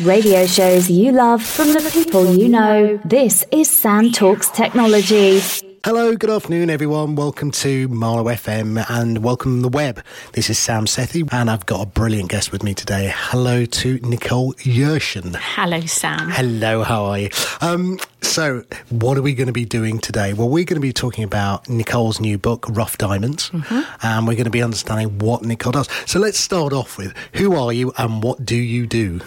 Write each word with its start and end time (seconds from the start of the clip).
Radio 0.00 0.46
shows 0.46 0.88
you 0.88 1.10
love 1.10 1.42
from 1.42 1.72
the 1.72 1.90
people 1.92 2.32
you 2.34 2.48
know. 2.48 2.98
This 3.04 3.44
is 3.50 3.68
Sam 3.68 4.12
Talks 4.12 4.48
Technology. 4.48 5.40
Hello, 5.84 6.14
good 6.14 6.30
afternoon, 6.30 6.70
everyone. 6.70 7.16
Welcome 7.16 7.50
to 7.52 7.88
Marlow 7.88 8.24
FM 8.24 8.84
and 8.90 9.24
welcome 9.24 9.62
the 9.62 9.68
web. 9.68 10.04
This 10.34 10.50
is 10.50 10.58
Sam 10.58 10.84
Sethi, 10.86 11.28
and 11.32 11.50
I've 11.50 11.66
got 11.66 11.82
a 11.82 11.86
brilliant 11.86 12.28
guest 12.30 12.52
with 12.52 12.62
me 12.62 12.74
today. 12.74 13.12
Hello 13.12 13.64
to 13.64 13.98
Nicole 14.00 14.52
Yershon. 14.54 15.34
Hello, 15.36 15.80
Sam. 15.80 16.30
Hello, 16.30 16.84
how 16.84 17.04
are 17.06 17.18
you? 17.18 17.30
Um, 17.60 17.98
so, 18.22 18.62
what 18.90 19.18
are 19.18 19.22
we 19.22 19.34
going 19.34 19.46
to 19.48 19.52
be 19.52 19.64
doing 19.64 19.98
today? 19.98 20.32
Well, 20.32 20.48
we're 20.48 20.64
going 20.64 20.76
to 20.76 20.80
be 20.80 20.92
talking 20.92 21.24
about 21.24 21.68
Nicole's 21.68 22.20
new 22.20 22.38
book, 22.38 22.66
Rough 22.68 22.98
Diamonds, 22.98 23.50
Mm-hmm. 23.50 24.06
and 24.06 24.28
we're 24.28 24.34
going 24.34 24.44
to 24.44 24.50
be 24.50 24.62
understanding 24.62 25.18
what 25.18 25.42
Nicole 25.42 25.72
does. 25.72 25.88
So, 26.06 26.20
let's 26.20 26.38
start 26.38 26.72
off 26.72 26.98
with 26.98 27.14
who 27.34 27.56
are 27.56 27.72
you 27.72 27.92
and 27.98 28.22
what 28.22 28.44
do 28.44 28.56
you 28.56 28.86
do? 28.86 29.20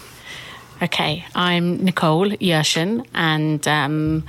Okay, 0.82 1.24
I'm 1.36 1.84
Nicole 1.84 2.30
Yershon, 2.30 3.06
and 3.14 3.68
um, 3.68 4.24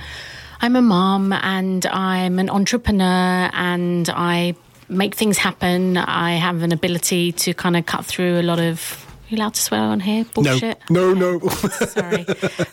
I'm 0.60 0.76
a 0.76 0.82
mom, 0.82 1.32
and 1.32 1.84
I'm 1.84 2.38
an 2.38 2.48
entrepreneur, 2.48 3.50
and 3.52 4.08
I 4.08 4.54
make 4.88 5.16
things 5.16 5.36
happen. 5.36 5.96
I 5.96 6.34
have 6.36 6.62
an 6.62 6.70
ability 6.70 7.32
to 7.32 7.54
kind 7.54 7.76
of 7.76 7.86
cut 7.86 8.04
through 8.04 8.38
a 8.38 8.42
lot 8.42 8.60
of. 8.60 9.03
You 9.34 9.40
allowed 9.40 9.54
to 9.54 9.62
swear 9.62 9.80
on 9.80 9.98
here? 9.98 10.24
Bullshit. 10.32 10.78
No, 10.88 11.12
no, 11.12 11.38
no. 11.38 11.48
Sorry, 11.48 12.24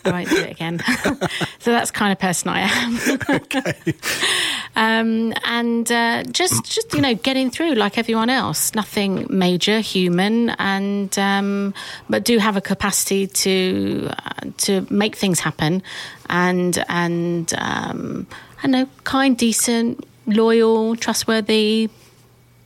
I 0.06 0.12
won't 0.12 0.30
do 0.30 0.36
it 0.36 0.52
again. 0.52 0.80
so 1.60 1.72
that's 1.72 1.90
the 1.90 1.98
kind 1.98 2.12
of 2.12 2.20
person 2.20 2.50
I 2.50 2.60
am. 2.60 3.20
okay. 3.42 3.94
um, 4.76 5.34
and 5.44 5.92
uh, 5.92 6.24
just, 6.26 6.64
just 6.66 6.94
you 6.94 7.02
know, 7.02 7.16
getting 7.16 7.50
through 7.50 7.74
like 7.74 7.98
everyone 7.98 8.30
else. 8.30 8.76
Nothing 8.76 9.26
major, 9.28 9.80
human, 9.80 10.52
and 10.52 11.18
um, 11.18 11.74
but 12.08 12.26
do 12.26 12.38
have 12.38 12.58
a 12.58 12.62
capacity 12.62 13.26
to 13.26 14.12
uh, 14.12 14.52
to 14.58 14.86
make 14.92 15.16
things 15.16 15.40
happen, 15.40 15.82
and 16.30 16.86
and 16.90 17.56
um, 17.58 18.28
I 18.60 18.62
don't 18.62 18.72
know, 18.72 18.88
kind, 19.04 19.36
decent, 19.36 20.06
loyal, 20.28 20.96
trustworthy. 20.96 21.90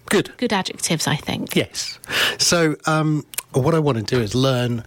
Good. 0.10 0.36
Good 0.36 0.52
adjectives, 0.52 1.08
I 1.08 1.16
think. 1.16 1.56
Yes. 1.56 1.98
So, 2.38 2.76
um, 2.86 3.26
what 3.62 3.74
I 3.76 3.80
want 3.80 3.98
to 3.98 4.04
do 4.04 4.22
is 4.22 4.36
learn 4.36 4.84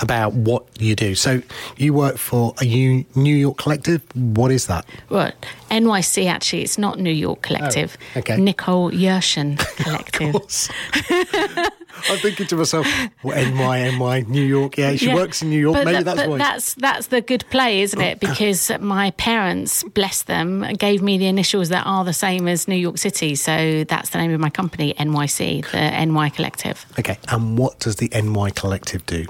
about 0.00 0.32
what 0.32 0.64
you 0.78 0.94
do. 0.94 1.14
So, 1.14 1.42
you 1.76 1.92
work 1.94 2.16
for 2.18 2.54
a 2.60 2.64
New 2.64 3.34
York 3.34 3.58
collective. 3.58 4.02
What 4.14 4.50
is 4.52 4.66
that? 4.66 4.84
Well, 5.08 5.32
NYC 5.70 6.26
actually, 6.26 6.62
it's 6.62 6.78
not 6.78 6.98
New 6.98 7.10
York 7.10 7.42
Collective. 7.42 7.96
Oh, 8.14 8.18
okay. 8.20 8.36
Nicole 8.36 8.90
Yershon 8.90 9.58
Collective. 10.12 11.68
I'm 12.10 12.18
thinking 12.18 12.46
to 12.48 12.56
myself, 12.56 12.86
well, 13.22 13.36
NY, 13.36 13.90
NY, 13.98 14.20
New 14.28 14.42
York. 14.44 14.76
Yeah, 14.78 14.96
she 14.96 15.06
Yeah. 15.06 15.14
works 15.14 15.42
in 15.42 15.50
New 15.50 15.58
York. 15.60 15.74
But 15.74 15.84
Maybe 15.86 15.96
that- 15.98 16.04
that's 16.04 16.20
but 16.20 16.28
why. 16.30 16.38
that's 16.38 16.74
that's 16.74 17.06
the 17.08 17.20
good 17.20 17.44
play, 17.50 17.82
isn't 17.82 18.00
it? 18.00 18.20
Because 18.20 18.70
my 18.80 19.10
parents, 19.12 19.84
bless 19.94 20.22
them, 20.22 20.66
gave 20.78 21.02
me 21.02 21.18
the 21.18 21.26
initials 21.26 21.68
that 21.70 21.84
are 21.86 22.04
the 22.04 22.12
same 22.12 22.48
as 22.48 22.66
New 22.68 22.76
York 22.76 22.98
City, 22.98 23.34
so 23.34 23.84
that's 23.88 24.10
the 24.10 24.18
name 24.18 24.32
of 24.32 24.40
my 24.40 24.50
company, 24.50 24.94
NYC, 24.98 25.62
the 25.72 25.78
NY 25.78 26.28
Collective. 26.30 26.84
Okay, 26.98 27.18
and 27.28 27.56
what 27.58 27.78
does 27.80 27.96
the 27.96 28.08
NY 28.12 28.50
collective 28.50 29.04
do? 29.06 29.26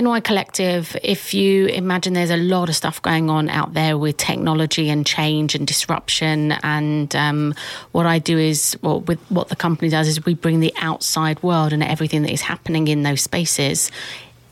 NY 0.00 0.20
Collective, 0.20 0.96
if 1.02 1.34
you 1.34 1.66
imagine 1.66 2.12
there's 2.12 2.30
a 2.30 2.36
lot 2.36 2.68
of 2.68 2.76
stuff 2.76 3.02
going 3.02 3.28
on 3.28 3.48
out 3.48 3.74
there 3.74 3.98
with 3.98 4.16
technology 4.16 4.90
and 4.90 5.04
change 5.04 5.54
and 5.56 5.66
disruption. 5.66 6.52
And 6.62 7.14
um, 7.16 7.54
what 7.90 8.06
I 8.06 8.20
do 8.20 8.38
is, 8.38 8.78
well, 8.80 9.00
with 9.00 9.18
what 9.28 9.48
the 9.48 9.56
company 9.56 9.88
does 9.88 10.06
is 10.06 10.24
we 10.24 10.34
bring 10.34 10.60
the 10.60 10.72
outside 10.80 11.42
world 11.42 11.72
and 11.72 11.82
everything 11.82 12.22
that 12.22 12.32
is 12.32 12.42
happening 12.42 12.86
in 12.86 13.02
those 13.02 13.22
spaces 13.22 13.90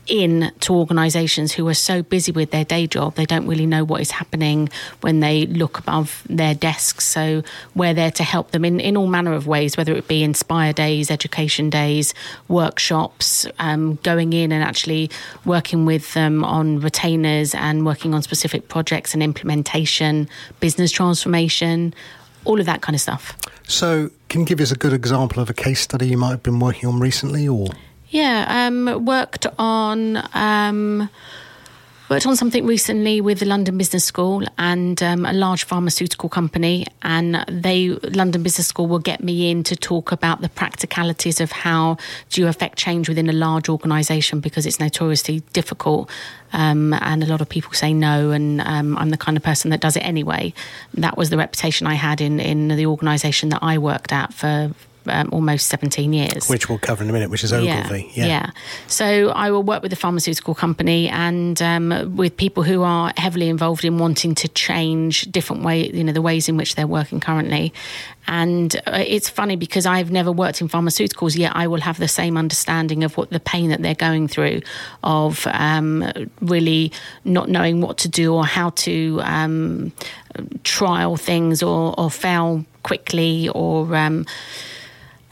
in 0.07 0.51
to 0.61 0.73
organizations 0.73 1.51
who 1.51 1.67
are 1.67 1.73
so 1.73 2.01
busy 2.01 2.31
with 2.31 2.51
their 2.51 2.65
day 2.65 2.87
job 2.87 3.15
they 3.15 3.25
don't 3.25 3.47
really 3.47 3.65
know 3.65 3.83
what 3.83 4.01
is 4.01 4.11
happening 4.11 4.69
when 5.01 5.19
they 5.19 5.45
look 5.47 5.79
above 5.79 6.23
their 6.29 6.53
desks. 6.53 7.05
So 7.05 7.43
we're 7.75 7.93
there 7.93 8.11
to 8.11 8.23
help 8.23 8.51
them 8.51 8.65
in, 8.65 8.79
in 8.79 8.97
all 8.97 9.07
manner 9.07 9.33
of 9.33 9.47
ways 9.47 9.77
whether 9.77 9.93
it 9.93 10.07
be 10.07 10.23
inspire 10.23 10.73
days 10.73 11.11
education 11.11 11.69
days 11.69 12.13
workshops 12.47 13.45
um, 13.59 13.95
going 14.03 14.33
in 14.33 14.51
and 14.51 14.63
actually 14.63 15.09
working 15.45 15.85
with 15.85 16.13
them 16.13 16.43
on 16.43 16.79
retainers 16.79 17.53
and 17.55 17.85
working 17.85 18.13
on 18.13 18.21
specific 18.21 18.67
projects 18.67 19.13
and 19.13 19.23
implementation 19.23 20.27
business 20.59 20.91
transformation 20.91 21.93
all 22.47 22.59
of 22.59 22.65
that 22.65 22.81
kind 22.81 22.95
of 22.95 23.01
stuff. 23.01 23.37
So, 23.67 24.09
can 24.29 24.41
you 24.41 24.47
give 24.47 24.61
us 24.61 24.71
a 24.71 24.75
good 24.75 24.93
example 24.93 25.41
of 25.41 25.49
a 25.49 25.53
case 25.53 25.81
study 25.81 26.07
you 26.07 26.17
might 26.17 26.29
have 26.29 26.43
been 26.43 26.59
working 26.59 26.87
on 26.87 26.99
recently, 26.99 27.47
or 27.47 27.67
Yeah, 28.09 28.67
um, 28.67 29.05
worked 29.05 29.47
on 29.59 30.23
um, 30.33 31.09
worked 32.09 32.25
on 32.25 32.37
something 32.37 32.65
recently 32.65 33.19
with 33.19 33.39
the 33.39 33.45
London 33.45 33.77
Business 33.77 34.05
School 34.05 34.43
and 34.57 35.03
um, 35.03 35.25
a 35.25 35.33
large 35.33 35.65
pharmaceutical 35.65 36.29
company, 36.29 36.85
and 37.01 37.43
they 37.49 37.89
London 37.89 38.43
Business 38.43 38.67
School 38.67 38.87
will 38.87 38.99
get 38.99 39.21
me 39.21 39.51
in 39.51 39.61
to 39.63 39.75
talk 39.75 40.13
about 40.13 40.39
the 40.39 40.47
practicalities 40.47 41.41
of 41.41 41.51
how 41.51 41.97
do 42.29 42.39
you 42.39 42.47
affect 42.47 42.77
change 42.77 43.09
within 43.09 43.29
a 43.29 43.33
large 43.33 43.67
organisation 43.67 44.39
because 44.39 44.65
it's 44.65 44.79
notoriously 44.79 45.41
difficult. 45.51 46.09
Um, 46.53 46.93
and 46.93 47.23
a 47.23 47.25
lot 47.25 47.41
of 47.41 47.49
people 47.49 47.73
say 47.73 47.93
no, 47.93 48.31
and 48.31 48.61
um, 48.61 48.97
I'm 48.97 49.09
the 49.09 49.17
kind 49.17 49.35
of 49.35 49.43
person 49.43 49.69
that 49.71 49.81
does 49.81 49.97
it 49.97 50.05
anyway. 50.05 50.53
That 50.93 51.17
was 51.17 51.29
the 51.29 51.35
reputation 51.35 51.87
I 51.87 51.95
had 51.95 52.21
in, 52.21 52.39
in 52.39 52.69
the 52.69 52.85
organisation 52.85 53.49
that 53.49 53.59
I 53.61 53.77
worked 53.77 54.13
at 54.13 54.33
for 54.33 54.71
um, 55.09 55.29
almost 55.31 55.67
17 55.67 56.13
years. 56.13 56.49
which 56.49 56.69
we'll 56.69 56.77
cover 56.77 57.03
in 57.03 57.09
a 57.09 57.13
minute, 57.13 57.29
which 57.29 57.43
is 57.43 57.53
Ogilvy. 57.53 58.11
Yeah. 58.13 58.51
So 58.87 59.29
I 59.29 59.51
will 59.51 59.63
work 59.63 59.81
with 59.81 59.91
the 59.91 59.97
pharmaceutical 59.97 60.55
company 60.55 61.09
and 61.09 61.61
um, 61.61 62.15
with 62.15 62.37
people 62.37 62.63
who 62.63 62.83
are 62.83 63.13
heavily 63.17 63.49
involved 63.49 63.85
in 63.85 63.97
wanting 63.97 64.35
to 64.35 64.47
change 64.49 65.23
different 65.31 65.63
way, 65.63 65.89
you 65.89 66.03
know, 66.03 66.13
the 66.13 66.21
ways 66.21 66.49
in 66.49 66.57
which 66.57 66.75
they're 66.75 66.87
working 66.87 67.19
currently. 67.19 67.73
And 68.27 68.75
uh, 68.85 69.03
it's 69.07 69.29
funny 69.29 69.55
because 69.55 69.85
I've 69.85 70.11
never 70.11 70.31
worked 70.31 70.59
in 70.59 70.67
pharmaceuticals 70.67 71.37
yet. 71.37 71.53
I 71.55 71.67
will 71.67 71.81
have 71.81 71.97
the 71.97 72.07
same 72.07 72.37
understanding 72.37 73.03
of 73.03 73.15
what 73.15 73.29
the 73.29 73.39
pain 73.39 73.69
that 73.69 73.81
they're 73.81 73.95
going 73.95 74.27
through, 74.27 74.61
of 75.03 75.47
um, 75.47 76.11
really 76.41 76.91
not 77.23 77.49
knowing 77.49 77.81
what 77.81 77.97
to 77.99 78.09
do 78.09 78.33
or 78.33 78.45
how 78.45 78.71
to 78.71 79.21
um, 79.23 79.93
trial 80.63 81.15
things 81.15 81.63
or, 81.63 81.97
or 81.97 82.11
fail 82.11 82.65
quickly 82.83 83.49
or. 83.49 83.95
Um, 83.95 84.25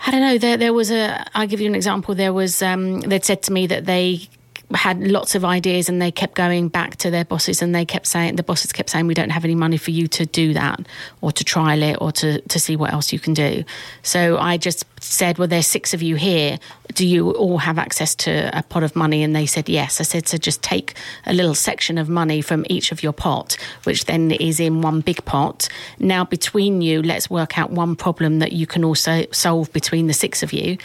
I 0.05 0.11
don't 0.11 0.21
know. 0.21 0.37
There, 0.37 0.57
there 0.57 0.73
was 0.73 0.91
a. 0.91 1.25
I'll 1.35 1.47
give 1.47 1.61
you 1.61 1.67
an 1.67 1.75
example. 1.75 2.15
There 2.15 2.33
was. 2.33 2.61
Um, 2.61 3.01
they'd 3.01 3.25
said 3.25 3.41
to 3.43 3.53
me 3.53 3.67
that 3.67 3.85
they 3.85 4.29
had 4.73 4.99
lots 5.07 5.35
of 5.35 5.45
ideas 5.45 5.89
and 5.89 6.01
they 6.01 6.11
kept 6.11 6.35
going 6.35 6.69
back 6.69 6.95
to 6.97 7.11
their 7.11 7.25
bosses 7.25 7.61
and 7.61 7.75
they 7.75 7.85
kept 7.85 8.07
saying 8.07 8.35
the 8.35 8.43
bosses 8.43 8.73
kept 8.73 8.89
saying 8.89 9.05
we 9.05 9.13
don't 9.13 9.29
have 9.29 9.45
any 9.45 9.55
money 9.55 9.77
for 9.77 9.91
you 9.91 10.07
to 10.07 10.25
do 10.25 10.53
that 10.53 10.79
or 11.21 11.31
to 11.31 11.43
trial 11.43 11.83
it 11.83 11.97
or 12.01 12.11
to 12.11 12.41
to 12.41 12.59
see 12.59 12.75
what 12.75 12.91
else 12.91 13.13
you 13.13 13.19
can 13.19 13.33
do. 13.33 13.63
So 14.01 14.37
i 14.37 14.57
just 14.57 14.85
said 15.01 15.37
well 15.37 15.47
there's 15.47 15.67
six 15.67 15.93
of 15.93 16.01
you 16.01 16.15
here. 16.15 16.57
Do 16.93 17.05
you 17.05 17.31
all 17.31 17.59
have 17.59 17.77
access 17.77 18.15
to 18.15 18.57
a 18.57 18.63
pot 18.63 18.83
of 18.83 18.95
money? 18.95 19.21
And 19.23 19.35
they 19.35 19.45
said 19.45 19.69
yes. 19.69 19.99
I 19.99 20.03
said 20.03 20.27
so 20.27 20.37
just 20.37 20.63
take 20.63 20.95
a 21.25 21.33
little 21.33 21.55
section 21.55 21.97
of 21.97 22.09
money 22.09 22.41
from 22.41 22.65
each 22.69 22.91
of 22.91 23.03
your 23.03 23.13
pot 23.13 23.57
which 23.83 24.05
then 24.05 24.31
is 24.31 24.59
in 24.59 24.81
one 24.81 25.01
big 25.01 25.23
pot. 25.25 25.67
Now 25.99 26.25
between 26.25 26.81
you 26.81 27.03
let's 27.03 27.29
work 27.29 27.59
out 27.59 27.69
one 27.69 27.95
problem 27.95 28.39
that 28.39 28.53
you 28.53 28.65
can 28.65 28.83
also 28.83 29.25
solve 29.31 29.71
between 29.73 30.07
the 30.07 30.13
six 30.13 30.41
of 30.41 30.53
you 30.53 30.77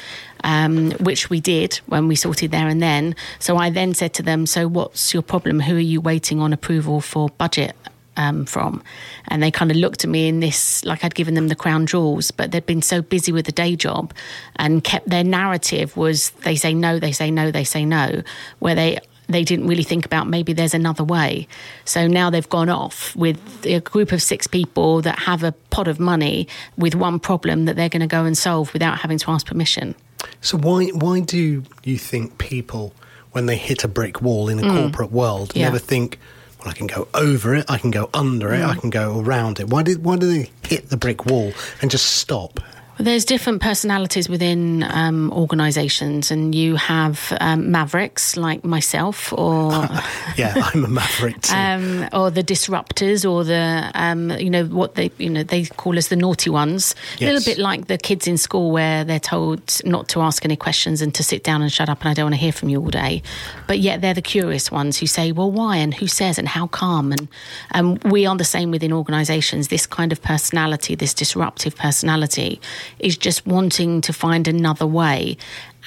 um, 0.45 0.93
which 0.93 1.31
we 1.31 1.41
did 1.41 1.75
when 1.87 2.09
we 2.09 2.17
sorted 2.17 2.51
there 2.51 2.69
and 2.69 2.83
then. 2.83 3.15
So 3.39 3.57
I 3.57 3.71
then 3.71 3.95
said 3.95 4.15
to 4.15 4.23
them, 4.23 4.47
So 4.47 4.69
what's 4.69 5.13
your 5.13 5.23
problem? 5.23 5.61
Who 5.61 5.77
are 5.77 5.79
you 5.79 6.01
waiting 6.01 6.41
on 6.41 6.53
approval 6.53 7.01
for 7.01 7.29
budget? 7.31 7.77
Um, 8.17 8.45
from 8.45 8.83
and 9.29 9.43
they 9.43 9.53
kind 9.53 9.71
of 9.71 9.79
looked 9.79 10.05
at 10.05 10.11
me 10.11 10.29
in 10.29 10.41
this 10.41 10.85
like 10.85 11.05
I'd 11.05 11.15
given 11.15 11.35
them 11.35 11.49
the 11.49 11.55
crown 11.55 11.87
jewels 11.87 12.33
but 12.33 12.51
they'd 12.51 12.67
been 12.67 12.83
so 12.83 13.01
busy 13.01 13.33
with 13.33 13.47
the 13.47 13.53
day 13.53 13.77
job 13.77 14.13
and 14.57 14.85
kept 14.85 15.09
their 15.09 15.25
narrative 15.25 15.97
was 15.97 16.31
they 16.43 16.57
say 16.57 16.75
no 16.75 16.99
they 16.99 17.13
say 17.13 17.31
no 17.31 17.51
they 17.51 17.65
say 17.65 17.85
no 17.85 18.23
where 18.59 18.75
they 18.75 18.99
they 19.31 19.45
didn't 19.45 19.69
really 19.69 19.83
think 19.83 20.05
about 20.05 20.27
maybe 20.27 20.53
there's 20.53 20.75
another 20.75 21.05
way. 21.05 21.47
So 21.85 22.07
now 22.07 22.31
they've 22.31 22.49
gone 22.49 22.69
off 22.69 23.15
with 23.15 23.39
a 23.65 23.81
group 23.81 24.13
of 24.13 24.23
six 24.23 24.47
people 24.47 25.03
that 25.03 25.19
have 25.21 25.43
a 25.45 25.53
pot 25.71 25.89
of 25.89 26.01
money 26.01 26.49
with 26.77 26.95
one 26.95 27.21
problem 27.21 27.65
that 27.67 27.77
they're 27.77 27.89
going 27.89 28.01
to 28.01 28.07
go 28.07 28.25
and 28.25 28.37
solve 28.37 28.73
without 28.73 28.99
having 28.99 29.19
to 29.19 29.31
ask 29.31 29.47
permission. 29.47 29.95
So 30.41 30.59
why 30.59 30.87
why 30.89 31.21
do 31.21 31.63
you 31.85 31.99
think 31.99 32.39
people, 32.39 32.93
when 33.33 33.47
they 33.47 33.57
hit 33.57 33.85
a 33.85 33.89
brick 33.89 34.21
wall 34.23 34.49
in 34.49 34.59
a 34.59 34.69
corporate 34.69 35.13
world, 35.13 35.51
Mm. 35.51 35.57
Yeah. 35.57 35.65
never 35.67 35.79
think, 35.79 36.19
well, 36.59 36.69
I 36.71 36.73
can 36.73 36.87
go 36.87 37.09
over 37.15 37.55
it, 37.55 37.65
I 37.71 37.79
can 37.79 37.91
go 37.91 38.11
under 38.15 38.53
it, 38.55 38.63
I 38.63 38.75
Mm. 38.75 38.81
can 38.81 38.91
go 38.91 39.21
around 39.21 39.61
it? 39.61 39.69
Why 39.69 39.83
did 39.83 40.05
why 40.05 40.17
do 40.17 40.27
they 40.33 40.51
hit 40.67 40.89
the 40.91 40.97
brick 40.97 41.27
wall 41.27 41.53
and 41.81 41.91
just 41.91 42.07
stop? 42.07 42.61
There's 43.01 43.25
different 43.25 43.63
personalities 43.63 44.29
within 44.29 44.83
um, 44.83 45.33
organisations, 45.33 46.31
and 46.31 46.55
you 46.55 46.77
have 46.77 47.33
um, 47.41 47.71
mavericks 47.71 48.37
like 48.37 48.63
myself, 48.63 49.33
or 49.33 49.73
yeah, 50.37 50.55
I'm 50.57 50.85
a 50.85 50.89
maverick 50.89 51.41
too. 51.41 51.57
um, 51.57 52.09
or 52.13 52.31
the 52.31 52.43
disruptors, 52.43 53.29
or 53.29 53.43
the 53.43 53.91
um, 53.95 54.31
you 54.33 54.51
know 54.51 54.67
what 54.67 54.97
they 54.97 55.11
you 55.17 55.31
know 55.31 55.43
they 55.43 55.65
call 55.65 55.97
us 55.97 56.09
the 56.09 56.17
naughty 56.17 56.51
ones. 56.51 56.95
A 57.21 57.25
little 57.25 57.43
bit 57.43 57.59
like 57.59 57.87
the 57.87 57.97
kids 57.97 58.27
in 58.27 58.37
school 58.37 58.71
where 58.71 59.03
they're 59.03 59.19
told 59.19 59.81
not 59.85 60.09
to 60.11 60.21
ask 60.21 60.45
any 60.45 60.57
questions 60.57 61.01
and 61.01 61.15
to 61.15 61.23
sit 61.23 61.43
down 61.43 61.63
and 61.63 61.73
shut 61.73 61.89
up, 61.89 62.01
and 62.01 62.11
I 62.11 62.15
don't 62.15 62.27
want 62.27 62.35
to 62.35 62.41
hear 62.41 62.53
from 62.53 62.69
you 62.69 62.81
all 62.81 62.91
day. 62.91 63.23
But 63.67 63.79
yet 63.79 64.03
they're 64.03 64.15
the 64.15 64.23
curious 64.23 64.71
ones 64.71 64.99
who 64.99 65.07
say, 65.07 65.33
"Well, 65.33 65.51
why?" 65.51 65.79
and 65.79 65.95
"Who 65.95 66.07
says?" 66.07 66.39
and 66.39 66.47
"How 66.47 66.67
come?" 66.67 67.13
and 67.13 67.29
um, 67.73 67.99
we 68.05 68.27
are 68.27 68.37
the 68.37 68.45
same 68.45 68.71
within 68.71 68.93
organisations. 68.93 69.69
This 69.69 69.87
kind 69.87 70.13
of 70.13 70.21
personality, 70.21 70.95
this 70.95 71.15
disruptive 71.15 71.77
personality, 71.77 72.61
is 72.99 73.17
just 73.17 73.47
wanting 73.47 74.01
to 74.03 74.13
find 74.13 74.49
another 74.49 74.87
way. 74.87 75.37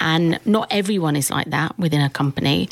And 0.00 0.40
not 0.44 0.68
everyone 0.70 1.16
is 1.16 1.30
like 1.30 1.50
that 1.50 1.78
within 1.78 2.00
a 2.00 2.10
company, 2.10 2.68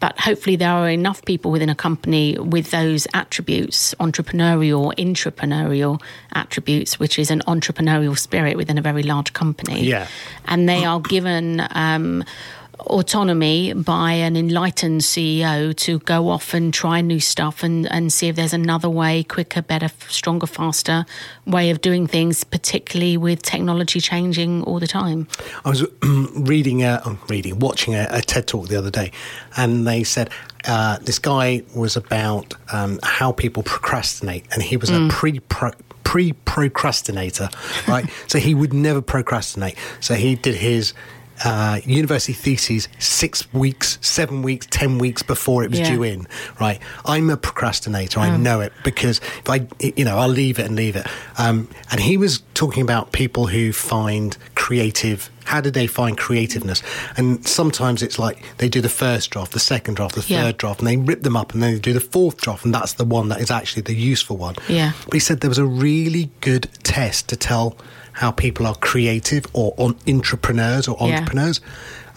but 0.00 0.18
hopefully 0.18 0.56
there 0.56 0.70
are 0.70 0.88
enough 0.88 1.22
people 1.24 1.50
within 1.50 1.68
a 1.68 1.74
company 1.74 2.36
with 2.38 2.70
those 2.70 3.06
attributes 3.12 3.94
entrepreneurial 4.00 4.94
intrapreneurial 4.96 6.00
attributes 6.32 6.98
which 6.98 7.18
is 7.18 7.30
an 7.30 7.40
entrepreneurial 7.46 8.18
spirit 8.18 8.56
within 8.56 8.78
a 8.78 8.82
very 8.82 9.02
large 9.02 9.32
company 9.34 9.84
Yeah. 9.84 10.06
and 10.46 10.66
they 10.68 10.84
are 10.86 11.00
given 11.00 11.62
um, 11.72 12.24
autonomy 12.86 13.72
by 13.72 14.12
an 14.12 14.36
enlightened 14.36 15.00
CEO 15.02 15.74
to 15.76 15.98
go 16.00 16.28
off 16.28 16.54
and 16.54 16.72
try 16.72 17.00
new 17.00 17.20
stuff 17.20 17.62
and, 17.62 17.90
and 17.92 18.12
see 18.12 18.28
if 18.28 18.36
there's 18.36 18.52
another 18.52 18.88
way, 18.88 19.22
quicker, 19.22 19.62
better, 19.62 19.90
stronger, 20.08 20.46
faster 20.46 21.06
way 21.46 21.70
of 21.70 21.80
doing 21.80 22.06
things, 22.06 22.44
particularly 22.44 23.16
with 23.16 23.42
technology 23.42 24.00
changing 24.00 24.62
all 24.64 24.78
the 24.78 24.86
time. 24.86 25.28
I 25.64 25.70
was 25.70 25.84
reading, 26.02 26.82
uh, 26.82 27.02
oh, 27.04 27.18
reading, 27.28 27.58
watching 27.58 27.94
a, 27.94 28.06
a 28.10 28.22
TED 28.22 28.46
talk 28.46 28.68
the 28.68 28.76
other 28.76 28.90
day, 28.90 29.12
and 29.56 29.86
they 29.86 30.04
said 30.04 30.30
uh, 30.66 30.98
this 30.98 31.18
guy 31.18 31.62
was 31.74 31.96
about 31.96 32.54
um, 32.72 32.98
how 33.02 33.32
people 33.32 33.62
procrastinate, 33.62 34.44
and 34.52 34.62
he 34.62 34.76
was 34.76 34.90
a 34.90 35.08
pre 35.08 35.40
pre 36.04 36.32
procrastinator, 36.32 37.48
right? 37.86 38.10
so 38.26 38.38
he 38.38 38.54
would 38.54 38.72
never 38.72 39.00
procrastinate. 39.00 39.76
So 40.00 40.14
he 40.14 40.34
did 40.34 40.56
his. 40.56 40.92
Uh, 41.42 41.80
university 41.86 42.34
theses 42.34 42.86
six 42.98 43.50
weeks, 43.54 43.98
seven 44.02 44.42
weeks, 44.42 44.66
ten 44.70 44.98
weeks 44.98 45.22
before 45.22 45.64
it 45.64 45.70
was 45.70 45.80
Yeah. 45.80 45.90
due 45.94 46.02
in. 46.02 46.26
Right, 46.60 46.78
I'm 47.06 47.30
a 47.30 47.36
procrastinator. 47.36 48.20
I 48.20 48.36
know 48.36 48.60
it 48.60 48.72
because 48.84 49.20
if 49.38 49.48
I, 49.48 49.66
you 49.80 50.04
know, 50.04 50.18
I'll 50.18 50.28
leave 50.28 50.58
it 50.58 50.66
and 50.66 50.76
leave 50.76 50.96
it. 50.96 51.06
Um, 51.38 51.68
and 51.90 52.00
he 52.00 52.18
was 52.18 52.42
talking 52.52 52.82
about 52.82 53.12
people 53.12 53.46
who 53.46 53.72
find 53.72 54.36
creative. 54.54 55.30
How 55.44 55.60
do 55.62 55.70
they 55.70 55.86
find 55.86 56.16
creativeness? 56.18 56.82
And 57.16 57.46
sometimes 57.48 58.02
it's 58.02 58.18
like 58.18 58.42
they 58.58 58.68
do 58.68 58.80
the 58.82 58.90
first 58.90 59.30
draft, 59.30 59.52
the 59.52 59.58
second 59.60 59.94
draft, 59.94 60.14
the 60.16 60.22
third 60.22 60.28
Yeah. 60.28 60.52
draft, 60.52 60.80
and 60.80 60.86
they 60.88 60.96
rip 60.98 61.22
them 61.22 61.36
up, 61.36 61.54
and 61.54 61.62
then 61.62 61.72
they 61.72 61.78
do 61.80 61.92
the 61.94 62.00
fourth 62.00 62.36
draft, 62.42 62.64
and 62.66 62.74
that's 62.74 62.92
the 62.92 63.04
one 63.04 63.30
that 63.30 63.40
is 63.40 63.50
actually 63.50 63.82
the 63.82 63.94
useful 63.94 64.36
one. 64.36 64.56
Yeah. 64.68 64.92
But 65.06 65.14
he 65.14 65.20
said 65.20 65.40
there 65.40 65.48
was 65.50 65.58
a 65.58 65.64
really 65.64 66.30
good 66.42 66.68
test 66.82 67.28
to 67.28 67.36
tell 67.36 67.76
how 68.20 68.30
people 68.30 68.66
are 68.66 68.74
creative 68.76 69.44
or 69.54 69.72
on 69.78 69.96
entrepreneurs 70.06 70.86
or 70.88 70.96
Yeah. 71.00 71.06
entrepreneurs. 71.18 71.60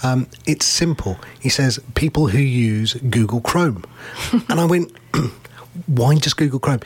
Um, 0.04 0.28
it's 0.46 0.66
simple. 0.66 1.18
He 1.40 1.48
says 1.50 1.80
people 1.96 2.28
who 2.28 2.40
use 2.40 2.94
Google 3.10 3.40
Chrome, 3.42 3.84
and 4.50 4.60
I 4.60 4.66
went. 4.66 4.92
Why 5.88 6.14
just 6.16 6.38
Google 6.38 6.60
Chrome? 6.60 6.82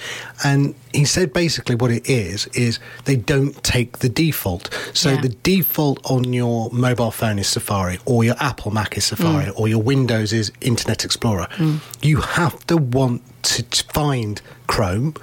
And 0.46 0.74
he 0.94 1.04
said 1.04 1.34
basically 1.34 1.76
what 1.76 1.92
it 1.92 2.10
is 2.10 2.48
is 2.54 2.80
they 3.04 3.18
don't 3.18 3.62
take 3.62 4.00
the 4.00 4.08
default. 4.08 4.70
So 4.94 5.10
Yeah. 5.10 5.22
the 5.22 5.30
default 5.44 6.00
on 6.10 6.32
your 6.32 6.70
mobile 6.72 7.12
phone 7.12 7.38
is 7.38 7.48
Safari, 7.48 8.00
or 8.06 8.24
your 8.24 8.36
Apple 8.40 8.72
Mac 8.72 8.96
is 8.98 9.04
Safari, 9.06 9.50
or 9.58 9.68
your 9.68 9.82
Windows 9.82 10.32
is 10.32 10.54
Internet 10.62 11.04
Explorer. 11.04 11.48
You 12.02 12.22
have 12.22 12.66
to 12.68 12.78
want 12.78 13.24
to 13.44 13.66
find 13.92 14.42
Chrome, 14.68 15.16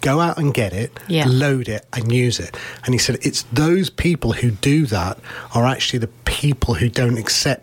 go 0.00 0.20
out 0.20 0.38
and 0.38 0.52
get 0.54 0.72
it, 0.72 0.98
Yeah. 1.08 1.24
load 1.28 1.68
it, 1.68 1.84
and 1.92 2.12
use 2.12 2.38
it. 2.38 2.56
And 2.84 2.94
he 2.94 2.98
said 2.98 3.18
it's 3.22 3.44
those 3.52 3.90
people 3.90 4.32
who 4.32 4.50
do 4.52 4.86
that 4.86 5.18
are 5.54 5.66
actually 5.66 5.98
the 6.00 6.10
people 6.24 6.74
who 6.74 6.88
don't 6.88 7.18
accept 7.18 7.62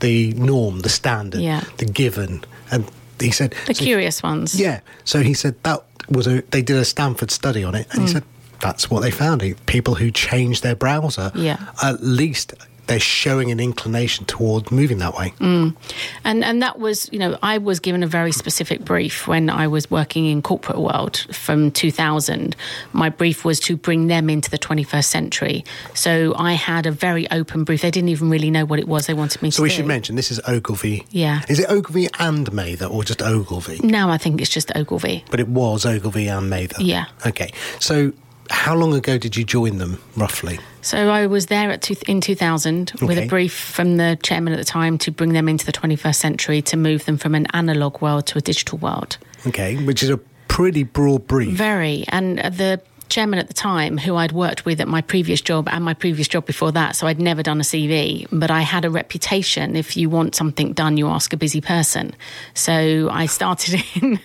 the 0.00 0.32
norm, 0.34 0.80
the 0.80 0.88
standard, 0.88 1.40
Yeah. 1.40 1.62
the 1.78 1.84
given. 1.86 2.44
And 2.70 2.84
he 3.20 3.30
said 3.30 3.54
The 3.66 3.74
so- 3.74 3.84
curious 3.84 4.22
ones. 4.22 4.54
yeah. 4.54 4.80
So 5.04 5.22
he 5.22 5.34
said 5.34 5.54
that 5.62 5.82
was 6.08 6.26
a. 6.26 6.42
They 6.50 6.62
did 6.62 6.76
a 6.76 6.84
Stanford 6.84 7.30
study 7.30 7.62
on 7.64 7.74
it, 7.74 7.86
and 7.92 8.00
Mm. 8.02 8.06
he 8.06 8.12
said 8.12 8.24
that's 8.60 8.90
what 8.90 9.02
they 9.02 9.10
found. 9.10 9.42
People 9.66 9.94
who 9.96 10.10
change 10.10 10.60
their 10.62 10.74
browser, 10.74 11.30
Yeah. 11.34 11.58
at 11.82 12.02
least 12.02 12.54
they're 12.86 13.00
showing 13.00 13.50
an 13.50 13.60
inclination 13.60 14.26
toward 14.26 14.70
moving 14.70 14.98
that 14.98 15.14
way. 15.14 15.32
Mm. 15.38 15.76
And 16.24 16.44
and 16.44 16.62
that 16.62 16.78
was, 16.78 17.08
you 17.12 17.18
know, 17.18 17.38
I 17.42 17.58
was 17.58 17.80
given 17.80 18.02
a 18.02 18.06
very 18.06 18.32
specific 18.32 18.84
brief 18.84 19.26
when 19.26 19.50
I 19.50 19.68
was 19.68 19.90
working 19.90 20.26
in 20.26 20.42
corporate 20.42 20.78
world 20.78 21.26
from 21.32 21.70
2000. 21.70 22.56
My 22.92 23.08
brief 23.08 23.44
was 23.44 23.60
to 23.60 23.76
bring 23.76 24.08
them 24.08 24.28
into 24.28 24.50
the 24.50 24.58
21st 24.58 25.04
century. 25.04 25.64
So 25.94 26.34
I 26.36 26.52
had 26.54 26.86
a 26.86 26.90
very 26.90 27.30
open 27.30 27.64
brief. 27.64 27.82
They 27.82 27.90
didn't 27.90 28.10
even 28.10 28.30
really 28.30 28.50
know 28.50 28.64
what 28.64 28.78
it 28.78 28.88
was 28.88 29.06
they 29.06 29.14
wanted 29.14 29.42
me 29.42 29.50
to 29.50 29.54
do. 29.54 29.56
So 29.56 29.62
we 29.62 29.68
do. 29.68 29.76
should 29.76 29.86
mention 29.86 30.16
this 30.16 30.30
is 30.30 30.40
Ogilvy. 30.46 31.06
Yeah. 31.10 31.42
Is 31.48 31.60
it 31.60 31.70
Ogilvy 31.70 32.08
and 32.18 32.52
Mather, 32.52 32.86
or 32.86 33.04
just 33.04 33.22
Ogilvy? 33.22 33.80
Now 33.82 34.10
I 34.10 34.18
think 34.18 34.40
it's 34.40 34.50
just 34.50 34.70
Ogilvy. 34.74 35.24
But 35.30 35.40
it 35.40 35.48
was 35.48 35.86
Ogilvy 35.86 36.28
and 36.28 36.50
Mather. 36.50 36.82
Yeah. 36.82 37.06
Okay. 37.26 37.52
So 37.80 38.12
how 38.50 38.74
long 38.74 38.94
ago 38.94 39.18
did 39.18 39.36
you 39.36 39.44
join 39.44 39.78
them, 39.78 40.00
roughly? 40.16 40.58
So 40.82 41.10
I 41.10 41.26
was 41.26 41.46
there 41.46 41.70
at 41.70 41.82
two, 41.82 41.96
in 42.06 42.20
2000 42.20 42.92
with 43.00 43.18
a 43.18 43.26
brief 43.26 43.54
from 43.54 43.96
the 43.96 44.18
chairman 44.22 44.52
at 44.52 44.58
the 44.58 44.64
time 44.64 44.98
to 44.98 45.10
bring 45.10 45.32
them 45.32 45.48
into 45.48 45.64
the 45.64 45.72
21st 45.72 46.16
century 46.16 46.62
to 46.62 46.76
move 46.76 47.04
them 47.06 47.16
from 47.16 47.34
an 47.34 47.46
analog 47.54 48.02
world 48.02 48.26
to 48.26 48.38
a 48.38 48.40
digital 48.40 48.78
world. 48.78 49.16
Okay, 49.46 49.76
which 49.84 50.02
is 50.02 50.10
a 50.10 50.18
pretty 50.48 50.82
broad 50.82 51.26
brief. 51.26 51.56
Very. 51.56 52.04
And 52.08 52.38
the 52.38 52.80
chairman 53.14 53.38
at 53.38 53.46
the 53.46 53.54
time, 53.54 53.96
who 53.96 54.16
I'd 54.16 54.32
worked 54.32 54.64
with 54.64 54.80
at 54.80 54.88
my 54.88 55.00
previous 55.00 55.40
job 55.40 55.68
and 55.68 55.84
my 55.84 55.94
previous 55.94 56.26
job 56.26 56.46
before 56.46 56.72
that, 56.72 56.96
so 56.96 57.06
I'd 57.06 57.20
never 57.20 57.44
done 57.44 57.60
a 57.60 57.62
CV, 57.62 58.26
but 58.32 58.50
I 58.50 58.62
had 58.62 58.84
a 58.84 58.90
reputation. 58.90 59.76
If 59.76 59.96
you 59.96 60.10
want 60.10 60.34
something 60.34 60.72
done, 60.72 60.96
you 60.96 61.06
ask 61.06 61.32
a 61.32 61.36
busy 61.36 61.60
person. 61.60 62.12
So 62.54 63.08
I 63.12 63.26
started 63.26 63.84
in. 64.02 64.18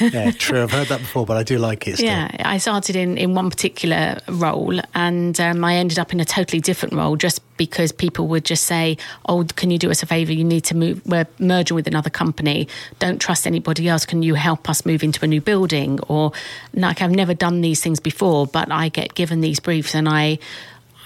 yeah, 0.00 0.30
true. 0.30 0.62
I've 0.62 0.70
heard 0.70 0.88
that 0.88 1.00
before, 1.00 1.26
but 1.26 1.36
I 1.36 1.42
do 1.42 1.58
like 1.58 1.86
it. 1.86 1.96
Still. 1.96 2.06
Yeah, 2.06 2.34
I 2.40 2.56
started 2.56 2.96
in, 2.96 3.18
in 3.18 3.34
one 3.34 3.50
particular 3.50 4.20
role 4.26 4.80
and 4.94 5.38
um, 5.38 5.62
I 5.62 5.74
ended 5.74 5.98
up 5.98 6.14
in 6.14 6.20
a 6.20 6.24
totally 6.24 6.60
different 6.60 6.94
role 6.94 7.16
just 7.16 7.42
because 7.60 7.92
people 7.92 8.26
would 8.26 8.42
just 8.42 8.64
say, 8.64 8.96
Oh, 9.28 9.44
can 9.44 9.70
you 9.70 9.76
do 9.76 9.90
us 9.90 10.02
a 10.02 10.06
favour? 10.06 10.32
You 10.32 10.44
need 10.44 10.64
to 10.64 10.74
move, 10.74 11.04
we're 11.04 11.26
merging 11.38 11.74
with 11.74 11.86
another 11.86 12.08
company. 12.08 12.66
Don't 13.00 13.20
trust 13.20 13.46
anybody 13.46 13.86
else. 13.86 14.06
Can 14.06 14.22
you 14.22 14.34
help 14.34 14.70
us 14.70 14.86
move 14.86 15.02
into 15.02 15.22
a 15.26 15.28
new 15.28 15.42
building? 15.42 16.00
Or, 16.08 16.32
like, 16.72 17.02
I've 17.02 17.10
never 17.10 17.34
done 17.34 17.60
these 17.60 17.82
things 17.82 18.00
before, 18.00 18.46
but 18.46 18.72
I 18.72 18.88
get 18.88 19.14
given 19.14 19.42
these 19.42 19.60
briefs 19.60 19.94
and 19.94 20.08
I. 20.08 20.38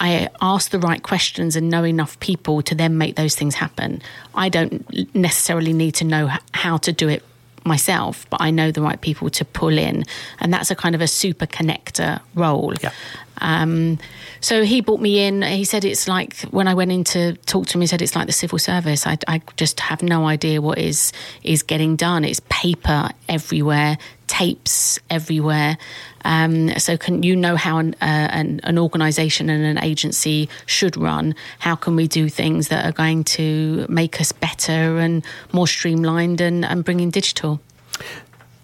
I 0.00 0.28
ask 0.40 0.70
the 0.70 0.80
right 0.80 1.00
questions 1.00 1.54
and 1.54 1.70
know 1.70 1.84
enough 1.84 2.18
people 2.18 2.62
to 2.62 2.74
then 2.74 2.98
make 2.98 3.14
those 3.14 3.36
things 3.36 3.54
happen. 3.54 4.02
I 4.34 4.48
don't 4.48 5.14
necessarily 5.14 5.72
need 5.72 5.94
to 5.96 6.04
know 6.04 6.30
how 6.52 6.78
to 6.78 6.92
do 6.92 7.08
it 7.08 7.22
myself, 7.64 8.28
but 8.30 8.40
I 8.40 8.50
know 8.50 8.70
the 8.70 8.82
right 8.82 9.00
people 9.00 9.30
to 9.30 9.44
pull 9.44 9.76
in. 9.78 10.04
And 10.40 10.52
that's 10.52 10.70
a 10.70 10.74
kind 10.74 10.94
of 10.94 11.00
a 11.00 11.06
super 11.06 11.46
connector 11.46 12.20
role. 12.34 12.74
Yeah. 12.82 12.92
Um, 13.38 13.98
so 14.40 14.64
he 14.64 14.80
brought 14.80 15.00
me 15.00 15.20
in. 15.20 15.42
He 15.42 15.64
said 15.64 15.84
it's 15.84 16.06
like 16.06 16.40
when 16.50 16.68
I 16.68 16.74
went 16.74 16.92
in 16.92 17.04
to 17.04 17.34
talk 17.46 17.66
to 17.68 17.74
him. 17.74 17.80
He 17.80 17.86
said 17.86 18.02
it's 18.02 18.14
like 18.14 18.26
the 18.26 18.32
civil 18.32 18.58
service. 18.58 19.06
I, 19.06 19.18
I 19.26 19.40
just 19.56 19.80
have 19.80 20.02
no 20.02 20.26
idea 20.26 20.60
what 20.60 20.78
is 20.78 21.12
is 21.42 21.62
getting 21.62 21.96
done. 21.96 22.24
It's 22.24 22.40
paper 22.48 23.10
everywhere, 23.28 23.98
tapes 24.38 24.98
everywhere. 25.10 25.78
Um, 26.24 26.76
so 26.78 26.96
can 26.96 27.22
you 27.22 27.36
know 27.36 27.54
how 27.54 27.78
an, 27.78 27.94
uh, 28.00 28.28
an, 28.40 28.60
an 28.64 28.78
organisation 28.78 29.48
and 29.48 29.64
an 29.64 29.84
agency 29.84 30.48
should 30.66 30.96
run? 30.96 31.34
How 31.60 31.76
can 31.76 31.94
we 31.94 32.08
do 32.08 32.28
things 32.28 32.68
that 32.68 32.84
are 32.84 32.92
going 32.92 33.22
to 33.38 33.86
make 33.88 34.20
us 34.20 34.32
better 34.32 34.98
and 34.98 35.24
more 35.52 35.68
streamlined 35.68 36.40
and, 36.40 36.64
and 36.64 36.84
bring 36.84 36.98
in 36.98 37.10
digital? 37.10 37.60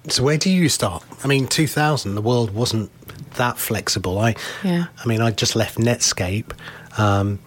So 0.08 0.24
where 0.24 0.38
do 0.38 0.50
you 0.50 0.68
start? 0.68 1.04
I 1.22 1.28
mean, 1.28 1.46
2000, 1.46 2.16
the 2.16 2.22
world 2.22 2.52
wasn't 2.52 2.90
that 3.34 3.56
flexible. 3.58 4.18
I, 4.18 4.34
Yeah. 4.64 4.86
I 4.98 5.06
mean, 5.06 5.20
I 5.20 5.30
just 5.30 5.54
left 5.54 5.78
Netscape, 5.78 6.52
um, 6.98 7.38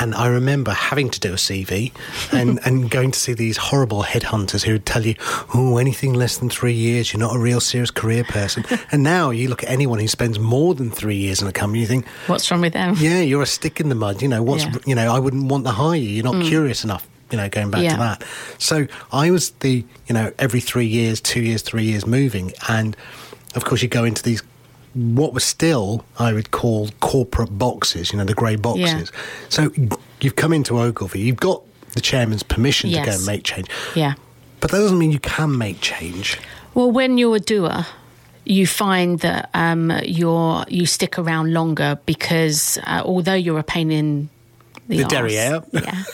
and 0.00 0.14
I 0.14 0.28
remember 0.28 0.70
having 0.72 1.10
to 1.10 1.20
do 1.20 1.32
a 1.32 1.36
CV 1.36 1.92
and, 2.32 2.60
and 2.66 2.90
going 2.90 3.10
to 3.10 3.18
see 3.18 3.34
these 3.34 3.56
horrible 3.56 4.02
headhunters 4.02 4.62
who 4.64 4.72
would 4.72 4.86
tell 4.86 5.04
you, 5.04 5.14
"Oh, 5.54 5.76
anything 5.78 6.14
less 6.14 6.38
than 6.38 6.48
three 6.50 6.72
years, 6.72 7.12
you're 7.12 7.20
not 7.20 7.34
a 7.36 7.38
real 7.38 7.60
serious 7.60 7.90
career 7.90 8.24
person." 8.24 8.64
and 8.92 9.02
now 9.02 9.30
you 9.30 9.48
look 9.48 9.62
at 9.62 9.70
anyone 9.70 9.98
who 9.98 10.08
spends 10.08 10.38
more 10.38 10.74
than 10.74 10.90
three 10.90 11.16
years 11.16 11.42
in 11.42 11.48
a 11.48 11.52
company, 11.52 11.80
you 11.80 11.86
think, 11.86 12.06
What's 12.26 12.50
wrong 12.50 12.60
with 12.60 12.72
them? 12.72 12.94
"Yeah, 12.98 13.20
you're 13.20 13.42
a 13.42 13.46
stick 13.46 13.80
in 13.80 13.88
the 13.88 13.94
mud." 13.94 14.22
You 14.22 14.28
know 14.28 14.42
what's, 14.42 14.64
Yeah. 14.64 14.70
Mm. 14.70 14.86
you 14.88 14.94
know, 14.94 15.12
I 15.14 15.18
wouldn't 15.18 15.44
want 15.50 15.64
to 15.66 15.72
hire 15.72 15.96
you. 15.96 16.08
You're 16.08 16.24
not 16.32 16.42
curious 16.44 16.84
enough. 16.84 17.06
You 17.30 17.38
know, 17.38 17.48
going 17.48 17.70
back 17.70 17.82
Yeah. 17.82 17.92
to 17.92 17.98
that. 17.98 18.24
So 18.58 18.86
I 19.10 19.30
was 19.30 19.50
the, 19.60 19.84
you 20.06 20.12
know, 20.14 20.32
every 20.38 20.60
three 20.60 20.84
years, 20.86 21.18
two 21.20 21.40
years, 21.40 21.62
three 21.62 21.84
years 21.84 22.06
moving. 22.06 22.52
And 22.68 22.94
of 23.54 23.64
course, 23.64 23.80
you 23.82 23.88
go 23.88 24.04
into 24.04 24.22
these 24.22 24.42
what 24.94 25.32
were 25.32 25.40
still, 25.40 26.04
I 26.18 26.32
would 26.32 26.50
call 26.50 26.90
corporate 27.00 27.58
boxes, 27.58 28.12
you 28.12 28.18
know, 28.18 28.24
the 28.24 28.34
grey 28.34 28.56
boxes. 28.56 29.10
So 29.48 29.70
you've 30.20 30.36
come 30.36 30.52
into 30.52 30.78
Ogilvy, 30.78 31.20
you've 31.20 31.36
got 31.40 31.62
the 31.92 32.00
chairman's 32.00 32.42
permission 32.42 32.90
to 32.90 33.02
go 33.02 33.12
and 33.12 33.26
make 33.26 33.44
change. 33.44 33.68
Yeah. 33.94 34.14
But 34.60 34.70
that 34.70 34.78
doesn't 34.78 34.98
mean 34.98 35.10
you 35.12 35.18
can 35.18 35.58
make 35.58 35.80
change. 35.80 36.38
Well, 36.74 36.90
when 36.90 37.18
you're 37.18 37.36
a 37.36 37.40
doer, 37.40 37.86
you 38.44 38.66
find 38.66 39.20
that 39.20 39.50
um, 39.54 39.92
you're 40.04 40.64
you 40.68 40.86
stick 40.86 41.18
around 41.18 41.52
longer 41.52 41.98
because 42.06 42.78
uh, 42.86 43.02
although 43.04 43.34
you're 43.34 43.58
a 43.58 43.64
pain 43.64 43.90
in 43.90 44.28
the, 44.88 44.98
The 44.98 45.04
derriere. 45.04 45.62
yeah, 45.72 46.04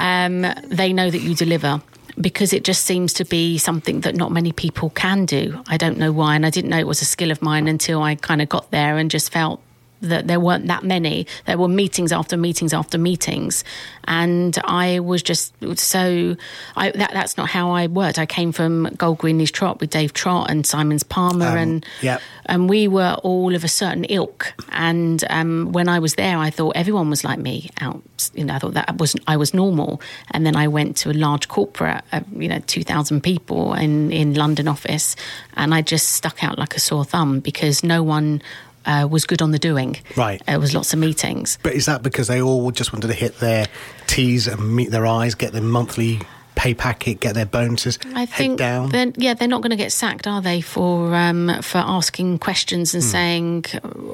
um, 0.26 0.42
they 0.68 0.92
know 0.92 1.10
that 1.10 1.20
you 1.20 1.34
deliver 1.34 1.80
because 2.20 2.52
it 2.52 2.64
just 2.64 2.84
seems 2.84 3.12
to 3.14 3.24
be 3.24 3.58
something 3.58 4.00
that 4.00 4.14
not 4.14 4.32
many 4.32 4.52
people 4.52 4.90
can 4.90 5.26
do. 5.26 5.62
I 5.68 5.76
don't 5.76 5.98
know 5.98 6.12
why, 6.12 6.34
and 6.34 6.46
I 6.46 6.50
didn't 6.50 6.70
know 6.70 6.78
it 6.78 6.86
was 6.86 7.02
a 7.02 7.06
skill 7.06 7.30
of 7.30 7.42
mine 7.42 7.68
until 7.68 8.02
I 8.02 8.14
kind 8.14 8.40
of 8.40 8.48
got 8.48 8.70
there 8.70 8.96
and 8.96 9.10
just 9.10 9.32
felt 9.32 9.60
that 10.08 10.26
there 10.26 10.40
weren't 10.40 10.66
that 10.66 10.82
many. 10.84 11.26
There 11.46 11.58
were 11.58 11.68
meetings 11.68 12.12
after 12.12 12.36
meetings 12.36 12.72
after 12.72 12.98
meetings, 12.98 13.64
and 14.04 14.58
I 14.64 15.00
was 15.00 15.22
just 15.22 15.54
so. 15.76 16.36
I, 16.76 16.90
that, 16.90 17.12
that's 17.12 17.36
not 17.36 17.48
how 17.48 17.70
I 17.70 17.86
worked. 17.86 18.18
I 18.18 18.26
came 18.26 18.52
from 18.52 18.84
Gold 18.96 19.18
Greenlees 19.18 19.50
Trott 19.50 19.80
with 19.80 19.90
Dave 19.90 20.12
Trott 20.12 20.50
and 20.50 20.66
Simons 20.66 21.02
Palmer, 21.02 21.46
Um, 21.46 21.56
and 21.58 21.86
yep. 22.02 22.20
and 22.46 22.68
we 22.68 22.88
were 22.88 23.16
all 23.22 23.54
of 23.54 23.64
a 23.64 23.68
certain 23.68 24.04
ilk. 24.04 24.54
And 24.70 25.24
um, 25.30 25.72
when 25.72 25.88
I 25.88 25.98
was 25.98 26.14
there, 26.14 26.38
I 26.38 26.50
thought 26.50 26.76
everyone 26.76 27.10
was 27.10 27.24
like 27.24 27.38
me. 27.38 27.70
Out, 27.80 28.02
you 28.34 28.44
know, 28.44 28.54
I 28.54 28.58
thought 28.58 28.74
that 28.74 28.98
was 28.98 29.16
I 29.26 29.36
was 29.36 29.52
normal. 29.54 30.00
And 30.30 30.44
then 30.46 30.56
I 30.56 30.68
went 30.68 30.96
to 30.98 31.10
a 31.10 31.12
large 31.14 31.48
corporate, 31.48 32.02
uh, 32.12 32.20
you 32.32 32.48
know, 32.48 32.60
two 32.66 32.82
thousand 32.82 33.22
people 33.22 33.74
in 33.74 34.12
in 34.12 34.34
London 34.34 34.68
office, 34.68 35.16
and 35.54 35.74
I 35.74 35.82
just 35.82 36.12
stuck 36.12 36.42
out 36.44 36.58
like 36.58 36.76
a 36.76 36.80
sore 36.80 37.04
thumb 37.04 37.40
because 37.40 37.82
no 37.82 38.02
one. 38.02 38.42
Uh, 38.86 39.06
was 39.10 39.26
good 39.26 39.42
on 39.42 39.50
the 39.50 39.58
doing. 39.58 39.96
Right. 40.16 40.40
It 40.46 40.58
was 40.58 40.72
lots 40.72 40.92
of 40.92 41.00
meetings. 41.00 41.58
But 41.62 41.74
is 41.74 41.86
that 41.86 42.02
because 42.02 42.28
they 42.28 42.40
all 42.40 42.70
just 42.70 42.92
wanted 42.92 43.08
to 43.08 43.14
hit 43.14 43.40
their 43.40 43.66
T's 44.06 44.46
and 44.46 44.76
meet 44.76 44.90
their 44.92 45.04
I's, 45.04 45.34
get 45.34 45.52
their 45.52 45.60
monthly 45.60 46.20
pay 46.54 46.72
packet, 46.72 47.20
get 47.20 47.34
their 47.34 47.46
bonuses, 47.46 47.98
I 48.14 48.26
think 48.26 48.58
down? 48.58 48.88
Then, 48.90 49.12
yeah, 49.16 49.34
they're 49.34 49.46
not 49.46 49.60
going 49.60 49.70
to 49.70 49.76
get 49.76 49.92
sacked, 49.92 50.26
are 50.26 50.40
they, 50.40 50.60
for 50.60 51.14
um, 51.14 51.60
for 51.62 51.78
asking 51.78 52.38
questions 52.38 52.94
and 52.94 53.04
saying, 53.04 53.66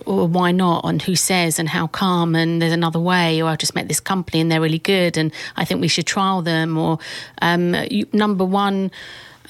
or 0.06 0.26
why 0.26 0.52
not, 0.52 0.84
and 0.84 1.00
who 1.00 1.16
says, 1.16 1.58
and 1.58 1.68
how 1.68 1.86
come, 1.86 2.34
and 2.34 2.60
there's 2.60 2.72
another 2.72 2.98
way, 2.98 3.40
or 3.42 3.48
I 3.48 3.56
just 3.56 3.74
met 3.74 3.88
this 3.88 4.00
company 4.00 4.40
and 4.40 4.50
they're 4.50 4.60
really 4.60 4.80
good, 4.80 5.16
and 5.16 5.32
I 5.56 5.64
think 5.64 5.80
we 5.80 5.88
should 5.88 6.06
trial 6.06 6.42
them, 6.42 6.76
or 6.76 6.98
um, 7.40 7.74
you, 7.90 8.06
number 8.12 8.44
one, 8.44 8.90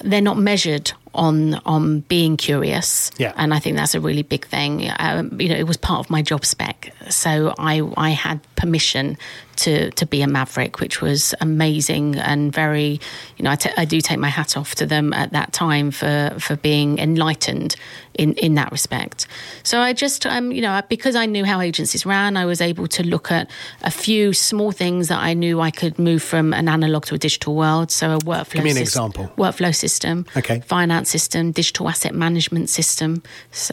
they're 0.03 0.21
not 0.21 0.37
measured 0.37 0.91
on 1.13 1.55
on 1.65 2.01
being 2.01 2.37
curious, 2.37 3.11
Yeah. 3.17 3.33
and 3.37 3.53
I 3.53 3.59
think 3.59 3.77
that's 3.77 3.95
a 3.95 3.99
really 3.99 4.23
big 4.23 4.45
thing. 4.47 4.89
Um, 4.99 5.39
you 5.39 5.49
know, 5.49 5.55
it 5.55 5.67
was 5.67 5.77
part 5.77 5.99
of 5.99 6.09
my 6.09 6.21
job 6.21 6.45
spec, 6.45 6.93
so 7.09 7.53
I 7.57 7.81
I 7.97 8.09
had 8.11 8.39
permission 8.55 9.17
to 9.57 9.91
to 9.91 10.05
be 10.05 10.21
a 10.21 10.27
maverick, 10.27 10.79
which 10.79 11.01
was 11.01 11.33
amazing 11.41 12.15
and 12.15 12.53
very, 12.53 12.99
you 13.37 13.43
know, 13.43 13.55
I, 13.77 13.85
do 13.85 14.01
take 14.01 14.19
my 14.19 14.29
hat 14.29 14.57
off 14.57 14.75
to 14.75 14.85
them 14.85 15.13
at 15.13 15.31
that 15.31 15.53
time 15.53 15.91
for 15.91 16.35
for 16.39 16.55
being 16.55 16.99
enlightened 16.99 17.75
in 18.13 18.33
in 18.33 18.55
that 18.55 18.71
respect. 18.71 19.27
So 19.63 19.79
I 19.79 19.93
just, 19.93 20.25
um, 20.25 20.51
you 20.51 20.61
know, 20.61 20.81
because 20.89 21.15
I 21.15 21.25
knew 21.25 21.45
how 21.45 21.61
agencies 21.61 22.05
ran, 22.05 22.37
I 22.37 22.45
was 22.45 22.61
able 22.61 22.87
to 22.87 23.03
look 23.03 23.31
at 23.31 23.49
a 23.81 23.91
few 23.91 24.33
small 24.33 24.71
things 24.71 25.07
that 25.07 25.19
I 25.19 25.33
knew 25.33 25.61
I 25.61 25.71
could 25.71 25.97
move 25.99 26.21
from 26.21 26.53
an 26.53 26.67
analog 26.67 27.05
to 27.05 27.15
a 27.15 27.17
digital 27.17 27.55
world. 27.55 27.91
So 27.91 28.15
a 28.15 28.19
workflow. 28.19 28.53
Give 28.53 28.63
me 28.63 28.71
an 28.71 28.77
sys- 28.77 28.81
example. 28.81 29.31
Workflow 29.37 29.75
system. 29.75 30.25
Okay. 30.35 30.61
Finance 30.61 31.09
system, 31.09 31.51
digital 31.51 31.89
asset 31.89 32.13
management 32.13 32.69
system, 32.69 33.23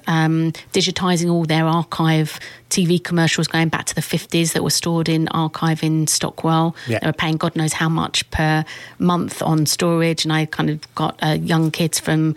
um, 0.07 0.53
digitizing 0.73 1.31
all 1.31 1.45
their 1.45 1.67
archive 1.67 2.39
TV 2.71 3.03
commercials 3.03 3.47
going 3.47 3.69
back 3.69 3.85
to 3.87 3.95
the 3.95 4.00
50s 4.00 4.53
that 4.53 4.62
were 4.62 4.71
stored 4.71 5.09
in 5.09 5.29
archive 5.29 5.83
in 5.83 6.07
Stockwell. 6.07 6.75
Yeah. 6.87 7.00
They 7.00 7.09
were 7.09 7.12
paying 7.12 7.37
God 7.37 7.57
knows 7.57 7.75
how 7.75 7.89
much 7.89 8.29
per 8.31 8.65
month 8.99 9.43
on 9.43 9.67
storage, 9.67 10.25
and 10.25 10.33
I 10.33 10.47
kind 10.47 10.71
of 10.71 10.95
got 10.95 11.19
uh, 11.23 11.39
young 11.41 11.71
kids 11.71 12.00
from 12.00 12.37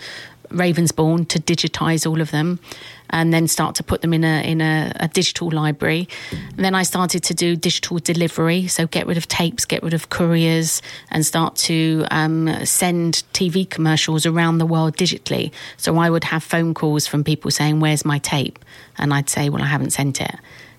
Ravensbourne 0.50 1.28
to 1.30 1.40
digitize 1.40 2.10
all 2.10 2.22
of 2.22 2.32
them. 2.32 2.60
And 3.14 3.32
then 3.32 3.48
start 3.48 3.76
to 3.76 3.84
put 3.84 4.02
them 4.02 4.14
in 4.14 4.24
a 4.24 4.42
in 4.44 4.60
a, 4.60 4.92
a 5.00 5.08
digital 5.08 5.50
library. 5.52 6.10
And 6.32 6.66
then 6.66 6.76
I 6.76 6.84
started 6.84 7.22
to 7.24 7.34
do 7.34 7.56
digital 7.56 8.00
delivery, 8.00 8.68
so 8.68 8.88
get 8.88 9.06
rid 9.08 9.18
of 9.18 9.28
tapes, 9.28 9.66
get 9.66 9.84
rid 9.84 9.94
of 9.94 10.10
couriers, 10.10 10.82
and 11.12 11.26
start 11.26 11.56
to 11.68 12.06
um, 12.10 12.66
send 12.66 13.24
TV 13.34 13.70
commercials 13.70 14.26
around 14.26 14.58
the 14.58 14.66
world 14.66 14.98
digitally. 14.98 15.52
So 15.78 15.98
I 15.98 16.10
would 16.10 16.26
have 16.26 16.44
phone 16.44 16.74
calls 16.74 17.06
from 17.06 17.24
people 17.24 17.52
saying, 17.52 17.80
"Where's 17.80 18.04
my 18.04 18.18
tape?" 18.18 18.58
And 18.98 19.14
I'd 19.14 19.30
say, 19.30 19.50
"Well, 19.50 19.62
I 19.62 19.68
haven't 19.68 19.92
sent 19.92 20.20
it." 20.20 20.36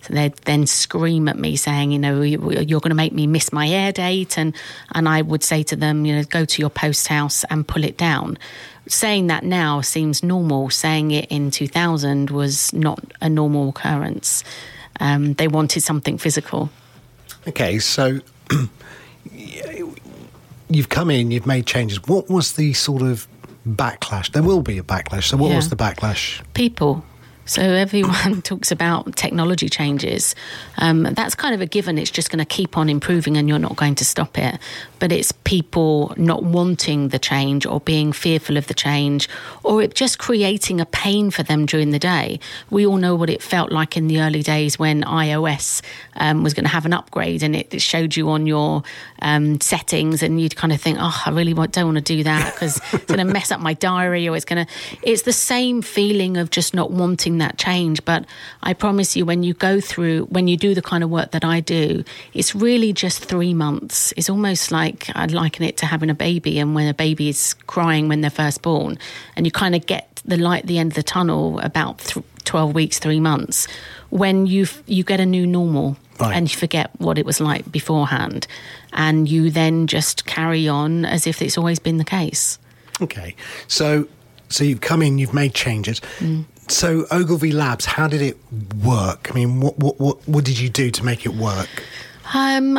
So 0.06 0.14
they'd 0.14 0.34
then 0.44 0.66
scream 0.66 1.28
at 1.28 1.38
me 1.38 1.56
saying, 1.56 1.90
you 1.92 1.98
know, 1.98 2.20
"You- 2.22 2.50
you're 2.66 2.80
going 2.80 2.90
to 2.90 2.94
make 2.94 3.12
me 3.12 3.26
miss 3.26 3.52
my 3.52 3.68
air 3.68 3.90
date. 3.92 4.36
And, 4.38 4.54
and 4.92 5.08
I 5.08 5.22
would 5.22 5.42
say 5.42 5.62
to 5.64 5.76
them, 5.76 6.04
you 6.04 6.14
know, 6.16 6.24
go 6.24 6.44
to 6.44 6.60
your 6.60 6.70
post 6.70 7.08
house 7.08 7.44
and 7.50 7.66
pull 7.66 7.84
it 7.84 7.96
down. 7.96 8.38
Saying 8.86 9.28
that 9.28 9.44
now 9.44 9.80
seems 9.80 10.22
normal. 10.22 10.68
Saying 10.70 11.10
it 11.10 11.26
in 11.30 11.50
2000 11.50 12.28
was 12.30 12.72
not 12.74 13.00
a 13.22 13.28
normal 13.30 13.70
occurrence. 13.70 14.44
Um, 15.00 15.32
they 15.34 15.48
wanted 15.48 15.80
something 15.82 16.18
physical. 16.18 16.68
Okay, 17.48 17.78
so 17.78 18.20
you've 20.68 20.88
come 20.88 21.10
in, 21.10 21.30
you've 21.30 21.46
made 21.46 21.66
changes. 21.66 22.02
What 22.06 22.28
was 22.28 22.54
the 22.54 22.72
sort 22.74 23.02
of 23.02 23.26
backlash? 23.66 24.32
There 24.32 24.42
will 24.42 24.62
be 24.62 24.78
a 24.78 24.82
backlash. 24.82 25.24
So, 25.24 25.36
what 25.36 25.50
Yeah. 25.50 25.56
was 25.56 25.68
the 25.68 25.76
backlash? 25.76 26.42
people. 26.54 27.04
So 27.46 27.62
everyone 27.62 28.40
talks 28.42 28.70
about 28.70 29.16
technology 29.16 29.68
changes. 29.68 30.34
Um, 30.78 31.02
that's 31.02 31.34
kind 31.34 31.54
of 31.54 31.60
a 31.60 31.66
given. 31.66 31.98
It's 31.98 32.10
just 32.10 32.30
going 32.30 32.38
to 32.38 32.44
keep 32.44 32.78
on 32.78 32.88
improving, 32.88 33.36
and 33.36 33.48
you're 33.48 33.58
not 33.58 33.76
going 33.76 33.94
to 33.96 34.04
stop 34.04 34.38
it. 34.38 34.58
But 34.98 35.12
it's 35.12 35.32
people 35.32 36.14
not 36.16 36.42
wanting 36.42 37.08
the 37.08 37.18
change, 37.18 37.66
or 37.66 37.80
being 37.80 38.12
fearful 38.12 38.56
of 38.56 38.66
the 38.66 38.74
change, 38.74 39.28
or 39.62 39.82
it 39.82 39.94
just 39.94 40.18
creating 40.18 40.80
a 40.80 40.86
pain 40.86 41.30
for 41.30 41.42
them 41.42 41.66
during 41.66 41.90
the 41.90 41.98
day. 41.98 42.40
We 42.70 42.86
all 42.86 42.96
know 42.96 43.14
what 43.14 43.28
it 43.28 43.42
felt 43.42 43.70
like 43.70 43.96
in 43.96 44.06
the 44.06 44.20
early 44.22 44.42
days 44.42 44.78
when 44.78 45.02
iOS 45.02 45.82
um, 46.16 46.42
was 46.42 46.54
going 46.54 46.64
to 46.64 46.70
have 46.70 46.86
an 46.86 46.94
upgrade, 46.94 47.42
and 47.42 47.54
it, 47.54 47.74
showed 47.84 48.16
you 48.16 48.30
on 48.30 48.46
your 48.46 48.82
um, 49.20 49.60
settings, 49.60 50.22
and 50.22 50.40
you'd 50.40 50.56
kind 50.56 50.72
of 50.72 50.80
think, 50.80 50.96
"Oh, 51.00 51.22
I 51.26 51.30
really 51.30 51.52
don't 51.52 51.84
want 51.84 51.98
to 51.98 52.00
do 52.00 52.22
that 52.22 52.54
because 52.54 52.80
it's 52.92 53.04
going 53.04 53.18
to 53.18 53.30
mess 53.30 53.50
up 53.50 53.60
my 53.60 53.74
diary, 53.74 54.26
or 54.28 54.34
it's 54.34 54.46
going 54.46 54.64
to." 54.64 54.72
It's 55.02 55.22
the 55.22 55.32
same 55.32 55.82
feeling 55.82 56.38
of 56.38 56.50
just 56.50 56.72
not 56.72 56.90
wanting 56.90 57.33
that 57.38 57.58
change. 57.58 58.04
But 58.04 58.24
I 58.62 58.72
promise 58.74 59.16
you, 59.16 59.24
when 59.24 59.42
you 59.42 59.54
go 59.54 59.80
through, 59.80 60.24
when 60.26 60.48
you 60.48 60.56
do 60.56 60.74
the 60.74 60.82
kind 60.82 61.02
of 61.04 61.10
work 61.10 61.30
that 61.32 61.44
I 61.44 61.60
do, 61.60 62.04
it's 62.32 62.54
really 62.54 62.92
just 62.92 63.24
three 63.24 63.54
months. 63.54 64.12
It's 64.16 64.28
almost 64.30 64.70
like 64.70 65.10
I'd 65.14 65.32
liken 65.32 65.64
it 65.64 65.76
to 65.78 65.86
having 65.86 66.10
a 66.10 66.14
baby, 66.14 66.58
and 66.58 66.74
when 66.74 66.86
a 66.88 66.94
baby 66.94 67.28
is 67.28 67.54
crying 67.66 68.08
when 68.08 68.20
they're 68.20 68.30
first 68.30 68.62
born, 68.62 68.98
and 69.36 69.46
you 69.46 69.52
kind 69.52 69.74
of 69.74 69.86
get 69.86 70.22
the 70.24 70.36
light 70.36 70.62
at 70.62 70.66
the 70.66 70.78
end 70.78 70.92
of 70.92 70.96
the 70.96 71.02
tunnel 71.02 71.58
about 71.60 71.98
th- 71.98 72.24
12 72.44 72.74
weeks, 72.74 72.98
three 72.98 73.20
months, 73.20 73.66
when 74.10 74.46
you 74.46 74.66
you 74.86 75.04
get 75.04 75.20
a 75.20 75.26
new 75.26 75.46
normal 75.46 75.96
Right. 76.20 76.36
and 76.36 76.48
you 76.48 76.56
forget 76.56 76.90
what 76.98 77.18
it 77.18 77.26
was 77.26 77.40
like 77.40 77.70
beforehand, 77.72 78.46
and 78.92 79.28
you 79.28 79.50
then 79.50 79.88
just 79.88 80.26
carry 80.26 80.68
on 80.68 81.04
as 81.04 81.26
if 81.26 81.42
it's 81.42 81.58
always 81.58 81.80
been 81.80 81.96
the 81.98 82.04
case. 82.04 82.56
Okay, 83.02 83.34
so 83.66 84.06
so 84.48 84.62
you've 84.62 84.80
come 84.80 85.02
in, 85.02 85.18
you've 85.18 85.34
made 85.34 85.54
changes. 85.54 86.00
Mm. 86.20 86.44
So 86.68 87.06
Ogilvy 87.10 87.52
Labs, 87.52 87.84
how 87.84 88.08
did 88.08 88.22
it 88.22 88.38
work? 88.82 89.30
I 89.30 89.34
mean, 89.34 89.60
what 89.60 89.78
what 89.78 90.00
what, 90.00 90.28
what 90.28 90.44
did 90.44 90.58
you 90.58 90.68
do 90.68 90.90
to 90.90 91.04
make 91.04 91.26
it 91.26 91.34
work? 91.34 91.68
Um, 92.32 92.78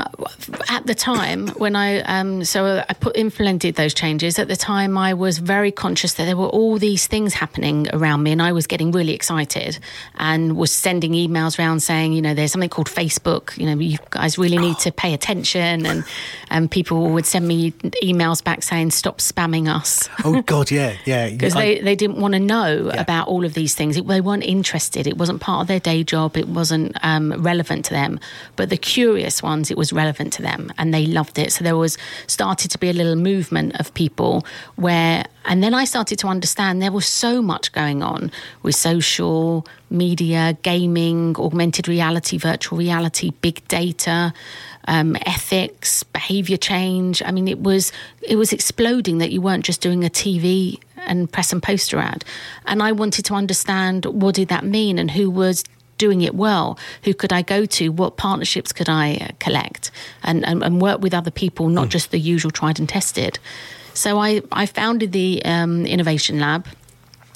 at 0.69 0.85
the 0.87 0.95
time 0.95 1.47
when 1.49 1.75
I 1.75 2.01
um, 2.01 2.43
so 2.43 2.83
I 2.89 2.93
put 2.93 3.15
implemented 3.15 3.75
those 3.75 3.93
changes. 3.93 4.39
At 4.39 4.47
the 4.47 4.55
time, 4.55 4.97
I 4.97 5.13
was 5.13 5.37
very 5.37 5.71
conscious 5.71 6.15
that 6.15 6.25
there 6.25 6.35
were 6.35 6.47
all 6.47 6.77
these 6.77 7.05
things 7.07 7.33
happening 7.33 7.87
around 7.93 8.23
me, 8.23 8.31
and 8.31 8.41
I 8.41 8.51
was 8.53 8.65
getting 8.65 8.91
really 8.91 9.13
excited 9.13 9.77
and 10.15 10.57
was 10.57 10.71
sending 10.71 11.13
emails 11.13 11.59
around 11.59 11.81
saying, 11.81 12.13
you 12.13 12.21
know, 12.21 12.33
there's 12.33 12.51
something 12.51 12.69
called 12.69 12.87
Facebook. 12.89 13.57
You 13.57 13.67
know, 13.67 13.79
you 13.79 13.97
guys 14.09 14.37
really 14.37 14.57
need 14.57 14.79
to 14.79 14.91
pay 14.91 15.13
attention, 15.13 15.85
and 15.85 16.03
and 16.49 16.71
people 16.71 17.09
would 17.11 17.25
send 17.25 17.47
me 17.47 17.71
emails 18.03 18.43
back 18.43 18.63
saying, 18.63 18.91
stop 18.91 19.19
spamming 19.19 19.67
us 19.73 20.09
Oh 20.23 20.41
God, 20.41 20.71
yeah, 20.71 20.95
yeah. 21.05 21.29
because 21.31 21.53
they, 21.53 21.79
they 21.79 21.95
didn't 21.95 22.17
want 22.17 22.33
to 22.33 22.39
know 22.39 22.91
Yeah. 22.93 23.01
about 23.01 23.27
all 23.27 23.45
of 23.45 23.53
these 23.53 23.75
things. 23.75 23.97
It, 23.97 24.07
they 24.07 24.21
weren't 24.21 24.43
interested. 24.43 25.05
It 25.07 25.17
wasn't 25.17 25.41
part 25.41 25.61
of 25.61 25.67
their 25.67 25.79
day 25.79 26.03
job. 26.03 26.37
It 26.37 26.47
wasn't 26.47 26.95
um, 27.03 27.31
relevant 27.41 27.85
to 27.85 27.91
them. 27.91 28.19
But 28.55 28.69
the 28.69 28.77
curious 28.77 29.35
ones, 29.44 29.72
it 29.72 29.77
was 29.77 29.94
relevant 29.94 30.34
to 30.34 30.42
them 30.42 30.72
and 30.77 30.94
they 30.94 31.06
loved 31.06 31.38
it. 31.39 31.51
So 31.51 31.63
there 31.63 31.75
was 31.75 31.98
started 32.27 32.72
to 32.72 32.77
be 32.77 32.89
a 32.89 32.94
little 32.94 33.15
movement 33.15 33.80
of 33.80 33.94
people 33.94 34.46
where, 34.75 35.25
and 35.46 35.63
then 35.63 35.74
I 35.74 35.86
started 35.86 36.20
to 36.20 36.27
understand 36.27 36.82
there 36.82 36.92
was 36.92 37.06
so 37.06 37.42
much 37.42 37.72
going 37.72 38.04
on 38.04 38.32
with 38.63 38.75
social 38.75 39.65
media, 39.89 40.58
gaming, 40.62 41.36
augmented 41.38 41.88
reality, 41.88 42.38
virtual 42.38 42.77
reality, 42.77 43.32
big 43.42 43.68
data. 43.68 44.34
Um, 44.88 45.18
ethics, 45.25 46.04
behavior 46.04 46.58
change. 46.58 47.24
I 47.24 47.32
mean, 47.32 47.48
it 47.48 47.60
was 47.60 47.92
it 48.22 48.36
was 48.36 48.54
exploding 48.54 49.18
that 49.18 49.32
you 49.32 49.42
weren't 49.42 49.65
just 49.65 49.82
doing 49.82 50.06
a 50.06 50.12
TV 50.12 50.80
and 51.06 51.32
press 51.32 51.51
and 51.51 51.62
poster 51.62 51.98
ad. 51.98 52.24
And 52.65 52.84
I 52.84 52.92
wanted 52.92 53.25
to 53.25 53.34
understand 53.34 54.06
what 54.06 54.36
did 54.36 54.50
that 54.50 54.63
mean 54.63 55.00
and 55.00 55.10
who 55.10 55.30
was 55.30 55.63
doing 55.97 56.21
it 56.21 56.35
well? 56.35 56.77
Who 57.03 57.13
could 57.13 57.31
I 57.31 57.41
go 57.41 57.65
to? 57.65 57.89
What 57.89 58.17
partnerships 58.17 58.71
could 58.73 58.89
I 58.89 59.15
uh, 59.15 59.27
collect 59.39 59.91
and, 60.23 60.45
and, 60.45 60.63
and 60.63 60.81
work 60.81 61.01
with 61.01 61.13
other 61.13 61.31
people, 61.31 61.69
not 61.69 61.87
mm. 61.87 61.91
just 61.91 62.11
the 62.11 62.19
usual 62.19 62.51
tried 62.51 62.79
and 62.79 62.87
tested? 62.87 63.39
So 63.93 64.19
I, 64.19 64.41
I 64.51 64.65
founded 64.65 65.11
the 65.13 65.41
um, 65.45 65.85
Innovation 65.85 66.39
Lab. 66.39 66.67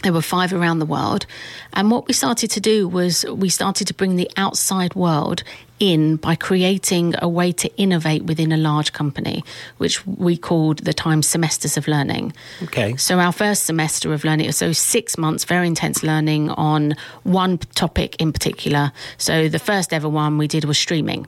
There 0.04 0.14
were 0.14 0.22
five 0.22 0.54
around 0.54 0.80
the 0.80 0.86
world. 0.86 1.26
And 1.74 1.92
what 1.92 2.08
we 2.08 2.14
started 2.14 2.52
to 2.52 2.62
do 2.62 2.88
was 2.88 3.26
we 3.26 3.50
started 3.50 3.88
to 3.88 3.94
bring 3.94 4.16
the 4.16 4.30
outside 4.38 4.96
world 4.96 5.44
in 5.80 6.18
by 6.18 6.36
creating 6.36 7.16
a 7.22 7.28
way 7.28 7.52
to 7.54 7.74
innovate 7.78 8.24
within 8.24 8.52
a 8.52 8.58
large 8.58 8.94
company, 8.94 9.44
which 9.78 10.06
we 10.06 10.38
called 10.38 10.80
the 10.80 10.94
time 10.94 11.22
semesters 11.22 11.78
of 11.78 11.88
learning. 11.88 12.34
Okay. 12.64 12.96
So 12.98 13.20
our 13.20 13.32
first 13.32 13.64
semester 13.64 14.14
of 14.14 14.24
learning, 14.24 14.52
so 14.52 14.72
six 14.72 15.18
months, 15.18 15.46
very 15.46 15.68
intense 15.68 16.04
learning 16.04 16.50
on 16.52 16.96
one 17.24 17.58
topic 17.58 18.16
in 18.20 18.34
particular. 18.34 18.92
So 19.18 19.48
the 19.50 19.60
first 19.60 19.94
ever 19.94 20.10
one 20.10 20.38
we 20.38 20.48
did 20.48 20.66
was 20.66 20.78
streaming. 20.78 21.28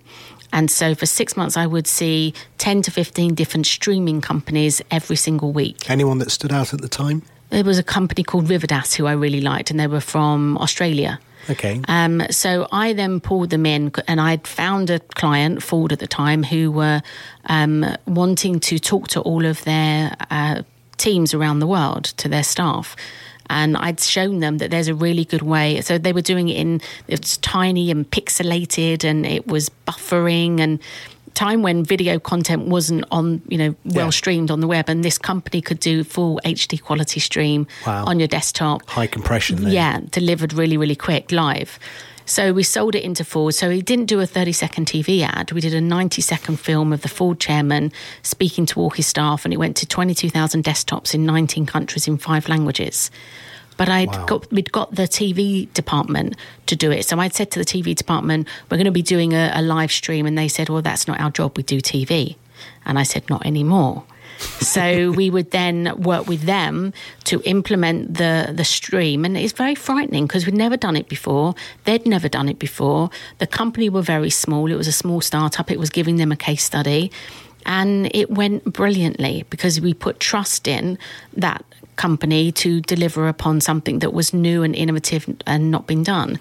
And 0.54 0.70
so 0.70 0.96
for 0.96 1.06
six 1.06 1.38
months, 1.38 1.56
I 1.56 1.66
would 1.66 1.88
see 1.88 2.34
10 2.58 2.82
to 2.84 2.92
15 2.92 3.36
different 3.36 3.66
streaming 3.66 4.20
companies 4.20 4.82
every 4.92 5.16
single 5.16 5.54
week. 5.54 5.90
Anyone 5.90 6.18
that 6.18 6.30
stood 6.30 6.52
out 6.52 6.74
at 6.74 6.82
the 6.82 6.90
time? 6.90 7.24
There 7.52 7.64
was 7.64 7.78
a 7.78 7.84
company 7.84 8.24
called 8.24 8.48
Riverdas 8.48 8.96
who 8.96 9.06
I 9.06 9.12
really 9.12 9.42
liked, 9.42 9.72
and 9.72 9.80
they 9.80 9.88
were 9.88 10.02
from 10.02 10.58
Australia. 10.58 11.20
Okay. 11.50 11.82
Um, 11.88 12.24
so 12.30 12.68
I 12.72 12.94
then 12.94 13.20
pulled 13.20 13.50
them 13.50 13.66
in, 13.66 13.92
and 14.08 14.22
I'd 14.22 14.48
found 14.48 14.90
a 14.90 15.00
client, 15.00 15.62
Ford 15.64 15.92
at 15.92 16.00
the 16.00 16.08
time, 16.08 16.44
who 16.44 16.72
were 16.72 17.02
um, 17.46 17.86
wanting 18.06 18.60
to 18.62 18.80
talk 18.80 19.08
to 19.10 19.22
all 19.22 19.46
of 19.46 19.64
their 19.64 20.16
uh, 20.30 20.62
teams 20.98 21.34
around 21.34 21.60
the 21.60 21.68
world, 21.68 22.06
to 22.18 22.30
their 22.30 22.44
staff. 22.44 22.96
And 23.50 23.76
I'd 23.76 24.00
shown 24.00 24.40
them 24.40 24.60
that 24.60 24.72
there's 24.72 24.88
a 24.88 24.96
really 24.96 25.26
good 25.26 25.42
way. 25.42 25.82
So 25.82 25.98
they 25.98 26.14
were 26.14 26.22
doing 26.22 26.48
it 26.48 26.56
in, 26.56 26.80
it's 27.08 27.38
tiny 27.38 27.92
and 27.92 28.10
pixelated, 28.10 29.04
and 29.04 29.26
it 29.26 29.46
was 29.48 29.70
buffering 29.86 30.62
and 30.62 30.80
time 31.34 31.62
when 31.62 31.84
video 31.84 32.20
content 32.20 32.68
wasn't 32.68 33.06
on, 33.12 33.42
you 33.48 33.58
know, 33.58 33.76
well 33.86 34.08
yeah. 34.08 34.12
streamed 34.12 34.52
on 34.52 34.60
the 34.60 34.68
web, 34.68 34.90
and 34.90 35.04
this 35.04 35.18
company 35.18 35.62
could 35.62 35.80
do 35.80 36.04
full 36.04 36.40
HD 36.46 36.82
quality 36.82 37.20
stream 37.20 37.68
wow. 37.86 38.06
on 38.06 38.20
your 38.20 38.28
desktop, 38.28 38.88
high 38.90 39.08
compression. 39.08 39.64
Then. 39.64 39.74
Yeah, 39.74 40.00
delivered 40.10 40.54
really, 40.54 40.78
really 40.78 40.96
quick 40.96 41.32
live. 41.32 41.80
So 42.26 42.54
we 42.54 42.64
sold 42.64 42.96
it 42.96 43.04
into 43.04 43.26
Ford. 43.26 43.56
So 43.56 43.70
we 43.70 43.82
didn't 43.82 44.06
do 44.06 44.20
a 44.20 44.26
30 44.26 44.54
second 44.54 44.86
TV 44.86 45.22
ad. 45.22 45.52
We 45.52 45.60
did 45.60 45.74
a 45.74 45.82
90 45.82 46.22
second 46.22 46.60
film 46.60 46.94
of 46.94 47.02
the 47.02 47.10
Ford 47.10 47.40
chairman 47.40 47.92
speaking 48.22 48.66
to 48.68 48.80
all 48.80 48.92
his 48.92 49.08
staff, 49.08 49.44
and 49.44 49.54
it 49.54 49.58
went 49.58 49.76
to 49.78 49.86
22,000 49.86 50.64
desktops 50.64 51.14
in 51.14 51.26
19 51.26 51.66
countries 51.66 52.08
in 52.08 52.18
five 52.18 52.48
languages 52.48 53.12
but 53.82 53.90
I'd 53.90 54.10
wow. 54.10 54.26
got 54.26 54.52
we'd 54.52 54.72
got 54.72 54.94
the 54.94 55.08
TV 55.08 55.74
department 55.74 56.36
to 56.68 56.76
do 56.76 56.92
it. 56.92 57.04
So 57.04 57.18
I'd 57.18 57.34
said 57.34 57.50
to 57.50 57.58
the 57.58 57.66
TV 57.66 57.96
department, 57.96 58.48
"We're 58.70 58.78
going 58.78 58.86
to 58.86 58.92
be 58.92 59.02
doing 59.02 59.34
a, 59.34 59.52
a 59.56 59.64
live 59.64 59.92
stream," 59.92 60.28
and 60.28 60.38
they 60.38 60.50
said, 60.50 60.70
"Well, 60.70 60.84
that's 60.84 61.08
not 61.08 61.20
our 61.20 61.32
job. 61.32 61.58
We 61.58 61.64
do 61.64 61.82
TV." 61.82 62.36
And 62.86 63.00
I 63.00 63.02
said, 63.02 63.28
"Not 63.28 63.44
anymore." 63.44 64.04
so 64.60 65.10
we 65.22 65.32
would 65.32 65.50
then 65.50 66.00
work 66.00 66.28
with 66.28 66.44
them 66.44 66.94
to 67.24 67.42
implement 67.42 68.18
the 68.18 68.54
the 68.56 68.64
stream 68.64 69.26
and 69.26 69.36
it's 69.36 69.54
very 69.54 69.76
frightening 69.76 70.28
because 70.28 70.46
we'd 70.46 70.56
never 70.56 70.78
done 70.78 70.96
it 70.96 71.08
before 71.10 71.54
they'd 71.86 72.08
never 72.08 72.28
done 72.28 72.50
it 72.50 72.58
before 72.58 73.10
the 73.38 73.46
company 73.46 73.88
were 73.88 74.02
very 74.02 74.32
small 74.32 74.72
it 74.72 74.76
was 74.76 74.88
a 74.88 74.92
small 75.04 75.22
startup 75.22 75.70
it 75.70 75.78
was 75.78 75.92
giving 75.92 76.16
them 76.16 76.32
a 76.32 76.36
case 76.36 76.64
study 76.64 77.12
and 77.68 78.10
it 78.16 78.32
went 78.32 78.64
brilliantly 78.64 79.46
because 79.52 79.80
we 79.80 79.94
put 79.94 80.20
trust 80.20 80.68
in 80.68 80.98
that 81.38 81.64
company 82.02 82.52
to 82.52 82.82
deliver 82.82 83.28
upon 83.28 83.62
something 83.62 84.00
that 84.00 84.12
was 84.12 84.34
new 84.34 84.64
and 84.64 84.76
innovative 84.76 85.24
and 85.46 85.70
not 85.70 85.86
been 85.86 86.04
done. 86.04 86.40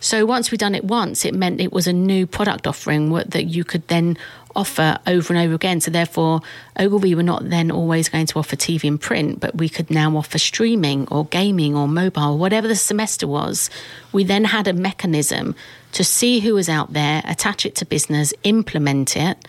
So 0.00 0.26
once 0.26 0.50
we'd 0.50 0.60
done 0.60 0.74
it 0.74 0.84
once, 0.84 1.24
it 1.24 1.34
meant 1.34 1.62
it 1.62 1.72
was 1.72 1.86
a 1.86 1.92
new 1.94 2.26
product 2.26 2.66
offering 2.66 3.10
that 3.14 3.44
you 3.44 3.64
could 3.64 3.88
then 3.88 4.18
offer 4.54 4.98
over 5.06 5.32
and 5.32 5.42
over 5.42 5.54
again. 5.54 5.80
So 5.80 5.90
therefore, 5.90 6.40
Ogilvy 6.78 7.14
were 7.14 7.22
not 7.22 7.48
then 7.48 7.70
always 7.70 8.10
going 8.10 8.26
to 8.26 8.38
offer 8.38 8.54
TV 8.54 8.86
and 8.86 9.00
print, 9.00 9.40
but 9.40 9.56
we 9.56 9.68
could 9.68 9.90
now 9.90 10.14
offer 10.16 10.38
streaming 10.38 11.08
or 11.08 11.24
gaming 11.24 11.74
or 11.74 11.88
mobile, 11.88 12.36
whatever 12.36 12.68
the 12.68 12.76
semester 12.76 13.26
was. 13.26 13.70
We 14.12 14.24
then 14.24 14.44
had 14.44 14.68
a 14.68 14.72
mechanism 14.72 15.54
to 15.92 16.04
see 16.04 16.40
who 16.40 16.54
was 16.54 16.68
out 16.68 16.92
there, 16.92 17.22
attach 17.24 17.64
it 17.64 17.74
to 17.76 17.86
business, 17.86 18.34
implement 18.42 19.16
it, 19.16 19.48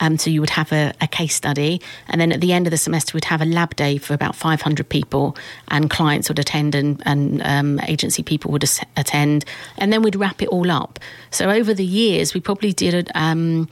um, 0.00 0.18
so 0.18 0.30
you 0.30 0.40
would 0.40 0.50
have 0.50 0.72
a, 0.72 0.92
a, 1.00 1.06
case 1.06 1.34
study, 1.34 1.80
and 2.08 2.20
then 2.20 2.32
at 2.32 2.40
the 2.40 2.52
end 2.52 2.66
of 2.66 2.70
the 2.70 2.76
semester, 2.76 3.14
we'd 3.14 3.24
have 3.24 3.42
a 3.42 3.46
lab 3.46 3.76
day 3.76 3.98
for 3.98 4.14
about 4.14 4.34
500 4.34 4.88
people, 4.88 5.36
and 5.68 5.90
clients 5.90 6.28
would 6.28 6.38
attend, 6.38 6.74
and, 6.74 7.02
and 7.04 7.42
um, 7.42 7.80
agency 7.80 8.22
people 8.22 8.50
would 8.52 8.62
as- 8.62 8.80
attend, 8.96 9.44
and 9.78 9.92
then 9.92 10.02
we'd 10.02 10.16
wrap 10.16 10.42
it 10.42 10.48
all 10.48 10.70
up. 10.70 10.98
So 11.30 11.50
over 11.50 11.74
the 11.74 11.84
years, 11.84 12.34
we 12.34 12.40
probably 12.40 12.72
did, 12.72 13.10
um, 13.14 13.68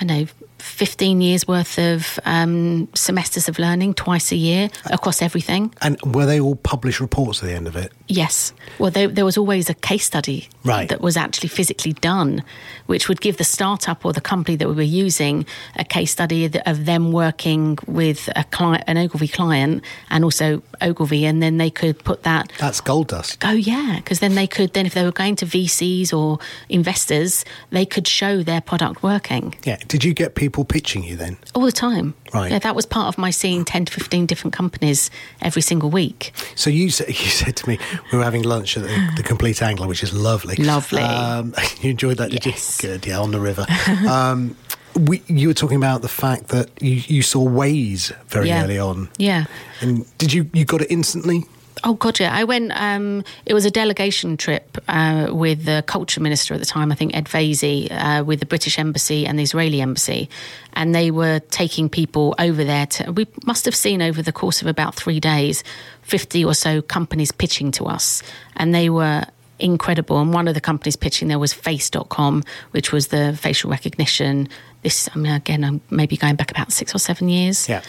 I 0.00 0.04
know, 0.04 0.26
15 0.58 1.20
years 1.20 1.46
worth 1.46 1.78
of 1.78 2.18
um, 2.24 2.88
semesters 2.94 3.48
of 3.48 3.58
learning 3.58 3.94
twice 3.94 4.32
a 4.32 4.36
year 4.36 4.68
across 4.86 5.22
everything. 5.22 5.72
And 5.80 6.00
were 6.02 6.26
they 6.26 6.40
all 6.40 6.56
published 6.56 7.00
reports 7.00 7.42
at 7.42 7.46
the 7.46 7.54
end 7.54 7.66
of 7.66 7.76
it? 7.76 7.92
Yes. 8.08 8.52
Well, 8.78 8.90
they, 8.90 9.06
there 9.06 9.24
was 9.24 9.36
always 9.36 9.68
a 9.68 9.74
case 9.74 10.06
study 10.06 10.48
right. 10.64 10.88
that 10.88 11.00
was 11.00 11.16
actually 11.16 11.48
physically 11.50 11.92
done, 11.92 12.42
which 12.86 13.08
would 13.08 13.20
give 13.20 13.36
the 13.36 13.44
startup 13.44 14.04
or 14.04 14.12
the 14.12 14.20
company 14.20 14.56
that 14.56 14.68
we 14.68 14.74
were 14.74 14.82
using 14.82 15.46
a 15.76 15.84
case 15.84 16.10
study 16.10 16.50
of 16.66 16.86
them 16.86 17.12
working 17.12 17.78
with 17.86 18.28
a 18.34 18.44
client, 18.44 18.84
an 18.86 18.96
Ogilvy 18.96 19.28
client, 19.28 19.84
and 20.10 20.24
also 20.24 20.62
Ogilvy, 20.80 21.26
and 21.26 21.42
then 21.42 21.58
they 21.58 21.70
could 21.70 22.02
put 22.02 22.22
that. 22.22 22.50
That's 22.58 22.80
gold 22.80 23.08
dust. 23.08 23.38
Oh 23.44 23.52
yeah, 23.52 23.96
because 23.96 24.20
then 24.20 24.34
they 24.34 24.46
could 24.46 24.72
then 24.72 24.86
if 24.86 24.94
they 24.94 25.04
were 25.04 25.12
going 25.12 25.36
to 25.36 25.46
VCs 25.46 26.12
or 26.12 26.38
investors, 26.68 27.44
they 27.70 27.84
could 27.84 28.06
show 28.06 28.42
their 28.42 28.60
product 28.60 29.02
working. 29.02 29.54
Yeah. 29.64 29.76
Did 29.86 30.04
you 30.04 30.14
get 30.14 30.34
people 30.34 30.47
pitching 30.50 31.04
you 31.04 31.16
then? 31.16 31.36
All 31.54 31.62
the 31.62 31.72
time. 31.72 32.14
Right. 32.34 32.50
Yeah, 32.50 32.58
that 32.60 32.74
was 32.74 32.86
part 32.86 33.08
of 33.08 33.18
my 33.18 33.30
seeing 33.30 33.64
ten 33.64 33.84
to 33.84 33.92
fifteen 33.92 34.26
different 34.26 34.52
companies 34.54 35.10
every 35.42 35.62
single 35.62 35.90
week. 35.90 36.32
So 36.54 36.70
you 36.70 36.90
said, 36.90 37.08
you 37.08 37.14
said 37.14 37.56
to 37.56 37.68
me 37.68 37.78
we 38.12 38.18
were 38.18 38.24
having 38.24 38.42
lunch 38.42 38.76
at 38.76 38.84
the, 38.84 39.12
the 39.16 39.22
Complete 39.22 39.62
Angler, 39.62 39.86
which 39.86 40.02
is 40.02 40.12
lovely. 40.12 40.56
Lovely. 40.56 41.02
Um, 41.02 41.54
you 41.80 41.90
enjoyed 41.90 42.18
that, 42.18 42.30
did 42.30 42.46
yes. 42.46 42.82
you? 42.82 42.88
Good. 42.88 43.06
Yeah, 43.06 43.20
on 43.20 43.30
the 43.30 43.40
river. 43.40 43.66
Um, 44.08 44.56
we, 44.98 45.22
you 45.26 45.48
were 45.48 45.54
talking 45.54 45.76
about 45.76 46.02
the 46.02 46.08
fact 46.08 46.48
that 46.48 46.70
you, 46.82 47.02
you 47.06 47.22
saw 47.22 47.46
Waze 47.46 48.12
very 48.26 48.48
yeah. 48.48 48.64
early 48.64 48.78
on. 48.78 49.08
Yeah. 49.16 49.44
And 49.80 50.06
did 50.18 50.32
you 50.32 50.50
you 50.52 50.64
got 50.64 50.80
it 50.82 50.90
instantly? 50.90 51.44
Oh 51.84 51.94
God, 51.94 52.18
yeah. 52.18 52.34
I 52.34 52.44
went. 52.44 52.72
Um, 52.74 53.24
it 53.46 53.54
was 53.54 53.64
a 53.64 53.70
delegation 53.70 54.36
trip 54.36 54.78
uh, 54.88 55.28
with 55.30 55.64
the 55.64 55.84
culture 55.86 56.20
minister 56.20 56.54
at 56.54 56.60
the 56.60 56.66
time. 56.66 56.92
I 56.92 56.94
think 56.94 57.16
Ed 57.16 57.26
Vaizey, 57.26 57.88
uh, 57.90 58.24
with 58.24 58.40
the 58.40 58.46
British 58.46 58.78
Embassy 58.78 59.26
and 59.26 59.38
the 59.38 59.42
Israeli 59.42 59.80
Embassy, 59.80 60.28
and 60.74 60.94
they 60.94 61.10
were 61.10 61.40
taking 61.50 61.88
people 61.88 62.34
over 62.38 62.64
there. 62.64 62.86
To, 62.86 63.12
we 63.12 63.26
must 63.46 63.64
have 63.64 63.74
seen 63.74 64.02
over 64.02 64.22
the 64.22 64.32
course 64.32 64.62
of 64.62 64.68
about 64.68 64.94
three 64.94 65.20
days, 65.20 65.64
fifty 66.02 66.44
or 66.44 66.54
so 66.54 66.82
companies 66.82 67.32
pitching 67.32 67.70
to 67.72 67.84
us, 67.84 68.22
and 68.56 68.74
they 68.74 68.90
were 68.90 69.24
incredible. 69.58 70.20
And 70.20 70.32
one 70.32 70.48
of 70.48 70.54
the 70.54 70.60
companies 70.60 70.96
pitching 70.96 71.28
there 71.28 71.38
was 71.38 71.52
Face.com, 71.52 72.44
which 72.70 72.92
was 72.92 73.08
the 73.08 73.36
facial 73.40 73.70
recognition. 73.70 74.48
This, 74.82 75.08
I 75.12 75.18
mean, 75.18 75.32
again, 75.32 75.64
I'm 75.64 75.80
maybe 75.90 76.16
going 76.16 76.36
back 76.36 76.50
about 76.50 76.72
six 76.72 76.94
or 76.94 76.98
seven 76.98 77.28
years. 77.28 77.68
Yeah 77.68 77.82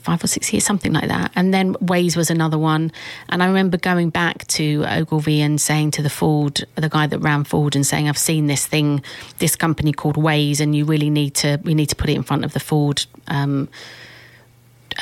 five 0.00 0.22
or 0.22 0.26
six 0.26 0.52
years, 0.52 0.64
something 0.64 0.92
like 0.92 1.08
that. 1.08 1.32
And 1.34 1.52
then 1.52 1.74
Waze 1.74 2.16
was 2.16 2.30
another 2.30 2.58
one. 2.58 2.92
And 3.28 3.42
I 3.42 3.46
remember 3.46 3.76
going 3.76 4.10
back 4.10 4.46
to 4.48 4.84
Ogilvy 4.86 5.40
and 5.40 5.60
saying 5.60 5.92
to 5.92 6.02
the 6.02 6.10
Ford, 6.10 6.64
the 6.74 6.88
guy 6.88 7.06
that 7.06 7.18
ran 7.18 7.44
Ford, 7.44 7.76
and 7.76 7.86
saying, 7.86 8.08
"I've 8.08 8.18
seen 8.18 8.46
this 8.46 8.66
thing, 8.66 9.02
this 9.38 9.56
company 9.56 9.92
called 9.92 10.16
Waze, 10.16 10.60
and 10.60 10.74
you 10.74 10.84
really 10.84 11.10
need 11.10 11.34
to, 11.36 11.60
we 11.62 11.74
need 11.74 11.88
to 11.90 11.96
put 11.96 12.10
it 12.10 12.16
in 12.16 12.22
front 12.22 12.44
of 12.44 12.52
the 12.52 12.60
Ford, 12.60 13.06
um, 13.28 13.68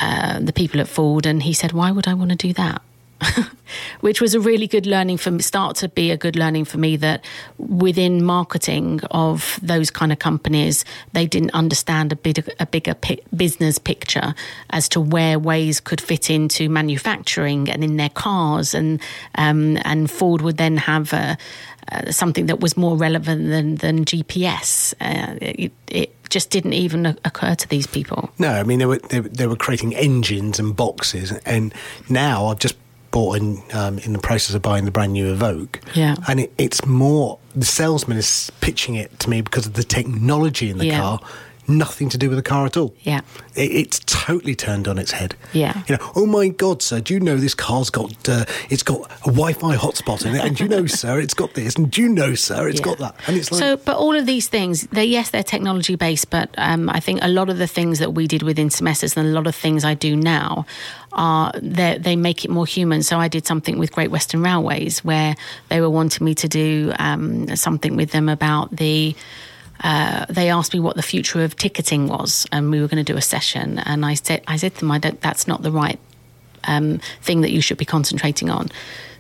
uh, 0.01 0.41
the 0.41 0.53
people 0.53 0.81
at 0.81 0.89
Ford." 0.89 1.27
And 1.27 1.43
he 1.43 1.53
said, 1.53 1.73
"Why 1.73 1.91
would 1.91 2.09
I 2.09 2.15
want 2.15 2.31
to 2.31 2.37
do 2.37 2.53
that?" 2.55 2.83
which 4.01 4.21
was 4.21 4.35
a 4.35 4.41
really 4.41 4.67
good 4.67 4.87
learning 4.87 5.17
for 5.17 5.31
me, 5.31 5.43
start 5.43 5.77
to 5.77 5.89
be 5.89 6.11
a 6.11 6.17
good 6.17 6.37
learning 6.37 6.65
for 6.65 6.79
me 6.79 6.97
that 6.97 7.25
within 7.59 8.25
marketing 8.25 9.01
of 9.11 9.59
those 9.63 9.91
kind 9.91 10.13
of 10.13 10.19
companies, 10.19 10.85
they 11.13 11.27
didn't 11.27 11.53
understand 11.53 12.13
a 12.13 12.17
bit 12.17 12.39
a 12.61 12.67
bigger 12.67 12.95
business 13.35 13.79
picture 13.79 14.35
as 14.71 14.89
to 14.89 15.01
where 15.01 15.39
Waze 15.39 15.83
could 15.83 16.01
fit 16.01 16.31
into 16.31 16.69
manufacturing 16.69 17.71
and 17.71 17.83
in 17.83 17.97
their 17.97 18.11
cars, 18.11 18.75
and 18.75 19.01
um, 19.35 19.79
and 19.85 20.11
Ford 20.11 20.43
would 20.43 20.57
then 20.57 20.77
have 20.77 21.13
a, 21.13 21.37
uh, 21.91 22.11
something 22.11 22.47
that 22.47 22.61
was 22.61 22.77
more 22.77 22.97
relevant 22.97 23.49
than 23.49 23.77
than 23.77 24.05
GPS. 24.05 24.95
Uh, 25.01 25.37
it, 25.41 25.73
it, 25.89 26.15
just 26.29 26.51
didn't 26.51 26.75
even 26.75 27.07
occur 27.07 27.55
to 27.55 27.67
these 27.71 27.87
people. 27.87 28.31
No, 28.39 28.51
I 28.51 28.63
mean 28.63 28.81
they 28.81 28.85
were 28.85 28.99
they, 28.99 29.21
they 29.21 29.47
were 29.47 29.57
creating 29.57 29.97
engines 29.97 30.59
and 30.59 30.77
boxes, 30.77 31.33
and 31.47 31.73
now 32.11 32.49
I've 32.49 32.59
just 32.59 32.77
bought 33.11 33.37
in 33.37 33.63
um, 33.73 33.99
in 34.01 34.13
the 34.13 34.19
process 34.19 34.55
of 34.55 34.63
buying 34.63 34.85
the 34.85 34.91
brand 34.91 35.13
new 35.13 35.35
Evoque. 35.35 35.77
Yeah, 35.95 36.17
and 36.29 36.41
it, 36.41 36.53
it's 36.59 36.85
more 36.87 37.39
the 37.55 37.65
salesman 37.65 38.17
is 38.19 38.51
pitching 38.61 38.95
it 38.95 39.19
to 39.21 39.31
me 39.31 39.41
because 39.41 39.67
of 39.67 39.75
the 39.75 39.85
technology 39.85 40.71
in 40.71 40.79
the 40.79 40.87
Yeah. 40.87 41.01
car. 41.01 41.21
Nothing 41.69 42.09
to 42.09 42.19
do 42.19 42.31
with 42.31 42.39
the 42.39 42.43
car 42.43 42.65
at 42.65 42.77
all. 42.79 42.95
Yeah. 43.03 43.21
It, 43.55 43.71
it's 43.71 44.01
totally 44.07 44.55
turned 44.55 44.89
on 44.89 44.99
its 44.99 45.11
head. 45.13 45.35
Yeah. 45.53 45.83
You 45.87 45.97
know, 45.97 46.13
oh 46.17 46.25
my 46.27 46.49
God, 46.49 46.83
sir, 46.83 47.01
do 47.01 47.13
you 47.13 47.21
know 47.21 47.37
this 47.37 47.55
car's 47.55 47.91
got 47.91 48.29
uh, 48.29 48.47
it's 48.71 48.83
got 48.83 49.11
a 49.23 49.31
Wi-Fi 49.31 49.77
hotspot 49.77 50.25
in 50.25 50.35
it, 50.35 50.45
and 50.45 50.57
do 50.57 50.65
you 50.65 50.69
know, 50.71 50.87
sir, 51.03 51.21
it's 51.21 51.35
got 51.35 51.53
this, 51.55 51.77
and 51.77 51.91
do 51.91 52.01
you 52.03 52.09
know, 52.09 52.35
sir, 52.35 52.69
it's 52.69 52.81
Yeah. 52.81 52.85
got 52.85 52.99
that, 52.99 53.15
and 53.27 53.37
it's 53.37 53.53
like 53.53 53.59
so, 53.61 53.77
but 53.77 53.97
all 53.97 54.17
of 54.17 54.25
these 54.27 54.49
things, 54.49 54.87
they 54.89 55.05
yes, 55.05 55.31
they're 55.31 55.43
technology 55.43 55.95
based, 55.95 56.31
but 56.31 56.49
um, 56.57 56.89
I 56.89 57.01
think 57.01 57.21
a 57.23 57.29
lot 57.29 57.51
of 57.51 57.59
the 57.59 57.67
things 57.67 57.99
that 57.99 58.15
we 58.15 58.27
did 58.27 58.43
within 58.43 58.71
semesters 58.71 59.17
and 59.17 59.27
a 59.29 59.33
lot 59.33 59.47
of 59.47 59.55
things 59.55 59.85
I 59.85 59.95
do 59.95 60.17
now 60.17 60.65
are 61.13 61.53
they 61.63 61.99
they 61.99 62.17
make 62.17 62.45
it 62.45 62.51
more 62.51 62.67
human. 62.67 63.03
So 63.03 63.19
I 63.19 63.29
did 63.29 63.47
something 63.47 63.79
with 63.79 63.93
Great 63.93 64.11
Western 64.11 64.43
Railways 64.43 65.05
where 65.05 65.35
they 65.69 65.81
were 65.81 65.91
wanting 65.91 66.25
me 66.25 66.35
to 66.37 66.49
do 66.49 66.93
um, 66.99 67.55
something 67.57 67.95
with 67.97 68.11
them 68.13 68.29
about 68.29 68.75
the. 68.75 69.15
Uh, 69.83 70.27
they 70.29 70.51
asked 70.51 70.75
me 70.75 70.81
what 70.81 70.97
the 70.97 71.03
future 71.03 71.43
of 71.45 71.57
ticketing 71.57 72.09
was, 72.09 72.47
and 72.51 72.71
we 72.71 72.81
were 72.81 72.89
going 72.89 73.05
to 73.05 73.13
do 73.13 73.17
a 73.17 73.23
session. 73.23 73.79
And 73.79 74.05
I 74.05 74.15
said, 74.15 74.43
I 74.47 74.57
said 74.57 74.75
to 74.75 74.81
them, 74.81 74.91
I 74.91 74.99
don't, 74.99 75.21
"That's 75.21 75.47
not 75.47 75.63
the 75.63 75.71
right 75.71 75.99
um, 76.65 77.01
thing 77.23 77.41
that 77.41 77.51
you 77.51 77.61
should 77.61 77.79
be 77.79 77.85
concentrating 77.85 78.51
on. 78.51 78.69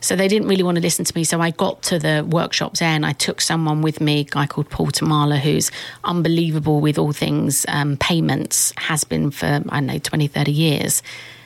So 0.01 0.15
they 0.15 0.29
didn't 0.29 0.49
really 0.49 0.63
want 0.63 0.77
to 0.77 0.83
listen 0.83 1.05
to 1.05 1.17
me. 1.17 1.25
So 1.25 1.41
I 1.41 1.51
got 1.51 1.83
to 1.85 1.99
the 1.99 2.25
workshops 2.29 2.81
and 2.81 3.05
I 3.05 3.13
took 3.13 3.41
someone 3.41 3.83
with 3.83 4.01
me, 4.01 4.21
a 4.21 4.25
guy 4.25 4.47
called 4.47 4.71
Paul 4.71 4.89
Tamala, 4.89 5.39
who's 5.39 5.71
unbelievable 6.05 6.81
with 6.81 6.99
all 6.99 7.13
things 7.13 7.67
um, 7.69 7.97
payments, 7.97 8.73
has 8.77 9.03
been 9.05 9.31
for, 9.31 9.47
I 9.47 9.59
don't 9.59 9.87
know, 9.87 9.99
20, 9.99 10.29
30 10.29 10.53
years. 10.53 11.03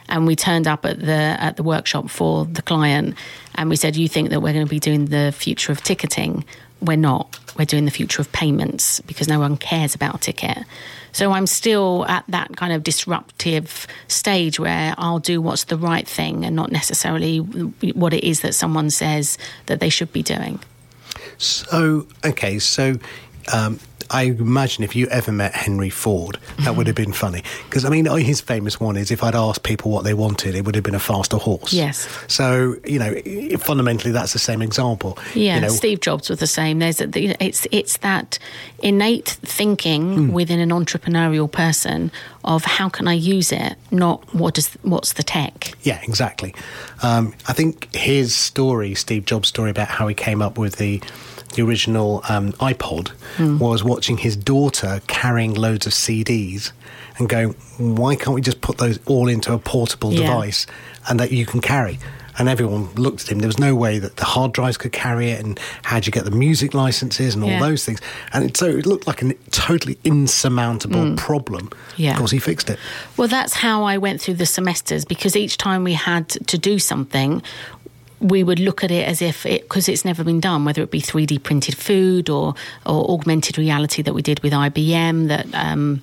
And 0.08 0.26
we 0.26 0.36
turned 0.36 0.66
up 0.66 0.84
at 0.84 1.00
the 1.00 1.36
at 1.38 1.56
the 1.56 1.62
workshop 1.62 2.10
for 2.10 2.44
the 2.44 2.60
client 2.60 3.14
and 3.54 3.70
we 3.70 3.76
said, 3.76 3.96
You 3.96 4.08
think 4.08 4.28
that 4.30 4.42
we're 4.42 4.52
going 4.52 4.66
to 4.66 4.70
be 4.70 4.80
doing 4.80 5.06
the 5.06 5.32
future 5.32 5.72
of 5.72 5.82
ticketing? 5.82 6.44
We're 6.82 6.96
not. 6.96 7.38
We're 7.56 7.64
doing 7.64 7.84
the 7.84 7.90
future 7.90 8.20
of 8.20 8.32
payments 8.32 9.00
because 9.00 9.28
no 9.28 9.38
one 9.38 9.56
cares 9.56 9.94
about 9.94 10.16
a 10.16 10.18
ticket. 10.18 10.58
So 11.12 11.32
I'm 11.32 11.46
still 11.46 12.06
at 12.06 12.24
that 12.28 12.56
kind 12.56 12.72
of 12.72 12.82
disruptive 12.82 13.86
stage 14.08 14.58
where 14.58 14.94
I'll 14.96 15.18
do 15.18 15.40
what's 15.40 15.64
the 15.64 15.76
right 15.76 16.08
thing 16.08 16.44
and 16.44 16.56
not 16.56 16.72
necessarily 16.72 17.38
what 17.38 18.14
it 18.14 18.24
is 18.24 18.40
that 18.40 18.54
someone 18.54 18.90
says 18.90 19.36
that 19.66 19.80
they 19.80 19.90
should 19.90 20.12
be 20.12 20.22
doing. 20.22 20.58
So, 21.36 22.06
okay, 22.24 22.58
so 22.58 22.98
um, 23.52 23.78
I 24.12 24.24
imagine 24.24 24.84
if 24.84 24.94
you 24.94 25.06
ever 25.08 25.32
met 25.32 25.54
Henry 25.54 25.90
Ford, 25.90 26.38
that 26.60 26.76
would 26.76 26.86
have 26.86 26.96
been 26.96 27.12
funny. 27.12 27.42
Because, 27.64 27.84
I 27.84 27.88
mean, 27.88 28.04
his 28.04 28.40
famous 28.40 28.78
one 28.78 28.96
is 28.96 29.10
if 29.10 29.22
I'd 29.22 29.34
asked 29.34 29.62
people 29.62 29.90
what 29.90 30.04
they 30.04 30.14
wanted, 30.14 30.54
it 30.54 30.64
would 30.64 30.74
have 30.74 30.84
been 30.84 30.94
a 30.94 31.00
faster 31.00 31.36
horse. 31.36 31.72
Yes. 31.72 32.06
So, 32.28 32.76
you 32.84 32.98
know, 32.98 33.58
fundamentally, 33.58 34.12
that's 34.12 34.32
the 34.32 34.38
same 34.38 34.62
example. 34.62 35.18
Yeah, 35.34 35.56
You 35.56 35.60
know, 35.62 35.68
Steve 35.68 36.00
Jobs 36.00 36.28
was 36.28 36.38
the 36.38 36.46
same. 36.46 36.78
There's 36.78 37.00
a, 37.00 37.08
it's 37.42 37.66
it's 37.70 37.98
that 37.98 38.38
innate 38.82 39.30
thinking 39.42 40.32
within 40.32 40.60
an 40.60 40.70
entrepreneurial 40.70 41.50
person 41.50 42.10
of 42.44 42.64
how 42.64 42.88
can 42.88 43.08
I 43.08 43.14
use 43.14 43.52
it, 43.52 43.76
not 43.90 44.34
what 44.34 44.54
does 44.54 44.74
what's 44.82 45.14
the 45.14 45.22
tech. 45.22 45.72
Yeah, 45.82 46.00
exactly. 46.02 46.54
Um, 47.02 47.34
I 47.48 47.52
think 47.52 47.94
his 47.94 48.34
story, 48.34 48.94
Steve 48.94 49.24
Jobs' 49.24 49.48
story 49.48 49.70
about 49.70 49.88
how 49.88 50.08
he 50.08 50.14
came 50.14 50.42
up 50.42 50.58
with 50.58 50.76
the 50.76 51.00
the 51.52 51.62
original 51.62 52.22
um, 52.28 52.52
iPod, 52.54 53.10
was 53.60 53.82
watching 53.84 54.18
his 54.18 54.36
daughter 54.36 55.00
carrying 55.06 55.54
loads 55.54 55.86
of 55.86 55.92
CDs 55.92 56.72
and 57.18 57.28
going, 57.28 57.54
"Why 57.78 58.16
can't 58.16 58.34
we 58.34 58.40
just 58.40 58.60
put 58.60 58.78
those 58.78 58.98
all 59.06 59.28
into 59.28 59.52
a 59.52 59.58
portable 59.58 60.12
Yeah. 60.12 60.20
device 60.26 60.66
and 61.08 61.18
that 61.20 61.30
you 61.32 61.44
can 61.46 61.60
carry?" 61.60 61.98
And 62.38 62.48
everyone 62.48 62.88
looked 62.94 63.24
at 63.24 63.28
him. 63.30 63.40
There 63.40 63.46
was 63.46 63.58
no 63.58 63.74
way 63.74 63.98
that 63.98 64.16
the 64.16 64.24
hard 64.24 64.52
drives 64.52 64.78
could 64.78 64.92
carry 64.92 65.30
it, 65.32 65.44
and 65.44 65.60
how'd 65.82 66.06
you 66.06 66.12
get 66.12 66.24
the 66.24 66.30
music 66.30 66.72
licenses 66.72 67.34
and 67.34 67.44
all 67.44 67.50
Yeah. 67.50 67.60
those 67.60 67.84
things? 67.84 68.00
And 68.32 68.44
it, 68.46 68.56
so 68.56 68.64
it 68.66 68.86
looked 68.86 69.06
like 69.06 69.20
a 69.22 69.34
totally 69.50 69.98
insurmountable 70.02 71.14
problem. 71.16 71.68
Yeah. 71.98 72.12
Of 72.12 72.16
course, 72.16 72.30
he 72.30 72.38
fixed 72.38 72.70
it. 72.70 72.78
Well, 73.18 73.28
that's 73.28 73.52
how 73.52 73.84
I 73.84 73.98
went 73.98 74.22
through 74.22 74.34
the 74.34 74.46
semesters 74.46 75.04
because 75.04 75.36
each 75.36 75.58
time 75.58 75.84
we 75.84 75.92
had 75.92 76.30
to 76.30 76.56
do 76.56 76.78
something, 76.78 77.42
we 78.22 78.44
would 78.44 78.60
look 78.60 78.84
at 78.84 78.90
it 78.90 79.06
as 79.06 79.20
if 79.20 79.44
it 79.44 79.62
because 79.62 79.88
it's 79.88 80.04
never 80.04 80.24
been 80.24 80.40
done, 80.40 80.64
whether 80.64 80.82
it 80.82 80.90
be 80.90 81.00
3D 81.00 81.42
printed 81.42 81.76
food 81.76 82.30
or 82.30 82.54
or 82.86 83.10
augmented 83.10 83.58
reality 83.58 84.02
that 84.02 84.14
we 84.14 84.22
did 84.22 84.40
with 84.42 84.52
IBM 84.52 85.28
that 85.28 85.46
um, 85.54 86.02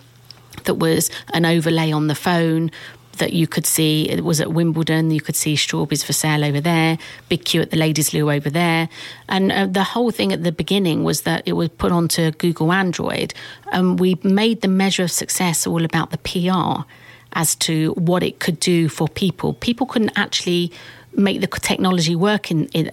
that 0.65 0.75
was 0.75 1.09
an 1.33 1.45
overlay 1.45 1.91
on 1.91 2.07
the 2.07 2.15
phone 2.15 2.71
that 3.17 3.33
you 3.33 3.47
could 3.47 3.65
see 3.65 4.09
it 4.09 4.23
was 4.23 4.39
at 4.39 4.51
Wimbledon 4.51 5.11
you 5.11 5.19
could 5.19 5.35
see 5.35 5.55
strawberries 5.55 6.03
for 6.03 6.13
sale 6.13 6.43
over 6.43 6.61
there 6.61 6.97
big 7.27 7.43
queue 7.43 7.61
at 7.61 7.69
the 7.69 7.77
ladies 7.77 8.13
loo 8.13 8.31
over 8.31 8.49
there. 8.49 8.89
And 9.27 9.51
uh, 9.51 9.65
the 9.65 9.83
whole 9.83 10.11
thing 10.11 10.33
at 10.33 10.43
the 10.43 10.51
beginning 10.51 11.03
was 11.03 11.21
that 11.21 11.43
it 11.45 11.53
was 11.53 11.69
put 11.69 11.91
onto 11.91 12.31
Google 12.31 12.71
Android 12.71 13.33
and 13.71 13.99
we 13.99 14.17
made 14.23 14.61
the 14.61 14.67
measure 14.67 15.03
of 15.03 15.11
success 15.11 15.67
all 15.67 15.85
about 15.85 16.11
the 16.11 16.17
PR 16.17 16.85
as 17.33 17.55
to 17.55 17.91
what 17.93 18.23
it 18.23 18.39
could 18.39 18.59
do 18.59 18.89
for 18.89 19.07
people. 19.07 19.53
People 19.53 19.85
couldn't 19.85 20.11
actually 20.15 20.71
make 21.13 21.41
the 21.41 21.47
technology 21.47 22.15
work 22.15 22.51
in, 22.51 22.67
in 22.67 22.91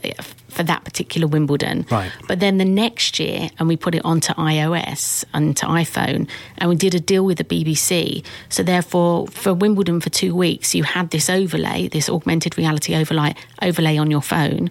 for 0.49 0.63
that 0.63 0.85
particular 0.85 1.27
Wimbledon 1.27 1.85
Right. 1.91 2.11
but 2.29 2.41
then 2.41 2.57
the 2.57 2.65
next 2.65 3.19
year, 3.21 3.51
and 3.59 3.69
we 3.69 3.77
put 3.77 3.95
it 3.95 4.03
onto 4.05 4.33
iOS 4.35 5.23
and 5.35 5.55
to 5.59 5.67
iPhone, 5.67 6.27
and 6.59 6.71
we 6.71 6.77
did 6.77 6.95
a 6.95 7.01
deal 7.01 7.25
with 7.27 7.37
the 7.39 7.45
BBC. 7.45 8.25
So 8.49 8.63
therefore, 8.63 9.27
for 9.29 9.53
Wimbledon 9.53 10.01
for 10.01 10.09
two 10.09 10.35
weeks, 10.35 10.75
you 10.75 10.83
had 10.85 11.11
this 11.11 11.29
overlay, 11.29 11.89
this 11.89 12.09
augmented 12.09 12.57
reality 12.57 12.95
overlay 12.95 13.35
overlay 13.61 13.99
on 13.99 14.11
your 14.11 14.23
phone. 14.23 14.71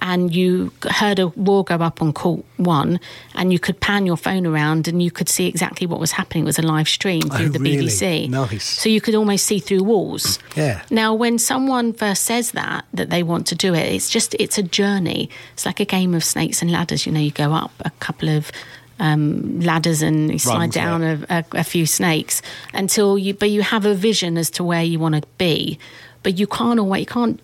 And 0.00 0.34
you 0.34 0.72
heard 0.90 1.18
a 1.18 1.28
war 1.28 1.64
go 1.64 1.76
up 1.76 2.02
on 2.02 2.12
court 2.12 2.44
one, 2.58 3.00
and 3.34 3.52
you 3.52 3.58
could 3.58 3.80
pan 3.80 4.04
your 4.04 4.16
phone 4.16 4.46
around 4.46 4.88
and 4.88 5.02
you 5.02 5.10
could 5.10 5.28
see 5.28 5.46
exactly 5.46 5.86
what 5.86 5.98
was 6.00 6.12
happening. 6.12 6.44
It 6.44 6.46
was 6.46 6.58
a 6.58 6.62
live 6.62 6.88
stream 6.88 7.22
through 7.22 7.46
Oh, 7.46 7.48
the 7.48 7.58
really? 7.58 7.86
BBC. 7.86 8.28
Nice. 8.28 8.64
So 8.64 8.88
you 8.88 9.00
could 9.00 9.14
almost 9.14 9.46
see 9.46 9.58
through 9.58 9.84
walls. 9.84 10.38
Yeah. 10.54 10.82
Now, 10.90 11.14
when 11.14 11.38
someone 11.38 11.92
first 11.94 12.24
says 12.24 12.52
that 12.52 12.84
that 12.92 13.08
they 13.10 13.22
want 13.22 13.46
to 13.48 13.54
do 13.54 13.72
it, 13.74 13.92
it's 13.92 14.10
just 14.10 14.34
it's 14.38 14.58
a 14.58 14.62
journey. 14.62 15.30
It's 15.54 15.64
like 15.64 15.80
a 15.80 15.86
game 15.86 16.14
of 16.14 16.22
snakes 16.22 16.60
and 16.60 16.70
ladders. 16.70 17.06
You 17.06 17.12
know, 17.12 17.20
you 17.20 17.30
go 17.30 17.52
up 17.52 17.72
a 17.80 17.90
couple 17.98 18.28
of 18.28 18.52
um, 18.98 19.60
ladders 19.60 20.02
and 20.02 20.30
you 20.30 20.38
slide 20.38 20.70
down 20.72 21.02
yeah. 21.02 21.16
a, 21.28 21.38
a, 21.38 21.60
a 21.60 21.64
few 21.64 21.86
snakes 21.86 22.42
until 22.74 23.18
you. 23.18 23.34
But 23.34 23.50
you 23.50 23.62
have 23.62 23.86
a 23.86 23.94
vision 23.94 24.36
as 24.38 24.50
to 24.50 24.64
where 24.64 24.82
you 24.82 24.98
want 24.98 25.14
to 25.14 25.22
be, 25.38 25.78
but 26.22 26.38
you 26.38 26.46
can't 26.46 26.78
always 26.78 27.00
you 27.00 27.06
can't 27.06 27.40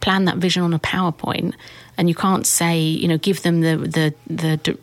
plan 0.00 0.24
that 0.24 0.38
vision 0.38 0.62
on 0.62 0.72
a 0.72 0.78
PowerPoint, 0.78 1.54
and 2.00 2.08
you 2.08 2.14
can't 2.16 2.46
say 2.46 2.80
you 2.80 3.06
know 3.06 3.18
give 3.18 3.42
them 3.42 3.60
the 3.60 3.76
the 3.76 4.14
the. 4.34 4.78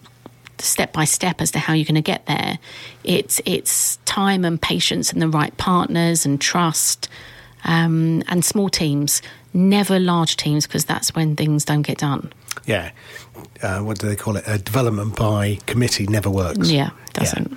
step 0.59 0.91
by 0.91 1.05
step 1.05 1.39
as 1.39 1.51
to 1.51 1.59
how 1.59 1.73
you're 1.73 1.85
going 1.85 2.03
to 2.03 2.11
get 2.13 2.25
there. 2.25 2.57
It's 3.03 3.41
it's 3.45 3.97
time 4.05 4.43
and 4.45 4.59
patience 4.59 5.13
and 5.13 5.21
the 5.21 5.27
right 5.27 5.55
partners 5.57 6.25
and 6.25 6.41
trust 6.41 7.09
um, 7.63 8.23
and 8.27 8.43
small 8.43 8.69
teams, 8.69 9.21
never 9.53 9.99
large 9.99 10.35
teams 10.35 10.65
because 10.65 10.85
that's 10.85 11.13
when 11.13 11.35
things 11.35 11.65
don't 11.65 11.83
get 11.83 11.99
done. 11.99 12.31
Yeah. 12.65 12.91
Uh, 13.61 13.79
what 13.81 13.99
do 13.99 14.07
they 14.07 14.15
call 14.15 14.35
it? 14.35 14.43
A 14.47 14.57
development 14.57 15.15
by 15.15 15.59
committee 15.67 16.07
never 16.07 16.29
works. 16.29 16.71
Yeah, 16.71 16.89
doesn't. 17.13 17.53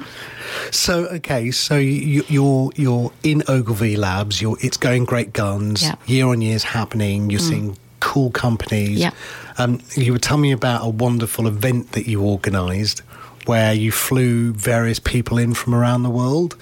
So 0.70 1.06
okay, 1.06 1.50
so 1.50 1.76
you, 1.76 2.22
you're 2.28 2.70
you're 2.76 3.12
in 3.22 3.42
Ogilvy 3.48 3.96
Labs. 3.96 4.42
You're 4.42 4.56
it's 4.60 4.76
going 4.76 5.04
great 5.06 5.32
guns. 5.32 5.82
Yeah. 5.82 5.92
Mm. 5.92 6.08
Year 6.08 6.26
on 6.26 6.40
year 6.42 6.54
is 6.54 6.64
happening. 6.64 7.30
You're 7.30 7.40
seeing 7.40 7.76
cool 8.00 8.30
companies. 8.30 8.98
Yeah. 8.98 9.12
Um, 9.60 9.78
you 9.94 10.14
were 10.14 10.18
telling 10.18 10.40
me 10.40 10.52
about 10.52 10.86
a 10.86 10.88
wonderful 10.88 11.46
event 11.46 11.92
that 11.92 12.08
you 12.08 12.24
organised 12.24 13.00
where 13.44 13.74
you 13.74 13.92
flew 13.92 14.54
various 14.54 14.98
people 14.98 15.36
in 15.36 15.52
from 15.52 15.74
around 15.74 16.02
the 16.02 16.08
world. 16.08 16.56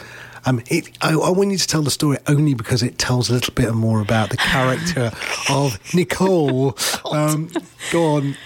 Um, 0.45 0.61
it, 0.67 0.91
I, 1.01 1.13
I 1.13 1.31
want 1.31 1.53
you 1.53 1.59
to 1.59 1.67
tell 1.69 1.83
the 1.83 1.93
story 1.93 2.19
only 2.27 2.55
because 2.55 2.83
it 2.83 2.99
tells 2.99 3.31
a 3.31 3.35
little 3.35 3.55
bit 3.55 3.73
more 3.73 4.01
about 4.01 4.31
the 4.31 4.37
character 4.37 5.13
of 5.49 5.79
Nicole. 5.95 6.77
Um, 7.13 7.53
go 7.93 8.17
on. 8.17 8.37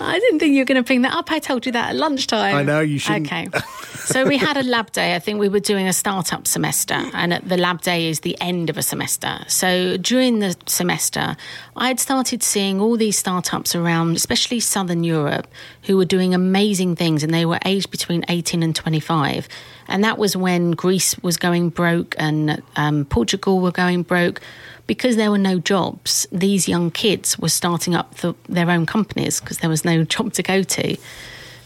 I 0.00 0.18
didn't 0.18 0.38
think 0.38 0.54
you 0.54 0.60
were 0.60 0.66
going 0.66 0.82
to 0.82 0.86
bring 0.86 1.02
that 1.02 1.14
up. 1.14 1.30
I 1.30 1.38
told 1.38 1.66
you 1.66 1.72
that 1.72 1.90
at 1.90 1.96
lunchtime. 1.96 2.54
I 2.54 2.62
know, 2.62 2.80
you 2.80 2.98
shouldn't. 2.98 3.26
Okay. 3.26 3.48
so 3.94 4.24
we 4.24 4.36
had 4.36 4.56
a 4.56 4.62
lab 4.62 4.92
day. 4.92 5.14
I 5.14 5.18
think 5.18 5.38
we 5.38 5.48
were 5.48 5.60
doing 5.60 5.86
a 5.86 5.92
startup 5.92 6.46
semester, 6.46 6.94
and 6.94 7.32
the 7.44 7.56
lab 7.56 7.82
day 7.82 8.08
is 8.08 8.20
the 8.20 8.40
end 8.40 8.70
of 8.70 8.78
a 8.78 8.82
semester. 8.82 9.40
So 9.48 9.96
during 9.96 10.38
the 10.38 10.56
semester, 10.66 11.36
I 11.76 11.88
had 11.88 12.00
started 12.00 12.42
seeing 12.42 12.80
all 12.80 12.96
these 12.96 13.18
startups 13.18 13.74
around, 13.74 14.16
especially 14.16 14.60
Southern 14.60 15.04
Europe, 15.04 15.48
who 15.82 15.96
were 15.96 16.04
doing 16.04 16.34
amazing 16.34 16.96
things, 16.96 17.22
and 17.22 17.32
they 17.32 17.46
were 17.46 17.58
aged 17.64 17.90
between 17.90 18.24
18 18.28 18.62
and 18.62 18.74
25. 18.74 19.48
And 19.88 20.04
that 20.04 20.18
was 20.18 20.36
when 20.36 20.72
Greece 20.72 21.18
was 21.20 21.36
going 21.36 21.70
broke 21.70 22.14
and 22.18 22.62
um, 22.76 23.06
Portugal 23.06 23.60
were 23.60 23.72
going 23.72 24.02
broke 24.02 24.40
because 24.88 25.16
there 25.16 25.30
were 25.30 25.38
no 25.38 25.60
jobs, 25.60 26.26
these 26.32 26.66
young 26.66 26.90
kids 26.90 27.38
were 27.38 27.50
starting 27.50 27.94
up 27.94 28.16
the, 28.16 28.34
their 28.48 28.68
own 28.70 28.86
companies 28.86 29.38
because 29.38 29.58
there 29.58 29.70
was 29.70 29.84
no 29.84 30.02
job 30.02 30.32
to 30.32 30.42
go 30.42 30.64
to. 30.64 30.96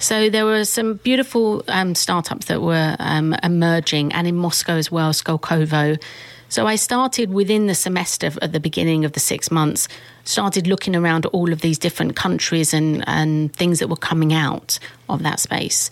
So 0.01 0.29
there 0.29 0.45
were 0.45 0.65
some 0.65 0.95
beautiful 0.95 1.65
um, 1.69 1.95
startups 1.95 2.47
that 2.47 2.61
were 2.61 2.97
um, 2.99 3.35
emerging, 3.45 4.13
and 4.13 4.27
in 4.27 4.37
Moscow 4.37 4.75
as 4.75 4.91
well, 4.91 5.13
Skolkovo. 5.13 6.03
So 6.49 6.67
I 6.67 6.75
started 6.75 7.33
within 7.33 7.69
the 7.69 7.75
semester 7.77 8.33
at 8.43 8.53
the 8.53 8.59
beginning 8.59 9.05
of 9.05 9.13
the 9.13 9.21
six 9.21 9.51
months, 9.51 9.87
started 10.25 10.67
looking 10.67 10.97
around 10.97 11.25
all 11.27 11.53
of 11.53 11.61
these 11.61 11.79
different 11.79 12.17
countries 12.17 12.75
and, 12.75 13.05
and 13.07 13.55
things 13.55 13.79
that 13.79 13.89
were 13.89 13.97
coming 13.97 14.35
out 14.35 14.81
of 15.09 15.23
that 15.23 15.39
space. 15.39 15.89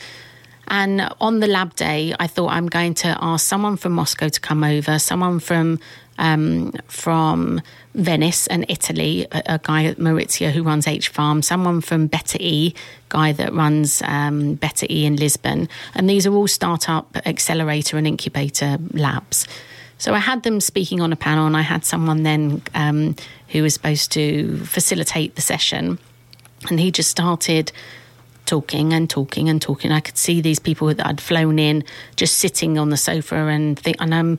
And 0.67 1.09
on 1.21 1.41
the 1.41 1.47
lab 1.47 1.77
day, 1.77 2.15
I 2.19 2.27
thought 2.27 2.51
I'm 2.51 2.67
going 2.67 2.95
to 2.95 3.17
ask 3.21 3.47
someone 3.47 3.77
from 3.77 3.93
Moscow 3.93 4.29
to 4.29 4.41
come 4.41 4.63
over, 4.63 4.99
someone 4.99 5.41
from 5.41 5.79
um, 6.21 6.73
from 6.87 7.61
Venice 7.95 8.47
and 8.47 8.67
Italy, 8.69 9.27
a, 9.33 9.43
a, 9.55 9.59
guy 9.59 9.95
Maurizio 9.95 10.53
who 10.53 10.63
runs 10.63 10.87
H 10.87 11.09
Farm, 11.09 11.43
someone 11.43 11.81
from 11.81 12.07
Better 12.07 12.37
E, 12.39 12.75
guy 13.09 13.33
that 13.33 13.53
runs 13.55 14.03
um, 14.05 14.55
Better 14.55 14.87
E 14.89 15.07
in 15.07 15.17
Lisbon, 15.17 15.69
and 15.95 16.09
these 16.09 16.27
are 16.27 16.35
all 16.35 16.47
startup 16.47 17.17
accelerator 17.27 17.97
and 17.97 18.07
incubator 18.07 18.79
labs. 18.93 19.49
So 19.97 20.15
I 20.15 20.19
had 20.19 20.43
them 20.45 20.61
speaking 20.61 21.01
on 21.01 21.13
a 21.13 21.17
panel, 21.17 21.47
and 21.47 21.57
I 21.57 21.63
had 21.63 21.85
someone 21.85 22.23
then 22.23 22.63
um, 22.75 23.17
who 23.49 23.63
was 23.63 23.75
supposed 23.75 24.13
to 24.13 24.59
facilitate 24.65 25.35
the 25.35 25.43
session, 25.43 25.99
and 26.69 26.79
he 26.79 26.91
just 26.91 27.11
started 27.11 27.73
talking 28.45 28.93
and 28.93 29.09
talking 29.09 29.49
and 29.49 29.63
talking. 29.63 29.91
I 29.91 30.01
could 30.01 30.19
see 30.19 30.41
these 30.43 30.59
people 30.59 30.89
that 30.93 31.07
I'd 31.07 31.21
flown 31.21 31.59
in 31.59 31.83
just 32.17 32.39
sitting 32.39 32.79
on 32.79 32.91
the 32.91 32.97
sofa 32.97 33.37
and 33.37 33.79
think, 33.79 33.97
and 34.01 34.15
I'm 34.15 34.39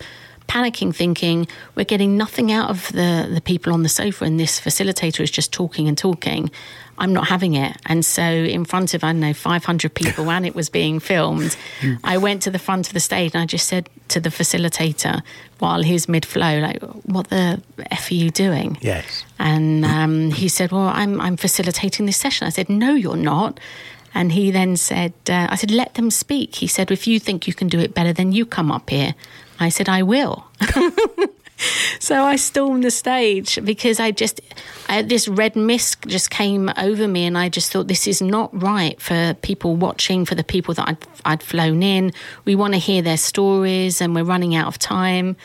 panicking, 0.51 0.93
thinking 0.93 1.47
we're 1.75 1.85
getting 1.85 2.17
nothing 2.17 2.51
out 2.51 2.69
of 2.69 2.91
the, 2.91 3.29
the 3.33 3.41
people 3.41 3.71
on 3.71 3.83
the 3.83 3.89
sofa, 3.89 4.25
and 4.25 4.37
this 4.37 4.59
facilitator 4.59 5.21
is 5.21 5.31
just 5.31 5.53
talking 5.53 5.87
and 5.87 5.97
talking. 5.97 6.51
I'm 6.97 7.13
not 7.13 7.29
having 7.29 7.53
it. 7.55 7.77
And 7.85 8.05
so, 8.05 8.21
in 8.21 8.65
front 8.65 8.93
of, 8.93 9.03
I 9.03 9.13
don't 9.13 9.21
know, 9.21 9.33
500 9.33 9.93
people, 9.93 10.29
and 10.29 10.45
it 10.45 10.53
was 10.53 10.69
being 10.69 10.99
filmed, 10.99 11.55
I 12.03 12.17
went 12.17 12.43
to 12.43 12.51
the 12.51 12.59
front 12.59 12.87
of 12.87 12.93
the 12.93 12.99
stage 12.99 13.33
and 13.33 13.41
I 13.41 13.45
just 13.45 13.67
said 13.67 13.89
to 14.09 14.19
the 14.19 14.29
facilitator 14.29 15.21
while 15.59 15.83
he's 15.83 16.09
mid 16.09 16.25
flow, 16.25 16.59
like, 16.59 16.81
what 17.05 17.29
the 17.29 17.61
F 17.89 18.11
are 18.11 18.13
you 18.13 18.29
doing? 18.29 18.77
Yes. 18.81 19.23
And 19.39 19.85
um, 19.85 20.31
he 20.31 20.49
said, 20.49 20.71
well, 20.73 20.89
I'm, 20.93 21.21
I'm 21.21 21.37
facilitating 21.37 22.07
this 22.07 22.17
session. 22.17 22.45
I 22.45 22.49
said, 22.49 22.69
no, 22.69 22.93
you're 22.93 23.15
not. 23.15 23.59
And 24.13 24.33
he 24.33 24.51
then 24.51 24.75
said, 24.75 25.13
uh, 25.29 25.47
I 25.49 25.55
said, 25.55 25.71
let 25.71 25.93
them 25.93 26.11
speak. 26.11 26.55
He 26.55 26.67
said, 26.67 26.91
if 26.91 27.07
you 27.07 27.19
think 27.19 27.47
you 27.47 27.53
can 27.53 27.69
do 27.69 27.79
it 27.79 27.93
better, 27.93 28.11
then 28.11 28.33
you 28.33 28.45
come 28.45 28.69
up 28.69 28.89
here. 28.89 29.15
I 29.61 29.69
said, 29.69 29.89
I 29.89 30.03
will. 30.03 30.45
so 31.99 32.23
I 32.23 32.35
stormed 32.35 32.83
the 32.83 32.91
stage 32.91 33.63
because 33.63 33.99
I 33.99 34.11
just, 34.11 34.41
I, 34.89 35.01
this 35.01 35.27
red 35.27 35.55
mist 35.55 36.01
just 36.07 36.29
came 36.29 36.71
over 36.77 37.07
me, 37.07 37.25
and 37.25 37.37
I 37.37 37.49
just 37.49 37.71
thought, 37.71 37.87
this 37.87 38.07
is 38.07 38.21
not 38.21 38.49
right 38.59 38.99
for 39.01 39.35
people 39.41 39.75
watching, 39.75 40.25
for 40.25 40.35
the 40.35 40.43
people 40.43 40.73
that 40.75 40.87
I'd, 40.87 40.97
I'd 41.25 41.43
flown 41.43 41.83
in. 41.83 42.13
We 42.45 42.55
want 42.55 42.73
to 42.73 42.79
hear 42.79 43.01
their 43.01 43.17
stories, 43.17 44.01
and 44.01 44.15
we're 44.15 44.23
running 44.23 44.55
out 44.55 44.67
of 44.67 44.79
time. 44.79 45.35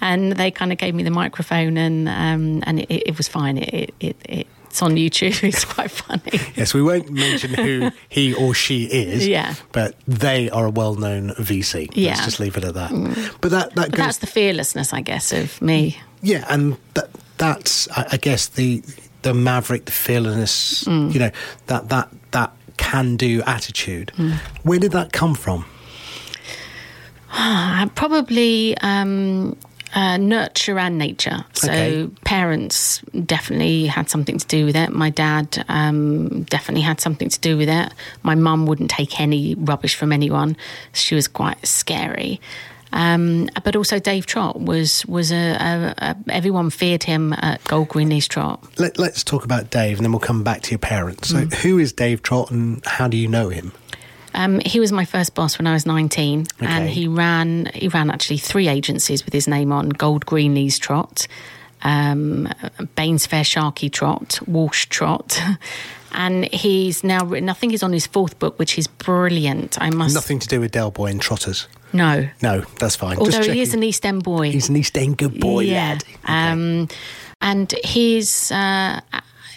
And 0.00 0.32
they 0.32 0.52
kind 0.52 0.70
of 0.70 0.78
gave 0.78 0.94
me 0.94 1.02
the 1.02 1.10
microphone, 1.10 1.76
and 1.76 2.08
um, 2.08 2.62
and 2.64 2.78
it, 2.78 3.08
it, 3.08 3.16
was 3.16 3.26
fine. 3.26 3.58
It, 3.58 3.92
it, 3.98 4.16
it 4.28 4.46
it's 4.78 4.82
on 4.82 4.96
YouTube. 4.96 5.42
It's 5.48 5.64
quite 5.64 5.90
funny. 5.90 6.40
yes, 6.54 6.74
we 6.74 6.82
won't 6.82 7.10
mention 7.10 7.54
who 7.54 7.90
he 8.08 8.34
or 8.34 8.54
she 8.54 8.84
is. 8.84 9.26
Yeah. 9.26 9.54
But 9.72 9.96
they 10.06 10.50
are 10.50 10.66
a 10.66 10.70
well-known 10.70 11.30
VC. 11.30 11.90
Yeah. 11.94 12.10
Let's 12.10 12.24
just 12.24 12.40
leave 12.40 12.56
it 12.56 12.64
at 12.64 12.74
that. 12.74 12.90
Mm. 12.90 13.40
But 13.40 13.50
that 13.50 13.74
that 13.74 13.90
but 13.90 13.90
goes, 13.92 14.06
that's 14.06 14.18
the 14.18 14.26
fearlessness, 14.26 14.92
I 14.92 15.00
guess, 15.00 15.32
of 15.32 15.60
me. 15.60 15.98
Yeah, 16.22 16.44
and 16.48 16.76
that 16.94 17.08
that's 17.38 17.88
I, 17.90 18.06
I 18.12 18.16
guess 18.18 18.48
the 18.48 18.82
the 19.22 19.34
maverick, 19.34 19.86
the 19.86 19.92
fearlessness. 19.92 20.84
Mm. 20.84 21.12
You 21.12 21.20
know 21.20 21.30
that 21.66 21.88
that 21.88 22.08
that 22.32 22.52
can-do 22.76 23.42
attitude. 23.46 24.12
Mm. 24.16 24.34
Where 24.62 24.78
did 24.78 24.92
that 24.92 25.12
come 25.12 25.34
from? 25.34 25.64
Probably 27.94 28.76
um, 28.78 29.56
uh, 29.94 30.16
nurture 30.16 30.78
and 30.78 30.98
nature. 30.98 31.44
So 31.52 31.70
okay. 31.70 32.06
parents 32.24 33.00
definitely 33.24 33.86
had 33.86 34.10
something 34.10 34.38
to 34.38 34.46
do 34.46 34.66
with 34.66 34.76
it. 34.76 34.90
My 34.92 35.10
dad 35.10 35.64
um, 35.68 36.42
definitely 36.44 36.82
had 36.82 37.00
something 37.00 37.28
to 37.28 37.40
do 37.40 37.56
with 37.56 37.68
it. 37.68 37.92
My 38.22 38.34
mum 38.34 38.66
wouldn't 38.66 38.90
take 38.90 39.20
any 39.20 39.54
rubbish 39.54 39.94
from 39.94 40.12
anyone. 40.12 40.56
She 40.92 41.14
was 41.14 41.28
quite 41.28 41.66
scary. 41.66 42.40
Um, 42.92 43.48
but 43.64 43.76
also 43.76 43.98
Dave 43.98 44.26
Trott 44.26 44.60
was 44.60 45.04
was 45.06 45.30
a, 45.30 45.36
a, 45.36 45.94
a, 45.98 46.16
everyone 46.30 46.70
feared 46.70 47.02
him 47.02 47.34
at 47.34 47.62
Gold 47.64 47.88
Green 47.88 48.18
Trott. 48.20 48.64
Let, 48.78 48.98
us 48.98 49.22
talk 49.22 49.44
about 49.44 49.70
Dave, 49.70 49.98
and 49.98 50.04
then 50.04 50.12
we'll 50.12 50.20
come 50.20 50.42
back 50.42 50.62
to 50.62 50.70
your 50.70 50.78
parents. 50.78 51.28
So, 51.28 51.44
mm. 51.44 51.54
who 51.56 51.78
is 51.78 51.92
Dave 51.92 52.22
Trott, 52.22 52.50
and 52.50 52.82
how 52.86 53.06
do 53.08 53.16
you 53.16 53.28
know 53.28 53.50
him? 53.50 53.72
Um, 54.38 54.60
he 54.64 54.78
was 54.78 54.92
my 54.92 55.04
first 55.04 55.34
boss 55.34 55.58
when 55.58 55.66
I 55.66 55.72
was 55.72 55.84
19, 55.84 56.40
okay. 56.40 56.66
and 56.66 56.88
he 56.88 57.08
ran 57.08 57.70
he 57.74 57.88
ran 57.88 58.08
actually 58.08 58.38
three 58.38 58.68
agencies 58.68 59.24
with 59.24 59.34
his 59.34 59.48
name 59.48 59.72
on: 59.72 59.88
Gold 59.88 60.26
Greenlees 60.26 60.78
Trott, 60.78 61.26
um, 61.82 62.48
Bainsfair 62.96 63.44
Sharkey 63.44 63.90
Trott, 63.90 64.38
Walsh 64.46 64.86
Trott. 64.86 65.40
And 66.10 66.50
he's 66.54 67.04
now 67.04 67.22
written, 67.26 67.50
I 67.50 67.52
think 67.52 67.72
he's 67.72 67.82
on 67.82 67.92
his 67.92 68.06
fourth 68.06 68.38
book, 68.38 68.58
which 68.58 68.78
is 68.78 68.86
brilliant. 68.86 69.76
I 69.78 69.90
must. 69.90 70.14
Nothing 70.14 70.38
to 70.38 70.48
do 70.48 70.58
with 70.58 70.72
Del 70.72 70.90
Boy 70.90 71.08
and 71.10 71.20
Trotters. 71.20 71.68
No. 71.92 72.26
No, 72.42 72.60
that's 72.78 72.96
fine. 72.96 73.18
Although 73.18 73.42
he 73.42 73.60
is 73.60 73.74
an 73.74 73.82
East 73.82 74.06
End 74.06 74.24
boy. 74.24 74.50
He's 74.50 74.70
an 74.70 74.76
East 74.76 74.96
End 74.96 75.18
good 75.18 75.38
boy, 75.38 75.60
yeah. 75.60 75.74
lad. 75.74 76.04
Okay. 76.04 76.32
Um, 76.32 76.88
and 77.40 77.72
he's 77.84 78.50
uh, 78.50 79.00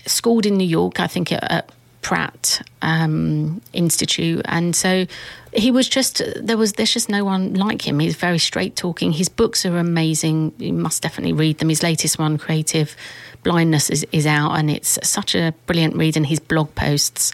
schooled 0.06 0.46
in 0.46 0.58
New 0.58 0.68
York, 0.68 1.00
I 1.00 1.08
think, 1.08 1.32
at, 1.32 1.44
at 1.44 1.70
Pratt 2.02 2.62
um, 2.82 3.62
Institute, 3.74 4.42
and 4.46 4.76
so 4.76 5.06
he 5.54 5.72
was 5.72 5.88
just 5.88 6.22
there 6.36 6.58
was 6.58 6.74
there's 6.74 6.94
just 6.94 7.10
no 7.10 7.24
one 7.24 7.54
like 7.54 7.88
him. 7.88 8.00
He's 8.00 8.16
very 8.16 8.40
straight 8.40 8.76
talking. 8.76 9.12
His 9.12 9.30
books 9.30 9.66
are 9.66 9.78
amazing. 9.78 10.54
You 10.58 10.74
must 10.74 11.02
definitely 11.02 11.34
read 11.34 11.60
them. 11.60 11.70
His 11.70 11.84
latest 11.84 12.18
one, 12.18 12.38
Creative 12.38 12.96
Blindness, 13.44 13.90
is, 13.90 14.06
is 14.12 14.26
out, 14.26 14.54
and 14.58 14.70
it's 14.70 14.98
such 15.08 15.36
a 15.36 15.54
brilliant 15.66 15.96
read. 15.96 16.18
And 16.18 16.26
his 16.26 16.40
blog 16.40 16.74
posts. 16.76 17.32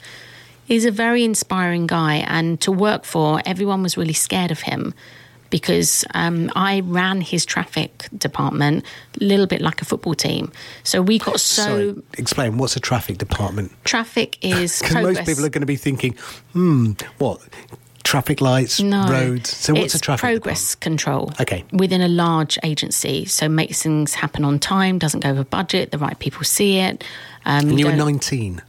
He's 0.65 0.83
a 0.83 0.91
very 0.91 1.23
inspiring 1.23 1.87
guy, 1.87 2.15
and 2.27 2.59
to 2.59 2.73
work 2.73 3.05
for, 3.05 3.41
everyone 3.45 3.83
was 3.83 3.95
really 3.95 4.11
scared 4.11 4.51
of 4.51 4.59
him 4.61 4.93
because 5.49 6.05
um, 6.13 6.51
I 6.55 6.81
ran 6.81 7.21
his 7.21 7.45
traffic 7.45 8.07
department 8.17 8.85
a 9.19 9.23
little 9.23 9.47
bit 9.47 9.61
like 9.61 9.81
a 9.81 9.85
football 9.85 10.15
team. 10.15 10.51
So 10.83 11.01
we 11.01 11.19
got 11.19 11.39
so. 11.39 11.63
Sorry, 11.63 11.95
explain 12.17 12.57
what's 12.57 12.75
a 12.75 12.79
traffic 12.79 13.17
department? 13.17 13.71
Traffic 13.83 14.37
is 14.45 14.79
because 14.79 14.95
most 14.95 15.25
people 15.25 15.45
are 15.45 15.49
going 15.49 15.61
to 15.61 15.67
be 15.67 15.75
thinking, 15.75 16.15
hmm, 16.53 16.91
what? 17.17 17.41
Traffic 18.03 18.39
lights, 18.39 18.79
no, 18.79 19.05
roads. 19.09 19.49
So 19.49 19.73
what's 19.73 19.93
a 19.93 19.99
traffic 19.99 20.21
progress 20.21 20.75
department? 20.75 20.81
control? 20.81 21.31
Okay, 21.41 21.65
within 21.73 22.01
a 22.01 22.07
large 22.07 22.57
agency, 22.63 23.25
so 23.25 23.49
makes 23.49 23.83
things 23.83 24.13
happen 24.13 24.45
on 24.45 24.59
time, 24.59 24.97
doesn't 24.97 25.19
go 25.19 25.31
over 25.31 25.43
budget, 25.43 25.91
the 25.91 25.97
right 25.97 26.17
people 26.17 26.45
see 26.45 26.77
it. 26.77 27.03
Um, 27.45 27.69
and 27.69 27.79
you 27.79 27.85
were 27.85 27.95
nineteen. 27.95 28.61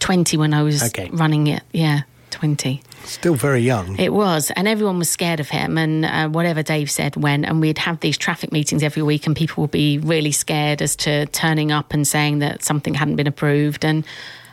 20 0.00 0.36
when 0.36 0.52
I 0.52 0.62
was 0.62 0.82
okay. 0.82 1.08
running 1.12 1.46
it, 1.46 1.62
yeah. 1.72 2.02
20. 2.30 2.82
Still 3.04 3.34
very 3.34 3.60
young. 3.60 3.98
It 3.98 4.12
was. 4.12 4.50
And 4.56 4.66
everyone 4.66 4.98
was 4.98 5.10
scared 5.10 5.40
of 5.40 5.48
him. 5.48 5.78
And 5.78 6.04
uh, 6.04 6.28
whatever 6.28 6.62
Dave 6.62 6.90
said 6.90 7.16
went. 7.16 7.44
And 7.44 7.60
we'd 7.60 7.78
have 7.78 8.00
these 8.00 8.18
traffic 8.18 8.52
meetings 8.52 8.82
every 8.82 9.02
week, 9.02 9.26
and 9.26 9.36
people 9.36 9.62
would 9.62 9.70
be 9.70 9.98
really 9.98 10.32
scared 10.32 10.82
as 10.82 10.96
to 10.96 11.26
turning 11.26 11.70
up 11.72 11.94
and 11.94 12.06
saying 12.06 12.40
that 12.40 12.62
something 12.62 12.94
hadn't 12.94 13.16
been 13.16 13.26
approved. 13.26 13.84
And 13.84 14.04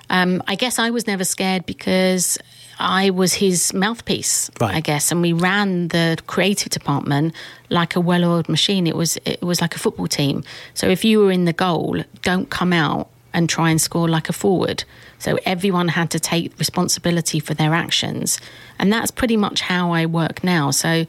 um, 0.10 0.44
I 0.48 0.56
guess 0.56 0.80
I 0.80 0.90
was 0.90 1.08
never 1.08 1.24
scared 1.24 1.66
because 1.66 2.38
I 2.80 3.12
was 3.12 3.34
his 3.34 3.74
mouthpiece, 3.74 4.50
right. 4.60 4.76
I 4.76 4.80
guess, 4.82 5.12
and 5.12 5.22
we 5.22 5.34
ran 5.34 5.90
the 5.90 6.18
creative 6.26 6.70
department 6.70 7.36
like 7.70 7.96
a 7.96 8.00
well-oiled 8.02 8.50
machine. 8.50 8.88
It 8.88 8.96
was 8.96 9.18
it 9.24 9.42
was 9.42 9.62
like 9.62 9.76
a 9.76 9.80
football 9.80 10.08
team. 10.08 10.44
So 10.74 10.88
if 10.88 11.06
you 11.06 11.20
were 11.20 11.32
in 11.32 11.46
the 11.46 11.54
goal, 11.54 12.04
don't 12.24 12.50
come 12.50 12.74
out 12.74 13.10
and 13.34 13.48
try 13.48 13.70
and 13.70 13.80
score 13.80 14.10
like 14.10 14.30
a 14.30 14.34
forward. 14.34 14.84
So 15.22 15.38
everyone 15.46 15.88
had 15.88 16.10
to 16.12 16.20
take 16.20 16.58
responsibility 16.58 17.40
for 17.40 17.54
their 17.54 17.76
actions. 17.76 18.40
And 18.80 18.92
that's 18.92 19.12
pretty 19.12 19.38
much 19.38 19.62
how 19.62 19.92
I 19.92 20.08
work 20.08 20.44
now. 20.44 20.72
So 20.72 21.06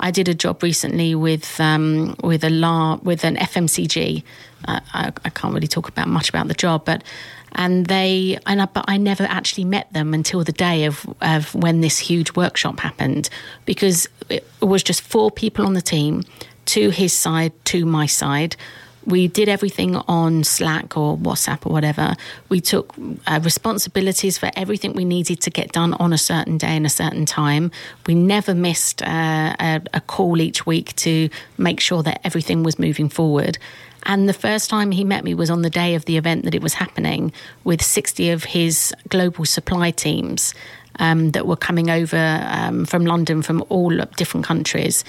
I 0.00 0.10
did 0.10 0.28
a 0.28 0.34
job 0.34 0.62
recently 0.62 1.14
with 1.14 1.60
um, 1.60 2.16
with 2.22 2.42
a 2.42 2.48
law 2.48 2.98
with 3.02 3.22
an 3.22 3.36
FMCG. 3.36 4.22
Uh, 4.66 4.80
I, 4.94 5.12
I, 5.24 5.30
can't 5.30 5.54
really 5.54 5.66
talk 5.66 5.88
about 5.88 6.08
much 6.08 6.30
about 6.30 6.48
the 6.48 6.54
job, 6.54 6.86
but 6.86 7.04
and 7.52 7.86
they 7.86 8.38
and 8.46 8.62
I, 8.62 8.64
but 8.64 8.86
I 8.88 8.96
never 8.96 9.24
actually 9.24 9.64
met 9.64 9.92
them 9.92 10.14
until 10.14 10.42
the 10.42 10.52
day 10.52 10.86
of 10.86 11.06
of 11.20 11.54
when 11.54 11.82
this 11.82 11.98
huge 11.98 12.34
workshop 12.34 12.80
happened 12.80 13.28
because 13.66 14.08
it 14.30 14.46
was 14.62 14.82
just 14.82 15.02
four 15.02 15.30
people 15.30 15.66
on 15.66 15.74
the 15.74 15.82
team, 15.82 16.22
to 16.66 16.88
his 16.90 17.12
side, 17.12 17.52
to 17.66 17.84
my 17.84 18.06
side. 18.06 18.56
We 19.06 19.28
did 19.28 19.48
everything 19.48 19.96
on 19.96 20.44
Slack 20.44 20.96
or 20.96 21.16
WhatsApp 21.16 21.66
or 21.66 21.72
whatever. 21.72 22.14
We 22.48 22.60
took 22.60 22.94
uh, 23.26 23.40
responsibilities 23.42 24.36
for 24.38 24.50
everything 24.56 24.92
we 24.92 25.04
needed 25.04 25.40
to 25.42 25.50
get 25.50 25.72
done 25.72 25.94
on 25.94 26.12
a 26.12 26.18
certain 26.18 26.58
day 26.58 26.76
and 26.76 26.84
a 26.84 26.90
certain 26.90 27.26
time. 27.26 27.70
We 28.06 28.14
never 28.14 28.54
missed 28.54 29.02
uh, 29.02 29.56
a, 29.58 29.80
a 29.94 30.00
call 30.02 30.40
each 30.40 30.66
week 30.66 30.94
to 30.96 31.28
make 31.56 31.80
sure 31.80 32.02
that 32.02 32.20
everything 32.24 32.62
was 32.62 32.78
moving 32.78 33.08
forward. 33.08 33.58
And 34.04 34.28
the 34.28 34.34
first 34.34 34.70
time 34.70 34.92
he 34.92 35.04
met 35.04 35.24
me 35.24 35.34
was 35.34 35.50
on 35.50 35.62
the 35.62 35.70
day 35.70 35.94
of 35.94 36.04
the 36.06 36.16
event 36.16 36.44
that 36.44 36.54
it 36.54 36.62
was 36.62 36.74
happening 36.74 37.32
with 37.64 37.82
60 37.82 38.30
of 38.30 38.44
his 38.44 38.94
global 39.08 39.44
supply 39.44 39.90
teams 39.90 40.54
um, 40.98 41.30
that 41.32 41.46
were 41.46 41.56
coming 41.56 41.90
over 41.90 42.46
um, 42.48 42.84
from 42.84 43.04
London 43.04 43.42
from 43.42 43.64
all 43.68 43.90
different 44.16 44.46
countries. 44.46 45.04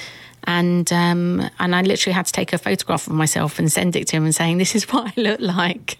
And 0.45 0.91
um, 0.91 1.49
and 1.59 1.75
I 1.75 1.81
literally 1.81 2.13
had 2.13 2.25
to 2.25 2.31
take 2.31 2.51
a 2.53 2.57
photograph 2.57 3.07
of 3.07 3.13
myself 3.13 3.59
and 3.59 3.71
send 3.71 3.95
it 3.95 4.07
to 4.07 4.17
him 4.17 4.23
and 4.25 4.33
saying, 4.35 4.57
"This 4.57 4.75
is 4.75 4.83
what 4.91 5.13
I 5.17 5.21
look 5.21 5.39
like." 5.39 5.97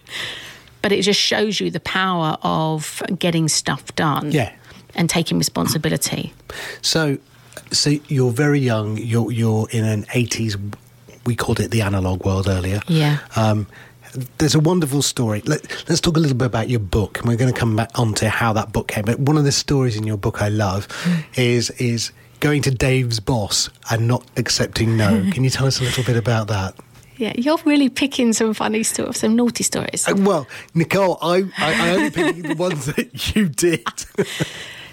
But 0.82 0.90
it 0.92 1.02
just 1.02 1.20
shows 1.20 1.60
you 1.60 1.70
the 1.70 1.80
power 1.80 2.36
of 2.42 3.00
getting 3.18 3.46
stuff 3.48 3.94
done, 3.94 4.32
Yeah. 4.32 4.50
and 4.96 5.08
taking 5.08 5.38
responsibility. 5.38 6.34
So, 6.80 7.18
so 7.70 7.90
you're 8.08 8.32
very 8.32 8.58
young. 8.58 8.96
You're 8.98 9.30
you're 9.30 9.68
in 9.70 9.84
an 9.84 10.06
eighties. 10.12 10.56
We 11.24 11.36
called 11.36 11.60
it 11.60 11.70
the 11.70 11.82
analog 11.82 12.24
world 12.24 12.48
earlier. 12.48 12.80
Yeah. 12.88 13.18
Um, 13.36 13.68
there's 14.38 14.56
a 14.56 14.60
wonderful 14.60 15.00
story. 15.02 15.40
Let, 15.46 15.88
us 15.88 16.00
talk 16.00 16.16
a 16.16 16.20
little 16.20 16.36
bit 16.36 16.46
about 16.46 16.68
your 16.68 16.80
book, 16.80 17.18
and 17.20 17.28
we're 17.28 17.36
going 17.36 17.52
to 17.54 17.58
come 17.58 17.76
back 17.76 17.96
onto 17.98 18.26
how 18.26 18.52
that 18.54 18.72
book 18.72 18.88
came. 18.88 19.04
But 19.04 19.20
one 19.20 19.38
of 19.38 19.44
the 19.44 19.52
stories 19.52 19.96
in 19.96 20.02
your 20.04 20.16
book 20.18 20.42
I 20.42 20.48
love 20.48 20.88
is 21.36 21.70
is 21.78 22.10
going 22.42 22.60
to 22.60 22.70
Dave's 22.72 23.20
boss 23.20 23.70
and 23.88 24.06
not 24.08 24.26
accepting 24.36 24.96
no. 24.96 25.08
Can 25.32 25.44
you 25.44 25.50
tell 25.50 25.66
us 25.66 25.80
a 25.80 25.84
little 25.84 26.04
bit 26.04 26.16
about 26.16 26.48
that? 26.48 26.74
Yeah, 27.16 27.32
you're 27.36 27.58
really 27.64 27.88
picking 27.88 28.32
some 28.32 28.52
funny 28.52 28.82
stuff, 28.82 29.16
some 29.16 29.36
naughty 29.36 29.62
stories. 29.62 30.06
Uh, 30.08 30.14
well, 30.16 30.48
Nicole, 30.74 31.18
I, 31.22 31.44
I, 31.56 31.88
I 31.88 31.90
only 31.90 32.10
picked 32.10 32.42
the 32.48 32.54
ones 32.56 32.86
that 32.86 33.34
you 33.34 33.48
did. 33.48 33.86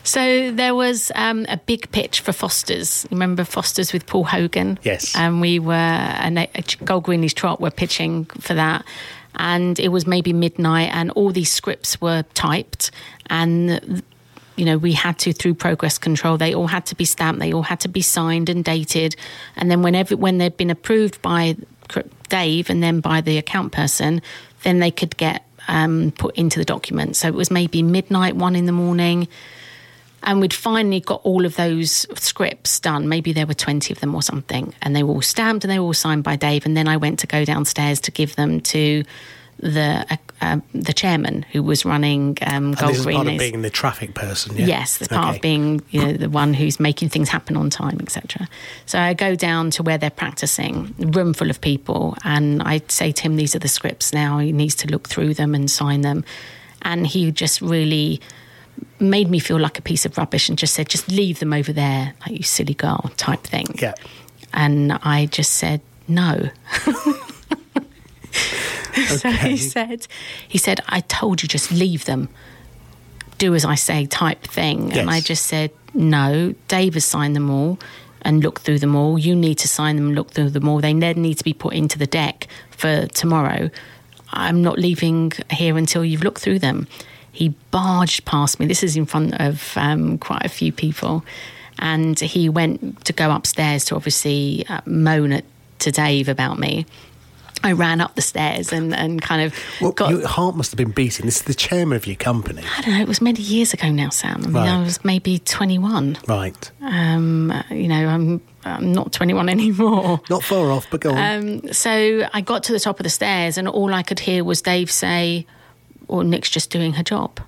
So 0.01 0.51
there 0.51 0.73
was 0.73 1.11
um, 1.13 1.45
a 1.49 1.57
big 1.57 1.91
pitch 1.91 2.21
for 2.21 2.31
Foster's. 2.31 3.05
You 3.11 3.15
remember 3.15 3.43
Foster's 3.43 3.93
with 3.93 4.07
Paul 4.07 4.23
Hogan? 4.23 4.79
Yes. 4.81 5.15
And 5.15 5.39
we 5.39 5.59
were, 5.59 5.73
and 5.73 6.47
Gold 6.83 7.03
Greenlees 7.03 7.33
Trott 7.33 7.61
were 7.61 7.69
pitching 7.69 8.25
for 8.25 8.55
that. 8.55 8.85
And 9.35 9.77
it 9.77 9.89
was 9.89 10.07
maybe 10.07 10.33
midnight, 10.33 10.89
and 10.93 11.11
all 11.11 11.31
these 11.31 11.51
scripts 11.51 12.01
were 12.01 12.23
typed. 12.33 12.89
And, 13.29 14.01
you 14.59 14.65
know, 14.65 14.77
we 14.77 14.91
had 14.91 15.17
to, 15.19 15.31
through 15.31 15.53
progress 15.53 15.97
control, 15.97 16.37
they 16.37 16.53
all 16.53 16.67
had 16.67 16.85
to 16.87 16.95
be 16.95 17.05
stamped, 17.05 17.39
they 17.39 17.53
all 17.53 17.63
had 17.63 17.79
to 17.81 17.87
be 17.87 18.01
signed 18.01 18.49
and 18.49 18.63
dated. 18.63 19.15
And 19.55 19.71
then 19.71 19.81
whenever, 19.81 20.17
when 20.17 20.37
they'd 20.37 20.57
been 20.57 20.69
approved 20.69 21.21
by 21.21 21.55
Dave 22.27 22.69
and 22.69 22.83
then 22.83 22.99
by 22.99 23.21
the 23.21 23.37
account 23.37 23.71
person, 23.71 24.21
then 24.63 24.79
they 24.79 24.91
could 24.91 25.15
get 25.15 25.45
um, 25.69 26.11
put 26.17 26.35
into 26.35 26.59
the 26.59 26.65
document. 26.65 27.15
So 27.15 27.29
it 27.29 27.33
was 27.33 27.49
maybe 27.49 27.81
midnight, 27.81 28.35
one 28.35 28.55
in 28.55 28.65
the 28.65 28.71
morning 28.73 29.29
and 30.23 30.41
we'd 30.41 30.53
finally 30.53 30.99
got 30.99 31.21
all 31.23 31.45
of 31.45 31.55
those 31.55 32.05
scripts 32.19 32.79
done. 32.79 33.07
Maybe 33.07 33.33
there 33.33 33.47
were 33.47 33.53
20 33.53 33.93
of 33.93 33.99
them 33.99 34.13
or 34.13 34.21
something, 34.21 34.73
and 34.81 34.95
they 34.95 35.03
were 35.03 35.13
all 35.13 35.21
stamped 35.21 35.63
and 35.63 35.71
they 35.71 35.79
were 35.79 35.85
all 35.85 35.93
signed 35.93 36.23
by 36.23 36.35
Dave. 36.35 36.65
And 36.65 36.75
then 36.75 36.87
I 36.87 36.97
went 36.97 37.19
to 37.19 37.27
go 37.27 37.45
downstairs 37.45 37.99
to 38.01 38.11
give 38.11 38.35
them 38.35 38.59
to 38.61 39.03
the 39.61 40.05
uh, 40.09 40.17
uh, 40.41 40.59
the 40.73 40.93
chairman 40.93 41.43
who 41.51 41.61
was 41.61 41.83
running 41.83 42.37
um, 42.45 42.73
Gold 42.73 42.91
this 42.91 42.99
is 42.99 43.05
part 43.05 43.27
of 43.27 43.37
being 43.37 43.61
the 43.61 43.69
traffic 43.69 44.13
person. 44.13 44.55
Yeah? 44.55 44.65
Yes, 44.65 44.97
that's 44.97 45.09
part 45.09 45.35
of 45.35 45.41
being 45.41 45.81
you 45.89 46.01
know, 46.05 46.13
the 46.13 46.29
one 46.29 46.53
who's 46.53 46.79
making 46.79 47.09
things 47.09 47.29
happen 47.29 47.57
on 47.57 47.69
time, 47.69 47.97
etc. 47.99 48.47
So 48.85 48.99
I 48.99 49.13
go 49.13 49.35
down 49.35 49.71
to 49.71 49.83
where 49.83 49.97
they're 49.97 50.09
practicing, 50.09 50.95
a 51.01 51.07
room 51.07 51.33
full 51.33 51.49
of 51.49 51.59
people, 51.59 52.17
and 52.23 52.63
I 52.63 52.81
say 52.87 53.11
to 53.11 53.21
him, 53.21 53.35
"These 53.35 53.55
are 53.55 53.59
the 53.59 53.67
scripts 53.67 54.13
now. 54.13 54.39
He 54.39 54.51
needs 54.53 54.75
to 54.75 54.87
look 54.87 55.09
through 55.09 55.33
them 55.33 55.53
and 55.53 55.69
sign 55.69 56.01
them." 56.01 56.23
And 56.81 57.05
he 57.05 57.31
just 57.31 57.61
really 57.61 58.21
made 58.99 59.29
me 59.29 59.39
feel 59.39 59.59
like 59.59 59.77
a 59.77 59.81
piece 59.81 60.05
of 60.05 60.17
rubbish 60.17 60.47
and 60.47 60.57
just 60.57 60.73
said, 60.73 60.87
"Just 60.87 61.09
leave 61.09 61.39
them 61.39 61.51
over 61.51 61.73
there, 61.73 62.13
like 62.21 62.37
you 62.37 62.43
silly 62.43 62.75
girl," 62.75 63.11
type 63.17 63.43
thing. 63.43 63.67
Yeah. 63.81 63.95
And 64.53 64.93
I 65.03 65.25
just 65.25 65.53
said, 65.53 65.81
"No." 66.07 66.49
So 69.07 69.29
Okay. 69.29 69.49
he 69.51 69.57
said, 69.57 70.07
he 70.47 70.57
said, 70.57 70.81
I 70.87 71.01
told 71.01 71.41
you 71.41 71.47
just 71.47 71.71
leave 71.71 72.05
them. 72.05 72.29
Do 73.37 73.55
as 73.55 73.63
I 73.65 73.75
say 73.75 74.05
type 74.05 74.43
thing. 74.43 74.91
And 74.97 75.09
I 75.09 75.21
just 75.21 75.45
said, 75.45 75.71
No, 75.93 76.53
Dave 76.67 76.93
has 76.95 77.05
signed 77.05 77.35
them 77.35 77.49
all 77.49 77.79
and 78.23 78.43
looked 78.43 78.63
through 78.63 78.79
them 78.79 78.95
all. 78.95 79.17
You 79.17 79.35
need 79.35 79.57
to 79.59 79.67
sign 79.67 79.95
them 79.95 80.07
and 80.07 80.15
look 80.15 80.31
through 80.31 80.49
them 80.49 80.67
all. 80.67 80.79
They 80.81 80.93
then 80.93 81.21
need 81.21 81.37
to 81.37 81.43
be 81.43 81.53
put 81.53 81.73
into 81.73 81.97
the 81.97 82.07
deck 82.07 82.47
for 82.71 83.07
tomorrow. 83.07 83.69
I'm 84.31 84.61
not 84.61 84.77
leaving 84.77 85.31
here 85.49 85.77
until 85.77 86.03
you've 86.03 86.23
looked 86.23 86.41
through 86.41 86.59
them. 86.59 86.87
He 87.31 87.49
barged 87.71 88.25
past 88.25 88.59
me. 88.59 88.65
This 88.65 88.83
is 88.83 88.97
in 88.97 89.05
front 89.05 89.39
of 89.39 89.71
um, 89.77 90.17
quite 90.17 90.45
a 90.45 90.49
few 90.49 90.71
people. 90.73 91.23
And 91.79 92.19
he 92.19 92.49
went 92.49 93.05
to 93.05 93.13
go 93.13 93.31
upstairs 93.31 93.85
to 93.85 93.95
obviously 93.95 94.65
uh, 94.67 94.81
moan 94.85 95.31
at, 95.31 95.45
to 95.79 95.91
Dave 95.91 96.27
about 96.27 96.59
me. 96.59 96.85
I 97.63 97.73
ran 97.73 97.99
up 97.99 98.15
the 98.15 98.21
stairs 98.21 98.71
and, 98.71 98.95
and 98.95 99.21
kind 99.21 99.41
of 99.41 99.53
Well, 99.81 99.91
got. 99.91 100.11
your 100.11 100.27
heart 100.27 100.55
must 100.55 100.71
have 100.71 100.77
been 100.77 100.91
beating. 100.91 101.25
This 101.25 101.37
is 101.37 101.43
the 101.43 101.53
chairman 101.53 101.95
of 101.97 102.07
your 102.07 102.15
company. 102.15 102.63
I 102.77 102.81
don't 102.81 102.93
know. 102.95 103.01
It 103.01 103.07
was 103.07 103.21
many 103.21 103.41
years 103.41 103.73
ago 103.73 103.89
now, 103.91 104.09
Sam. 104.09 104.43
I 104.43 104.47
mean, 104.47 104.55
I 104.57 104.81
was 104.81 105.03
maybe 105.03 105.39
21. 105.39 106.17
Right. 106.27 106.71
Um, 106.81 107.51
you 107.69 107.89
know, 107.89 108.07
I'm, 108.07 108.41
I'm 108.63 108.93
not 108.93 109.11
21 109.11 109.49
anymore. 109.57 110.21
Not 110.29 110.43
far 110.43 110.71
off, 110.71 110.87
but 110.89 111.01
go 111.01 111.11
on. 111.13 111.17
Um, 111.63 111.73
so 111.73 112.27
I 112.33 112.39
got 112.41 112.63
to 112.63 112.71
the 112.71 112.79
top 112.79 112.99
of 112.99 113.03
the 113.03 113.09
stairs, 113.09 113.57
and 113.57 113.67
all 113.67 113.93
I 113.93 114.03
could 114.03 114.19
hear 114.19 114.43
was 114.45 114.61
Dave 114.61 114.89
say, 114.89 115.45
"Well, 116.07 116.21
Nick's 116.21 116.49
just 116.49 116.69
doing 116.69 116.93
her 116.93 117.03
job. 117.03 117.39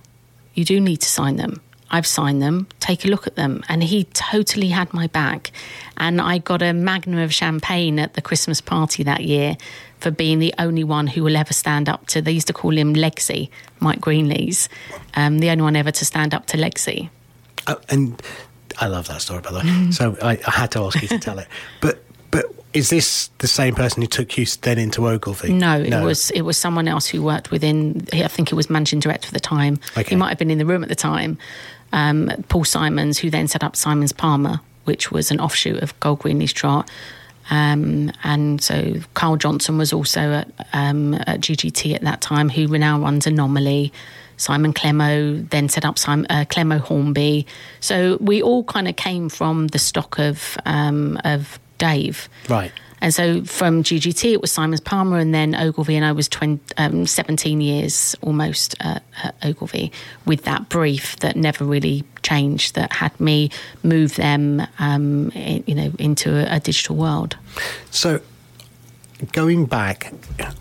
You 0.54 0.64
do 0.66 0.78
need 0.78 0.98
to 0.98 1.08
sign 1.08 1.36
them. 1.36 1.62
I've 1.90 2.06
signed 2.06 2.40
them. 2.42 2.66
Take 2.80 3.04
a 3.06 3.08
look 3.08 3.26
at 3.26 3.36
them." 3.36 3.62
And 3.68 3.82
he 3.82 4.04
totally 4.12 4.68
had 4.68 4.92
my 4.92 5.06
back. 5.06 5.52
And 5.96 6.20
I 6.20 6.38
got 6.38 6.60
a 6.62 6.72
magnum 6.72 7.18
of 7.20 7.32
champagne 7.32 7.98
at 7.98 8.14
the 8.14 8.20
Christmas 8.22 8.60
party 8.60 9.02
that 9.04 9.22
year 9.24 9.56
for 10.02 10.10
being 10.10 10.40
the 10.40 10.52
only 10.58 10.84
one 10.84 11.06
who 11.06 11.22
will 11.22 11.36
ever 11.36 11.52
stand 11.52 11.88
up 11.88 12.06
to. 12.08 12.20
They 12.20 12.32
used 12.32 12.48
to 12.48 12.52
call 12.52 12.76
him 12.76 12.94
Legsy, 12.94 13.48
Mike 13.80 14.00
Greenlees, 14.00 14.68
um, 15.14 15.38
the 15.38 15.48
only 15.50 15.62
one 15.62 15.76
ever 15.76 15.92
to 15.92 16.04
stand 16.04 16.34
up 16.34 16.46
to 16.46 16.56
Legsy. 16.56 17.08
Oh, 17.68 17.80
and 17.88 18.20
I 18.78 18.88
love 18.88 19.06
that 19.08 19.22
story, 19.22 19.40
by 19.40 19.52
the 19.52 19.58
way. 19.60 19.88
So 19.92 20.16
I, 20.20 20.38
I 20.46 20.50
had 20.50 20.72
to 20.72 20.80
ask 20.80 21.00
you 21.00 21.08
to 21.08 21.18
tell 21.18 21.38
it. 21.38 21.48
But 21.80 22.02
but 22.30 22.46
is 22.72 22.88
this 22.88 23.28
the 23.38 23.46
same 23.46 23.74
person 23.74 24.02
who 24.02 24.08
took 24.08 24.36
you 24.38 24.46
then 24.62 24.78
into 24.78 25.06
Ogilvy? 25.06 25.52
No, 25.52 25.80
it 25.80 26.02
was 26.02 26.30
it 26.30 26.42
was 26.42 26.56
someone 26.56 26.88
else 26.88 27.06
who 27.06 27.22
worked 27.22 27.50
within. 27.50 28.06
I 28.12 28.28
think 28.28 28.50
it 28.50 28.54
was 28.54 28.68
managing 28.70 29.00
director 29.00 29.28
for 29.28 29.34
the 29.34 29.40
time. 29.40 29.78
Okay. 29.96 30.10
He 30.10 30.16
might 30.16 30.30
have 30.30 30.38
been 30.38 30.50
in 30.50 30.58
the 30.58 30.66
room 30.66 30.82
at 30.82 30.88
the 30.88 30.94
time. 30.94 31.38
Um, 31.92 32.30
Paul 32.48 32.64
Simons, 32.64 33.18
who 33.18 33.28
then 33.28 33.48
set 33.48 33.62
up 33.62 33.76
Simons 33.76 34.12
Palmer, 34.12 34.60
which 34.84 35.12
was 35.12 35.30
an 35.30 35.40
offshoot 35.40 35.82
of 35.82 35.98
Gold 36.00 36.20
Greenlees 36.20 36.54
Trott. 36.54 36.90
Um, 37.50 38.12
and 38.24 38.62
so 38.62 38.94
Carl 39.14 39.36
Johnson 39.36 39.78
was 39.78 39.92
also 39.92 40.20
at, 40.20 40.68
um, 40.72 41.14
at 41.14 41.40
GGT 41.40 41.94
at 41.94 42.02
that 42.02 42.20
time, 42.20 42.48
who 42.48 42.66
now 42.78 43.00
runs 43.00 43.26
Anomaly. 43.26 43.92
Simon 44.36 44.72
Clemmow 44.72 45.48
then 45.50 45.68
set 45.68 45.84
up 45.84 45.98
Simon, 45.98 46.26
uh, 46.28 46.44
Clemmow 46.48 46.80
Hornby. 46.80 47.46
So 47.80 48.18
we 48.20 48.42
all 48.42 48.64
kind 48.64 48.88
of 48.88 48.96
came 48.96 49.28
from 49.28 49.68
the 49.68 49.78
stock 49.78 50.18
of 50.18 50.56
um, 50.64 51.18
of 51.24 51.60
Dave. 51.78 52.28
Right. 52.48 52.72
And 53.02 53.12
so 53.12 53.42
from 53.44 53.82
GGT, 53.82 54.32
it 54.32 54.40
was 54.40 54.52
Simons 54.52 54.80
Palmer, 54.80 55.18
and 55.18 55.34
then 55.34 55.56
Ogilvy, 55.56 55.96
and 55.96 56.04
I 56.04 56.12
was 56.12 56.28
20, 56.28 56.60
um, 56.78 57.04
17 57.04 57.60
years 57.60 58.14
almost 58.22 58.76
at, 58.80 59.02
at 59.24 59.34
Ogilvy 59.44 59.90
with 60.24 60.44
that 60.44 60.68
brief 60.68 61.16
that 61.16 61.34
never 61.34 61.64
really 61.64 62.04
changed, 62.22 62.76
that 62.76 62.92
had 62.92 63.18
me 63.20 63.50
move 63.82 64.14
them, 64.14 64.62
um, 64.78 65.32
i- 65.34 65.64
you 65.66 65.74
know, 65.74 65.92
into 65.98 66.30
a, 66.32 66.56
a 66.56 66.60
digital 66.60 66.94
world. 66.94 67.36
So 67.90 68.20
going 69.32 69.66
back, 69.66 70.12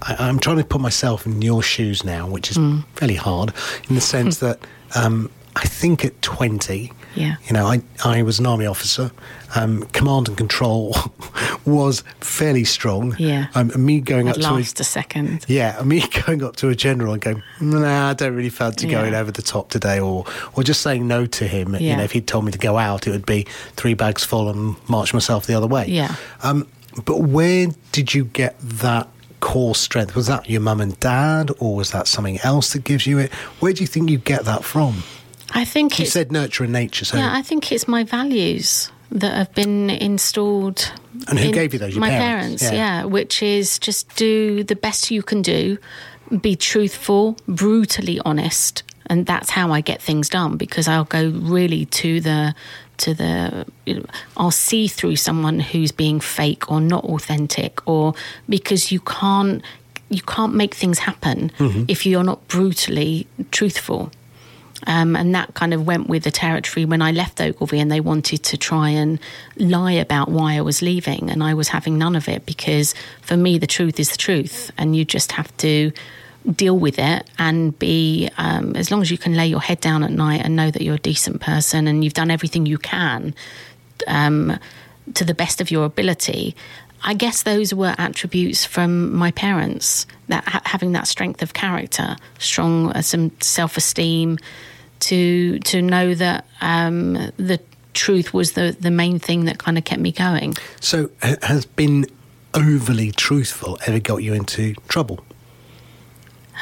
I, 0.02 0.16
I'm 0.18 0.40
trying 0.40 0.58
to 0.58 0.64
put 0.64 0.82
myself 0.82 1.28
in 1.28 1.44
your 1.44 1.62
shoes 1.62 2.04
now, 2.04 2.28
which 2.28 2.50
is 2.50 2.58
Mm. 2.58 2.84
fairly 2.96 3.16
hard 3.16 3.54
in 3.88 3.94
the 3.96 4.02
sense 4.02 4.38
that 4.38 4.60
um, 4.96 5.30
I 5.56 5.66
think 5.68 6.04
at 6.04 6.20
20, 6.24 6.92
Yeah. 7.16 7.36
you 7.46 7.54
know, 7.54 7.66
I, 7.68 7.82
I 8.06 8.22
was 8.24 8.40
an 8.40 8.46
army 8.46 8.66
officer. 8.66 9.12
Um, 9.56 9.84
command 9.88 10.30
and 10.30 10.38
control 10.38 10.96
was 11.66 12.04
fairly 12.22 12.64
strong. 12.64 13.16
Yeah. 13.20 13.48
Um, 13.54 13.70
and 13.72 13.86
me 13.86 14.00
going 14.00 14.30
up 14.30 14.36
to 14.38 14.42
a, 14.42 14.52
last 14.52 14.80
a 14.80 14.84
second. 14.84 15.46
yeah, 15.48 15.82
me 15.84 16.04
going 16.26 16.44
up 16.44 16.56
to 16.58 16.70
a 16.70 16.76
general 16.76 17.14
and 17.14 17.22
going, 17.22 17.44
nah, 17.60 18.10
I 18.10 18.14
don't 18.14 18.36
really 18.36 18.50
fancy 18.50 18.88
Yeah. 18.88 19.02
going 19.02 19.14
over 19.14 19.32
the 19.32 19.42
top 19.42 19.70
today, 19.70 20.00
or 20.00 20.26
or 20.56 20.64
just 20.64 20.82
saying 20.82 21.08
no 21.08 21.26
to 21.26 21.48
him. 21.48 21.74
Yeah. 21.74 21.80
You 21.82 21.96
know, 21.98 22.04
if 22.04 22.14
he'd 22.14 22.28
told 22.28 22.46
me 22.46 22.52
to 22.54 22.58
go 22.58 22.78
out, 22.78 23.08
it 23.08 23.12
would 23.12 23.26
be 23.26 23.44
three 23.76 23.94
bags 23.94 24.24
full 24.24 24.50
and 24.50 24.76
march 24.90 25.14
myself 25.14 25.46
the 25.48 25.54
other 25.54 25.68
way. 25.68 25.88
Yeah. 25.88 26.16
Um, 26.44 26.68
but 27.06 27.20
where 27.22 27.68
did 27.92 28.14
you 28.14 28.26
get 28.26 28.58
that 28.62 29.08
core 29.42 29.76
strength? 29.76 30.16
Was 30.16 30.28
that 30.28 30.50
your 30.50 30.62
mum 30.62 30.80
and 30.82 30.98
dad, 31.00 31.52
or 31.60 31.76
was 31.76 31.92
that 31.92 32.08
something 32.08 32.40
else 32.42 32.74
that 32.74 32.84
gives 32.86 33.06
you 33.08 33.18
it? 33.20 33.34
Where 33.60 33.74
do 33.74 33.82
you 33.82 33.88
think 33.88 34.10
you 34.10 34.18
get 34.18 34.46
that 34.46 34.64
from? 34.64 35.04
I 35.54 35.66
think 35.66 36.00
You 36.00 36.04
it's, 36.04 36.14
said 36.14 36.32
nurture 36.32 36.64
and 36.64 36.74
nature. 36.74 37.06
So, 37.06 37.18
yeah, 37.18 37.32
I 37.34 37.42
think 37.42 37.72
it's 37.72 37.88
my 37.88 38.04
values 38.04 38.92
that 39.12 39.34
have 39.36 39.54
been 39.54 39.90
installed. 39.90 40.92
And 41.28 41.38
who 41.38 41.48
in 41.48 41.52
gave 41.52 41.74
you 41.74 41.80
those? 41.80 41.94
Your 41.94 42.00
my 42.02 42.10
parents? 42.10 42.62
parents, 42.62 42.64
Yeah. 42.64 43.02
yeah. 43.02 43.04
Which 43.06 43.44
is 43.44 43.78
just 43.80 44.16
do 44.16 44.64
the 44.64 44.76
best 44.76 45.12
you 45.12 45.22
can 45.22 45.42
do, 45.42 45.78
be 46.42 46.56
truthful, 46.56 47.38
brutally 47.48 48.20
honest, 48.24 48.84
and 49.08 49.26
that's 49.26 49.50
how 49.50 49.72
I 49.74 49.82
get 49.82 50.02
things 50.02 50.30
done 50.30 50.56
because 50.58 50.88
I'll 50.88 51.04
go 51.04 51.30
really 51.30 51.86
to 51.86 52.22
the 52.22 52.56
to 52.98 53.14
the 53.14 53.66
you 53.86 53.96
know, 53.96 54.06
I'll 54.38 54.52
see 54.52 54.88
through 54.88 55.18
someone 55.18 55.60
who's 55.60 55.92
being 55.92 56.20
fake 56.22 56.72
or 56.72 56.80
not 56.80 57.04
authentic 57.04 57.86
or 57.88 58.14
because 58.48 58.92
you 58.94 59.02
can't 59.02 59.62
you 60.10 60.22
can't 60.22 60.54
make 60.56 60.74
things 60.76 61.00
happen 61.00 61.52
Mm-hmm. 61.58 61.86
if 61.90 62.06
you're 62.06 62.24
not 62.24 62.48
brutally 62.48 63.28
truthful. 63.52 64.12
Um, 64.88 65.16
and 65.16 65.36
that 65.36 65.54
kind 65.54 65.74
of 65.74 65.86
went 65.86 66.10
with 66.10 66.24
the 66.24 66.32
territory 66.32 66.86
when 66.86 67.02
I 67.02 67.12
left 67.12 67.40
Ogilvy 67.40 67.80
and 67.80 67.92
they 67.92 68.00
wanted 68.00 68.44
to 68.44 68.58
try 68.58 68.90
and 68.90 69.20
lie 69.58 69.92
about 69.94 70.30
why 70.30 70.56
I 70.56 70.62
was 70.62 70.82
leaving. 70.82 71.30
And 71.30 71.44
I 71.44 71.54
was 71.54 71.68
having 71.68 71.98
none 71.98 72.16
of 72.16 72.28
it 72.28 72.46
because 72.46 72.96
for 73.22 73.38
me, 73.38 73.58
the 73.58 73.68
truth 73.68 74.00
is 74.00 74.12
the 74.12 74.18
truth. 74.18 74.72
And 74.78 74.96
you 74.96 75.06
just 75.06 75.34
have 75.34 75.56
to 75.58 75.92
deal 76.56 76.78
with 76.78 76.98
it 76.98 77.30
and 77.38 77.78
be, 77.78 78.30
um, 78.38 78.76
as 78.76 78.90
long 78.90 79.02
as 79.02 79.12
you 79.12 79.18
can 79.18 79.36
lay 79.36 79.46
your 79.46 79.62
head 79.62 79.80
down 79.80 80.04
at 80.04 80.12
night 80.12 80.42
and 80.44 80.56
know 80.56 80.72
that 80.72 80.82
you're 80.82 80.96
a 80.96 81.00
decent 81.00 81.42
person 81.42 81.88
and 81.88 82.04
you've 82.04 82.14
done 82.14 82.32
everything 82.32 82.66
you 82.66 82.80
can 82.80 83.36
um, 84.08 84.58
to 85.14 85.24
the 85.24 85.36
best 85.36 85.62
of 85.62 85.70
your 85.70 85.86
ability. 85.86 86.56
I 87.04 87.14
guess 87.14 87.44
those 87.44 87.74
were 87.74 87.96
attributes 87.98 88.64
from 88.64 89.14
my 89.14 89.32
parents 89.32 90.06
that 90.28 90.48
ha- 90.48 90.62
having 90.66 90.92
that 90.92 91.08
strength 91.08 91.42
of 91.42 91.54
character, 91.54 92.16
strong 92.38 92.92
uh, 92.92 93.02
some 93.02 93.32
self 93.40 93.76
esteem, 93.78 94.38
to 95.02 95.60
to 95.60 95.82
know 95.82 96.16
that 96.16 96.46
um, 96.62 97.14
the 97.38 97.60
truth 97.94 98.34
was 98.34 98.54
the 98.54 98.76
the 98.80 98.92
main 98.92 99.20
thing 99.20 99.46
that 99.46 99.58
kind 99.58 99.78
of 99.78 99.84
kept 99.84 100.02
me 100.02 100.12
going. 100.12 100.56
so 100.80 101.10
ha- 101.22 101.36
has 101.44 101.66
been 101.66 102.06
overly 102.54 103.12
truthful 103.12 103.78
ever 103.88 104.00
got 104.00 104.18
you 104.18 104.34
into 104.34 104.74
trouble? 104.88 105.20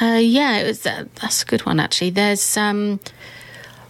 Uh, 0.00 0.20
yeah, 0.20 0.56
it 0.58 0.66
was, 0.66 0.86
uh, 0.86 1.04
that's 1.20 1.42
a 1.42 1.46
good 1.46 1.66
one 1.66 1.78
actually. 1.78 2.10
There's 2.10 2.56
um, 2.56 3.00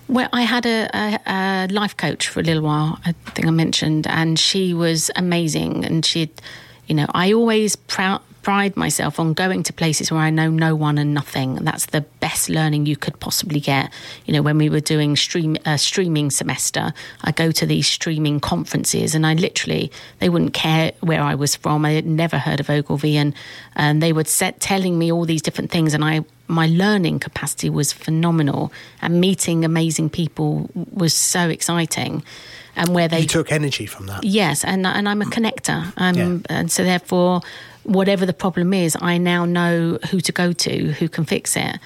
where 0.09 0.29
I 0.33 0.43
had 0.43 0.67
a, 0.67 0.91
a, 0.93 1.21
a 1.27 1.69
life 1.71 1.97
coach 1.97 2.29
for 2.29 2.41
a 2.41 2.43
little 2.43 2.63
while. 2.63 2.99
I 3.05 3.13
think 3.13 3.47
I 3.47 3.51
mentioned, 3.51 4.07
and 4.09 4.39
she 4.39 4.75
was 4.75 5.11
amazing. 5.15 5.85
And 5.85 6.05
she, 6.05 6.31
you 6.89 6.97
know, 6.97 7.07
I 7.15 7.33
always 7.33 7.77
proud, 7.77 8.23
pride 8.43 8.77
myself 8.77 9.21
on 9.21 9.35
going 9.35 9.63
to 9.65 9.73
places 9.73 10.11
where 10.11 10.21
I 10.21 10.31
know 10.31 10.49
no 10.51 10.75
one 10.75 10.97
and 10.99 11.13
nothing. 11.15 11.57
That's 11.57 11.87
the 11.87 12.01
best 12.21 12.49
learning 12.49 12.87
you 12.87 12.97
could 12.97 13.19
possibly 13.21 13.61
get. 13.61 13.93
You 14.25 14.33
know, 14.33 14.43
when 14.43 14.59
we 14.59 14.69
were 14.69 14.81
doing 14.81 15.17
stream 15.17 15.57
uh, 15.67 15.77
streaming 15.77 16.31
semester, 16.31 16.93
I 17.23 17.33
go 17.33 17.51
to 17.53 17.67
these 17.67 17.87
streaming 17.87 18.41
conferences, 18.41 19.15
and 19.15 19.27
I 19.27 19.35
literally 19.35 19.91
they 20.19 20.29
wouldn't 20.29 20.55
care 20.55 20.93
where 21.01 21.23
I 21.23 21.35
was 21.35 21.57
from. 21.57 21.85
I 21.85 21.93
had 21.93 22.07
never 22.07 22.39
heard 22.39 22.61
of 22.61 22.71
Ogilvy, 22.71 23.17
and 23.17 23.35
and 23.77 24.03
they 24.03 24.13
would 24.13 24.29
set 24.29 24.61
telling 24.61 24.99
me 24.99 25.13
all 25.13 25.25
these 25.25 25.43
different 25.43 25.71
things, 25.71 25.95
and 25.95 26.05
I 26.05 26.25
my 26.47 26.67
learning 26.67 27.21
capacity 27.21 27.71
was 27.71 27.93
phenomenal, 27.93 28.73
and 29.03 29.21
meeting 29.21 29.65
amazing 29.65 30.11
people 30.11 30.69
was 30.93 31.15
so 31.15 31.49
exciting. 31.49 32.23
And 32.77 32.95
where 32.95 33.09
they 33.09 33.21
You 33.21 33.27
took 33.27 33.51
energy 33.53 33.85
from 33.85 34.07
that. 34.07 34.23
Yes, 34.25 34.65
and 34.65 34.87
and 34.87 35.09
I'm 35.09 35.21
a 35.21 35.27
connector, 35.27 35.93
um, 35.97 36.15
Yeah. 36.17 36.39
and 36.59 36.71
so 36.73 36.85
therefore, 36.85 37.43
whatever 37.91 38.25
the 38.25 38.33
problem 38.33 38.73
is, 38.73 38.97
I 39.01 39.19
now 39.19 39.45
know 39.45 39.99
who 40.11 40.21
to 40.21 40.33
go 40.33 40.53
to, 40.53 40.93
who 40.93 41.09
can 41.09 41.25
fix 41.25 41.57
it. 41.57 41.79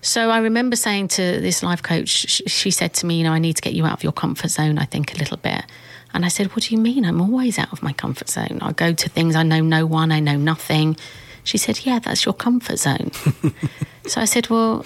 So 0.00 0.30
I 0.30 0.38
remember 0.38 0.76
saying 0.76 1.08
to 1.08 1.22
this 1.40 1.62
life 1.62 1.82
coach, 1.82 2.08
sh- 2.08 2.42
she 2.46 2.70
said 2.70 2.94
to 2.94 3.06
me, 3.06 3.18
"You 3.18 3.24
know, 3.24 3.32
I 3.32 3.38
need 3.38 3.56
to 3.56 3.62
get 3.62 3.74
you 3.74 3.84
out 3.84 3.92
of 3.92 4.02
your 4.02 4.12
comfort 4.12 4.50
zone. 4.50 4.78
I 4.78 4.84
think 4.84 5.14
a 5.14 5.18
little 5.18 5.36
bit." 5.36 5.64
And 6.12 6.24
I 6.24 6.28
said, 6.28 6.54
"What 6.54 6.64
do 6.64 6.74
you 6.74 6.80
mean? 6.80 7.04
I'm 7.04 7.20
always 7.20 7.58
out 7.58 7.72
of 7.72 7.82
my 7.82 7.92
comfort 7.92 8.30
zone. 8.30 8.58
I 8.62 8.72
go 8.72 8.92
to 8.92 9.08
things 9.08 9.34
I 9.34 9.42
know 9.42 9.60
no 9.60 9.86
one, 9.86 10.12
I 10.12 10.20
know 10.20 10.36
nothing." 10.36 10.96
She 11.42 11.58
said, 11.58 11.84
"Yeah, 11.84 11.98
that's 11.98 12.24
your 12.24 12.34
comfort 12.34 12.78
zone." 12.78 13.12
so 14.06 14.20
I 14.20 14.24
said, 14.26 14.48
"Well, 14.50 14.84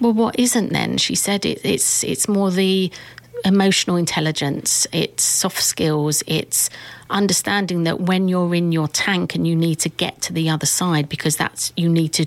well, 0.00 0.12
what 0.12 0.38
isn't 0.38 0.72
then?" 0.72 0.98
She 0.98 1.14
said, 1.14 1.44
it, 1.44 1.60
"It's 1.64 2.04
it's 2.04 2.28
more 2.28 2.50
the 2.50 2.90
emotional 3.44 3.96
intelligence, 3.96 4.86
it's 4.92 5.22
soft 5.22 5.62
skills, 5.62 6.22
it's 6.26 6.70
understanding 7.10 7.84
that 7.84 8.00
when 8.00 8.28
you're 8.28 8.54
in 8.54 8.72
your 8.72 8.88
tank 8.88 9.34
and 9.34 9.46
you 9.46 9.56
need 9.56 9.76
to 9.76 9.88
get 9.88 10.20
to 10.22 10.32
the 10.32 10.48
other 10.48 10.66
side 10.66 11.08
because 11.08 11.36
that's 11.36 11.72
you 11.76 11.88
need 11.88 12.12
to 12.14 12.26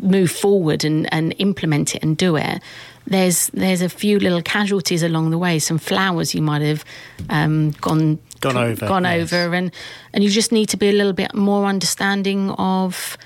move 0.00 0.30
forward 0.30 0.84
and, 0.84 1.12
and 1.12 1.34
implement 1.38 1.94
it 1.94 2.02
and 2.02 2.16
do 2.16 2.36
it. 2.36 2.62
There's 3.06 3.48
there's 3.48 3.82
a 3.82 3.88
few 3.88 4.18
little 4.18 4.42
casualties 4.42 5.02
along 5.02 5.30
the 5.30 5.38
way, 5.38 5.58
some 5.58 5.78
flowers 5.78 6.34
you 6.34 6.42
might 6.42 6.62
have 6.62 6.84
um, 7.30 7.70
gone 7.80 8.18
Gone 8.40 8.56
over, 8.56 8.86
gone 8.86 9.02
yes. 9.02 9.32
over, 9.32 9.52
and 9.54 9.72
and 10.12 10.22
you 10.22 10.30
just 10.30 10.52
need 10.52 10.68
to 10.68 10.76
be 10.76 10.88
a 10.88 10.92
little 10.92 11.12
bit 11.12 11.34
more 11.34 11.66
understanding 11.66 12.50
of 12.52 13.16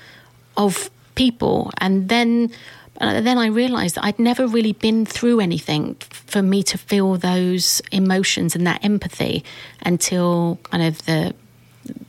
of 0.57 0.89
people, 1.15 1.71
and 1.77 2.09
then. 2.09 2.51
Uh, 3.01 3.21
then 3.21 3.37
I 3.37 3.47
realised 3.47 3.95
that 3.95 4.05
I'd 4.05 4.19
never 4.19 4.47
really 4.47 4.73
been 4.73 5.05
through 5.05 5.39
anything 5.39 5.95
for 5.95 6.41
me 6.41 6.61
to 6.63 6.77
feel 6.77 7.15
those 7.15 7.81
emotions 7.91 8.55
and 8.55 8.67
that 8.67 8.83
empathy 8.85 9.43
until 9.83 10.59
kind 10.63 10.83
of 10.83 11.05
the 11.05 11.33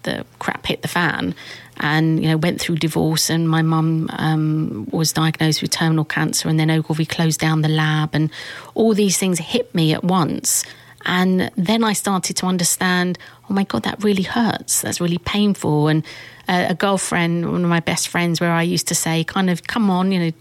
the 0.04 0.24
crap 0.38 0.66
hit 0.66 0.82
the 0.82 0.88
fan 0.88 1.34
and 1.78 2.22
you 2.22 2.28
know 2.28 2.36
went 2.36 2.60
through 2.60 2.76
divorce 2.76 3.30
and 3.30 3.48
my 3.48 3.62
mum 3.62 4.08
um, 4.12 4.86
was 4.92 5.12
diagnosed 5.12 5.62
with 5.62 5.70
terminal 5.70 6.04
cancer 6.04 6.48
and 6.48 6.60
then 6.60 6.70
Ogilvy 6.70 7.04
closed 7.04 7.40
down 7.40 7.62
the 7.62 7.68
lab 7.68 8.10
and 8.12 8.30
all 8.74 8.94
these 8.94 9.18
things 9.18 9.38
hit 9.38 9.74
me 9.74 9.92
at 9.92 10.04
once. 10.04 10.64
And 11.06 11.50
then 11.56 11.84
I 11.84 11.92
started 11.92 12.36
to 12.38 12.46
understand 12.46 13.18
oh 13.50 13.52
my 13.52 13.64
god 13.64 13.82
that 13.82 14.02
really 14.04 14.22
hurts. 14.22 14.82
That's 14.82 15.00
really 15.00 15.18
painful. 15.18 15.88
And 15.88 16.04
uh, 16.48 16.66
a 16.68 16.74
girlfriend 16.74 17.50
one 17.50 17.64
of 17.64 17.70
my 17.70 17.80
best 17.80 18.08
friends 18.08 18.40
where 18.40 18.52
I 18.52 18.62
used 18.62 18.86
to 18.88 18.94
say 18.94 19.24
kind 19.24 19.50
of 19.50 19.66
come 19.66 19.90
on 19.90 20.12
you 20.12 20.20
know 20.20 20.32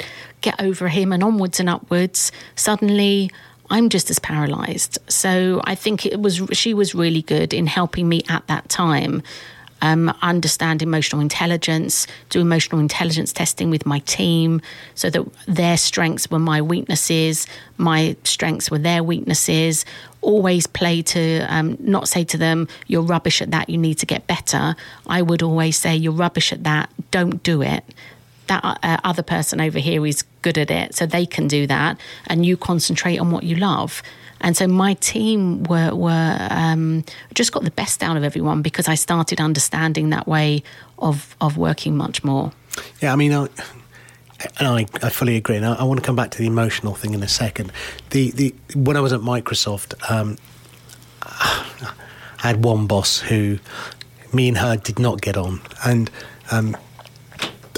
get 0.44 0.62
over 0.62 0.88
him 0.88 1.12
and 1.12 1.24
onwards 1.24 1.60
and 1.60 1.70
upwards 1.70 2.32
suddenly 2.56 3.32
I'm 3.70 3.89
just 3.89 4.12
as 4.12 4.20
paralyzed. 4.20 5.00
So 5.08 5.62
I 5.64 5.74
think 5.74 6.06
it 6.06 6.20
was 6.22 6.41
she 6.52 6.76
was 6.76 6.94
really 6.94 7.24
good 7.24 7.54
in 7.54 7.66
helping 7.66 8.08
me 8.08 8.22
at 8.30 8.46
that 8.48 8.70
time 8.70 9.24
um, 9.84 10.14
understand 10.22 10.82
emotional 10.82 11.22
intelligence, 11.22 12.08
do 12.30 12.39
emotional 12.39 12.80
intelligence 12.80 13.34
testing 13.34 13.70
with 13.70 13.86
my 13.86 14.00
team, 14.00 14.62
so 14.96 15.10
that 15.10 15.26
their 15.46 15.78
strengths 15.78 16.32
were 16.32 16.39
my 16.39 16.62
weaknesses, 16.62 17.46
my 17.78 18.16
strengths 18.24 18.72
were 18.72 18.80
their 18.80 19.04
weaknesses. 19.04 19.86
Always 20.22 20.68
play 20.68 21.02
to 21.02 21.41
um, 21.50 21.76
not 21.82 22.08
say 22.08 22.24
to 22.26 22.38
them, 22.38 22.68
"You're 22.88 23.02
rubbish 23.02 23.41
at 23.41 23.52
that. 23.52 23.70
You 23.70 23.78
need 23.78 23.96
to 23.96 24.06
get 24.06 24.26
better." 24.26 24.76
I 25.06 25.22
would 25.22 25.44
always 25.44 25.78
say, 25.78 25.96
"You're 25.96 26.14
rubbish 26.14 26.54
at 26.54 26.64
that. 26.64 26.89
Don't 27.12 27.44
do 27.44 27.62
it." 27.62 27.84
That 28.48 28.64
uh, 28.64 28.98
other 29.04 29.24
person 29.24 29.62
over 29.62 29.80
here 29.80 30.06
is 30.06 30.24
good 30.41 30.58
at 30.58 30.70
it, 30.70 30.96
so 30.96 31.06
they 31.06 31.26
can 31.26 31.48
do 31.48 31.68
that, 31.68 32.00
and 32.28 32.46
you 32.46 32.58
concentrate 32.58 33.18
on 33.20 33.32
what 33.32 33.44
you 33.44 33.56
love. 33.56 34.02
And 34.41 34.58
so 34.58 34.68
my 34.68 34.96
team 34.96 35.64
were 35.64 35.96
were 35.96 36.48
um, 36.50 37.06
just 37.34 37.54
got 37.54 37.64
the 37.64 37.72
best 37.72 38.04
out 38.04 38.18
of 38.18 38.24
everyone 38.24 38.62
because 38.62 38.89
I 38.89 38.96
started 38.96 39.39
understanding 39.39 40.10
that 40.10 40.28
way 40.28 40.64
of 41.00 41.36
of 41.39 41.58
working 41.58 41.96
much 41.96 42.24
more. 42.24 42.52
Yeah, 43.02 43.14
I 43.14 43.16
mean, 43.16 43.32
I, 43.32 43.48
and 44.60 44.68
I, 44.68 44.86
I 45.02 45.10
fully 45.10 45.38
agree. 45.38 45.56
And 45.56 45.66
I, 45.66 45.76
I 45.76 45.84
want 45.84 46.00
to 46.00 46.06
come 46.06 46.16
back 46.16 46.32
to 46.32 46.38
the 46.38 46.48
emotional 46.48 46.96
thing 46.96 47.14
in 47.14 47.24
a 47.24 47.28
second. 47.28 47.72
The 48.10 48.32
the 48.32 48.56
when 48.76 48.98
I 48.98 49.00
was 49.00 49.14
at 49.14 49.22
Microsoft, 49.22 49.94
um, 50.12 50.38
I 51.24 51.68
had 52.38 52.64
one 52.64 52.88
boss 52.88 53.20
who 53.20 53.60
me 54.34 54.48
and 54.48 54.58
her 54.58 54.76
did 54.76 55.00
not 55.00 55.22
get 55.22 55.38
on, 55.38 55.62
and 55.86 56.12
um, 56.52 56.76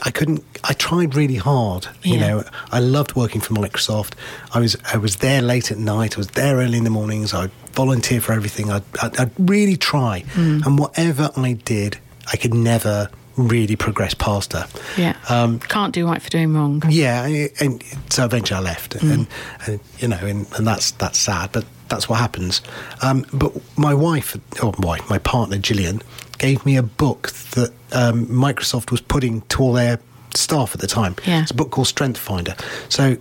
I 0.04 0.12
couldn't. 0.12 0.44
I 0.68 0.74
tried 0.74 1.16
really 1.16 1.36
hard. 1.36 1.88
You 2.04 2.18
know, 2.20 2.44
I 2.72 2.80
loved 2.80 3.16
working 3.16 3.42
for 3.42 3.54
Microsoft. 3.54 4.14
I 4.54 4.60
was 4.60 4.76
I 4.94 4.98
was 4.98 5.18
there 5.18 5.42
late 5.42 5.72
at 5.72 5.78
night. 5.78 6.16
I 6.16 6.18
was 6.18 6.28
there 6.30 6.56
early 6.58 6.78
in 6.78 6.84
the 6.84 6.90
mornings. 6.90 7.34
I'd 7.34 7.52
volunteer 7.74 8.20
for 8.22 8.34
everything. 8.34 8.72
I'd, 8.72 8.84
I'd, 9.02 9.18
I'd 9.20 9.32
really 9.38 9.78
try, 9.78 10.24
and 10.36 10.80
whatever 10.80 11.30
I 11.38 11.54
did, 11.54 11.98
I 12.34 12.38
could 12.38 12.54
never 12.54 13.10
really 13.38 13.76
progress 13.76 14.14
past 14.14 14.54
her. 14.54 14.66
Yeah, 14.98 15.16
Um, 15.30 15.60
can't 15.60 15.94
do 15.94 16.06
right 16.08 16.22
for 16.22 16.30
doing 16.30 16.54
wrong. 16.56 16.82
yeah, 16.90 17.24
I- 17.24 17.50
and 17.60 17.84
so 18.10 18.24
eventually 18.26 18.58
I 18.58 18.62
left, 18.64 18.96
and, 18.96 19.28
and 19.68 19.80
you 20.00 20.08
know, 20.08 20.18
and, 20.18 20.48
and 20.56 20.66
that's 20.66 20.92
that's 20.92 21.18
sad, 21.20 21.52
but 21.52 21.66
that's 21.90 22.08
what 22.10 22.18
happens. 22.20 22.62
Um, 23.02 23.26
but 23.34 23.52
my 23.78 23.94
wife, 23.94 24.38
or 24.64 24.74
wife, 24.80 25.08
my 25.10 25.20
partner 25.20 25.58
Gillian, 25.58 26.02
gave 26.40 26.66
me 26.66 26.78
a 26.78 26.84
book 26.84 27.30
that 27.52 27.72
um, 27.92 28.26
Microsoft 28.28 28.90
was 28.90 29.02
putting 29.02 29.42
to 29.50 29.62
all 29.62 29.74
their 29.74 30.00
staff 30.38 30.74
at 30.74 30.82
the 30.82 30.88
time. 30.88 31.16
Yeah. 31.26 31.42
It's 31.42 31.52
a 31.52 31.56
book 31.56 31.72
called 31.72 31.88
Strength 31.88 32.20
Finder. 32.20 32.56
So 32.90 33.18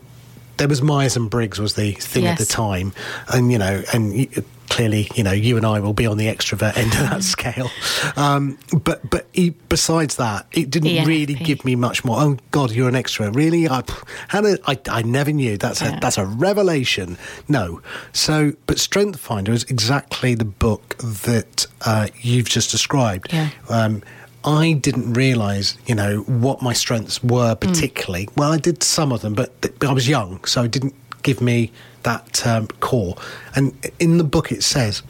there 0.57 0.69
was 0.69 0.83
Myers 0.83 1.17
and 1.17 1.29
Briggs 1.31 1.59
was 1.61 1.75
the 1.75 1.93
thing 1.93 2.27
at 2.27 2.39
the 2.39 2.45
time, 2.47 2.93
and 3.33 3.51
you 3.53 3.59
know, 3.59 3.83
and. 3.93 4.29
clearly, 4.71 5.09
you 5.15 5.23
know, 5.23 5.31
you 5.31 5.57
and 5.57 5.65
I 5.65 5.79
will 5.79 5.93
be 5.93 6.05
on 6.07 6.17
the 6.17 6.27
extrovert 6.27 6.77
end 6.77 6.93
of 6.95 6.99
that 7.11 7.23
scale. 7.23 7.71
Um, 8.17 8.59
but 8.83 9.09
but 9.09 9.27
he, 9.33 9.51
besides 9.69 10.17
that, 10.17 10.47
it 10.53 10.69
didn't 10.71 10.89
ENFP. 10.89 11.07
really 11.07 11.35
give 11.35 11.65
me 11.65 11.77
much 11.77 12.05
more. 12.05 12.17
Oh 12.19 12.39
God, 12.51 12.73
you're 12.73 12.89
an 12.89 12.95
extrovert, 12.95 13.37
really? 13.37 13.69
I, 13.69 13.83
how 14.29 14.41
did, 14.41 14.61
I, 14.67 14.81
I 14.89 15.03
never 15.03 15.31
knew. 15.31 15.59
That's 15.59 15.81
Yeah. 15.81 15.99
a 15.99 16.01
that's 16.01 16.19
a 16.19 16.25
revelation. 16.25 17.19
No, 17.47 17.83
so 18.13 18.55
but 18.67 18.81
Strength 18.81 19.21
Finder 19.21 19.53
is 19.53 19.63
exactly 19.65 20.35
the 20.35 20.47
book 20.47 20.97
that 20.99 21.67
uh, 21.83 22.09
you've 22.21 22.49
just 22.49 22.73
described. 22.73 23.33
Yeah. 23.33 23.51
Um, 23.69 24.03
I 24.45 24.73
didn't 24.75 25.15
realise, 25.15 25.77
you 25.87 25.95
know, 25.95 26.21
what 26.21 26.61
my 26.61 26.73
strengths 26.75 27.23
were 27.23 27.55
particularly. 27.55 28.29
Well, 28.37 28.53
I 28.53 28.59
did 28.59 28.83
some 28.83 29.11
of 29.13 29.23
them, 29.23 29.35
but, 29.35 29.61
th- 29.63 29.75
but 29.79 29.89
I 29.89 29.93
was 29.93 30.07
young, 30.09 30.45
so 30.45 30.65
it 30.65 30.71
didn't 30.71 30.95
give 31.23 31.41
me 31.41 31.73
that 32.03 32.47
um, 32.47 32.67
core. 32.81 33.17
And 33.57 33.73
in 33.99 34.19
the 34.19 34.25
book, 34.25 34.53
it 34.53 34.63
says, 34.63 35.03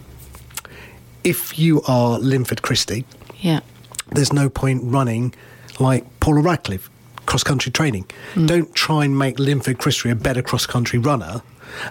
if 1.24 1.59
you 1.59 1.82
are 1.89 2.18
Linford 2.18 2.62
Christie, 2.62 3.05
Yeah. 3.41 3.61
there's 4.12 4.32
no 4.32 4.49
point 4.49 4.82
running 4.85 5.35
like 5.80 6.05
Paula 6.20 6.41
Radcliffe, 6.41 6.89
cross 7.26 7.42
country 7.44 7.70
training. 7.72 8.06
Don't 8.46 8.74
try 8.74 9.04
and 9.04 9.18
make 9.18 9.38
Linford 9.38 9.78
Christie 9.78 10.10
a 10.10 10.14
better 10.14 10.42
cross 10.42 10.66
country 10.66 10.98
runner, 10.98 11.42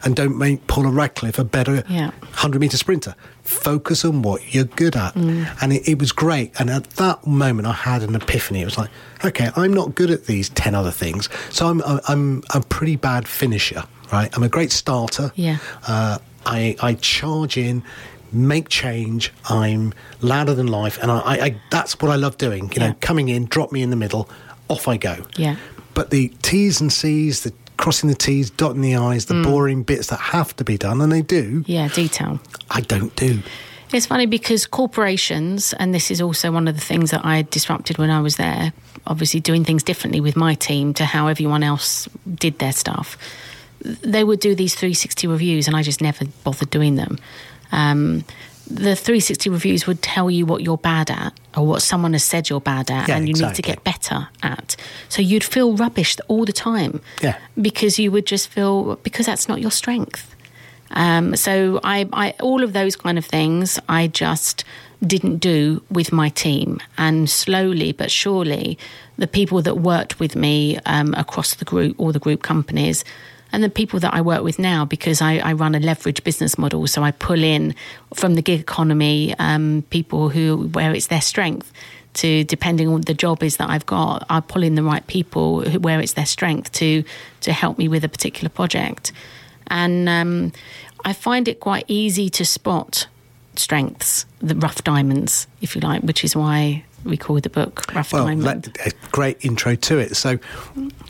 and 0.04 0.16
don't 0.16 0.38
make 0.38 0.66
Paula 0.68 0.90
Radcliffe 0.90 1.38
a 1.40 1.44
better 1.44 1.84
Yeah. 1.90 2.12
100 2.22 2.60
metre 2.62 2.78
sprinter. 2.78 3.16
Focus 3.44 4.06
on 4.06 4.22
what 4.22 4.54
you're 4.54 4.64
good 4.64 4.96
at. 4.96 5.16
And 5.16 5.74
it, 5.74 5.88
it 5.88 6.00
was 6.00 6.12
great. 6.14 6.52
And 6.60 6.70
at 6.70 6.90
that 6.92 7.28
moment, 7.28 7.68
I 7.68 7.74
had 7.74 8.02
an 8.04 8.16
epiphany. 8.16 8.62
It 8.62 8.66
was 8.66 8.78
like, 8.78 8.90
okay, 9.26 9.50
I'm 9.58 9.74
not 9.74 9.96
good 9.96 10.10
at 10.12 10.26
these 10.26 10.50
10 10.50 10.74
other 10.76 10.92
things. 10.92 11.28
So 11.50 11.68
I'm, 11.68 11.82
I'm 12.08 12.44
a 12.54 12.62
pretty 12.62 12.96
bad 12.96 13.28
finisher, 13.28 13.84
right? 14.14 14.30
I'm 14.36 14.44
a 14.44 14.50
great 14.50 14.72
starter. 14.72 15.32
Yeah. 15.36 15.58
Uh, 15.86 16.20
I, 16.46 16.76
I 16.82 16.94
charge 16.96 17.58
in, 17.58 17.84
make 18.32 18.70
change. 18.70 19.34
I'm 19.50 19.94
louder 20.22 20.54
than 20.54 20.68
life, 20.68 20.98
and 21.02 21.12
I, 21.12 21.18
I, 21.20 21.34
I 21.46 21.62
that's 21.70 22.00
what 22.00 22.10
I 22.12 22.16
love 22.16 22.38
doing. 22.38 22.66
You 22.66 22.70
Yeah. 22.78 22.88
know, 22.90 22.96
coming 23.02 23.30
in, 23.30 23.46
drop 23.46 23.72
me 23.72 23.82
in 23.82 23.90
the 23.92 23.96
middle, 23.96 24.30
off 24.74 24.88
I 24.88 24.98
go. 24.98 25.26
Yeah. 25.38 25.56
But 25.94 26.10
the 26.10 26.30
T's 26.42 26.82
and 26.82 26.92
C's, 26.92 27.44
the 27.44 27.54
crossing 27.78 28.10
the 28.10 28.16
T's, 28.16 28.50
dotting 28.50 28.82
the 28.82 28.96
I's, 28.96 29.26
the 29.26 29.42
boring 29.42 29.84
bits 29.84 30.08
that 30.08 30.20
have 30.20 30.56
to 30.58 30.64
be 30.64 30.78
done, 30.78 31.02
and 31.02 31.12
they 31.12 31.22
do, 31.22 31.64
Yeah. 31.68 31.88
Detail. 31.88 32.40
I 32.70 32.82
don't 32.82 33.16
do. 33.16 33.42
It's 33.92 34.08
funny 34.08 34.26
because 34.26 34.66
corporations, 34.66 35.74
and 35.74 35.94
this 35.94 36.10
is 36.10 36.20
also 36.20 36.52
one 36.52 36.68
of 36.68 36.74
the 36.76 36.82
things 36.82 37.12
that 37.12 37.24
I 37.24 37.44
disrupted 37.44 37.98
when 38.00 38.10
I 38.10 38.22
was 38.22 38.38
there, 38.38 38.74
obviously 39.06 39.40
doing 39.40 39.64
things 39.64 39.84
differently 39.84 40.20
with 40.20 40.36
my 40.36 40.56
team 40.56 40.94
to 40.96 41.06
how 41.06 41.28
everyone 41.28 41.62
else 41.62 42.10
did 42.36 42.58
their 42.58 42.72
stuff. 42.72 43.18
They 43.82 44.24
would 44.24 44.40
do 44.40 44.56
these 44.56 44.74
360 44.74 45.28
reviews, 45.28 45.68
and 45.68 45.76
I 45.76 45.84
just 45.84 46.02
never 46.02 46.26
bothered 46.44 46.72
doing 46.72 46.96
them. 46.96 47.20
Um, 47.72 48.24
the 48.68 48.96
360 48.96 49.50
reviews 49.50 49.86
would 49.88 50.02
tell 50.02 50.32
you 50.32 50.46
what 50.46 50.62
you're 50.62 50.78
bad 50.78 51.12
at 51.12 51.34
or 51.56 51.68
what 51.68 51.82
someone 51.82 52.14
has 52.14 52.24
said 52.24 52.50
you're 52.50 52.62
bad 52.62 52.90
at 52.90 53.10
Yeah, 53.10 53.18
and 53.18 53.28
you 53.28 53.34
need 53.34 53.56
to 53.56 53.62
get 53.62 53.84
better 53.84 54.30
at. 54.42 54.76
So 55.10 55.22
you'd 55.22 55.44
feel 55.44 55.76
rubbish 55.76 56.18
all 56.28 56.46
the 56.46 56.54
time. 56.54 57.02
Yeah. 57.22 57.38
Because 57.60 58.00
you 58.00 58.12
would 58.12 58.26
just 58.26 58.48
feel, 58.48 58.96
because 58.98 59.26
that's 59.26 59.50
not 59.50 59.62
your 59.62 59.72
strength. 59.72 60.34
Um, 60.92 61.36
so 61.36 61.80
I, 61.84 62.08
I, 62.14 62.36
all 62.40 62.64
of 62.64 62.74
those 62.74 62.96
kind 62.96 63.18
of 63.18 63.26
things, 63.26 63.80
I 63.90 64.08
just 64.08 64.64
didn't 65.06 65.38
do 65.38 65.84
with 65.92 66.12
my 66.12 66.30
team. 66.30 66.80
And 66.98 67.30
slowly 67.30 67.92
but 67.92 68.12
surely, 68.12 68.78
the 69.18 69.28
people 69.28 69.62
that 69.64 69.76
worked 69.76 70.20
with 70.20 70.36
me 70.36 70.80
um, 70.86 71.14
across 71.16 71.56
the 71.56 71.66
group, 71.66 72.00
all 72.00 72.12
the 72.12 72.20
group 72.20 72.42
companies, 72.42 73.04
and 73.54 73.64
the 73.64 73.70
people 73.70 74.00
that 74.02 74.14
I 74.14 74.20
work 74.20 74.44
with 74.44 74.60
now, 74.60 74.84
because 74.84 75.22
I, 75.22 75.38
I 75.38 75.54
run 75.54 75.76
a 75.76 75.80
leverage 75.80 76.22
business 76.26 76.58
model, 76.58 76.86
so 76.88 77.02
I 77.04 77.12
pull 77.12 77.42
in 77.42 77.74
from 78.14 78.36
the 78.36 78.42
gig 78.42 78.60
economy 78.60 79.34
um, 79.40 79.86
people 79.90 80.28
who 80.28 80.68
where 80.74 80.94
it's 80.94 81.08
their 81.08 81.22
strength. 81.22 81.72
To 82.16 82.44
depending 82.44 82.90
on 82.90 83.02
the 83.02 83.16
job 83.16 83.42
is 83.42 83.58
that 83.58 83.72
I've 83.72 83.88
got, 83.88 84.24
I 84.30 84.40
pull 84.40 84.62
in 84.62 84.76
the 84.76 84.84
right 84.84 85.06
people 85.08 85.62
who, 85.62 85.80
where 85.80 86.00
it's 86.00 86.14
their 86.14 86.28
strength 86.28 86.72
to 86.74 87.04
to 87.42 87.54
help 87.54 87.80
me 87.80 87.88
with 87.88 88.04
a 88.04 88.10
particular 88.10 88.50
project 88.50 89.12
and 89.68 90.08
um, 90.10 90.52
I 91.06 91.14
find 91.14 91.48
it 91.48 91.60
quite 91.60 91.86
easy 91.88 92.30
to 92.30 92.46
spot 92.46 93.08
strengths, 93.56 94.26
the 94.40 94.56
rough 94.56 94.84
diamonds, 94.84 95.48
if 95.62 95.76
you 95.76 95.82
like, 95.82 96.02
which 96.04 96.24
is 96.24 96.36
why 96.36 96.84
we 97.04 97.18
call 97.18 97.40
the 97.40 97.50
book 97.50 97.86
Rough 97.94 98.14
Well, 98.14 98.26
Diamond. 98.26 98.64
that, 98.64 98.88
a 98.88 98.92
great 99.12 99.44
intro 99.46 99.76
to 99.76 99.98
it. 100.00 100.16
So, 100.16 100.40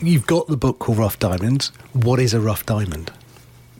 you've 0.00 0.26
got 0.26 0.46
the 0.48 0.56
book 0.56 0.78
called 0.78 0.98
Rough 0.98 1.18
Diamonds. 1.18 1.72
What 1.92 2.20
is 2.20 2.34
a 2.34 2.40
rough 2.40 2.64
diamond? 2.66 3.10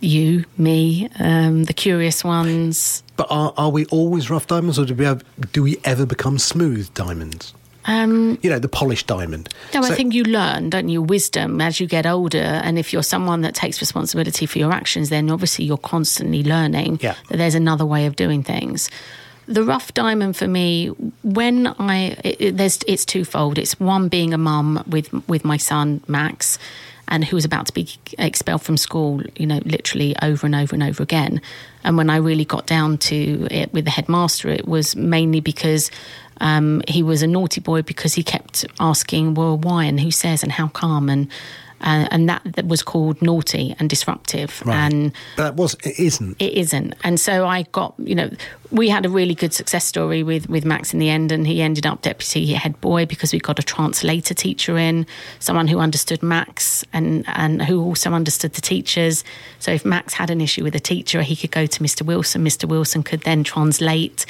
you, 0.01 0.45
me, 0.59 1.09
um, 1.19 1.65
the 1.65 1.73
curious 1.73 2.23
ones. 2.23 3.03
But 3.17 3.27
are, 3.31 3.55
are 3.57 3.71
we 3.71 3.87
always 3.87 4.29
rough 4.29 4.47
diamonds, 4.47 4.79
or 4.79 4.85
do 4.85 4.95
we 4.95 5.05
have, 5.07 5.25
do 5.53 5.63
we 5.63 5.79
ever 5.83 6.05
become 6.05 6.39
smooth 6.39 6.93
diamonds? 6.93 7.55
Um, 7.87 8.37
You 8.43 8.51
know, 8.51 8.59
the 8.59 8.69
polished 8.69 9.07
diamond. 9.07 9.49
no, 9.73 9.83
I 9.83 9.95
think 9.95 10.13
you 10.13 10.25
learn, 10.25 10.69
don't 10.69 10.91
you, 10.91 11.01
wisdom 11.01 11.59
as 11.63 11.81
you 11.81 11.87
get 11.87 12.05
older. 12.05 12.39
And 12.39 12.79
if 12.79 12.93
you're 12.93 13.03
someone 13.03 13.41
that 13.43 13.55
takes 13.55 13.81
responsibility 13.81 14.45
for 14.45 14.59
your 14.59 14.73
actions, 14.73 15.09
then 15.09 15.31
obviously 15.31 15.65
you're 15.65 15.79
constantly 15.79 16.43
learning 16.43 16.99
Yeah. 17.01 17.15
that 17.31 17.39
there's 17.39 17.55
another 17.55 17.87
way 17.87 18.05
of 18.05 18.15
doing 18.15 18.43
things. 18.43 18.91
The 19.47 19.63
rough 19.63 19.93
diamond 19.93 20.37
for 20.37 20.49
me, 20.49 20.89
when 21.23 21.67
I 21.67 22.17
it, 22.25 22.37
it- 22.41 22.57
there's 22.57 22.81
it's 22.87 23.05
twofold. 23.05 23.59
It's 23.59 23.79
one 23.79 24.09
being 24.09 24.33
a 24.33 24.39
mum 24.39 24.83
with 24.87 25.13
with 25.29 25.45
my 25.45 25.59
son 25.59 26.01
Max, 26.09 26.59
and 27.09 27.25
who 27.25 27.37
was 27.37 27.45
about 27.45 27.67
to 27.67 27.73
be 27.75 27.89
expelled 28.19 28.63
from 28.63 28.77
school, 28.77 29.23
you 29.37 29.47
know, 29.47 29.61
literally 29.65 30.15
over 30.23 30.47
and 30.47 30.55
over 30.55 30.75
and 30.75 30.83
over 30.83 31.03
again. 31.03 31.41
And 31.85 31.99
when 31.99 32.09
I 32.09 32.17
really 32.17 32.47
got 32.47 32.67
down 32.67 32.97
to 32.99 33.47
it 33.51 33.73
with 33.75 33.85
the 33.85 33.91
headmaster, 33.91 34.49
it 34.49 34.67
was 34.67 34.97
mainly 34.97 35.41
because 35.41 35.91
um, 36.41 36.83
he 36.89 37.03
was 37.03 37.23
a 37.23 37.27
naughty 37.27 37.61
boy 37.61 37.83
because 37.83 38.15
he 38.15 38.23
kept 38.23 38.65
asking, 38.81 39.35
well, 39.35 39.59
why 39.59 39.85
and 39.85 40.01
who 40.01 40.11
says 40.11 40.43
and 40.43 40.51
how 40.53 40.69
come 40.69 41.11
and 41.11 41.29
uh, 41.85 42.09
and 42.11 42.29
that, 42.29 42.43
that 42.45 42.67
was 42.67 42.83
called 42.83 43.21
naughty 43.23 43.77
and 43.79 43.89
disruptive 43.89 44.63
Right. 44.65 44.77
and 44.93 45.13
but 45.37 45.43
that 45.45 45.55
was, 45.55 45.75
it 45.85 45.99
isn't. 46.01 46.37
it 46.41 46.55
isn't. 46.55 46.95
And 47.05 47.21
so 47.21 47.47
I 47.47 47.63
got, 47.73 47.95
you 47.99 48.15
know, 48.15 48.31
we 48.71 48.89
had 48.89 49.07
a 49.07 49.09
really 49.09 49.35
good 49.35 49.53
success 49.53 49.85
story 49.85 50.23
with, 50.23 50.49
with 50.49 50.65
Max 50.65 50.93
in 50.93 50.99
the 50.99 51.09
end, 51.11 51.31
and 51.31 51.47
he 51.47 51.63
ended 51.63 51.87
up 51.87 52.03
deputy 52.03 52.53
head 52.55 52.81
boy 52.81 53.07
because 53.07 53.33
we 53.33 53.39
got 53.39 53.59
a 53.59 53.63
translator 53.63 54.35
teacher 54.35 54.77
in, 54.79 55.07
someone 55.39 55.69
who 55.69 55.79
understood 55.79 56.23
Max 56.23 56.85
and, 56.93 57.25
and 57.29 57.63
who 57.63 57.81
also 57.85 58.13
understood 58.13 58.55
the 58.55 58.61
teachers. 58.61 59.23
So 59.61 59.71
if 59.71 59.85
Max 59.85 60.15
had 60.15 60.31
an 60.31 60.41
issue 60.41 60.65
with 60.65 60.75
a 60.75 60.81
teacher, 60.81 61.23
he 61.23 61.37
could 61.37 61.53
go 61.53 61.67
to 61.67 61.81
Mr. 61.83 62.03
Wilson. 62.03 62.45
Mr. 62.45 62.67
Wilson 62.67 63.03
could 63.03 63.21
then 63.21 63.45
translate. 63.45 64.27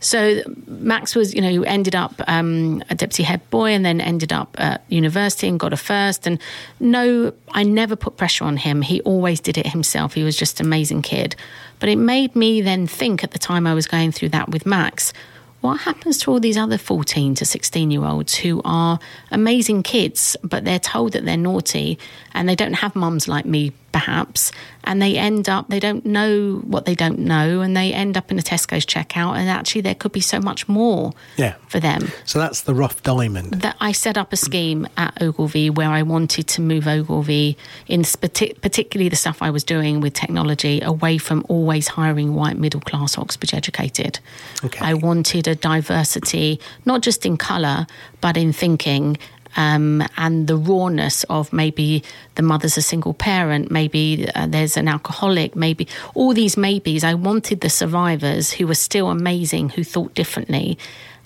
So 0.00 0.42
Max 0.66 1.14
was, 1.14 1.34
you 1.34 1.40
know, 1.40 1.62
ended 1.62 1.94
up 1.94 2.12
um, 2.26 2.82
a 2.90 2.94
deputy 2.94 3.22
head 3.22 3.48
boy 3.50 3.70
and 3.70 3.84
then 3.84 4.00
ended 4.00 4.32
up 4.32 4.54
at 4.58 4.84
university 4.88 5.48
and 5.48 5.58
got 5.58 5.72
a 5.72 5.76
first. 5.76 6.26
And 6.26 6.38
no, 6.80 7.32
I 7.52 7.62
never 7.62 7.96
put 7.96 8.16
pressure 8.16 8.44
on 8.44 8.58
him. 8.58 8.82
He 8.82 9.00
always 9.02 9.40
did 9.40 9.56
it 9.56 9.68
himself. 9.68 10.14
He 10.14 10.22
was 10.22 10.36
just 10.36 10.60
an 10.60 10.66
amazing 10.66 11.02
kid. 11.02 11.34
But 11.78 11.88
it 11.88 11.96
made 11.96 12.36
me 12.36 12.60
then 12.60 12.86
think 12.86 13.24
at 13.24 13.30
the 13.30 13.38
time 13.38 13.66
I 13.66 13.74
was 13.74 13.86
going 13.86 14.12
through 14.12 14.30
that 14.30 14.50
with 14.50 14.66
Max, 14.66 15.12
what 15.60 15.80
happens 15.80 16.18
to 16.18 16.30
all 16.30 16.38
these 16.38 16.56
other 16.56 16.78
14 16.78 17.34
to 17.34 17.44
16 17.44 17.90
year 17.90 18.04
olds 18.04 18.36
who 18.36 18.60
are 18.64 18.98
amazing 19.30 19.82
kids, 19.82 20.36
but 20.44 20.64
they're 20.64 20.78
told 20.78 21.12
that 21.12 21.24
they're 21.24 21.36
naughty 21.36 21.98
and 22.36 22.48
they 22.48 22.54
don't 22.54 22.74
have 22.74 22.94
mums 22.94 23.26
like 23.26 23.46
me, 23.46 23.72
perhaps, 23.92 24.52
and 24.84 25.00
they 25.00 25.16
end 25.16 25.48
up, 25.48 25.68
they 25.68 25.80
don't 25.80 26.04
know 26.04 26.56
what 26.64 26.84
they 26.84 26.94
don't 26.94 27.18
know, 27.18 27.62
and 27.62 27.74
they 27.76 27.92
end 27.92 28.16
up 28.16 28.30
in 28.30 28.38
a 28.38 28.42
Tesco's 28.42 28.84
checkout, 28.84 29.36
and 29.36 29.48
actually 29.48 29.80
there 29.80 29.94
could 29.94 30.12
be 30.12 30.20
so 30.20 30.38
much 30.38 30.68
more 30.68 31.12
Yeah. 31.36 31.54
for 31.68 31.80
them. 31.80 32.12
So 32.26 32.38
that's 32.38 32.60
the 32.60 32.74
rough 32.74 33.02
diamond. 33.02 33.62
That 33.62 33.76
I 33.80 33.92
set 33.92 34.16
up 34.18 34.32
a 34.32 34.36
scheme 34.36 34.86
at 34.96 35.20
Ogilvy 35.22 35.70
where 35.70 35.90
I 35.90 36.02
wanted 36.02 36.46
to 36.48 36.60
move 36.60 36.86
Ogilvy 36.86 37.56
in 37.88 38.04
particularly 38.04 39.08
the 39.08 39.16
stuff 39.16 39.38
I 39.40 39.50
was 39.50 39.64
doing 39.64 40.00
with 40.00 40.12
technology 40.12 40.80
away 40.82 41.16
from 41.18 41.44
always 41.48 41.88
hiring 41.88 42.34
white 42.34 42.58
middle 42.58 42.80
class 42.82 43.16
Oxbridge 43.16 43.54
educated. 43.54 44.20
Okay. 44.62 44.84
I 44.84 44.92
wanted 44.94 45.48
a 45.48 45.54
diversity, 45.54 46.60
not 46.84 47.00
just 47.00 47.24
in 47.24 47.36
colour, 47.38 47.86
but 48.20 48.36
in 48.36 48.52
thinking. 48.52 49.16
Um, 49.56 50.02
and 50.16 50.46
the 50.46 50.56
rawness 50.56 51.24
of 51.30 51.52
maybe 51.52 52.02
the 52.34 52.42
mother's 52.42 52.76
a 52.76 52.82
single 52.82 53.14
parent, 53.14 53.70
maybe 53.70 54.28
uh, 54.34 54.46
there's 54.46 54.76
an 54.76 54.86
alcoholic, 54.86 55.56
maybe 55.56 55.88
all 56.14 56.34
these 56.34 56.56
maybes. 56.58 57.02
I 57.04 57.14
wanted 57.14 57.60
the 57.62 57.70
survivors 57.70 58.52
who 58.52 58.66
were 58.66 58.74
still 58.74 59.08
amazing, 59.08 59.70
who 59.70 59.82
thought 59.82 60.14
differently, 60.14 60.76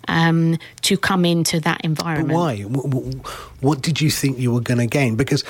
um, 0.09 0.59
to 0.83 0.97
come 0.97 1.25
into 1.25 1.59
that 1.61 1.79
But 1.79 1.85
environment. 1.85 2.39
why? 2.39 2.63
W- 2.63 2.89
w- 2.89 3.21
What 3.61 3.83
did 3.83 4.01
you 4.01 4.11
think 4.11 4.39
you 4.39 4.53
were 4.53 4.61
going 4.61 4.79
to 4.79 4.87
gain? 4.87 5.17
Because 5.17 5.43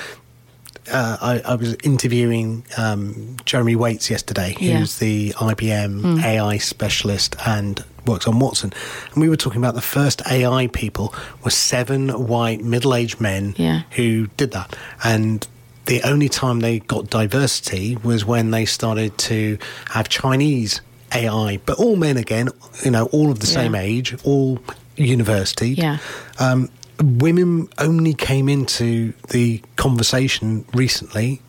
uh, 0.91 1.17
I, 1.21 1.41
I 1.53 1.55
was 1.55 1.75
interviewing 1.83 2.65
um, 2.77 3.37
Jeremy 3.45 3.75
Waits 3.75 4.09
yesterday, 4.09 4.55
Yeah. 4.59 4.79
who's 4.79 4.97
the 4.97 5.33
IBM 5.37 6.23
AI 6.23 6.57
specialist 6.57 7.35
and 7.45 7.83
works 8.05 8.27
on 8.27 8.39
Watson. 8.39 8.73
And 9.13 9.21
we 9.21 9.29
were 9.29 9.35
talking 9.37 9.59
about 9.61 9.75
the 9.75 9.81
first 9.81 10.21
AI 10.29 10.67
people 10.67 11.13
were 11.43 11.51
seven 11.51 12.09
white 12.27 12.63
middle 12.63 12.93
aged 12.95 13.19
men 13.21 13.53
Yeah. 13.57 13.81
who 13.91 14.27
did 14.37 14.51
that. 14.51 14.75
And 15.03 15.47
the 15.85 16.01
only 16.03 16.29
time 16.29 16.59
they 16.59 16.79
got 16.79 17.09
diversity 17.09 17.97
was 18.03 18.23
when 18.25 18.51
they 18.51 18.65
started 18.65 19.17
to 19.19 19.57
have 19.89 20.09
Chinese 20.09 20.81
AI, 21.13 21.59
but 21.65 21.77
all 21.77 21.95
men 21.95 22.17
again, 22.17 22.49
you 22.85 22.91
know, 22.91 23.05
all 23.07 23.31
of 23.31 23.39
the 23.39 23.47
same 23.47 23.75
age, 23.75 24.15
all 24.23 24.59
university. 24.95 25.71
Yeah. 25.71 25.97
Um, 26.39 26.69
women 27.01 27.67
only 27.79 28.13
came 28.13 28.47
into 28.47 29.13
the 29.29 29.61
conversation 29.75 30.65
recently. 30.73 31.41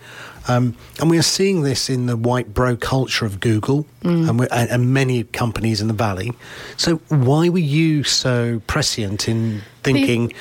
Um, 0.48 0.74
and 1.00 1.08
we 1.10 1.18
are 1.18 1.22
seeing 1.22 1.62
this 1.62 1.88
in 1.88 2.06
the 2.06 2.16
white 2.16 2.52
bro 2.54 2.76
culture 2.76 3.24
of 3.26 3.40
Google 3.40 3.86
Mm. 4.02 4.28
and, 4.28 4.40
and, 4.50 4.70
and 4.70 4.92
many 4.92 5.22
companies 5.22 5.80
in 5.80 5.86
the 5.86 5.94
valley. 5.94 6.32
So, 6.76 6.96
why 7.08 7.48
were 7.48 7.58
you 7.60 8.02
so 8.02 8.60
prescient 8.66 9.28
in 9.28 9.62
thinking 9.82 10.32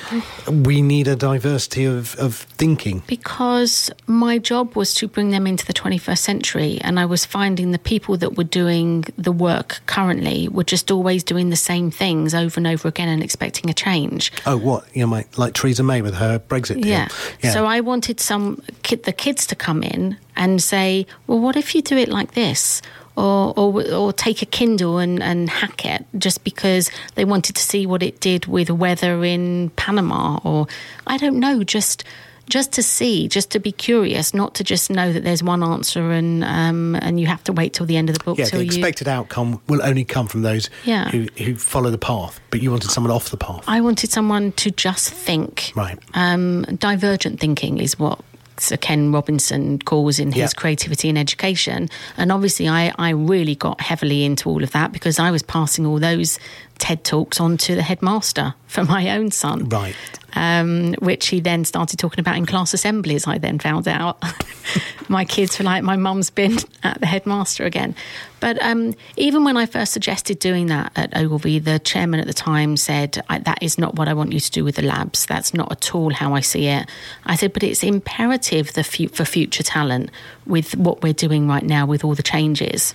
we 0.64 0.82
need 0.82 1.08
a 1.08 1.16
diversity 1.16 1.84
of, 1.84 2.14
of 2.16 2.34
thinking? 2.58 3.02
because 3.06 3.90
my 4.06 4.38
job 4.38 4.74
was 4.76 4.94
to 4.94 5.08
bring 5.08 5.30
them 5.30 5.46
into 5.46 5.64
the 5.66 5.72
21st 5.72 6.18
century 6.18 6.78
and 6.82 6.98
i 7.00 7.04
was 7.04 7.24
finding 7.24 7.70
the 7.72 7.78
people 7.78 8.16
that 8.16 8.36
were 8.36 8.44
doing 8.44 9.04
the 9.18 9.32
work 9.32 9.80
currently 9.86 10.48
were 10.48 10.64
just 10.64 10.90
always 10.90 11.22
doing 11.24 11.50
the 11.50 11.56
same 11.56 11.90
things 11.90 12.34
over 12.34 12.58
and 12.58 12.66
over 12.66 12.88
again 12.88 13.08
and 13.08 13.22
expecting 13.22 13.68
a 13.70 13.74
change 13.74 14.32
Oh, 14.46 14.56
what 14.56 14.84
you 14.94 15.02
know, 15.02 15.06
my, 15.08 15.24
like 15.36 15.54
Theresa 15.54 15.82
May 15.82 16.02
with 16.02 16.14
her 16.14 16.38
Brexit 16.38 16.82
deal. 16.82 16.86
yeah. 16.86 17.08
so 17.52 17.66
i 17.66 17.80
wanted 17.80 18.20
some 18.20 18.62
kid, 18.82 19.02
the 19.04 19.12
kids 19.12 19.46
to 19.46 19.54
come 19.56 19.82
in 19.82 20.16
and 20.36 20.62
say 20.62 21.06
well 21.26 21.38
what 21.40 21.56
if 21.56 21.74
you 21.74 21.82
do 21.82 21.96
it 21.96 22.08
like 22.08 22.32
this 22.34 22.80
or, 23.16 23.52
or, 23.58 23.92
or 23.92 24.12
take 24.12 24.42
a 24.42 24.46
Kindle 24.46 24.98
and, 24.98 25.22
and 25.22 25.48
hack 25.50 25.84
it 25.84 26.04
just 26.18 26.44
because 26.44 26.90
they 27.14 27.24
wanted 27.24 27.56
to 27.56 27.62
see 27.62 27.86
what 27.86 28.02
it 28.02 28.20
did 28.20 28.46
with 28.46 28.70
weather 28.70 29.24
in 29.24 29.70
Panama, 29.76 30.38
or 30.44 30.66
I 31.06 31.16
don't 31.18 31.38
know, 31.38 31.62
just 31.64 32.04
just 32.50 32.72
to 32.72 32.82
see, 32.82 33.28
just 33.28 33.50
to 33.52 33.60
be 33.60 33.70
curious, 33.70 34.34
not 34.34 34.54
to 34.56 34.64
just 34.64 34.90
know 34.90 35.12
that 35.12 35.22
there's 35.22 35.42
one 35.44 35.62
answer 35.62 36.10
and 36.10 36.42
um, 36.42 36.96
and 36.96 37.20
you 37.20 37.26
have 37.26 37.42
to 37.44 37.52
wait 37.52 37.72
till 37.72 37.86
the 37.86 37.96
end 37.96 38.10
of 38.10 38.18
the 38.18 38.24
book 38.24 38.36
yeah, 38.36 38.46
the 38.46 38.58
you. 38.58 38.64
expected 38.64 39.06
outcome 39.08 39.60
will 39.68 39.80
only 39.82 40.04
come 40.04 40.26
from 40.26 40.42
those 40.42 40.68
Yeah. 40.84 41.08
who, 41.10 41.28
who 41.38 41.54
follow 41.54 41.90
the 41.90 41.98
path, 41.98 42.40
but 42.50 42.60
you 42.60 42.70
wanted 42.70 42.90
someone 42.90 43.12
off 43.12 43.30
the 43.30 43.36
path. 43.36 43.62
I 43.68 43.80
wanted 43.80 44.10
someone 44.10 44.52
to 44.52 44.70
just 44.72 45.10
think. 45.10 45.72
Right. 45.76 45.98
Um, 46.14 46.62
divergent 46.78 47.38
thinking 47.40 47.78
is 47.78 47.96
what 47.98 48.20
Sir 48.62 48.76
Ken 48.76 49.12
Robinson 49.12 49.78
calls 49.80 50.18
in 50.18 50.32
his 50.32 50.52
Yeah. 50.52 50.60
creativity 50.60 51.08
in 51.08 51.16
education. 51.16 51.88
And 52.16 52.30
obviously, 52.30 52.68
I, 52.68 52.92
I 52.98 53.10
really 53.10 53.54
got 53.54 53.80
heavily 53.80 54.24
into 54.24 54.48
all 54.48 54.62
of 54.62 54.70
that 54.72 54.92
because 54.92 55.18
I 55.18 55.30
was 55.30 55.42
passing 55.42 55.84
all 55.86 55.98
those 55.98 56.38
TED 56.78 57.04
Talks 57.04 57.40
on 57.40 57.56
to 57.58 57.74
the 57.74 57.82
headmaster 57.82 58.54
for 58.66 58.84
my 58.84 59.10
own 59.10 59.30
son. 59.30 59.68
Right. 59.68 59.94
Um, 60.34 60.94
which 60.94 61.28
he 61.28 61.40
then 61.40 61.64
started 61.64 61.98
talking 61.98 62.20
about 62.20 62.36
in 62.36 62.46
class 62.46 62.72
assemblies. 62.72 63.26
I 63.26 63.38
then 63.38 63.58
found 63.58 63.86
out 63.86 64.22
my 65.08 65.24
kids 65.24 65.58
were 65.58 65.64
like, 65.64 65.82
"My 65.82 65.96
mum's 65.96 66.30
been 66.30 66.58
at 66.82 66.98
the 67.00 67.06
headmaster 67.06 67.64
again." 67.64 67.94
But 68.40 68.60
um, 68.62 68.94
even 69.16 69.44
when 69.44 69.56
I 69.56 69.66
first 69.66 69.92
suggested 69.92 70.38
doing 70.38 70.66
that 70.66 70.90
at 70.96 71.14
Ogilvy, 71.16 71.58
the 71.58 71.78
chairman 71.78 72.18
at 72.18 72.26
the 72.26 72.32
time 72.32 72.78
said, 72.78 73.22
I, 73.28 73.40
"That 73.40 73.62
is 73.62 73.76
not 73.76 73.94
what 73.96 74.08
I 74.08 74.14
want 74.14 74.32
you 74.32 74.40
to 74.40 74.50
do 74.50 74.64
with 74.64 74.76
the 74.76 74.82
labs. 74.82 75.26
That's 75.26 75.52
not 75.52 75.70
at 75.70 75.94
all 75.94 76.14
how 76.14 76.34
I 76.34 76.40
see 76.40 76.66
it." 76.66 76.88
I 77.26 77.36
said, 77.36 77.52
"But 77.52 77.62
it's 77.62 77.82
imperative 77.82 78.72
the 78.72 78.84
fu- 78.84 79.08
for 79.08 79.26
future 79.26 79.62
talent 79.62 80.10
with 80.46 80.74
what 80.76 81.02
we're 81.02 81.12
doing 81.12 81.46
right 81.46 81.64
now 81.64 81.84
with 81.84 82.04
all 82.04 82.14
the 82.14 82.22
changes." 82.22 82.94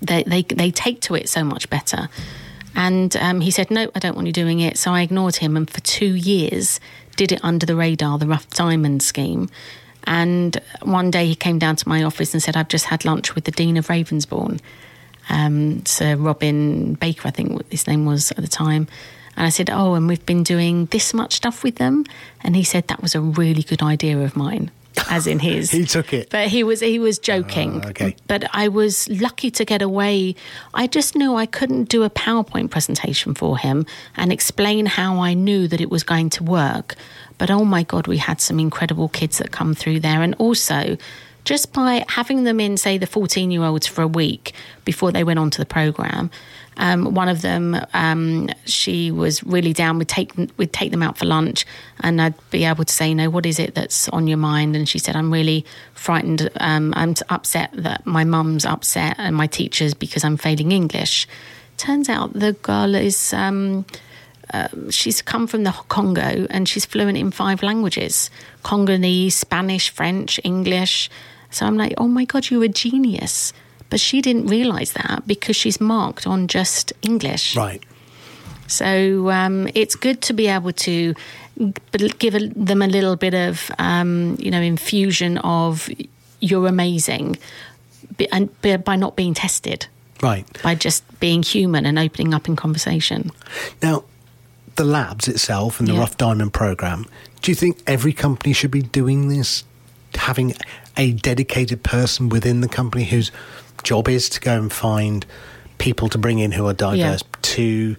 they, 0.00 0.22
they 0.24 0.42
they 0.42 0.70
take 0.70 1.00
to 1.02 1.14
it 1.14 1.28
so 1.28 1.44
much 1.44 1.68
better. 1.70 2.08
And 2.74 3.16
um, 3.16 3.40
he 3.40 3.50
said, 3.50 3.70
"No, 3.70 3.90
I 3.94 3.98
don't 3.98 4.14
want 4.14 4.26
you 4.26 4.32
doing 4.32 4.60
it." 4.60 4.76
So 4.78 4.92
I 4.92 5.02
ignored 5.02 5.36
him, 5.36 5.56
and 5.56 5.68
for 5.70 5.80
two 5.80 6.14
years 6.14 6.80
did 7.16 7.30
it 7.32 7.40
under 7.44 7.64
the 7.64 7.76
radar, 7.76 8.18
the 8.18 8.26
rough 8.26 8.48
diamond 8.50 9.02
scheme. 9.02 9.48
And 10.06 10.60
one 10.82 11.10
day 11.10 11.26
he 11.26 11.34
came 11.34 11.58
down 11.58 11.76
to 11.76 11.88
my 11.88 12.02
office 12.02 12.34
and 12.34 12.42
said, 12.42 12.56
"I've 12.56 12.68
just 12.68 12.86
had 12.86 13.04
lunch 13.04 13.34
with 13.34 13.44
the 13.44 13.52
dean 13.52 13.76
of 13.76 13.88
Ravensbourne, 13.88 14.60
um, 15.28 15.86
Sir 15.86 16.16
Robin 16.16 16.94
Baker, 16.94 17.28
I 17.28 17.30
think 17.30 17.70
his 17.70 17.86
name 17.86 18.04
was 18.04 18.30
at 18.32 18.38
the 18.38 18.48
time." 18.48 18.88
And 19.36 19.46
I 19.46 19.50
said, 19.50 19.70
"Oh, 19.70 19.94
and 19.94 20.08
we've 20.08 20.26
been 20.26 20.42
doing 20.42 20.86
this 20.86 21.14
much 21.14 21.34
stuff 21.34 21.62
with 21.62 21.76
them." 21.76 22.04
And 22.42 22.54
he 22.56 22.64
said 22.64 22.88
that 22.88 23.02
was 23.02 23.14
a 23.14 23.20
really 23.20 23.62
good 23.62 23.82
idea 23.82 24.18
of 24.18 24.36
mine, 24.36 24.70
as 25.10 25.26
in 25.26 25.38
his. 25.38 25.70
He 25.70 25.84
took 25.84 26.12
it. 26.12 26.30
But 26.30 26.48
he 26.48 26.64
was 26.64 26.80
he 26.80 26.98
was 26.98 27.18
joking. 27.18 27.80
Ah, 27.84 27.88
okay. 27.88 28.16
But 28.26 28.44
I 28.52 28.68
was 28.68 29.08
lucky 29.08 29.50
to 29.52 29.64
get 29.64 29.82
away. 29.82 30.34
I 30.72 30.86
just 30.86 31.16
knew 31.16 31.34
I 31.34 31.46
couldn't 31.46 31.88
do 31.88 32.02
a 32.02 32.10
PowerPoint 32.10 32.70
presentation 32.70 33.34
for 33.34 33.58
him 33.58 33.86
and 34.16 34.32
explain 34.32 34.86
how 34.86 35.18
I 35.18 35.34
knew 35.34 35.68
that 35.68 35.80
it 35.80 35.90
was 35.90 36.02
going 36.02 36.30
to 36.30 36.44
work. 36.44 36.94
But 37.38 37.50
oh 37.50 37.64
my 37.64 37.82
God, 37.82 38.06
we 38.06 38.18
had 38.18 38.40
some 38.40 38.60
incredible 38.60 39.08
kids 39.08 39.38
that 39.38 39.50
come 39.50 39.74
through 39.74 40.00
there. 40.00 40.22
And 40.22 40.34
also, 40.38 40.96
just 41.44 41.72
by 41.72 42.04
having 42.08 42.44
them 42.44 42.60
in, 42.60 42.76
say, 42.76 42.98
the 42.98 43.06
14 43.06 43.50
year 43.50 43.62
olds 43.62 43.86
for 43.86 44.02
a 44.02 44.08
week 44.08 44.52
before 44.84 45.12
they 45.12 45.24
went 45.24 45.38
onto 45.38 45.58
the 45.58 45.66
program, 45.66 46.30
um, 46.76 47.14
one 47.14 47.28
of 47.28 47.42
them, 47.42 47.76
um, 47.94 48.48
she 48.64 49.10
was 49.10 49.44
really 49.44 49.72
down. 49.72 49.98
We'd 49.98 50.08
take, 50.08 50.32
we'd 50.56 50.72
take 50.72 50.90
them 50.90 51.02
out 51.02 51.16
for 51.16 51.24
lunch 51.24 51.66
and 52.00 52.20
I'd 52.20 52.34
be 52.50 52.64
able 52.64 52.84
to 52.84 52.92
say, 52.92 53.08
you 53.08 53.14
know, 53.14 53.30
what 53.30 53.46
is 53.46 53.58
it 53.58 53.74
that's 53.74 54.08
on 54.08 54.26
your 54.26 54.38
mind? 54.38 54.76
And 54.76 54.88
she 54.88 54.98
said, 54.98 55.16
I'm 55.16 55.32
really 55.32 55.64
frightened. 55.94 56.50
Um, 56.58 56.92
I'm 56.96 57.14
upset 57.28 57.70
that 57.74 58.04
my 58.06 58.24
mum's 58.24 58.64
upset 58.64 59.16
and 59.18 59.36
my 59.36 59.46
teachers 59.46 59.94
because 59.94 60.24
I'm 60.24 60.36
failing 60.36 60.72
English. 60.72 61.28
Turns 61.76 62.08
out 62.08 62.32
the 62.32 62.52
girl 62.54 62.94
is, 62.94 63.32
um, 63.32 63.84
um, 64.52 64.90
she's 64.90 65.22
come 65.22 65.46
from 65.46 65.64
the 65.64 65.72
Congo 65.88 66.46
and 66.50 66.68
she's 66.68 66.84
fluent 66.84 67.18
in 67.18 67.30
five 67.30 67.62
languages 67.62 68.30
Congolese, 68.62 69.36
Spanish, 69.36 69.90
French, 69.90 70.40
English. 70.44 71.10
So 71.50 71.66
I'm 71.66 71.76
like, 71.76 71.94
oh 71.98 72.08
my 72.08 72.24
God, 72.24 72.50
you're 72.50 72.64
a 72.64 72.68
genius. 72.68 73.52
But 73.90 74.00
she 74.00 74.20
didn't 74.20 74.46
realize 74.46 74.92
that 74.94 75.22
because 75.26 75.56
she's 75.56 75.80
marked 75.80 76.26
on 76.26 76.48
just 76.48 76.92
English. 77.02 77.54
Right. 77.56 77.82
So 78.66 79.30
um, 79.30 79.68
it's 79.74 79.94
good 79.94 80.20
to 80.22 80.32
be 80.32 80.48
able 80.48 80.72
to 80.72 81.14
give 82.18 82.34
a, 82.34 82.48
them 82.48 82.82
a 82.82 82.86
little 82.86 83.14
bit 83.16 83.34
of, 83.34 83.70
um, 83.78 84.36
you 84.40 84.50
know, 84.50 84.60
infusion 84.60 85.38
of 85.38 85.88
you're 86.40 86.66
amazing, 86.66 87.38
and 88.32 88.48
by 88.84 88.96
not 88.96 89.16
being 89.16 89.34
tested, 89.34 89.86
Right. 90.22 90.46
by 90.62 90.74
just 90.74 91.02
being 91.20 91.42
human 91.42 91.86
and 91.86 91.98
opening 91.98 92.34
up 92.34 92.48
in 92.48 92.56
conversation. 92.56 93.30
Now, 93.82 94.04
the 94.76 94.84
labs 94.84 95.28
itself 95.28 95.78
and 95.78 95.88
the 95.88 95.92
Yeah. 95.92 96.00
Rough 96.00 96.16
Diamond 96.16 96.52
program, 96.52 97.06
do 97.42 97.50
you 97.50 97.54
think 97.54 97.78
every 97.86 98.12
company 98.12 98.52
should 98.52 98.70
be 98.72 98.82
doing 98.82 99.28
this? 99.28 99.64
Having 100.16 100.54
a 100.96 101.12
dedicated 101.12 101.82
person 101.82 102.28
within 102.28 102.60
the 102.60 102.68
company 102.68 103.04
whose 103.04 103.30
job 103.84 104.08
is 104.08 104.28
to 104.30 104.40
go 104.40 104.56
and 104.56 104.72
find 104.72 105.24
people 105.78 106.08
to 106.08 106.18
bring 106.18 106.38
in 106.38 106.52
who 106.52 106.66
are 106.66 106.72
diverse, 106.74 107.22
to 107.42 107.96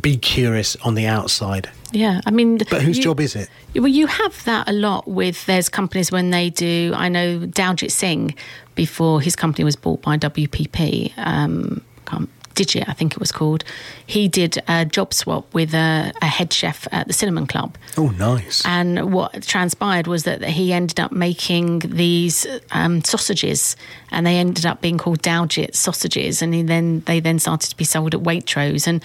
be 0.00 0.16
curious 0.16 0.74
on 0.76 0.94
the 0.94 1.06
outside. 1.06 1.70
Yeah, 1.92 2.20
I 2.26 2.30
mean, 2.32 2.58
But 2.70 2.82
whose 2.82 2.96
you- 2.98 3.04
job 3.04 3.20
is 3.20 3.36
it? 3.36 3.48
Well, 3.74 3.86
you 3.86 4.06
have 4.08 4.42
that 4.44 4.68
a 4.68 4.72
lot 4.72 5.06
with 5.06 5.46
there's 5.46 5.68
companies 5.68 6.10
when 6.10 6.30
they 6.30 6.50
do. 6.50 6.92
I 6.96 7.08
know 7.08 7.40
Daljit 7.40 7.92
Singh 7.92 8.34
before 8.74 9.20
his 9.20 9.36
company 9.36 9.64
was 9.64 9.76
bought 9.76 10.02
by 10.02 10.16
WPP. 10.16 11.12
Um, 11.16 11.80
can't- 12.06 12.28
Digit, 12.54 12.88
I 12.88 12.92
think 12.92 13.12
it 13.12 13.20
was 13.20 13.32
called. 13.32 13.64
He 14.06 14.28
did 14.28 14.62
a 14.68 14.84
job 14.84 15.12
swap 15.12 15.52
with 15.54 15.74
a, 15.74 16.12
a 16.22 16.26
head 16.26 16.52
chef 16.52 16.86
at 16.92 17.06
the 17.06 17.12
Cinnamon 17.12 17.46
Club. 17.46 17.76
Oh, 17.96 18.08
nice. 18.08 18.64
And 18.64 19.12
what 19.12 19.42
transpired 19.42 20.06
was 20.06 20.24
that 20.24 20.42
he 20.44 20.72
ended 20.72 21.00
up 21.00 21.12
making 21.12 21.80
these 21.80 22.46
um, 22.70 23.02
sausages, 23.02 23.76
and 24.10 24.26
they 24.26 24.36
ended 24.36 24.66
up 24.66 24.80
being 24.80 24.98
called 24.98 25.22
Daljit 25.22 25.74
sausages. 25.74 26.42
And 26.42 26.54
he 26.54 26.62
then 26.62 27.00
they 27.06 27.20
then 27.20 27.38
started 27.38 27.70
to 27.70 27.76
be 27.76 27.84
sold 27.84 28.14
at 28.14 28.20
Waitrose, 28.20 28.86
and 28.86 29.02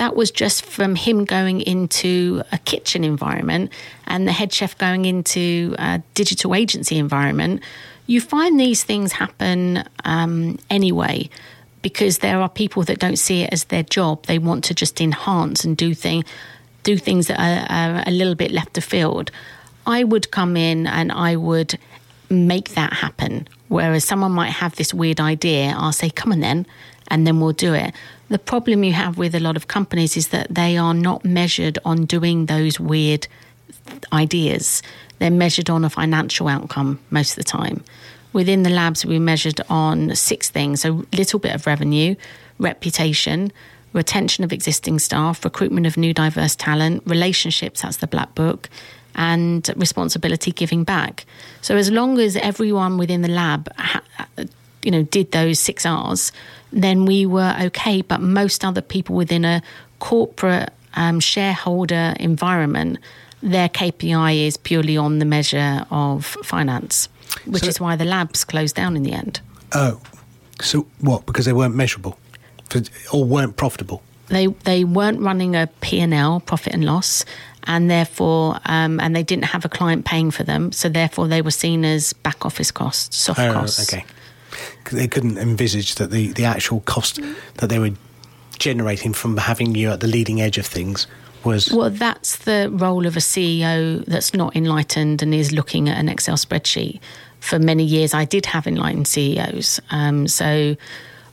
that 0.00 0.16
was 0.16 0.30
just 0.30 0.64
from 0.64 0.94
him 0.94 1.26
going 1.26 1.60
into 1.60 2.42
a 2.52 2.58
kitchen 2.58 3.04
environment 3.04 3.70
and 4.06 4.26
the 4.26 4.32
head 4.32 4.50
chef 4.50 4.76
going 4.78 5.04
into 5.04 5.74
a 5.78 6.02
digital 6.14 6.54
agency 6.54 6.96
environment. 6.96 7.62
You 8.06 8.22
find 8.22 8.58
these 8.58 8.82
things 8.82 9.12
happen 9.12 9.84
um, 10.04 10.58
anyway 10.70 11.28
because 11.82 12.18
there 12.18 12.40
are 12.40 12.48
people 12.48 12.82
that 12.84 12.98
don't 12.98 13.16
see 13.18 13.42
it 13.42 13.52
as 13.52 13.64
their 13.64 13.82
job. 13.82 14.26
They 14.26 14.38
want 14.38 14.64
to 14.64 14.74
just 14.74 15.00
enhance 15.00 15.64
and 15.64 15.76
do 15.76 15.94
thing, 15.94 16.24
do 16.82 16.96
things 16.96 17.28
that 17.28 17.38
are, 17.38 17.66
are 17.70 18.04
a 18.06 18.10
little 18.10 18.34
bit 18.34 18.50
left 18.50 18.76
of 18.78 18.84
field. 18.84 19.30
I 19.86 20.04
would 20.04 20.30
come 20.30 20.56
in 20.56 20.86
and 20.86 21.10
I 21.10 21.36
would 21.36 21.78
make 22.28 22.70
that 22.70 22.92
happen. 22.92 23.48
Whereas 23.68 24.04
someone 24.04 24.32
might 24.32 24.50
have 24.50 24.76
this 24.76 24.92
weird 24.92 25.20
idea, 25.20 25.74
I'll 25.76 25.92
say, 25.92 26.10
come 26.10 26.32
on 26.32 26.40
then, 26.40 26.66
and 27.08 27.26
then 27.26 27.40
we'll 27.40 27.52
do 27.52 27.74
it. 27.74 27.94
The 28.28 28.38
problem 28.38 28.84
you 28.84 28.92
have 28.92 29.18
with 29.18 29.34
a 29.34 29.40
lot 29.40 29.56
of 29.56 29.68
companies 29.68 30.16
is 30.16 30.28
that 30.28 30.46
they 30.50 30.76
are 30.76 30.94
not 30.94 31.24
measured 31.24 31.78
on 31.84 32.04
doing 32.04 32.46
those 32.46 32.78
weird 32.78 33.26
ideas. 34.12 34.82
They're 35.18 35.30
measured 35.30 35.70
on 35.70 35.84
a 35.84 35.90
financial 35.90 36.48
outcome 36.48 37.00
most 37.10 37.32
of 37.32 37.36
the 37.36 37.44
time. 37.44 37.84
Within 38.32 38.62
the 38.62 38.70
labs, 38.70 39.04
we 39.04 39.18
measured 39.18 39.60
on 39.68 40.14
six 40.14 40.50
things 40.50 40.84
a 40.84 40.92
little 41.12 41.38
bit 41.38 41.54
of 41.54 41.66
revenue, 41.66 42.14
reputation, 42.58 43.52
retention 43.92 44.44
of 44.44 44.52
existing 44.52 44.98
staff, 44.98 45.44
recruitment 45.44 45.86
of 45.86 45.96
new 45.96 46.14
diverse 46.14 46.54
talent, 46.54 47.02
relationships 47.06 47.82
that's 47.82 47.96
the 47.96 48.06
black 48.06 48.34
book, 48.34 48.68
and 49.16 49.68
responsibility 49.76 50.52
giving 50.52 50.84
back. 50.84 51.24
So, 51.60 51.76
as 51.76 51.90
long 51.90 52.18
as 52.18 52.36
everyone 52.36 52.98
within 52.98 53.22
the 53.22 53.28
lab 53.28 53.68
you 54.82 54.90
know, 54.90 55.02
did 55.02 55.32
those 55.32 55.60
six 55.60 55.84
R's, 55.84 56.32
then 56.72 57.04
we 57.04 57.26
were 57.26 57.54
okay. 57.62 58.02
But 58.02 58.20
most 58.20 58.64
other 58.64 58.80
people 58.80 59.16
within 59.16 59.44
a 59.44 59.62
corporate 59.98 60.72
um, 60.94 61.20
shareholder 61.20 62.14
environment, 62.18 62.98
their 63.42 63.68
KPI 63.68 64.46
is 64.46 64.56
purely 64.56 64.96
on 64.96 65.18
the 65.18 65.24
measure 65.24 65.84
of 65.90 66.24
finance, 66.44 67.08
which 67.46 67.62
So- 67.64 67.68
is 67.68 67.80
why 67.80 67.96
the 67.96 68.04
labs 68.04 68.44
closed 68.44 68.74
down 68.76 68.96
in 68.96 69.02
the 69.02 69.12
end. 69.12 69.40
Oh, 69.72 70.00
so 70.60 70.86
what? 71.00 71.26
Because 71.26 71.44
they 71.44 71.52
weren't 71.52 71.74
measurable, 71.74 72.18
or 73.12 73.24
weren't 73.24 73.56
profitable. 73.56 74.02
They 74.28 74.46
they 74.64 74.84
weren't 74.84 75.20
running 75.20 75.56
a 75.56 75.68
P 75.80 76.00
and 76.00 76.14
L, 76.14 76.40
profit 76.40 76.72
and 76.74 76.84
loss, 76.84 77.24
and 77.64 77.90
therefore, 77.90 78.58
um, 78.66 79.00
and 79.00 79.14
they 79.16 79.22
didn't 79.24 79.46
have 79.46 79.64
a 79.64 79.68
client 79.68 80.04
paying 80.04 80.30
for 80.30 80.44
them, 80.44 80.70
so 80.72 80.88
therefore 80.88 81.28
they 81.28 81.42
were 81.42 81.50
seen 81.50 81.84
as 81.84 82.12
back 82.12 82.44
office 82.46 82.70
costs, 82.70 83.16
soft 83.16 83.40
Oh, 83.40 83.52
costs. 83.52 83.92
Okay. 83.92 84.04
They 84.92 85.08
couldn't 85.08 85.38
envisage 85.38 85.94
that 85.96 86.10
the, 86.10 86.32
the 86.32 86.44
actual 86.44 86.80
cost 86.80 87.20
that 87.58 87.68
they 87.68 87.78
were 87.78 87.92
generating 88.58 89.12
from 89.12 89.36
having 89.36 89.74
you 89.74 89.90
at 89.90 90.00
the 90.00 90.06
leading 90.06 90.40
edge 90.40 90.58
of 90.58 90.66
things 90.66 91.06
was. 91.44 91.72
Well, 91.72 91.90
that's 91.90 92.38
the 92.38 92.68
role 92.72 93.06
of 93.06 93.16
a 93.16 93.20
CEO 93.20 94.04
that's 94.06 94.34
not 94.34 94.56
enlightened 94.56 95.22
and 95.22 95.34
is 95.34 95.52
looking 95.52 95.88
at 95.88 95.98
an 95.98 96.08
Excel 96.08 96.36
spreadsheet. 96.36 97.00
For 97.40 97.58
many 97.58 97.84
years, 97.84 98.12
I 98.12 98.24
did 98.24 98.46
have 98.46 98.66
enlightened 98.66 99.08
CEOs. 99.08 99.80
Um, 99.90 100.28
so, 100.28 100.76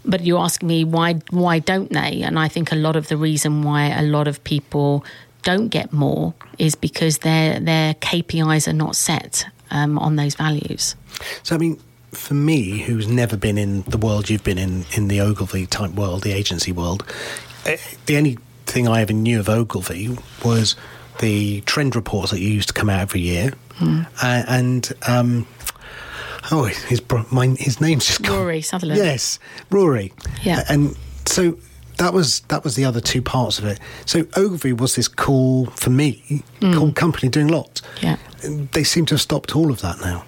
but 0.06 0.22
you 0.22 0.38
ask 0.38 0.64
me 0.64 0.84
why? 0.84 1.16
Why 1.32 1.60
don't 1.60 1.92
they? 1.92 2.22
And 2.22 2.40
I 2.40 2.48
think 2.48 2.72
a 2.72 2.76
lot 2.76 2.96
of 2.96 3.08
the 3.10 3.18
reason 3.18 3.64
why 3.64 3.88
a 3.88 4.04
lot 4.04 4.28
of 4.28 4.44
people 4.44 5.04
don't 5.44 5.68
get 5.68 5.92
more 5.92 6.34
is 6.58 6.76
because 6.76 7.20
their 7.20 7.60
their 7.60 7.94
KPIs 7.96 8.68
are 8.68 8.74
not 8.74 8.96
set 8.96 9.46
um, 9.72 10.00
on 10.00 10.16
those 10.16 10.36
values. 10.36 10.96
So, 11.44 11.56
I 11.56 11.58
mean, 11.58 11.80
for 12.12 12.34
me, 12.34 12.80
who's 12.80 13.08
never 13.08 13.38
been 13.38 13.58
in 13.58 13.82
the 13.84 13.98
world 13.98 14.30
you've 14.30 14.44
been 14.44 14.58
in, 14.58 14.86
in 14.96 15.08
the 15.08 15.22
Ogilvy 15.22 15.66
type 15.68 15.92
world, 15.92 16.24
the 16.24 16.32
agency 16.32 16.72
world, 16.72 17.04
eh, 17.66 17.78
the 18.06 18.18
only 18.18 18.38
thing 18.78 18.88
I 18.88 19.02
ever 19.02 19.14
knew 19.14 19.40
of 19.40 19.50
Ogilvy 19.50 20.16
was 20.46 20.76
the 21.20 21.62
trend 21.62 21.96
reports 21.96 22.30
that 22.30 22.40
used 22.40 22.68
to 22.68 22.74
come 22.76 22.92
out 22.92 23.00
every 23.00 23.22
year. 23.22 23.54
Hmm. 23.78 24.02
Uh, 24.22 24.44
and, 24.48 24.94
um, 25.08 25.48
oh, 26.52 26.66
his, 26.66 27.02
my, 27.32 27.48
his 27.58 27.82
name's 27.82 28.06
just 28.06 28.22
gone. 28.22 28.38
Rory 28.38 28.62
Sutherland. 28.62 29.00
Yes, 29.00 29.40
Rory. 29.72 30.14
Yeah. 30.44 30.64
And 30.70 30.96
so 31.26 31.58
that 31.98 32.14
was 32.14 32.42
that 32.42 32.64
was 32.64 32.76
the 32.76 32.86
other 32.86 33.02
two 33.02 33.24
parts 33.24 33.58
of 33.58 33.66
it. 33.66 33.80
So 34.06 34.28
Ogilvy 34.36 34.74
was 34.74 34.96
this 34.96 35.08
cool 35.08 35.66
for 35.72 35.90
me, 35.90 36.44
cool 36.62 36.92
company 36.92 37.30
doing 37.30 37.48
lots. 37.48 37.82
Yeah. 38.04 38.18
They 38.74 38.84
seem 38.84 39.08
to 39.08 39.16
have 39.16 39.22
stopped 39.22 39.56
all 39.56 39.72
of 39.72 39.82
that 39.82 40.00
now. 40.02 40.24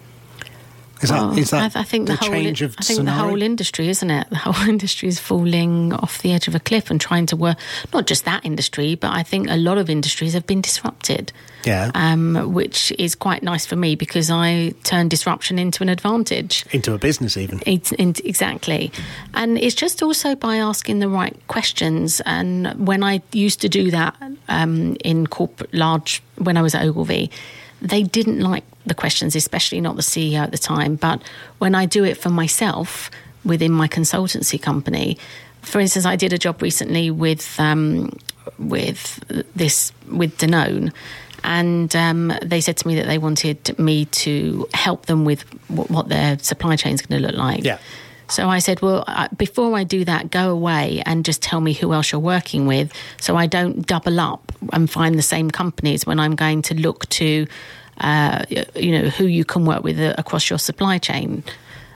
Is 1.01 1.11
Well, 1.11 1.29
that 1.29 1.39
is 1.39 1.49
that 1.51 1.75
I, 1.75 1.81
I 1.81 1.83
think 1.83 2.07
the, 2.07 2.13
the, 2.13 2.19
whole 2.19 2.29
change 2.29 2.61
of 2.61 2.75
I 2.77 2.83
think 2.83 2.97
scenario? 2.97 3.21
the 3.21 3.27
whole 3.29 3.41
industry, 3.41 3.87
isn't 3.87 4.09
it? 4.09 4.29
The 4.29 4.35
whole 4.35 4.69
industry 4.69 5.07
is 5.07 5.19
falling 5.19 5.93
off 5.93 6.21
the 6.21 6.33
edge 6.33 6.47
of 6.47 6.55
a 6.55 6.59
cliff 6.59 6.89
and 6.89 6.99
trying 6.99 7.25
to 7.27 7.35
work. 7.35 7.57
Not 7.93 8.05
just 8.05 8.25
that 8.25 8.45
industry, 8.45 8.95
but 8.95 9.11
I 9.11 9.23
think 9.23 9.49
a 9.49 9.55
lot 9.57 9.77
of 9.77 9.89
industries 9.89 10.33
have 10.33 10.45
been 10.45 10.61
disrupted. 10.61 11.31
Yeah. 11.65 11.91
Um, 11.93 12.53
which 12.53 12.93
is 12.97 13.15
quite 13.15 13.43
nice 13.43 13.65
for 13.65 13.75
me 13.75 13.95
because 13.95 14.29
I 14.31 14.73
turn 14.83 15.09
disruption 15.09 15.59
into 15.59 15.83
an 15.83 15.89
advantage. 15.89 16.65
into 16.71 16.93
a 16.93 16.97
business 16.97 17.35
even. 17.35 17.61
It's, 17.65 17.91
in- 17.93 18.15
exactly. 18.23 18.93
And 19.33 19.57
it's 19.57 19.75
just 19.75 20.01
also 20.01 20.35
by 20.35 20.55
asking 20.57 20.99
the 20.99 21.09
right 21.09 21.35
questions. 21.47 22.21
And 22.25 22.87
when 22.87 23.03
I 23.03 23.21
used 23.33 23.59
to 23.61 23.69
do 23.69 23.91
that 23.91 24.15
um, 24.47 24.95
in 25.03 25.27
corporate 25.27 25.73
large, 25.73 26.23
when 26.37 26.55
I 26.55 26.61
was 26.61 26.75
at 26.75 26.83
Ogilvy, 26.83 27.29
they 27.82 28.03
didn't 28.03 28.39
like 28.39 28.63
the 28.86 28.93
questions, 28.93 29.36
especially 29.36 29.82
not 29.82 29.95
the 29.95 30.01
CEO 30.01 30.39
at 30.39 30.51
the 30.51 30.57
time. 30.57 30.95
But 30.95 31.21
when 31.59 31.75
I 31.75 31.86
do 31.86 32.03
it 32.03 32.17
for 32.17 32.30
myself 32.30 33.09
within 33.45 33.71
my 33.71 33.88
consultancy 33.88 34.61
company, 34.61 35.17
for 35.61 35.80
instance, 35.80 36.05
I 36.05 36.15
did 36.15 36.34
a 36.34 36.38
job 36.38 36.61
recently 36.61 37.11
with 37.11 37.59
um, 37.59 38.11
with 38.57 39.19
this 39.55 39.91
with 40.09 40.38
Danone, 40.38 40.93
and 41.43 41.95
um, 41.95 42.34
they 42.41 42.61
said 42.61 42.77
to 42.77 42.88
me 42.88 42.95
that 42.95 43.07
they 43.07 43.17
wanted 43.17 43.77
me 43.77 44.05
to 44.05 44.67
help 44.73 45.05
them 45.05 45.25
with 45.25 45.43
what, 45.69 46.09
their 46.09 46.39
supply 46.39 46.75
chain 46.75 46.93
is 46.93 47.01
going 47.01 47.21
to 47.21 47.27
look 47.27 47.38
like. 47.38 47.63
Yeah. 47.63 47.77
So 48.30 48.47
I 48.47 48.59
said, 48.59 48.82
well, 48.82 49.05
before 49.38 49.75
I 49.75 49.84
do 49.84 50.05
that, 50.05 50.30
go 50.30 50.51
away 50.51 51.01
and 51.05 51.25
just 51.25 51.41
tell 51.41 51.61
me 51.61 51.73
who 51.73 51.93
else 51.93 52.11
you're 52.11 52.21
working 52.21 52.67
with, 52.67 52.93
so 53.19 53.36
I 53.36 53.47
don't 53.47 53.86
double 53.86 54.19
up 54.19 54.51
and 54.71 54.89
find 54.89 55.17
the 55.17 55.23
same 55.23 55.49
companies 55.49 56.05
when 56.05 56.19
I'm 56.19 56.36
going 56.36 56.61
to 56.63 56.75
look 56.75 57.09
to, 57.09 57.47
uh, 57.99 58.45
you 58.75 58.91
know, 58.91 59.09
who 59.09 59.25
you 59.25 59.43
can 59.43 59.65
work 59.65 59.84
with 59.84 59.99
uh, 59.99 60.13
across 60.17 60.49
your 60.49 60.59
supply 60.59 60.99
chain. 60.99 61.43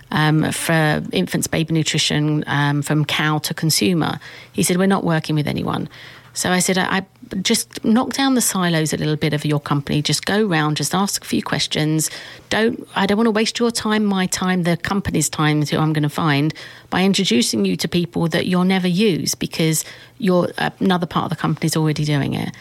Um, 0.10 0.52
for 0.52 1.04
infants, 1.12 1.48
baby 1.48 1.74
nutrition, 1.74 2.44
um, 2.46 2.84
from 2.84 3.04
cow 3.06 3.40
to 3.40 3.54
consumer, 3.54 4.20
he 4.52 4.62
said 4.62 4.78
we're 4.78 4.86
not 4.86 5.04
working 5.04 5.36
with 5.36 5.48
anyone. 5.48 5.90
So 6.34 6.52
I 6.52 6.60
said, 6.60 6.78
I, 6.78 6.98
I 6.98 7.06
just 7.42 7.84
knock 7.86 8.14
down 8.14 8.36
the 8.36 8.42
silos 8.42 8.94
a 8.94 8.98
little 8.98 9.16
bit 9.16 9.34
of 9.34 9.46
your 9.46 9.60
company. 9.60 10.02
Just 10.02 10.26
go 10.26 10.44
round, 10.46 10.78
just 10.78 10.94
ask 10.94 11.24
a 11.24 11.28
few 11.28 11.44
questions. 11.44 12.10
Don't 12.50 12.88
I 12.96 13.06
don't 13.06 13.18
want 13.18 13.28
to 13.28 13.32
waste 13.32 13.60
your 13.60 13.72
time, 13.72 14.04
my 14.06 14.26
time, 14.28 14.64
the 14.64 14.78
company's 14.78 15.30
time, 15.30 15.66
who 15.66 15.78
I'm 15.78 15.94
going 15.94 16.04
to 16.04 16.10
find 16.10 16.54
by 16.90 17.04
introducing 17.04 17.66
you 17.66 17.76
to 17.78 17.88
people 17.88 18.28
that 18.30 18.48
you'll 18.48 18.64
never 18.64 18.88
use 18.88 19.36
because 19.36 19.86
you're 20.18 20.50
another 20.80 21.06
part 21.06 21.26
of 21.26 21.30
the 21.30 21.42
company's 21.42 21.78
already 21.78 22.06
doing 22.06 22.34
it. 22.34 22.54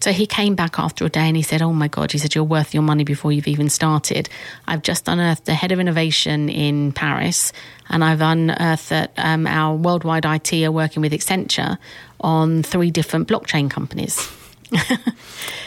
So 0.00 0.12
he 0.12 0.26
came 0.26 0.54
back 0.54 0.78
after 0.78 1.04
a 1.06 1.08
day 1.08 1.22
and 1.22 1.36
he 1.36 1.42
said, 1.42 1.62
Oh 1.62 1.72
my 1.72 1.88
God, 1.88 2.12
he 2.12 2.18
said, 2.18 2.34
You're 2.34 2.44
worth 2.44 2.74
your 2.74 2.82
money 2.82 3.04
before 3.04 3.32
you've 3.32 3.48
even 3.48 3.68
started. 3.70 4.28
I've 4.66 4.82
just 4.82 5.08
unearthed 5.08 5.46
the 5.46 5.54
head 5.54 5.72
of 5.72 5.80
innovation 5.80 6.48
in 6.48 6.92
Paris, 6.92 7.52
and 7.88 8.04
I've 8.04 8.20
unearthed 8.20 8.90
that 8.90 9.12
um, 9.16 9.46
our 9.46 9.74
worldwide 9.74 10.24
IT 10.24 10.52
are 10.64 10.72
working 10.72 11.00
with 11.00 11.12
Accenture 11.12 11.78
on 12.20 12.62
three 12.62 12.90
different 12.90 13.28
blockchain 13.28 13.70
companies. 13.70 14.28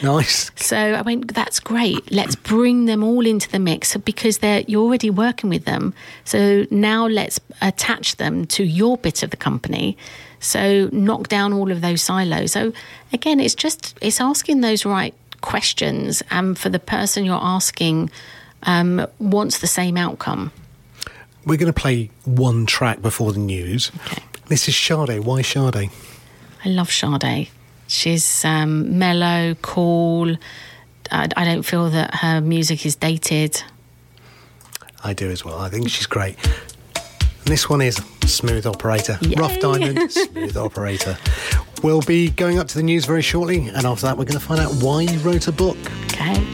Nice. 0.02 0.50
So 0.56 0.78
I 0.78 1.02
went, 1.02 1.34
that's 1.34 1.60
great. 1.60 2.12
Let's 2.12 2.36
bring 2.36 2.86
them 2.86 3.04
all 3.04 3.26
into 3.26 3.50
the 3.50 3.60
mix 3.60 3.96
because 3.98 4.38
they're 4.38 4.62
you're 4.62 4.84
already 4.84 5.10
working 5.10 5.50
with 5.50 5.66
them. 5.66 5.94
So 6.24 6.66
now 6.72 7.08
let's 7.08 7.40
attach 7.62 8.16
them 8.16 8.46
to 8.48 8.64
your 8.64 8.98
bit 8.98 9.24
of 9.24 9.32
the 9.32 9.38
company. 9.38 9.98
So 10.40 10.90
knock 10.92 11.28
down 11.28 11.52
all 11.52 11.72
of 11.72 11.82
those 11.82 12.02
silos. 12.02 12.54
So 12.54 12.72
again, 13.12 13.40
it's 13.40 13.56
just 13.56 13.98
it's 14.02 14.22
asking 14.22 14.62
those 14.62 14.86
right 14.86 15.14
questions, 15.42 16.24
and 16.32 16.58
for 16.58 16.70
the 16.70 16.80
person 16.80 17.26
you're 17.26 17.40
asking 17.42 18.10
um, 18.64 19.06
wants 19.20 19.60
the 19.60 19.68
same 19.68 19.98
outcome. 19.98 20.52
We're 21.46 21.58
going 21.58 21.72
to 21.74 21.80
play 21.80 22.10
one 22.26 22.66
track 22.66 23.02
before 23.02 23.32
the 23.32 23.40
news. 23.40 23.92
Okay. 24.06 24.24
This 24.48 24.68
is 24.68 24.76
Sade. 24.76 25.22
Why 25.22 25.42
Sade? 25.42 25.90
I 26.64 26.70
love 26.70 26.92
Sade. 26.92 27.50
She's 27.88 28.46
um, 28.46 29.00
mellow, 29.00 29.56
cool. 29.62 30.36
I, 31.12 31.28
I 31.36 31.46
don't 31.46 31.64
feel 31.64 31.90
that 31.90 32.16
her 32.16 32.42
music 32.42 32.86
is 32.86 32.96
dated. 32.96 33.64
I 35.04 35.14
do 35.14 35.30
as 35.30 35.44
well. 35.44 35.58
I 35.60 35.70
think 35.70 35.90
she's 35.90 36.06
great. 36.06 36.36
And 36.96 37.46
this 37.46 37.70
one 37.70 37.82
is 37.82 37.96
Smooth 38.26 38.68
Operator. 38.68 39.18
Yay. 39.22 39.36
Rough 39.36 39.60
Diamond, 39.60 40.12
Smooth 40.12 40.58
Operator. 40.68 41.18
We'll 41.82 42.02
be 42.02 42.30
going 42.30 42.60
up 42.60 42.68
to 42.68 42.78
the 42.78 42.84
news 42.84 43.06
very 43.06 43.22
shortly, 43.22 43.70
and 43.70 43.86
after 43.86 44.06
that, 44.08 44.18
we're 44.18 44.26
going 44.26 44.40
to 44.40 44.46
find 44.46 44.60
out 44.60 44.72
why 44.84 45.02
you 45.02 45.18
wrote 45.20 45.48
a 45.48 45.52
book. 45.52 45.78
Okay. 46.06 46.49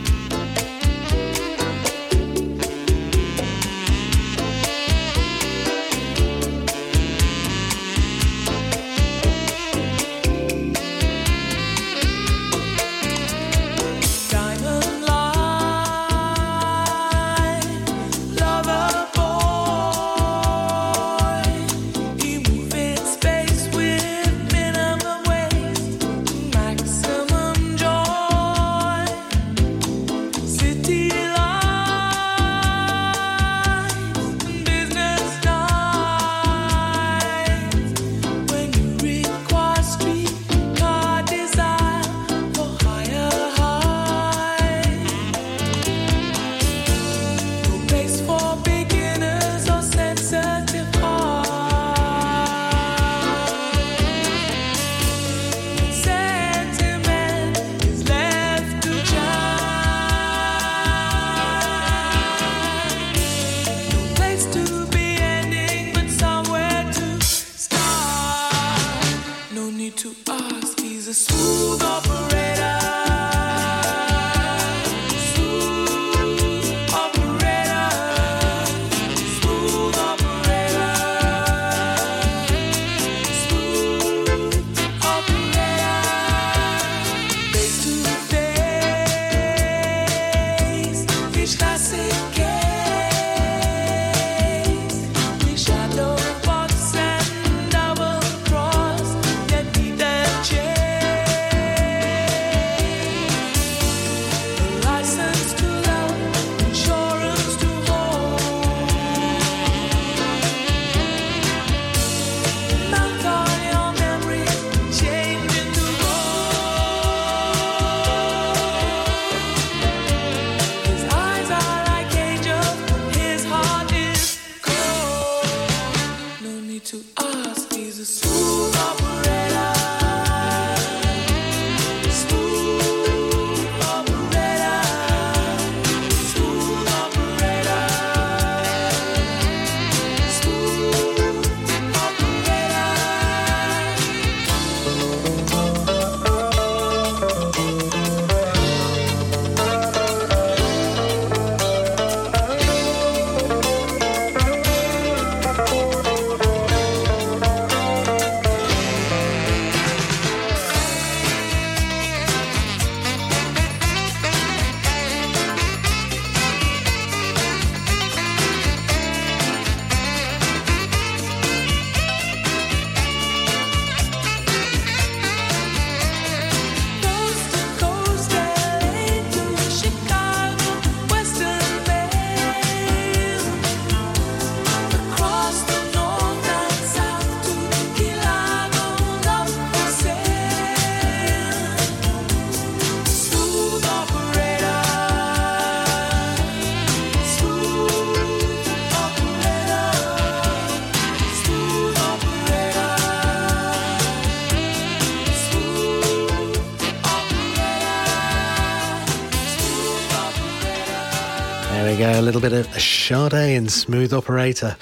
Sade 213.05 213.33
and 213.33 213.71
Smooth 213.71 214.11
Operator. 214.13 214.75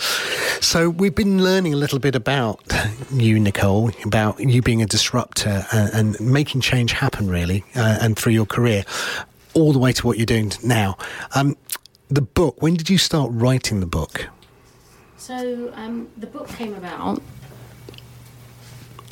So, 0.62 0.90
we've 0.90 1.14
been 1.14 1.44
learning 1.44 1.74
a 1.74 1.76
little 1.76 2.00
bit 2.00 2.16
about 2.16 2.62
you, 3.12 3.38
Nicole, 3.38 3.92
about 4.06 4.40
you 4.40 4.62
being 4.62 4.82
a 4.82 4.86
disruptor 4.86 5.66
and, 5.74 6.18
and 6.18 6.32
making 6.32 6.62
change 6.62 6.94
happen, 6.94 7.30
really, 7.30 7.66
uh, 7.76 7.98
and 8.00 8.18
through 8.18 8.32
your 8.32 8.46
career, 8.46 8.86
all 9.54 9.74
the 9.74 9.80
way 9.80 9.92
to 9.92 10.08
what 10.08 10.18
you're 10.18 10.26
doing 10.26 10.54
now. 10.64 10.98
Um, 11.36 11.58
the 12.08 12.22
book, 12.22 12.62
when 12.62 12.76
did 12.76 12.90
you 12.90 12.98
start 12.98 13.30
writing 13.34 13.82
the 13.82 13.88
book? 13.88 14.30
So 15.18 15.74
um, 15.76 16.08
the 16.16 16.28
book 16.28 16.48
came 16.48 16.76
about. 16.76 17.22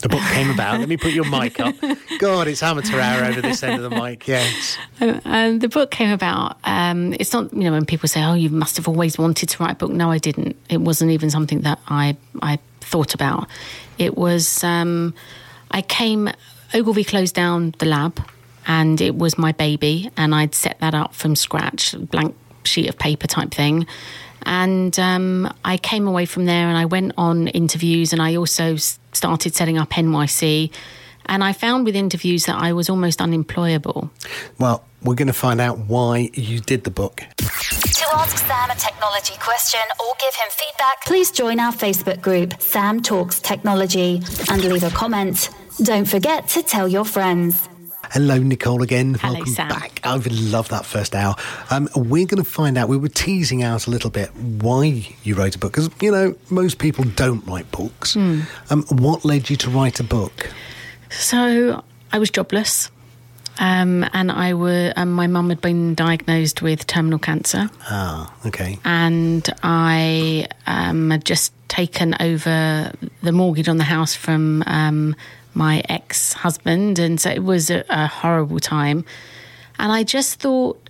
The 0.02 0.10
book 0.10 0.22
came 0.32 0.50
about. 0.50 0.80
Let 0.80 0.90
me 0.90 0.98
put 0.98 1.12
your 1.12 1.30
mic 1.30 1.60
up. 1.60 1.76
God, 2.20 2.48
it's 2.48 2.64
amateur 2.64 3.00
hour 3.00 3.24
over 3.26 3.42
this 3.42 3.62
end 3.62 3.82
of 3.82 3.90
the 3.90 3.96
mic. 3.96 4.28
Yes. 4.28 4.78
Um, 5.00 5.60
the 5.60 5.70
book 5.70 5.92
came 5.92 6.12
about. 6.12 6.58
Um, 6.64 7.14
it's 7.14 7.34
not, 7.34 7.54
you 7.54 7.64
know, 7.64 7.72
when 7.72 7.86
people 7.86 8.10
say, 8.10 8.24
"Oh, 8.24 8.34
you 8.34 8.50
must 8.50 8.78
have 8.78 8.88
always 8.88 9.18
wanted 9.18 9.50
to 9.50 9.64
write 9.64 9.74
a 9.74 9.76
book." 9.76 9.92
No, 9.92 10.10
I 10.10 10.18
didn't. 10.18 10.56
It 10.70 10.82
wasn't 10.82 11.12
even 11.12 11.30
something 11.30 11.62
that 11.62 11.80
I 11.88 12.18
I 12.42 12.60
thought 12.80 13.14
about. 13.14 13.48
It 13.98 14.18
was. 14.18 14.64
Um, 14.64 15.14
I 15.70 15.82
came. 15.82 16.30
Ogilvy 16.74 17.04
closed 17.04 17.36
down 17.36 17.76
the 17.80 17.86
lab, 17.86 18.20
and 18.66 19.02
it 19.02 19.16
was 19.16 19.38
my 19.38 19.52
baby, 19.52 20.10
and 20.18 20.34
I'd 20.34 20.56
set 20.56 20.80
that 20.80 20.96
up 20.96 21.14
from 21.14 21.36
scratch, 21.36 21.96
blank 22.10 22.36
sheet 22.64 22.88
of 22.90 22.98
paper 22.98 23.28
type 23.28 23.52
thing. 23.52 23.86
And 24.44 24.98
um, 24.98 25.54
I 25.64 25.78
came 25.78 26.08
away 26.08 26.26
from 26.26 26.46
there, 26.46 26.68
and 26.68 26.78
I 26.78 26.86
went 26.86 27.12
on 27.18 27.48
interviews, 27.50 28.14
and 28.14 28.22
I 28.22 28.38
also 28.38 28.78
started 29.14 29.56
setting 29.56 29.78
up 29.78 29.90
NYC. 29.92 30.72
And 31.28 31.44
I 31.44 31.54
found 31.54 31.86
with 31.86 31.96
interviews 31.96 32.46
that 32.46 32.58
I 32.58 32.74
was 32.74 32.90
almost 32.90 33.22
unemployable. 33.22 34.10
Well, 34.60 34.84
we're 35.04 35.16
going 35.16 35.28
to 35.28 35.34
find 35.34 35.62
out 35.62 35.78
why 35.80 36.30
you 36.34 36.60
did 36.60 36.84
the 36.84 36.92
book. 36.92 37.18
To 37.38 38.06
ask 38.16 38.38
Sam 38.38 38.70
a 38.70 38.76
technology 38.76 39.36
question 39.40 39.82
or 40.00 40.14
give 40.20 40.34
him 40.36 40.48
feedback, 40.50 41.06
please 41.06 41.32
join 41.32 41.60
our 41.60 41.72
Facebook 41.72 42.22
group, 42.22 42.60
Sam 42.62 43.02
Talks 43.02 43.40
Technology, 43.40 44.22
and 44.50 44.64
leave 44.64 44.84
a 44.84 44.90
comment. 44.90 45.50
Don't 45.84 46.08
forget 46.08 46.48
to 46.50 46.64
tell 46.64 46.88
your 46.88 47.06
friends. 47.06 47.68
Hello, 48.12 48.38
Nicole 48.38 48.82
again. 48.82 49.14
Hello, 49.14 49.36
Welcome 49.36 49.54
Sam. 49.54 49.70
back. 49.70 50.02
I 50.04 50.16
love 50.18 50.68
that 50.70 50.86
first 50.86 51.16
hour. 51.16 51.36
Um, 51.70 51.88
we're 51.96 52.26
going 52.26 52.44
to 52.44 52.50
find 52.50 52.78
out. 52.78 52.90
We 52.90 52.98
were 52.98 53.08
teasing 53.08 53.64
out 53.64 53.88
a 53.88 53.90
little 53.90 54.10
bit 54.10 54.36
why 54.36 55.08
you 55.24 55.36
wrote 55.36 55.56
a 55.56 55.60
book 55.60 55.72
because 55.72 55.90
you 56.02 56.12
know 56.12 56.36
most 56.50 56.78
people 56.78 57.06
don't 57.06 57.46
write 57.48 57.72
books. 57.72 58.16
Hmm. 58.16 58.42
Um, 58.70 58.84
what 58.90 59.24
led 59.24 59.50
you 59.50 59.56
to 59.58 59.70
write 59.70 60.00
a 60.02 60.04
book? 60.04 60.52
So 61.10 61.82
I 62.12 62.20
was 62.20 62.30
jobless, 62.30 62.92
um, 63.60 64.06
and 64.12 64.30
I 64.30 64.56
were 64.56 64.92
um, 64.98 65.14
my 65.14 65.28
mum 65.28 65.48
had 65.50 65.62
been 65.62 65.96
diagnosed 65.96 66.62
with 66.62 66.86
terminal 66.88 67.20
cancer, 67.20 67.70
Ah, 67.90 68.34
okay. 68.46 68.78
and 68.84 69.50
I 69.64 70.48
um, 70.68 71.12
had 71.12 71.24
just 71.24 71.54
taken 71.70 72.14
over 72.20 72.92
the 73.24 73.32
mortgage 73.32 73.70
on 73.70 73.78
the 73.78 73.86
house 73.86 74.14
from 74.14 74.64
um, 74.68 75.16
my 75.54 75.84
ex 75.90 76.34
husband, 76.34 77.00
and 77.00 77.20
so 77.20 77.30
it 77.30 77.44
was 77.44 77.70
a, 77.70 77.84
a 77.90 78.08
horrible 78.08 78.60
time. 78.60 79.06
And 79.80 79.92
I 79.92 80.04
just 80.04 80.40
thought 80.40 80.90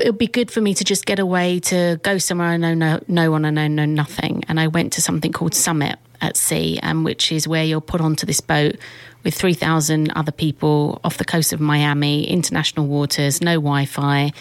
it 0.00 0.06
would 0.06 0.18
be 0.18 0.26
good 0.26 0.50
for 0.50 0.60
me 0.60 0.74
to 0.74 0.84
just 0.84 1.06
get 1.06 1.18
away 1.18 1.58
to 1.60 1.98
go 2.02 2.18
somewhere 2.18 2.48
I 2.48 2.56
know 2.56 2.74
no, 2.74 3.02
no 3.08 3.30
one 3.30 3.44
I 3.44 3.68
know 3.68 3.84
nothing. 3.84 4.44
And 4.48 4.60
I 4.60 4.68
went 4.68 4.92
to 4.94 5.02
something 5.02 5.32
called 5.32 5.54
Summit 5.54 5.98
at 6.20 6.36
Sea, 6.36 6.78
um, 6.82 7.04
which 7.04 7.32
is 7.32 7.48
where 7.48 7.64
you're 7.64 7.80
put 7.80 8.00
onto 8.00 8.26
this 8.26 8.40
boat 8.40 8.76
with 9.24 9.34
3,000 9.34 10.12
other 10.12 10.32
people 10.32 11.00
off 11.04 11.18
the 11.18 11.24
coast 11.24 11.52
of 11.52 11.60
Miami, 11.60 12.28
international 12.28 12.86
waters, 12.86 13.40
no 13.40 13.54
Wi 13.54 13.86
Fi. 13.86 14.32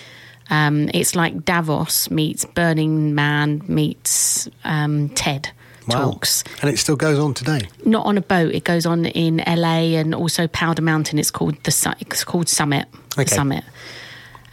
Um, 0.49 0.89
it's 0.93 1.15
like 1.15 1.45
Davos 1.45 2.09
meets 2.09 2.45
Burning 2.45 3.13
Man 3.13 3.61
meets 3.67 4.49
um, 4.63 5.09
TED 5.09 5.51
Wow. 5.89 6.11
talks 6.11 6.43
And 6.61 6.69
it 6.69 6.77
still 6.77 6.95
goes 6.95 7.19
on 7.19 7.33
today. 7.33 7.61
not 7.85 8.05
on 8.05 8.17
a 8.17 8.21
boat. 8.21 8.53
It 8.53 8.63
goes 8.63 8.85
on 8.85 9.05
in 9.05 9.37
LA 9.45 9.97
and 9.99 10.13
also 10.15 10.47
Powder 10.47 10.81
Mountain. 10.81 11.19
It's 11.19 11.31
called 11.31 11.55
the 11.63 11.95
it's 11.99 12.23
called 12.23 12.47
Summit. 12.49 12.87
the 13.15 13.21
Okay. 13.21 13.35
Summit. 13.35 13.63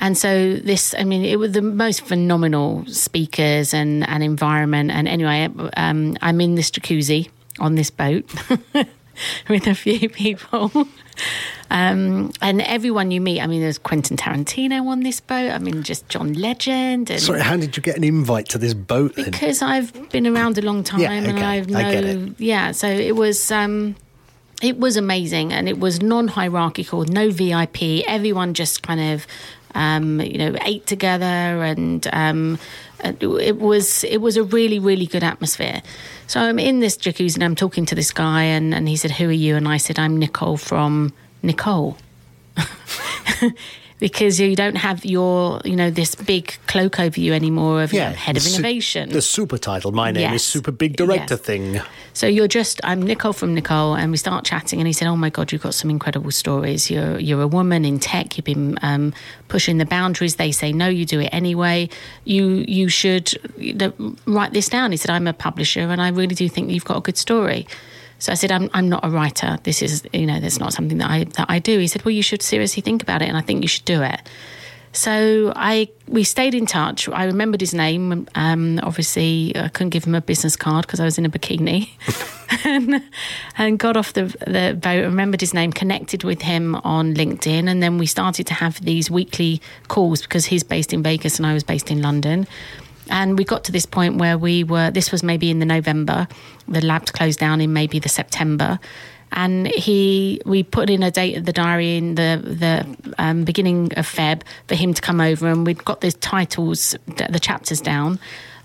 And 0.00 0.16
so 0.18 0.56
this, 0.56 0.94
I 0.98 1.04
mean, 1.04 1.24
it 1.24 1.38
was 1.38 1.52
the 1.52 1.62
most 1.62 2.02
phenomenal 2.02 2.84
speakers 2.86 3.72
and, 3.72 4.06
and 4.08 4.22
environment. 4.22 4.90
And 4.90 5.08
anyway, 5.08 5.48
um, 5.76 6.16
I'm 6.20 6.40
in 6.40 6.54
this 6.54 6.70
jacuzzi 6.70 7.30
on 7.58 7.76
this 7.76 7.90
boat 7.90 8.24
with 9.48 9.66
a 9.66 9.74
few 9.74 10.08
people. 10.08 10.70
Um, 11.70 12.30
and 12.40 12.60
everyone 12.62 13.10
you 13.10 13.20
meet, 13.20 13.40
I 13.40 13.46
mean, 13.46 13.60
there's 13.60 13.78
Quentin 13.78 14.16
Tarantino 14.16 14.86
on 14.86 15.00
this 15.00 15.18
boat. 15.20 15.50
I 15.50 15.58
mean, 15.58 15.82
just 15.82 16.08
John 16.08 16.34
Legend. 16.34 17.10
And 17.10 17.20
Sorry, 17.20 17.40
how 17.40 17.56
did 17.56 17.76
you 17.76 17.82
get 17.82 17.96
an 17.96 18.04
invite 18.04 18.48
to 18.50 18.58
this 18.58 18.74
boat? 18.74 19.16
Then? 19.16 19.30
because 19.30 19.62
I've 19.62 20.10
been 20.10 20.26
around 20.26 20.58
a 20.58 20.62
long 20.62 20.84
time 20.84 21.00
Yeah, 21.00 21.12
and 21.12 21.38
I've 21.40 21.74
I 21.74 21.90
get 21.92 22.04
know 22.04 22.10
it. 22.26 22.32
yeah 22.40 22.70
so 22.72 22.86
it 22.86 23.16
was 23.16 23.50
um 23.50 23.96
it 24.62 24.78
was 24.78 24.96
amazing 24.96 25.52
and 25.52 25.68
it 25.68 25.78
was 25.78 26.00
non-hierarchical 26.02 27.04
no 27.04 27.30
vip 27.30 27.76
everyone 28.06 28.54
just 28.54 28.82
kind 28.82 29.00
of 29.00 29.26
um 29.74 30.20
you 30.20 30.38
know 30.38 30.56
ate 30.62 30.86
together 30.86 31.24
and 31.26 32.06
um 32.12 32.58
and 33.00 33.22
it 33.22 33.58
was 33.58 34.04
it 34.04 34.18
was 34.18 34.36
a 34.36 34.44
really 34.44 34.78
really 34.78 35.06
good 35.06 35.24
atmosphere 35.24 35.82
so 36.26 36.40
i'm 36.40 36.58
in 36.58 36.80
this 36.80 36.96
jacuzzi 36.96 37.34
and 37.34 37.44
i'm 37.44 37.54
talking 37.54 37.86
to 37.86 37.94
this 37.94 38.12
guy 38.12 38.42
and 38.42 38.74
and 38.74 38.88
he 38.88 38.96
said 38.96 39.10
who 39.10 39.28
are 39.28 39.32
you? 39.32 39.56
And 39.56 39.68
i 39.68 39.76
said 39.76 39.98
i'm 39.98 40.16
nicole 40.18 40.56
from 40.56 41.12
nicole 41.42 41.96
because 43.98 44.38
you 44.38 44.54
don't 44.54 44.76
have 44.76 45.04
your 45.04 45.60
you 45.64 45.74
know 45.76 45.90
this 45.90 46.14
big 46.14 46.56
cloak 46.66 47.00
over 47.00 47.18
you 47.18 47.32
anymore 47.32 47.82
of 47.82 47.92
you 47.92 48.00
know, 48.00 48.10
head 48.10 48.36
of 48.36 48.42
su- 48.42 48.54
innovation 48.54 49.08
the 49.08 49.22
super 49.22 49.58
title. 49.58 49.92
My 49.92 50.10
name 50.10 50.32
is 50.34 50.44
Super 50.44 50.70
Big 50.70 50.96
Director 50.96 51.34
Yes. 51.34 51.40
thing. 51.40 51.80
So 52.12 52.26
you're 52.26 52.48
just 52.48 52.80
I'm 52.84 53.02
Nicole 53.02 53.32
from 53.32 53.54
Nicole, 53.54 53.94
and 53.94 54.10
we 54.10 54.16
start 54.16 54.44
chatting, 54.44 54.80
and 54.80 54.86
he 54.86 54.92
said, 54.92 55.08
"Oh 55.08 55.16
my 55.16 55.30
God, 55.30 55.52
you've 55.52 55.62
got 55.62 55.74
some 55.74 55.90
incredible 55.90 56.30
stories. 56.30 56.90
You're 56.90 57.18
you're 57.18 57.42
a 57.42 57.46
woman 57.48 57.84
in 57.84 57.98
tech. 57.98 58.36
You've 58.36 58.44
been 58.44 58.78
um, 58.82 59.12
pushing 59.48 59.78
the 59.78 59.86
boundaries. 59.86 60.36
They 60.36 60.52
say 60.52 60.72
no, 60.72 60.88
you 60.88 61.04
do 61.04 61.20
it 61.20 61.30
anyway. 61.32 61.88
You 62.24 62.64
you 62.66 62.88
should 62.88 63.32
you 63.58 63.74
know, 63.74 63.92
write 64.26 64.52
this 64.52 64.68
down." 64.68 64.90
He 64.92 64.96
said, 64.96 65.10
"I'm 65.10 65.26
a 65.26 65.32
publisher, 65.32 65.80
and 65.80 66.00
I 66.00 66.08
really 66.08 66.34
do 66.34 66.48
think 66.48 66.70
you've 66.70 66.84
got 66.84 66.98
a 66.98 67.00
good 67.02 67.16
story." 67.18 67.66
So 68.18 68.32
I 68.32 68.34
said, 68.34 68.50
"I'm 68.50 68.70
I'm 68.72 68.88
not 68.88 69.04
a 69.04 69.10
writer. 69.10 69.58
This 69.62 69.82
is 69.82 70.06
you 70.12 70.26
know 70.26 70.40
that's 70.40 70.58
not 70.58 70.72
something 70.72 70.98
that 70.98 71.10
I 71.10 71.24
that 71.24 71.46
I 71.48 71.58
do." 71.58 71.78
He 71.78 71.86
said, 71.86 72.04
"Well, 72.04 72.12
you 72.12 72.22
should 72.22 72.42
seriously 72.42 72.82
think 72.82 73.02
about 73.02 73.22
it, 73.22 73.28
and 73.28 73.36
I 73.36 73.40
think 73.42 73.62
you 73.62 73.68
should 73.68 73.84
do 73.84 74.02
it." 74.02 74.20
So 74.96 75.52
I 75.54 75.88
we 76.08 76.24
stayed 76.24 76.54
in 76.54 76.64
touch. 76.64 77.06
I 77.10 77.24
remembered 77.24 77.60
his 77.60 77.74
name. 77.74 78.26
Um, 78.34 78.80
obviously, 78.82 79.52
I 79.54 79.68
couldn't 79.68 79.90
give 79.90 80.04
him 80.04 80.14
a 80.14 80.22
business 80.22 80.56
card 80.56 80.86
because 80.86 81.00
I 81.00 81.04
was 81.04 81.18
in 81.18 81.26
a 81.26 81.28
bikini, 81.28 81.90
and, 82.64 83.02
and 83.58 83.78
got 83.78 83.98
off 83.98 84.14
the 84.14 84.24
the 84.46 84.78
boat. 84.80 85.04
Remembered 85.04 85.42
his 85.42 85.52
name. 85.52 85.70
Connected 85.70 86.24
with 86.24 86.40
him 86.40 86.76
on 86.76 87.12
LinkedIn, 87.14 87.68
and 87.68 87.82
then 87.82 87.98
we 87.98 88.06
started 88.06 88.46
to 88.46 88.54
have 88.54 88.82
these 88.82 89.10
weekly 89.10 89.60
calls 89.88 90.22
because 90.22 90.46
he's 90.46 90.64
based 90.64 90.94
in 90.94 91.02
Vegas 91.02 91.36
and 91.36 91.46
I 91.46 91.52
was 91.52 91.62
based 91.62 91.90
in 91.90 92.00
London. 92.00 92.46
And 93.08 93.38
we 93.38 93.44
got 93.44 93.64
to 93.64 93.72
this 93.72 93.86
point 93.86 94.16
where 94.16 94.36
we 94.36 94.64
were. 94.64 94.90
This 94.90 95.12
was 95.12 95.22
maybe 95.22 95.50
in 95.50 95.58
the 95.58 95.66
November. 95.66 96.28
The 96.68 96.84
labs 96.84 97.10
closed 97.10 97.38
down 97.38 97.60
in 97.60 97.72
maybe 97.72 97.98
the 97.98 98.08
September 98.08 98.78
and 99.32 99.66
he 99.66 100.40
we 100.44 100.62
put 100.62 100.88
in 100.90 101.02
a 101.02 101.10
date 101.10 101.36
at 101.36 101.44
the 101.44 101.52
diary 101.52 101.96
in 101.96 102.14
the 102.14 102.40
the 102.42 103.14
um, 103.18 103.44
beginning 103.44 103.92
of 103.96 104.06
Feb 104.06 104.42
for 104.68 104.74
him 104.74 104.94
to 104.94 105.02
come 105.02 105.20
over, 105.20 105.48
and 105.48 105.66
we'd 105.66 105.84
got 105.84 106.00
the 106.00 106.12
titles, 106.12 106.96
the 107.06 107.40
chapters 107.40 107.80
down, 107.80 108.18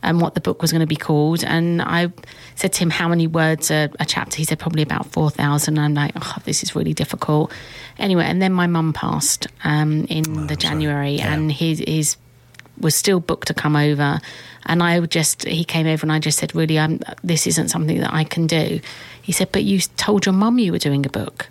and 0.04 0.22
what 0.22 0.34
the 0.36 0.42
book 0.42 0.62
was 0.62 0.72
going 0.72 0.82
to 0.82 0.88
be 0.88 0.96
called. 0.96 1.44
And 1.44 1.82
I 1.82 2.12
said 2.56 2.74
to 2.74 2.80
him, 2.80 2.90
"How 2.90 3.08
many 3.08 3.28
words 3.28 3.72
a, 3.72 3.90
a 4.00 4.06
chapter?" 4.06 4.38
He 4.38 4.46
said, 4.46 4.60
"Probably 4.60 4.84
about 4.84 5.08
four 5.08 5.30
thousand. 5.30 5.80
I'm 5.80 5.94
like, 5.94 6.14
"Oh, 6.16 6.38
this 6.46 6.64
is 6.64 6.76
really 6.76 6.94
difficult." 6.94 7.52
Anyway, 7.98 8.26
and 8.26 8.42
then 8.42 8.54
my 8.54 8.68
mum 8.68 8.94
passed 8.94 9.48
um, 9.64 10.06
in 10.06 10.48
the 10.48 10.56
January, 10.56 11.20
and 11.20 11.52
his 11.52 11.84
his 11.86 12.18
was 12.82 12.96
still 12.96 13.20
booked 13.20 13.48
to 13.48 13.54
come 13.54 13.76
over. 13.76 14.20
And 14.66 14.84
I 14.84 15.00
just 15.02 15.46
he 15.46 15.64
came 15.64 15.88
over 15.88 16.04
and 16.04 16.12
I 16.12 16.20
just 16.20 16.38
said 16.38 16.56
really 16.56 16.78
I'm 16.78 17.00
this 17.24 17.48
isn't 17.48 17.70
something 17.70 18.00
that 18.00 18.14
I 18.14 18.24
can 18.24 18.48
do. 18.48 18.80
He 19.22 19.32
said 19.32 19.52
but 19.52 19.64
you 19.64 19.80
told 19.98 20.26
your 20.26 20.34
mum 20.34 20.60
you 20.60 20.72
were 20.72 20.80
doing 20.80 21.06
a 21.06 21.10
book. 21.10 21.50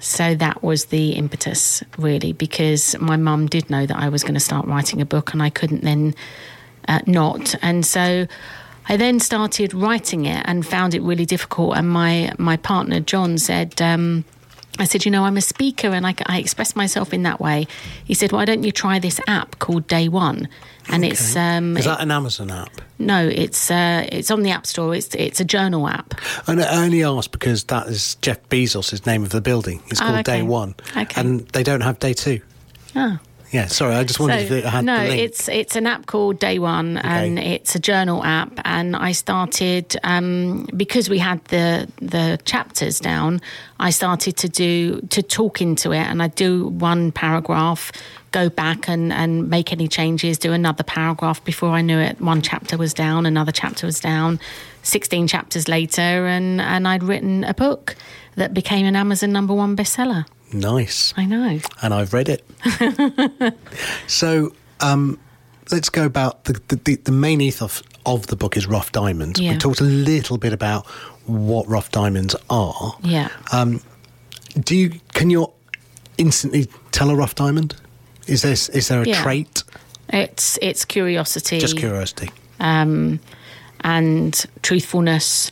So 0.00 0.34
that 0.36 0.62
was 0.62 0.86
the 0.86 1.12
impetus 1.12 1.82
really 1.96 2.32
because 2.32 2.96
my 3.00 3.16
mum 3.16 3.46
did 3.46 3.68
know 3.68 3.84
that 3.84 3.96
I 3.96 4.08
was 4.08 4.22
going 4.22 4.34
to 4.34 4.40
start 4.40 4.66
writing 4.66 5.00
a 5.00 5.06
book 5.06 5.32
and 5.32 5.42
I 5.42 5.50
couldn't 5.50 5.82
then 5.82 6.14
uh, 6.86 7.00
not. 7.06 7.54
And 7.62 7.84
so 7.84 8.26
I 8.88 8.96
then 8.96 9.20
started 9.20 9.74
writing 9.74 10.24
it 10.24 10.42
and 10.46 10.66
found 10.66 10.94
it 10.94 11.02
really 11.02 11.26
difficult. 11.26 11.76
And 11.76 11.90
my 11.90 12.32
my 12.38 12.56
partner 12.56 13.00
John 13.00 13.38
said 13.38 13.80
um, 13.82 14.24
I 14.78 14.84
said, 14.84 15.04
you 15.04 15.10
know, 15.10 15.24
I'm 15.24 15.36
a 15.36 15.40
speaker 15.40 15.88
and 15.88 16.06
I, 16.06 16.14
I 16.26 16.38
express 16.38 16.76
myself 16.76 17.12
in 17.12 17.24
that 17.24 17.40
way. 17.40 17.66
He 18.04 18.14
said, 18.14 18.30
why 18.32 18.44
don't 18.44 18.62
you 18.62 18.70
try 18.72 18.98
this 18.98 19.20
app 19.26 19.58
called 19.58 19.86
Day 19.88 20.08
One? 20.08 20.48
And 20.90 21.04
it's 21.04 21.36
um, 21.36 21.76
Is 21.76 21.84
that 21.84 22.00
an 22.00 22.10
Amazon 22.10 22.50
app? 22.50 22.70
no, 22.98 23.26
it's 23.28 23.70
uh, 23.70 24.06
it's 24.10 24.30
on 24.30 24.42
the 24.42 24.50
App 24.50 24.66
Store. 24.66 24.94
It's 24.94 25.14
it's 25.14 25.38
a 25.38 25.44
journal 25.44 25.86
app. 25.86 26.14
And 26.46 26.62
I 26.62 26.82
only 26.84 27.04
asked 27.04 27.30
because 27.32 27.64
that 27.64 27.88
is 27.88 28.14
Jeff 28.22 28.38
Bezos' 28.48 29.04
name 29.04 29.22
of 29.22 29.28
the 29.30 29.40
building. 29.42 29.82
It's 29.88 30.00
Oh, 30.00 30.04
called 30.04 30.20
okay. 30.20 30.38
Day 30.38 30.42
One. 30.42 30.74
Okay. 30.96 31.20
And 31.20 31.40
they 31.48 31.62
don't 31.62 31.82
have 31.82 31.98
Day 31.98 32.14
Two. 32.14 32.40
Oh, 32.96 33.18
Yeah, 33.50 33.66
sorry, 33.66 33.94
I 33.94 34.04
just 34.04 34.20
wondered 34.20 34.46
So, 34.46 34.54
if 34.54 34.64
it 34.64 34.68
had 34.68 34.84
no, 34.84 35.00
it's 35.00 35.48
it's 35.48 35.74
an 35.74 35.86
app 35.86 36.06
called 36.06 36.38
Day 36.38 36.58
One, 36.58 36.98
and 36.98 37.38
it's 37.38 37.74
a 37.74 37.78
journal 37.78 38.22
app. 38.22 38.52
And 38.64 38.94
I 38.94 39.12
started 39.12 39.96
um, 40.04 40.68
because 40.76 41.08
we 41.08 41.18
had 41.18 41.42
the 41.46 41.88
the 42.00 42.38
chapters 42.44 43.00
down. 43.00 43.40
I 43.80 43.90
started 43.90 44.36
to 44.38 44.48
do 44.48 45.00
to 45.00 45.22
talk 45.22 45.62
into 45.62 45.92
it, 45.92 46.06
and 46.06 46.22
I 46.22 46.28
do 46.28 46.68
one 46.68 47.10
paragraph, 47.10 47.90
go 48.32 48.50
back 48.50 48.86
and 48.86 49.12
and 49.12 49.48
make 49.48 49.72
any 49.72 49.88
changes, 49.88 50.36
do 50.36 50.52
another 50.52 50.84
paragraph. 50.84 51.42
Before 51.44 51.70
I 51.70 51.80
knew 51.80 51.98
it, 51.98 52.20
one 52.20 52.42
chapter 52.42 52.76
was 52.76 52.92
down, 52.92 53.24
another 53.24 53.52
chapter 53.52 53.86
was 53.86 53.98
down. 53.98 54.40
Sixteen 54.82 55.26
chapters 55.26 55.68
later, 55.68 56.26
and 56.26 56.60
and 56.60 56.86
I'd 56.86 57.02
written 57.02 57.44
a 57.44 57.54
book 57.54 57.96
that 58.36 58.52
became 58.52 58.84
an 58.84 58.94
Amazon 58.94 59.32
number 59.32 59.54
one 59.54 59.74
bestseller. 59.74 60.26
Nice. 60.52 61.14
I 61.16 61.24
know. 61.24 61.60
and 61.82 61.94
I've 61.94 62.12
read 62.12 62.28
it. 62.28 62.44
so 64.06 64.52
um, 64.80 65.18
let's 65.70 65.88
go 65.88 66.04
about 66.04 66.44
the, 66.44 66.60
the, 66.68 66.96
the, 66.96 67.12
main 67.12 67.40
ethos 67.40 67.82
of 68.06 68.26
the 68.28 68.36
book 68.36 68.56
is 68.56 68.66
rough 68.66 68.92
diamonds. 68.92 69.40
Yeah. 69.40 69.52
We 69.52 69.58
talked 69.58 69.80
a 69.80 69.84
little 69.84 70.38
bit 70.38 70.52
about 70.52 70.86
what 71.26 71.68
rough 71.68 71.90
diamonds 71.90 72.34
are. 72.48 72.96
Yeah. 73.02 73.28
Um, 73.52 73.82
Do 74.60 74.76
you 74.76 75.00
can 75.12 75.30
you 75.30 75.52
instantly 76.16 76.66
tell 76.90 77.10
a 77.10 77.14
rough 77.16 77.34
diamond? 77.34 77.76
Is 78.26 78.42
there 78.42 78.52
is 78.52 78.88
there 78.88 79.02
a 79.02 79.06
Yeah. 79.06 79.22
trait? 79.22 79.64
It's 80.10 80.58
it's 80.62 80.84
curiosity. 80.84 81.58
Just 81.58 81.76
curiosity. 81.76 82.30
um, 82.60 83.20
and 83.82 84.46
truthfulness 84.62 85.50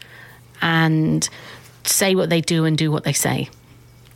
and 0.62 1.28
say 1.84 2.14
what 2.14 2.30
they 2.30 2.40
do 2.40 2.64
and 2.64 2.76
do 2.76 2.90
what 2.90 3.04
they 3.04 3.12
say. 3.12 3.48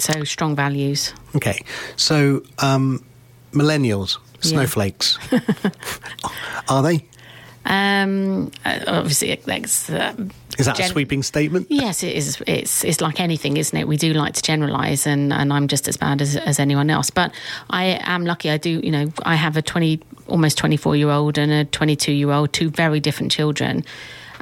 So 0.01 0.25
strong 0.25 0.57
values. 0.57 1.13
Okay, 1.37 1.63
so 1.97 2.43
um, 2.59 3.05
millennials, 3.53 4.19
Yeah. 4.43 4.51
snowflakes, 4.51 5.19
are 6.69 6.83
they? 6.83 7.05
Um, 7.67 8.51
uh, 8.65 8.81
obviously, 8.87 9.35
that's 9.45 9.91
uh, 9.91 10.15
Is 10.59 10.65
that 10.67 10.81
a 10.81 10.85
sweeping 10.85 11.23
statement? 11.23 11.67
Yes, 11.69 12.03
it 12.03 12.17
is. 12.17 12.43
It's 12.47 12.85
it's 12.85 13.01
like 13.03 13.21
anything, 13.21 13.59
isn't 13.59 13.77
it? 13.79 13.87
We 13.87 13.97
do 13.99 14.15
like 14.15 14.33
to 14.35 14.43
generalise, 14.43 15.07
and, 15.07 15.33
and 15.33 15.53
I'm 15.53 15.69
just 15.69 15.87
as 15.87 15.97
bad 15.99 16.23
as, 16.23 16.37
as 16.37 16.59
anyone 16.59 16.89
else. 16.91 17.11
But 17.11 17.33
I 17.69 17.99
am 18.03 18.25
lucky. 18.25 18.51
I 18.51 18.57
do, 18.57 18.81
you 18.83 18.91
know, 18.91 19.13
I 19.25 19.35
have 19.35 19.59
a 19.59 19.63
20, 19.63 20.01
almost 20.27 20.57
24 20.59 20.97
year 20.97 21.11
old 21.11 21.37
and 21.39 21.53
a 21.53 21.65
22 21.67 22.13
year 22.13 22.31
old, 22.31 22.53
two 22.55 22.71
very 22.71 22.99
different 22.99 23.31
children. 23.31 23.85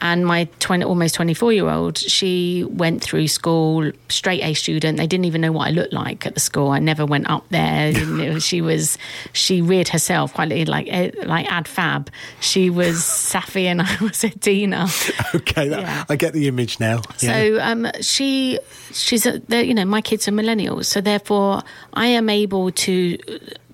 And 0.00 0.24
my 0.26 0.44
20, 0.60 0.84
almost 0.84 1.14
24 1.16 1.52
year 1.52 1.68
old, 1.68 1.98
she 1.98 2.64
went 2.68 3.02
through 3.02 3.28
school, 3.28 3.90
straight 4.08 4.42
A 4.42 4.54
student. 4.54 4.98
They 4.98 5.06
didn't 5.06 5.24
even 5.24 5.40
know 5.40 5.52
what 5.52 5.68
I 5.68 5.70
looked 5.70 5.92
like 5.92 6.26
at 6.26 6.34
the 6.34 6.40
school. 6.40 6.70
I 6.70 6.78
never 6.78 7.04
went 7.04 7.28
up 7.28 7.44
there. 7.50 7.92
She 8.38 8.60
was, 8.60 8.98
she 9.32 9.60
reared 9.62 9.88
herself 9.88 10.34
quite 10.34 10.68
like, 10.68 10.86
eh, 10.88 11.10
like 11.24 11.50
Ab 11.50 11.66
Fab. 11.66 12.10
She 12.40 12.70
was 12.70 13.04
Saffy 13.04 13.66
and 13.66 13.82
I 13.82 13.96
was 14.00 14.22
Edina. 14.24 14.86
Okay, 15.34 15.68
that, 15.68 15.80
Yeah. 15.80 16.04
I 16.08 16.16
get 16.16 16.32
the 16.32 16.46
image 16.48 16.78
now. 16.78 17.02
Yeah. 17.20 17.32
So 17.32 17.60
um, 17.60 17.90
she, 18.00 18.58
she's, 18.92 19.26
a, 19.26 19.40
you 19.50 19.74
know, 19.74 19.84
my 19.84 20.00
kids 20.00 20.28
are 20.28 20.32
millennials, 20.32 20.86
so 20.86 21.00
therefore 21.00 21.62
I 21.94 22.06
am 22.06 22.28
able 22.30 22.70
to 22.70 23.18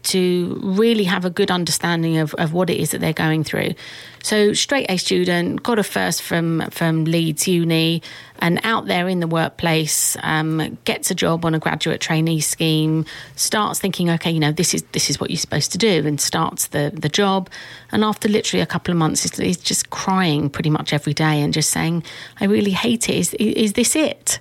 to 0.05 0.59
really 0.62 1.05
have 1.05 1.24
a 1.24 1.30
good 1.30 1.50
understanding 1.50 2.18
of, 2.18 2.34
of 2.34 2.52
what 2.52 2.70
it 2.70 2.78
is 2.78 2.90
that 2.90 3.00
they're 3.00 3.12
going 3.12 3.44
through. 3.44 3.74
So 4.22 4.55
straight 4.55 4.86
A 4.88 4.96
student, 4.96 5.62
got 5.62 5.78
a 5.78 5.82
first 5.82 6.22
from 6.22 6.62
from 6.70 7.05
Leeds 7.05 7.46
Uni, 7.46 8.02
and 8.38 8.59
out 8.64 8.86
there 8.86 9.07
in 9.07 9.20
the 9.20 9.26
workplace, 9.26 10.16
um, 10.22 10.78
gets 10.84 11.11
a 11.11 11.14
job 11.14 11.44
on 11.44 11.55
a 11.55 11.59
graduate 11.59 12.00
trainee 12.00 12.40
scheme, 12.40 13.05
starts 13.36 13.80
thinking, 13.80 14.09
okay, 14.11 14.30
you 14.30 14.40
know, 14.40 14.52
this 14.52 14.72
is 14.72 14.82
this 14.92 15.11
is 15.11 15.20
what 15.20 15.30
you're 15.30 15.36
supposed 15.36 15.72
to 15.72 15.78
do, 15.78 16.07
and 16.07 16.20
starts 16.20 16.68
the 16.68 16.90
the 16.94 17.11
job. 17.11 17.50
And 17.92 18.02
after 18.02 18.28
literally 18.28 18.62
a 18.62 18.66
couple 18.66 18.92
of 18.92 18.98
months, 18.98 19.36
he's 19.36 19.59
just 19.59 19.90
crying 19.90 20.48
pretty 20.48 20.70
much 20.70 20.92
every 20.92 21.12
day 21.12 21.42
and 21.42 21.52
just 21.52 21.70
saying, 21.70 22.02
I 22.40 22.46
really 22.46 22.72
hate 22.72 23.11
it. 23.11 23.16
Is 23.16 23.34
is 23.34 23.74
this 23.74 23.94
it? 23.94 24.38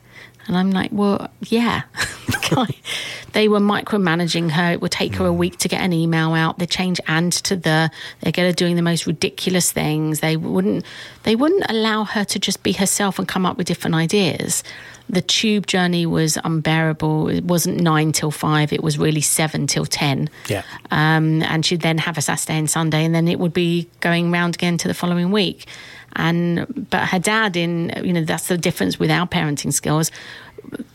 And 0.48 0.58
I'm 0.58 0.72
like, 0.72 0.92
well, 0.92 1.30
yeah. 1.42 1.84
they 3.34 3.48
were 3.48 3.60
micromanaging 3.60 4.52
her. 4.52 4.72
It 4.72 4.82
would 4.82 4.92
take 4.92 5.16
her 5.16 5.26
a 5.26 5.34
week 5.34 5.58
to 5.58 5.68
get 5.68 5.82
an 5.82 5.94
email 5.94 6.34
out. 6.34 6.60
They 6.60 6.66
change 6.66 7.00
and 7.08 7.32
to 7.32 7.56
the. 7.56 7.92
They 8.22 8.32
get 8.32 8.46
her 8.46 8.52
doing 8.52 8.76
the 8.76 8.82
most 8.82 9.08
ridiculous 9.08 9.72
things. 9.72 10.20
They 10.20 10.38
wouldn't. 10.38 10.86
They 11.24 11.36
wouldn't 11.36 11.66
allow 11.70 12.04
her 12.04 12.24
to 12.26 12.40
just 12.40 12.64
be 12.64 12.74
herself 12.74 13.20
and 13.20 13.28
come 13.28 13.46
up 13.46 13.58
with 13.58 13.68
different 13.68 13.96
ideas. 13.96 14.64
The 15.10 15.22
tube 15.22 15.68
journey 15.68 16.06
was 16.06 16.38
unbearable. 16.44 17.30
It 17.30 17.44
wasn't 17.44 17.82
nine 17.82 18.12
till 18.12 18.32
five. 18.32 18.72
It 18.72 18.84
was 18.84 18.98
really 18.98 19.22
seven 19.22 19.68
till 19.68 19.86
ten. 19.86 20.30
Yeah. 20.48 20.64
Um, 20.92 21.42
and 21.44 21.66
she'd 21.66 21.82
then 21.82 21.98
have 21.98 22.18
a 22.18 22.22
Saturday 22.22 22.58
and 22.58 22.70
Sunday, 22.70 23.04
and 23.04 23.14
then 23.14 23.28
it 23.28 23.40
would 23.40 23.54
be 23.54 23.90
going 24.00 24.32
round 24.32 24.56
again 24.56 24.78
to 24.80 24.88
the 24.88 24.94
following 24.94 25.32
week. 25.32 25.68
And 26.16 26.88
but 26.90 27.08
her 27.10 27.20
dad, 27.20 27.56
in 27.58 27.92
you 28.04 28.14
know, 28.14 28.24
that's 28.24 28.48
the 28.48 28.58
difference 28.58 29.00
with 29.00 29.10
our 29.12 29.28
parenting 29.28 29.74
skills, 29.74 30.12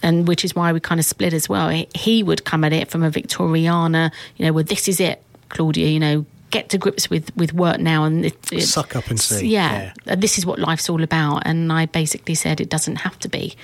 and 0.02 0.26
which 0.28 0.44
is 0.44 0.54
why 0.54 0.72
we 0.72 0.80
kind 0.80 0.98
of 1.00 1.04
split 1.04 1.32
as 1.32 1.48
well. 1.48 1.68
He- 1.94 2.22
would 2.22 2.44
come 2.44 2.64
at 2.64 2.72
it 2.72 2.88
from 2.90 3.02
a 3.02 3.10
Victoriana, 3.10 4.10
you 4.36 4.46
know, 4.46 4.52
well, 4.52 4.64
this 4.64 4.88
is 4.88 5.00
it, 5.00 5.22
Claudia, 5.48 5.88
you 5.88 6.00
know. 6.00 6.24
Get 6.50 6.70
to 6.70 6.78
grips 6.78 7.10
with, 7.10 7.30
with 7.36 7.52
work 7.52 7.78
now, 7.78 8.04
and 8.04 8.24
it, 8.24 8.52
it- 8.52 8.62
Suck 8.62 8.96
up 8.96 9.08
and 9.08 9.20
see, 9.20 9.48
Yeah, 9.48 9.92
yeah. 10.06 10.14
this 10.14 10.38
is 10.38 10.46
what 10.46 10.58
life's 10.58 10.88
all 10.88 11.02
about. 11.02 11.42
And 11.44 11.70
I 11.70 11.84
basically 11.84 12.34
said 12.34 12.58
it 12.58 12.70
doesn't 12.70 12.96
have 12.96 13.18
to 13.18 13.28
be. 13.28 13.54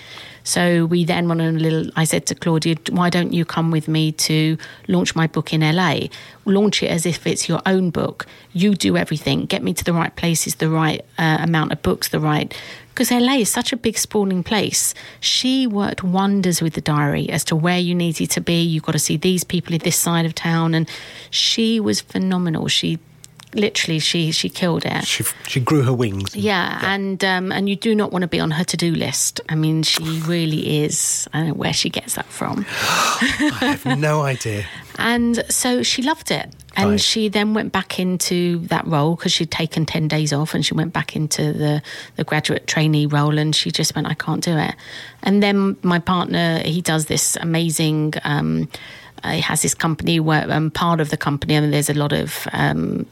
So 0.44 0.84
we 0.84 1.04
then 1.06 1.26
went 1.26 1.40
on 1.40 1.56
a 1.56 1.58
little. 1.58 1.90
I 1.96 2.04
said 2.04 2.26
to 2.26 2.34
Claudia, 2.34 2.76
"Why 2.90 3.08
don't 3.08 3.32
you 3.32 3.44
come 3.46 3.70
with 3.70 3.88
me 3.88 4.12
to 4.12 4.56
launch 4.88 5.16
my 5.16 5.26
book 5.26 5.52
in 5.54 5.62
LA? 5.62 6.08
Launch 6.44 6.82
it 6.82 6.90
as 6.90 7.06
if 7.06 7.26
it's 7.26 7.48
your 7.48 7.62
own 7.64 7.90
book. 7.90 8.26
You 8.52 8.74
do 8.74 8.96
everything. 8.96 9.46
Get 9.46 9.62
me 9.62 9.72
to 9.72 9.82
the 9.82 9.94
right 9.94 10.14
places, 10.14 10.56
the 10.56 10.68
right 10.68 11.02
uh, 11.18 11.38
amount 11.40 11.72
of 11.72 11.82
books, 11.82 12.08
the 12.08 12.20
right." 12.20 12.54
Because 12.90 13.10
LA 13.10 13.38
is 13.38 13.48
such 13.48 13.72
a 13.72 13.76
big 13.76 13.98
sprawling 13.98 14.44
place. 14.44 14.94
She 15.18 15.66
worked 15.66 16.04
wonders 16.04 16.62
with 16.62 16.74
the 16.74 16.80
diary 16.80 17.28
as 17.28 17.42
to 17.44 17.56
where 17.56 17.78
you 17.78 17.92
needed 17.92 18.30
to 18.30 18.40
be. 18.40 18.62
You've 18.62 18.84
got 18.84 18.92
to 18.92 19.00
see 19.00 19.16
these 19.16 19.42
people 19.42 19.74
in 19.74 19.80
this 19.80 19.96
side 19.96 20.26
of 20.26 20.34
town, 20.34 20.74
and 20.74 20.88
she 21.30 21.80
was 21.80 22.02
phenomenal. 22.02 22.68
She 22.68 23.00
literally 23.54 23.98
she 23.98 24.30
she 24.32 24.48
killed 24.48 24.84
it. 24.84 25.06
She, 25.06 25.24
she 25.48 25.60
grew 25.60 25.82
her 25.82 25.92
wings. 25.92 26.34
Yeah, 26.36 26.80
and 26.82 27.22
um, 27.24 27.52
and 27.52 27.68
you 27.68 27.76
do 27.76 27.94
not 27.94 28.12
want 28.12 28.22
to 28.22 28.28
be 28.28 28.40
on 28.40 28.50
her 28.52 28.64
to 28.64 28.76
do 28.76 28.94
list. 28.94 29.40
I 29.48 29.54
mean, 29.54 29.82
she 29.82 30.02
really 30.20 30.82
is. 30.84 31.28
I 31.32 31.38
don't 31.38 31.48
know 31.48 31.54
where 31.54 31.72
she 31.72 31.90
gets 31.90 32.14
that 32.14 32.26
from. 32.26 32.66
I 32.70 33.76
have 33.84 33.98
no 33.98 34.22
idea. 34.22 34.64
And 34.98 35.44
so 35.48 35.82
she 35.82 36.02
loved 36.02 36.30
it. 36.30 36.54
And 36.76 36.90
Right. 36.90 37.00
she 37.00 37.28
then 37.28 37.54
went 37.54 37.72
back 37.72 37.98
into 38.00 38.58
that 38.68 38.84
role 38.86 39.14
because 39.16 39.32
she'd 39.32 39.50
taken 39.50 39.86
10 39.86 40.08
days 40.08 40.32
off 40.32 40.54
and 40.54 40.64
she 40.66 40.74
went 40.74 40.92
back 40.92 41.14
into 41.14 41.52
the, 41.52 41.82
the 42.16 42.24
graduate 42.24 42.66
trainee 42.66 43.06
role 43.06 43.38
and 43.38 43.54
she 43.54 43.70
just 43.70 43.94
went, 43.94 44.08
I 44.08 44.14
can't 44.14 44.42
do 44.42 44.56
it. 44.56 44.74
And 45.22 45.40
then 45.42 45.76
my 45.82 45.98
partner, 46.00 46.58
he 46.64 46.80
does 46.80 47.06
this 47.06 47.36
amazing, 47.36 48.14
um, 48.24 48.68
uh, 49.22 49.30
he 49.32 49.40
has 49.40 49.62
this 49.62 49.74
company 49.74 50.18
where 50.20 50.50
um, 50.50 50.70
part 50.72 51.00
of 51.00 51.10
the 51.10 51.16
company, 51.16 51.54
and 51.54 51.72
there's 51.72 51.90
a 51.90 51.94
lot 51.94 52.12
of 52.12 52.46
um, 52.52 53.06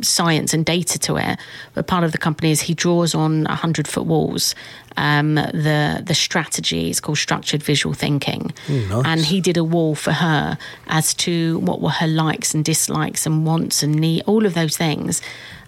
science 0.00 0.54
and 0.54 0.64
data 0.64 0.98
to 1.00 1.16
it. 1.16 1.38
But 1.74 1.86
part 1.86 2.04
of 2.04 2.12
the 2.12 2.18
company 2.18 2.50
is 2.50 2.60
he 2.60 2.74
draws 2.74 3.14
on 3.14 3.44
hundred 3.46 3.88
foot 3.88 4.06
walls. 4.06 4.54
Um, 4.96 5.34
the 5.34 6.02
the 6.04 6.14
strategy 6.14 6.90
is 6.90 7.00
called 7.00 7.18
structured 7.18 7.62
visual 7.62 7.94
thinking, 7.94 8.52
nice. 8.68 9.04
and 9.04 9.20
he 9.20 9.40
did 9.40 9.56
a 9.56 9.64
wall 9.64 9.94
for 9.94 10.12
her 10.12 10.56
as 10.86 11.14
to 11.14 11.58
what 11.60 11.80
were 11.80 11.90
her 11.90 12.06
likes 12.06 12.54
and 12.54 12.64
dislikes 12.64 13.26
and 13.26 13.44
wants 13.44 13.82
and 13.82 13.94
need, 13.96 14.22
all 14.26 14.46
of 14.46 14.54
those 14.54 14.76
things. 14.76 15.20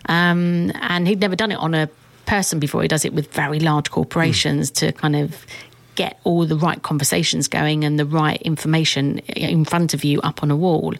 Um, 0.09 0.71
and 0.81 1.09
he'd 1.09 1.21
never 1.21 1.35
done 1.35 1.51
it 1.51 1.59
on 1.59 1.75
a 1.75 1.89
person 2.27 2.59
before. 2.59 2.83
He 2.83 2.89
does 2.89 3.05
it 3.05 3.13
with 3.13 3.33
very 3.33 3.59
large 3.59 3.91
corporations 3.91 4.71
to 4.73 4.93
kind 4.93 5.17
of 5.17 5.47
get 5.97 6.21
all 6.25 6.45
the 6.45 6.57
right 6.57 6.83
conversations 6.83 7.49
going 7.49 7.85
and 7.85 7.99
the 7.99 8.05
right 8.05 8.41
information 8.43 9.19
in 9.19 9.65
front 9.65 9.95
of 9.95 10.05
you 10.05 10.21
up 10.21 10.43
on 10.43 10.51
a 10.51 10.57
wall. 10.57 10.95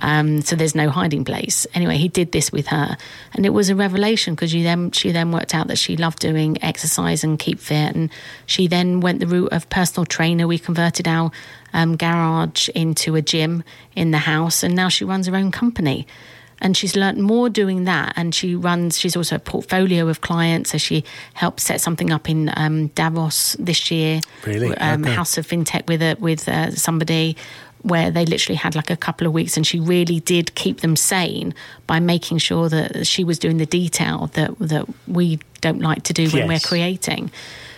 Um, 0.00 0.42
so 0.42 0.56
there's 0.56 0.74
no 0.74 0.90
hiding 0.90 1.24
place. 1.24 1.66
Anyway, 1.74 1.96
he 1.96 2.08
did 2.08 2.32
this 2.32 2.52
with 2.52 2.68
her, 2.68 2.96
and 3.34 3.46
it 3.46 3.50
was 3.50 3.68
a 3.68 3.74
revelation 3.74 4.34
because 4.34 4.50
she 4.50 4.62
then 4.62 4.90
she 4.92 5.12
then 5.12 5.32
worked 5.32 5.54
out 5.54 5.68
that 5.68 5.78
she 5.78 5.96
loved 5.96 6.18
doing 6.18 6.62
exercise 6.62 7.24
and 7.24 7.38
keep 7.38 7.58
fit, 7.60 7.94
and 7.94 8.10
she 8.46 8.68
then 8.68 9.00
went 9.00 9.20
the 9.20 9.26
route 9.26 9.52
of 9.52 9.68
personal 9.68 10.04
trainer. 10.06 10.46
We 10.46 10.58
converted 10.58 11.08
our 11.08 11.30
um, 11.72 11.96
garage 11.96 12.68
into 12.74 13.16
a 13.16 13.22
gym 13.22 13.62
in 13.94 14.10
the 14.10 14.18
house, 14.18 14.62
and 14.62 14.74
now 14.74 14.88
she 14.88 15.04
runs 15.04 15.26
her 15.26 15.36
own 15.36 15.50
company. 15.50 16.06
And 16.60 16.76
she's 16.76 16.96
learnt 16.96 17.18
more 17.18 17.48
doing 17.48 17.84
that, 17.84 18.14
and 18.16 18.34
she 18.34 18.56
runs. 18.56 18.98
She's 18.98 19.14
also 19.14 19.36
a 19.36 19.38
portfolio 19.38 20.08
of 20.08 20.22
clients, 20.22 20.70
so 20.70 20.78
she 20.78 21.04
helped 21.34 21.60
set 21.60 21.80
something 21.80 22.10
up 22.10 22.28
in 22.28 22.50
um, 22.56 22.88
Davos 22.88 23.54
this 23.60 23.92
year. 23.92 24.20
Really? 24.44 24.76
um, 24.76 25.04
Okay. 25.04 25.14
House 25.14 25.38
of 25.38 25.46
FinTech 25.46 25.86
with 25.86 26.02
a, 26.02 26.16
with 26.18 26.48
uh, 26.48 26.72
somebody 26.72 27.36
where 27.88 28.10
they 28.10 28.24
literally 28.24 28.56
had 28.56 28.74
like 28.74 28.90
a 28.90 28.96
couple 28.96 29.26
of 29.26 29.32
weeks, 29.32 29.56
and 29.56 29.66
she 29.66 29.80
really 29.80 30.20
did 30.20 30.54
keep 30.54 30.80
them 30.80 30.96
sane 30.96 31.54
by 31.86 32.00
making 32.00 32.38
sure 32.38 32.68
that 32.68 33.06
she 33.06 33.24
was 33.24 33.38
doing 33.38 33.58
the 33.58 33.66
detail 33.66 34.30
that 34.34 34.58
that 34.58 34.86
we 35.06 35.40
don't 35.60 35.80
like 35.80 36.04
to 36.04 36.12
do 36.12 36.28
when 36.30 36.48
we're 36.48 36.60
creating. 36.60 37.30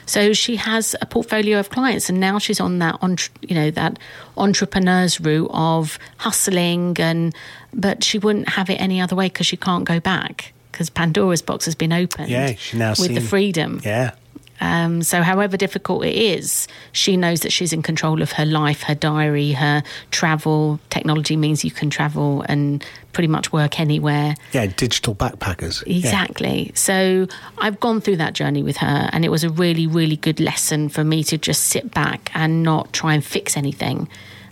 So 0.06 0.32
she 0.32 0.56
has 0.56 0.96
a 1.00 1.06
portfolio 1.06 1.60
of 1.60 1.70
clients, 1.70 2.08
and 2.08 2.18
now 2.18 2.38
she's 2.38 2.58
on 2.60 2.80
that, 2.80 3.00
you 3.42 3.54
know, 3.54 3.70
that 3.70 3.98
entrepreneur's 4.36 5.20
route 5.20 5.50
of 5.52 5.98
hustling, 6.16 6.96
and 6.98 7.34
but 7.72 8.02
she 8.02 8.18
wouldn't 8.18 8.48
have 8.48 8.68
it 8.70 8.80
any 8.80 9.00
other 9.00 9.14
way 9.14 9.26
because 9.26 9.46
she 9.46 9.56
can't 9.56 9.84
go 9.84 10.00
back 10.00 10.52
because 10.72 10.90
Pandora's 10.90 11.42
box 11.42 11.64
has 11.66 11.74
been 11.74 11.92
opened. 11.92 12.28
Yeah, 12.28 12.54
she 12.54 12.76
now 12.76 12.94
with 12.98 13.14
the 13.14 13.20
freedom. 13.20 13.80
Yeah. 13.84 14.12
Um, 14.60 15.02
so, 15.02 15.22
however 15.22 15.56
difficult 15.56 16.04
it 16.04 16.14
is, 16.14 16.68
she 16.92 17.16
knows 17.16 17.40
that 17.40 17.50
she's 17.50 17.72
in 17.72 17.82
control 17.82 18.22
of 18.22 18.32
her 18.32 18.44
life, 18.44 18.82
her 18.82 18.94
diary, 18.94 19.52
her 19.52 19.82
travel. 20.10 20.78
Technology 20.90 21.36
means 21.36 21.64
you 21.64 21.70
can 21.70 21.88
travel 21.90 22.44
and 22.48 22.84
pretty 23.12 23.28
much 23.28 23.52
work 23.52 23.80
anywhere. 23.80 24.34
Yeah, 24.52 24.66
digital 24.66 25.14
backpackers. 25.14 25.82
Yeah. 25.86 25.96
Exactly. 25.96 26.72
So 26.74 27.26
I've 27.58 27.80
gone 27.80 28.00
through 28.00 28.16
that 28.16 28.34
journey 28.34 28.62
with 28.62 28.76
her, 28.78 29.08
and 29.12 29.24
it 29.24 29.30
was 29.30 29.44
a 29.44 29.50
really, 29.50 29.86
really 29.86 30.16
good 30.16 30.40
lesson 30.40 30.88
for 30.88 31.04
me 31.04 31.24
to 31.24 31.38
just 31.38 31.64
sit 31.64 31.92
back 31.92 32.30
and 32.34 32.62
not 32.62 32.92
try 32.92 33.14
and 33.14 33.24
fix 33.24 33.56
anything 33.56 34.08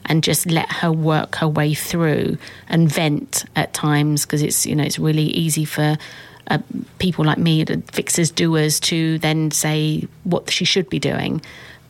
and 0.06 0.24
just 0.24 0.46
let 0.46 0.72
her 0.72 0.90
work 0.90 1.36
her 1.36 1.48
way 1.48 1.74
through 1.74 2.38
and 2.68 2.90
vent 2.90 3.44
at 3.56 3.74
times 3.74 4.24
because 4.24 4.40
it's, 4.40 4.64
you 4.64 4.74
know, 4.74 4.84
it's 4.84 4.98
really 4.98 5.24
easy 5.24 5.64
for. 5.64 5.96
Uh, 6.48 6.58
people 6.98 7.24
like 7.24 7.38
me, 7.38 7.64
the 7.64 7.82
fixers, 7.92 8.30
doers, 8.30 8.80
to 8.80 9.18
then 9.18 9.50
say 9.50 10.06
what 10.24 10.50
she 10.50 10.64
should 10.64 10.88
be 10.88 10.98
doing. 10.98 11.40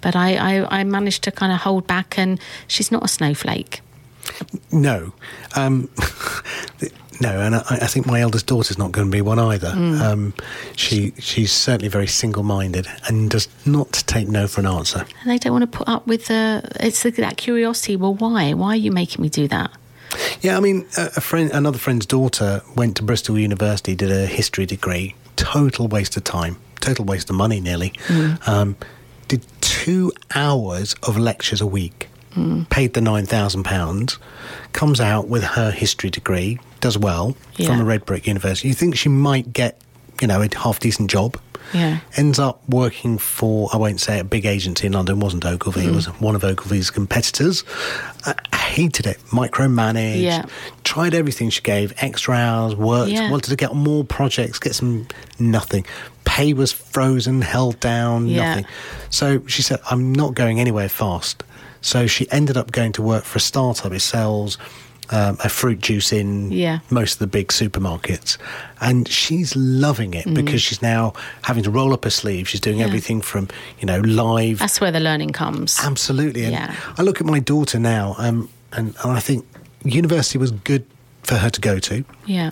But 0.00 0.14
I, 0.16 0.36
I, 0.60 0.80
I 0.80 0.84
managed 0.84 1.24
to 1.24 1.30
kind 1.30 1.52
of 1.52 1.60
hold 1.60 1.86
back, 1.86 2.18
and 2.18 2.40
she's 2.66 2.92
not 2.92 3.04
a 3.04 3.08
snowflake. 3.08 3.80
No. 4.70 5.12
Um, 5.56 5.88
no, 7.20 7.40
and 7.40 7.56
I, 7.56 7.62
I 7.70 7.86
think 7.86 8.06
my 8.06 8.20
eldest 8.20 8.46
daughter's 8.46 8.78
not 8.78 8.92
going 8.92 9.08
to 9.08 9.10
be 9.10 9.20
one 9.20 9.38
either. 9.38 9.70
Mm. 9.70 10.00
Um, 10.00 10.34
she 10.76 11.12
She's 11.18 11.52
certainly 11.52 11.88
very 11.88 12.06
single 12.06 12.42
minded 12.42 12.86
and 13.06 13.30
does 13.30 13.48
not 13.66 13.92
take 13.92 14.28
no 14.28 14.46
for 14.46 14.60
an 14.60 14.66
answer. 14.66 15.04
And 15.22 15.30
they 15.30 15.38
don't 15.38 15.52
want 15.52 15.70
to 15.70 15.78
put 15.78 15.88
up 15.88 16.06
with 16.06 16.26
the, 16.26 16.68
it's 16.80 17.02
the, 17.02 17.10
that 17.12 17.36
curiosity. 17.36 17.96
Well, 17.96 18.14
why? 18.14 18.52
Why 18.54 18.68
are 18.68 18.76
you 18.76 18.92
making 18.92 19.22
me 19.22 19.28
do 19.28 19.48
that? 19.48 19.70
Yeah, 20.40 20.56
I 20.56 20.60
mean, 20.60 20.86
a, 20.96 21.20
friend, 21.20 21.50
another 21.52 21.78
friend's 21.78 22.06
daughter 22.06 22.62
went 22.76 22.96
to 22.96 23.02
Bristol 23.02 23.38
University, 23.38 23.94
did 23.94 24.10
a 24.10 24.26
history 24.26 24.66
degree. 24.66 25.14
Total 25.36 25.86
waste 25.88 26.16
of 26.16 26.24
time, 26.24 26.56
total 26.80 27.04
waste 27.04 27.30
of 27.30 27.36
money, 27.36 27.60
nearly. 27.60 27.92
Um, 28.46 28.76
did 29.28 29.44
two 29.60 30.12
hours 30.34 30.94
of 31.02 31.16
lectures 31.18 31.60
a 31.60 31.66
week, 31.66 32.08
paid 32.70 32.94
the 32.94 33.00
nine 33.00 33.26
thousand 33.26 33.64
pounds, 33.64 34.18
comes 34.72 35.00
out 35.00 35.28
with 35.28 35.42
her 35.42 35.70
history 35.70 36.08
degree, 36.10 36.58
does 36.80 36.96
well 36.96 37.36
from 37.66 37.80
a 37.80 37.84
red 37.84 38.06
brick 38.06 38.26
university. 38.26 38.68
You 38.68 38.74
think 38.74 38.96
she 38.96 39.08
might 39.08 39.52
get, 39.52 39.80
you 40.20 40.28
know, 40.28 40.40
a 40.40 40.48
half 40.56 40.78
decent 40.78 41.10
job? 41.10 41.36
Yeah. 41.74 41.98
Ends 42.16 42.38
up 42.38 42.62
working 42.68 43.18
for, 43.18 43.68
I 43.72 43.76
won't 43.76 44.00
say 44.00 44.18
a 44.18 44.24
big 44.24 44.46
agency 44.46 44.86
in 44.86 44.92
London, 44.92 45.20
wasn't 45.20 45.44
Ogilvy, 45.44 45.82
Mm. 45.82 45.88
it 45.88 45.94
was 45.94 46.06
one 46.20 46.34
of 46.34 46.42
Ogilvy's 46.44 46.90
competitors. 46.90 47.64
I 48.24 48.34
hated 48.56 49.06
it, 49.06 49.18
micromanaged, 49.30 50.22
Yeah. 50.22 50.44
tried 50.84 51.14
everything 51.14 51.50
she 51.50 51.60
gave, 51.60 51.92
extra 51.98 52.34
hours, 52.34 52.74
worked, 52.74 53.10
Yeah. 53.10 53.30
wanted 53.30 53.50
to 53.50 53.56
get 53.56 53.74
more 53.74 54.04
projects, 54.04 54.58
get 54.58 54.74
some, 54.74 55.06
nothing. 55.38 55.84
Pay 56.24 56.52
was 56.52 56.72
frozen, 56.72 57.42
held 57.42 57.80
down, 57.80 58.28
Yeah. 58.28 58.48
nothing. 58.48 58.66
So 59.10 59.42
she 59.46 59.62
said, 59.62 59.80
I'm 59.90 60.12
not 60.14 60.34
going 60.34 60.60
anywhere 60.60 60.88
fast. 60.88 61.42
So 61.80 62.06
she 62.06 62.30
ended 62.32 62.56
up 62.56 62.72
going 62.72 62.92
to 62.92 63.02
work 63.02 63.24
for 63.24 63.38
a 63.38 63.40
startup. 63.40 63.92
It 63.92 64.00
sells 64.00 64.58
um, 65.10 65.36
a 65.44 65.48
fruit 65.48 65.80
juice 65.80 66.12
in 66.12 66.50
Yeah. 66.52 66.78
most 66.90 67.14
of 67.14 67.18
the 67.20 67.26
big 67.26 67.48
supermarkets. 67.48 68.36
And 68.80 69.08
she's 69.08 69.54
loving 69.56 70.12
Mm. 70.12 70.26
it 70.26 70.34
because 70.34 70.60
she's 70.62 70.82
now 70.82 71.12
having 71.42 71.62
to 71.64 71.70
roll 71.70 71.92
up 71.92 72.04
her 72.04 72.10
sleeve. 72.10 72.48
She's 72.48 72.60
doing 72.60 72.82
everything 72.82 73.20
from, 73.22 73.48
you 73.80 73.86
know, 73.86 74.00
live. 74.00 74.58
That's 74.58 74.80
where 74.80 74.92
the 74.92 75.00
learning 75.00 75.32
comes. 75.32 75.78
Absolutely. 75.82 76.44
And 76.44 76.52
Yeah. 76.52 76.74
I 76.98 77.02
look 77.02 77.20
at 77.20 77.26
my 77.26 77.40
daughter 77.40 77.78
now, 77.78 78.14
um, 78.18 78.48
and, 78.72 78.94
and 79.02 79.12
I 79.12 79.20
think 79.20 79.44
university 79.84 80.38
was 80.38 80.50
good 80.50 80.84
for 81.22 81.36
her 81.36 81.50
to 81.50 81.60
go 81.60 81.78
to. 81.78 82.04
Yeah. 82.26 82.50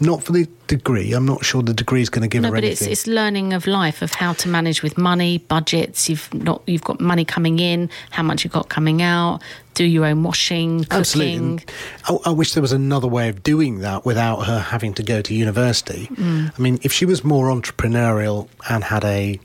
Not 0.00 0.22
for 0.22 0.32
the 0.32 0.48
degree. 0.66 1.12
I'm 1.12 1.26
not 1.26 1.44
sure 1.44 1.62
the 1.62 1.72
degree 1.74 2.00
is 2.02 2.08
going 2.10 2.22
to 2.22 2.28
give 2.28 2.42
No, 2.42 2.48
her 2.48 2.54
but 2.54 2.64
it's 2.64 2.82
anything. 2.82 2.92
it's 2.92 3.06
learning 3.06 3.52
of 3.52 3.66
life 3.66 4.02
of 4.02 4.12
how 4.12 4.32
to 4.34 4.48
manage 4.48 4.82
with 4.82 4.98
money, 4.98 5.38
budgets. 5.38 6.08
You've 6.08 6.32
not 6.34 6.62
you've 6.66 6.84
got 6.84 7.00
money 7.00 7.24
coming 7.24 7.58
in, 7.58 7.88
how 8.10 8.22
much 8.22 8.44
you've 8.44 8.52
got 8.52 8.68
coming 8.68 9.02
out. 9.02 9.40
Do 9.74 9.84
your 9.84 10.06
own 10.06 10.22
washing, 10.22 10.84
cooking. 10.84 10.98
Absolutely. 10.98 11.64
I, 12.04 12.16
I 12.26 12.30
wish 12.30 12.54
there 12.54 12.62
was 12.62 12.72
another 12.72 13.06
way 13.06 13.28
of 13.28 13.42
doing 13.42 13.80
that 13.80 14.06
without 14.06 14.46
her 14.46 14.58
having 14.58 14.94
to 14.94 15.02
go 15.02 15.20
to 15.20 15.34
university. 15.34 16.06
Mm. 16.14 16.52
I 16.58 16.62
mean, 16.62 16.78
if 16.82 16.92
she 16.92 17.04
was 17.04 17.22
more 17.24 17.48
entrepreneurial 17.48 18.48
and 18.70 18.82
had 18.84 19.04
a 19.04 19.38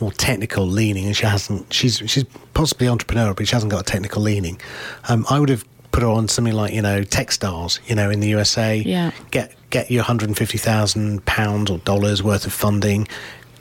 more 0.00 0.12
technical 0.12 0.66
leaning, 0.66 1.06
and 1.06 1.16
she 1.16 1.24
hasn't, 1.26 1.72
she's 1.72 1.98
she's 2.06 2.24
possibly 2.54 2.86
entrepreneurial, 2.88 3.36
but 3.36 3.46
she 3.48 3.54
hasn't 3.54 3.70
got 3.70 3.80
a 3.80 3.84
technical 3.84 4.22
leaning. 4.22 4.60
Um, 5.08 5.24
I 5.30 5.38
would 5.38 5.48
have 5.48 5.64
put 5.92 6.02
her 6.02 6.08
on 6.08 6.28
something 6.28 6.54
like 6.54 6.72
you 6.72 6.82
know 6.82 7.02
Techstars, 7.02 7.78
you 7.88 7.94
know, 7.94 8.10
in 8.10 8.20
the 8.20 8.28
USA. 8.28 8.76
Yeah. 8.76 9.12
Get 9.30 9.54
get 9.70 9.90
your 9.90 10.02
hundred 10.02 10.28
and 10.28 10.36
fifty 10.36 10.58
thousand 10.58 11.24
pounds 11.26 11.70
or 11.70 11.78
dollars 11.78 12.22
worth 12.22 12.46
of 12.46 12.52
funding. 12.52 13.08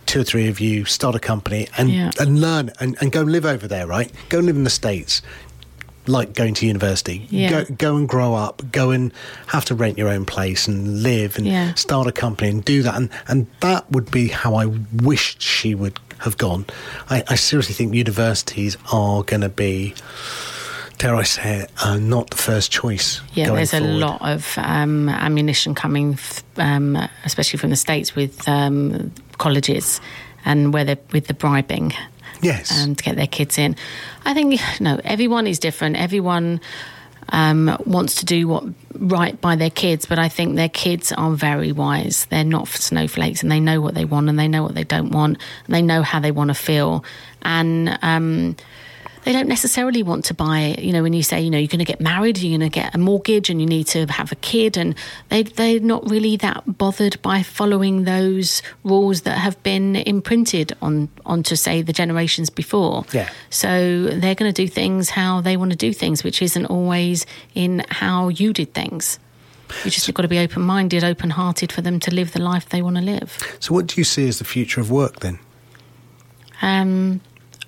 Two 0.05 0.21
or 0.21 0.23
three 0.23 0.47
of 0.47 0.59
you 0.59 0.85
start 0.85 1.15
a 1.15 1.19
company 1.19 1.67
and 1.77 1.89
Yeah. 1.89 2.11
and 2.19 2.41
learn 2.41 2.71
and, 2.79 2.97
and 2.99 3.11
go 3.11 3.21
live 3.21 3.45
over 3.45 3.67
there, 3.67 3.85
right? 3.88 4.11
Go 4.29 4.39
and 4.39 4.47
live 4.47 4.55
in 4.55 4.63
the 4.63 4.69
states 4.71 5.21
like 6.07 6.34
going 6.34 6.55
to 6.55 6.65
university. 6.65 7.27
Yeah. 7.29 7.49
Go, 7.65 7.75
go 7.77 7.95
and 7.95 8.09
grow 8.09 8.34
up. 8.34 8.63
Go 8.71 8.89
and 8.89 9.13
have 9.47 9.65
to 9.65 9.75
rent 9.75 9.99
your 9.99 10.07
own 10.09 10.25
place 10.25 10.67
and 10.67 11.03
live 11.03 11.38
and 11.38 11.45
Yeah. 11.45 11.75
start 11.75 12.07
a 12.07 12.11
company 12.11 12.49
and 12.49 12.65
do 12.65 12.81
that. 12.81 12.95
And 12.95 13.09
and 13.27 13.45
that 13.59 13.91
would 13.91 14.09
be 14.09 14.29
how 14.29 14.55
I 14.55 14.65
wished 14.65 15.43
she 15.43 15.75
would 15.75 15.99
have 16.19 16.38
gone. 16.39 16.65
I, 17.11 17.23
I 17.27 17.35
seriously 17.35 17.75
think 17.75 17.93
universities 17.93 18.75
are 18.91 19.21
going 19.23 19.41
to 19.41 19.49
be, 19.49 19.93
dare 20.99 21.15
I 21.15 21.23
say 21.23 21.61
it, 21.61 21.71
uh, 21.84 21.97
not 21.97 22.30
the 22.30 22.38
first 22.38 22.71
choice. 22.71 23.21
Yeah, 23.34 23.51
there's 23.55 23.73
a 23.73 23.80
lot 23.80 24.21
of 24.21 24.53
um, 24.57 25.09
ammunition 25.09 25.73
coming, 25.73 26.13
f- 26.13 26.43
um, 26.57 26.95
especially 27.26 27.57
from 27.57 27.71
the 27.71 27.76
states 27.76 28.15
with 28.15 28.47
um, 28.47 29.11
colleges 29.38 29.99
and 30.45 30.71
where 30.73 30.84
they're 30.85 30.99
with 31.11 31.27
the 31.27 31.34
bribing. 31.34 31.93
Yes. 32.41 32.84
um, 32.84 32.95
to 32.95 33.03
get 33.03 33.15
their 33.17 33.27
kids 33.27 33.57
in. 33.57 33.76
I 34.23 34.34
think 34.34 34.61
no, 34.80 34.99
everyone 35.03 35.45
is 35.47 35.59
different. 35.59 35.97
Everyone 35.97 36.61
um, 37.30 37.77
wants 37.85 38.15
to 38.15 38.26
do 38.26 38.47
what 38.47 38.63
right 38.93 39.39
by 39.39 39.55
their 39.55 39.69
kids, 39.69 40.05
but 40.05 40.19
I 40.19 40.30
think 40.30 40.55
their 40.55 40.69
kids 40.69 41.11
are 41.11 41.31
very 41.31 41.71
wise. 41.71 42.27
They're 42.30 42.45
not 42.45 42.67
snowflakes, 42.67 43.41
and 43.41 43.51
they 43.51 43.59
know 43.59 43.81
what 43.81 43.93
they 43.93 44.05
want, 44.05 44.30
and 44.30 44.39
they 44.39 44.47
know 44.47 44.63
what 44.63 44.76
they 44.76 44.84
don't 44.84 45.11
want, 45.11 45.38
and 45.65 45.76
they 45.76 45.81
know 45.81 46.01
how 46.01 46.19
they 46.19 46.31
want 46.31 46.49
to 46.49 46.55
feel, 46.55 47.03
and. 47.41 47.97
Um, 48.01 48.55
they 49.23 49.33
don't 49.33 49.47
necessarily 49.47 50.03
want 50.03 50.25
to 50.25 50.33
buy, 50.33 50.75
you 50.79 50.93
know, 50.93 51.03
when 51.03 51.13
you 51.13 51.23
say, 51.23 51.41
you 51.41 51.49
know, 51.49 51.57
you're 51.57 51.67
going 51.67 51.79
to 51.79 51.85
get 51.85 51.99
married, 51.99 52.37
you're 52.37 52.57
going 52.57 52.69
to 52.69 52.73
get 52.73 52.95
a 52.95 52.97
mortgage 52.97 53.49
and 53.49 53.59
you 53.59 53.67
need 53.67 53.85
to 53.87 54.05
have 54.07 54.31
a 54.31 54.35
kid. 54.35 54.77
And 54.77 54.95
they, 55.29 55.43
they're 55.43 55.79
not 55.79 56.09
really 56.09 56.37
that 56.37 56.63
bothered 56.77 57.21
by 57.21 57.43
following 57.43 58.05
those 58.05 58.61
rules 58.83 59.21
that 59.21 59.37
have 59.37 59.61
been 59.63 59.97
imprinted 59.97 60.75
on 60.81 61.09
onto, 61.25 61.55
say, 61.55 61.81
the 61.81 61.93
generations 61.93 62.49
before. 62.49 63.05
Yeah. 63.11 63.29
So 63.49 64.05
they're 64.05 64.35
going 64.35 64.51
to 64.51 64.61
do 64.61 64.67
things 64.67 65.09
how 65.09 65.41
they 65.41 65.57
want 65.57 65.71
to 65.71 65.77
do 65.77 65.93
things, 65.93 66.23
which 66.23 66.41
isn't 66.41 66.65
always 66.65 67.25
in 67.55 67.83
how 67.89 68.29
you 68.29 68.53
did 68.53 68.73
things. 68.73 69.19
You 69.85 69.91
just 69.91 70.11
got 70.13 70.23
to 70.23 70.27
be 70.27 70.39
open 70.39 70.63
minded, 70.63 71.03
open 71.03 71.29
hearted 71.29 71.71
for 71.71 71.81
them 71.81 71.99
to 71.99 72.11
live 72.11 72.31
the 72.31 72.41
life 72.41 72.69
they 72.69 72.81
want 72.81 72.95
to 72.95 73.03
live. 73.03 73.37
So, 73.59 73.73
what 73.73 73.85
do 73.85 74.01
you 74.01 74.03
see 74.03 74.27
as 74.27 74.39
the 74.39 74.45
future 74.45 74.81
of 74.81 74.89
work 74.89 75.19
then? 75.19 75.37
Um, 76.61 77.21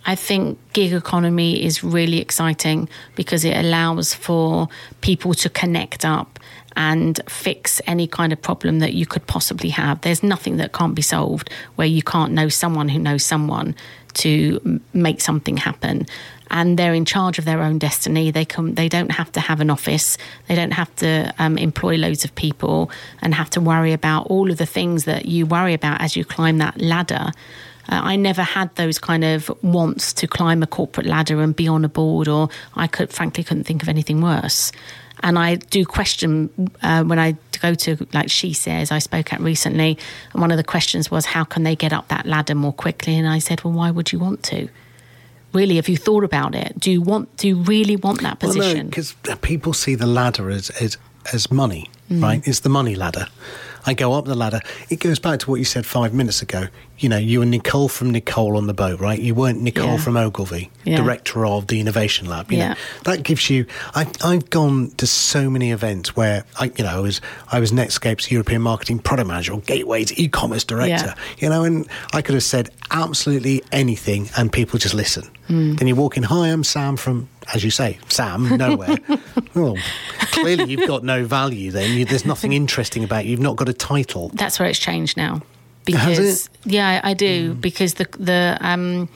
I 0.06 0.16
think 0.16 0.58
gig 0.74 0.94
economy 0.94 1.64
is 1.64 1.84
really 1.84 2.20
exciting 2.20 2.90
because 3.16 3.46
it 3.46 3.56
allows 3.56 4.14
for 4.14 4.68
people 5.02 5.34
to 5.36 5.50
connect 5.50 6.06
up 6.06 6.40
and 6.76 7.20
fix 7.28 7.82
any 7.86 8.08
kind 8.08 8.32
of 8.32 8.42
problem 8.42 8.80
that 8.80 8.94
you 8.94 9.06
could 9.06 9.28
possibly 9.28 9.70
have. 9.70 10.02
There's 10.02 10.24
nothing 10.24 10.58
that 10.58 10.72
can't 10.72 10.96
be 10.96 11.02
solved 11.02 11.50
where 11.76 11.88
you 11.88 12.02
can't 12.02 12.32
know 12.32 12.50
someone 12.50 12.90
who 12.90 13.00
knows 13.00 13.24
someone 13.24 13.76
to 14.14 14.82
make 14.94 15.22
something 15.22 15.58
happen. 15.58 16.06
And 16.50 16.78
they're 16.78 16.94
in 16.94 17.06
charge 17.06 17.40
of 17.40 17.46
their 17.46 17.62
own 17.62 17.78
destiny. 17.78 18.30
They 18.30 18.44
can. 18.44 18.76
They 18.76 18.90
don't 18.90 19.12
have 19.12 19.32
to 19.34 19.40
have 19.40 19.62
an 19.62 19.70
office. 19.70 20.18
They 20.48 20.56
don't 20.56 20.72
have 20.72 20.94
to 20.98 21.34
um, 21.40 21.58
employ 21.58 21.96
loads 21.96 22.26
of 22.26 22.36
people 22.36 22.92
and 23.22 23.34
have 23.34 23.50
to 23.52 23.62
worry 23.62 23.94
about 23.94 24.28
all 24.28 24.52
of 24.52 24.58
the 24.58 24.66
things 24.66 25.06
that 25.06 25.26
you 25.26 25.46
worry 25.46 25.74
about 25.74 26.02
as 26.02 26.18
you 26.18 26.26
climb 26.26 26.58
that 26.58 26.82
ladder. 26.82 27.32
Uh, 27.92 28.00
I 28.02 28.16
never 28.16 28.42
had 28.42 28.74
those 28.76 28.98
kind 28.98 29.24
of 29.24 29.52
wants 29.62 30.14
to 30.14 30.28
climb 30.28 30.64
a 30.64 30.68
corporate 30.68 31.06
ladder 31.08 31.42
and 31.42 31.54
be 31.56 31.68
on 31.68 31.84
a 31.86 31.90
board, 31.90 32.28
or 32.28 32.48
I 32.76 32.88
could, 32.88 33.12
frankly, 33.12 33.44
couldn't 33.44 33.66
think 33.66 33.84
of 33.84 33.90
anything 33.90 34.22
worse. 34.22 34.72
And 35.24 35.38
I 35.38 35.56
do 35.56 35.86
question 35.86 36.50
uh, 36.82 37.04
when 37.04 37.20
I 37.20 37.36
go 37.62 37.76
to, 37.76 38.08
like 38.14 38.32
she 38.32 38.54
says, 38.54 38.92
I 38.92 39.00
spoke 39.00 39.34
at 39.34 39.40
recently, 39.42 39.98
and 40.34 40.42
one 40.42 40.50
of 40.52 40.58
the 40.58 40.64
questions 40.64 41.12
was, 41.12 41.26
how 41.26 41.44
can 41.44 41.64
they 41.64 41.76
get 41.76 41.94
up 41.94 42.08
that 42.08 42.26
ladder 42.26 42.56
more 42.56 42.74
quickly? 42.74 43.16
And 43.18 43.28
I 43.28 43.40
said, 43.40 43.64
well, 43.64 43.74
why 43.74 43.92
would 43.92 44.12
you 44.12 44.20
want 44.20 44.42
to? 44.44 44.70
really 45.54 45.76
have 45.76 45.90
you 45.90 45.98
thought 45.98 46.24
about 46.24 46.56
it? 46.56 46.80
Do 46.80 46.90
you 46.90 47.02
want? 47.02 47.36
Do 47.36 47.46
you 47.46 47.58
really 47.58 47.98
want 47.98 48.22
that 48.22 48.42
Well, 48.42 48.54
no, 48.54 48.62
position? 48.62 48.88
because 48.88 49.14
people 49.42 49.74
see 49.74 49.96
the 49.96 50.06
ladder 50.08 50.50
as 50.50 50.70
as, 50.82 50.98
as 51.34 51.52
money, 51.52 51.90
Mm. 52.10 52.24
right? 52.24 52.48
It's 52.48 52.62
the 52.62 52.70
money 52.70 52.96
ladder. 52.96 53.28
I 53.86 53.94
go 53.94 54.14
up 54.14 54.26
the 54.26 54.36
ladder. 54.36 54.62
It 54.90 55.00
goes 55.00 55.20
back 55.20 55.40
to 55.42 55.50
what 55.50 55.58
you 55.58 55.66
said 55.66 55.86
five 55.86 56.14
minutes 56.14 56.42
ago. 56.42 56.68
You 57.00 57.10
know, 57.10 57.18
you 57.18 57.40
were 57.40 57.46
Nicole 57.46 57.90
from 57.90 58.12
Nicole 58.12 58.56
on 58.58 58.68
the 58.68 58.76
boat, 58.76 59.00
right? 59.00 59.20
You 59.20 59.34
weren't 59.34 59.60
Nicole 59.62 59.94
Yeah. 59.94 59.98
from 59.98 60.18
Ogilvy, 60.18 60.70
Yeah. 60.84 60.98
director 60.98 61.46
of 61.48 61.66
the 61.66 61.80
Innovation 61.80 62.28
Lab. 62.30 62.52
You 62.52 62.60
Yeah. 62.60 62.68
know, 62.70 62.76
that 63.06 63.24
gives 63.24 63.50
you. 63.50 63.66
I, 63.96 64.06
I've 64.24 64.50
gone 64.52 64.92
to 64.98 65.08
so 65.08 65.50
many 65.50 65.72
events 65.72 66.16
where 66.16 66.44
I, 66.60 66.66
you 66.78 66.84
know, 66.84 66.92
I 66.92 67.00
was 67.00 67.20
I 67.52 67.60
was 67.60 67.72
Netscape's 67.72 68.30
European 68.32 68.62
Marketing 68.62 69.00
Product 69.00 69.28
Manager 69.28 69.54
or 69.54 69.62
Gateway's 69.62 70.14
e-commerce 70.20 70.64
director. 70.64 71.16
You 71.40 71.50
know, 71.50 71.64
and 71.64 71.88
I 72.14 72.22
could 72.22 72.36
have 72.36 72.44
said 72.44 72.70
absolutely 72.92 73.64
anything, 73.72 74.30
and 74.38 74.52
people 74.52 74.78
just 74.78 74.94
listen. 74.94 75.24
Hmm. 75.48 75.74
Then 75.76 75.88
you 75.88 75.96
walk 75.96 76.18
in. 76.18 76.24
Hi, 76.24 76.50
I'm 76.50 76.64
Sam 76.64 76.98
from, 76.98 77.28
as 77.54 77.64
you 77.64 77.72
say, 77.72 78.00
Sam 78.10 78.58
nowhere. 78.58 78.98
well, 79.56 79.78
clearly 80.32 80.66
you've 80.72 80.88
got 80.88 81.04
no 81.04 81.26
value. 81.26 81.72
Then 81.72 81.98
you, 81.98 82.06
there's 82.06 82.26
nothing 82.26 82.54
interesting 82.54 83.04
about 83.04 83.26
you. 83.26 83.32
You've 83.32 83.40
not 83.40 83.56
got 83.56 83.70
a 83.70 83.74
title. 83.74 84.30
That's 84.34 84.60
where 84.60 84.70
it's 84.70 84.80
changed 84.80 85.18
now. 85.18 85.42
Because 85.86 86.50
yeah, 86.64 87.02
I 87.04 87.14
do 87.14 87.54
because 87.56 87.96
the 87.96 88.08
the 88.20 88.58
um, 88.62 89.10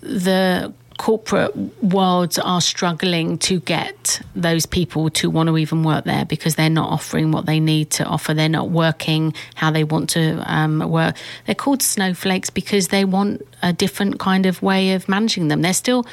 the 0.00 0.72
corporate 0.98 1.54
worlds 1.82 2.38
are 2.38 2.60
struggling 2.60 3.38
to 3.38 3.60
get 3.60 4.20
those 4.34 4.66
people 4.66 5.08
to 5.10 5.30
want 5.30 5.48
to 5.48 5.56
even 5.56 5.84
work 5.84 6.04
there 6.04 6.24
because 6.24 6.56
they're 6.56 6.68
not 6.68 6.90
offering 6.90 7.30
what 7.30 7.46
they 7.46 7.60
need 7.60 7.90
to 7.90 8.04
offer. 8.04 8.34
They're 8.34 8.48
not 8.48 8.70
working 8.70 9.32
how 9.54 9.70
they 9.70 9.84
want 9.84 10.10
to 10.10 10.42
um, 10.52 10.80
work. 10.90 11.16
They're 11.46 11.54
called 11.54 11.82
snowflakes 11.82 12.50
because 12.50 12.88
they 12.88 13.04
want 13.04 13.46
a 13.62 13.72
different 13.72 14.18
kind 14.18 14.44
of 14.44 14.60
way 14.60 14.92
of 14.92 15.08
managing 15.08 15.48
them. 15.48 15.62
They're 15.62 15.72
still 15.72 16.04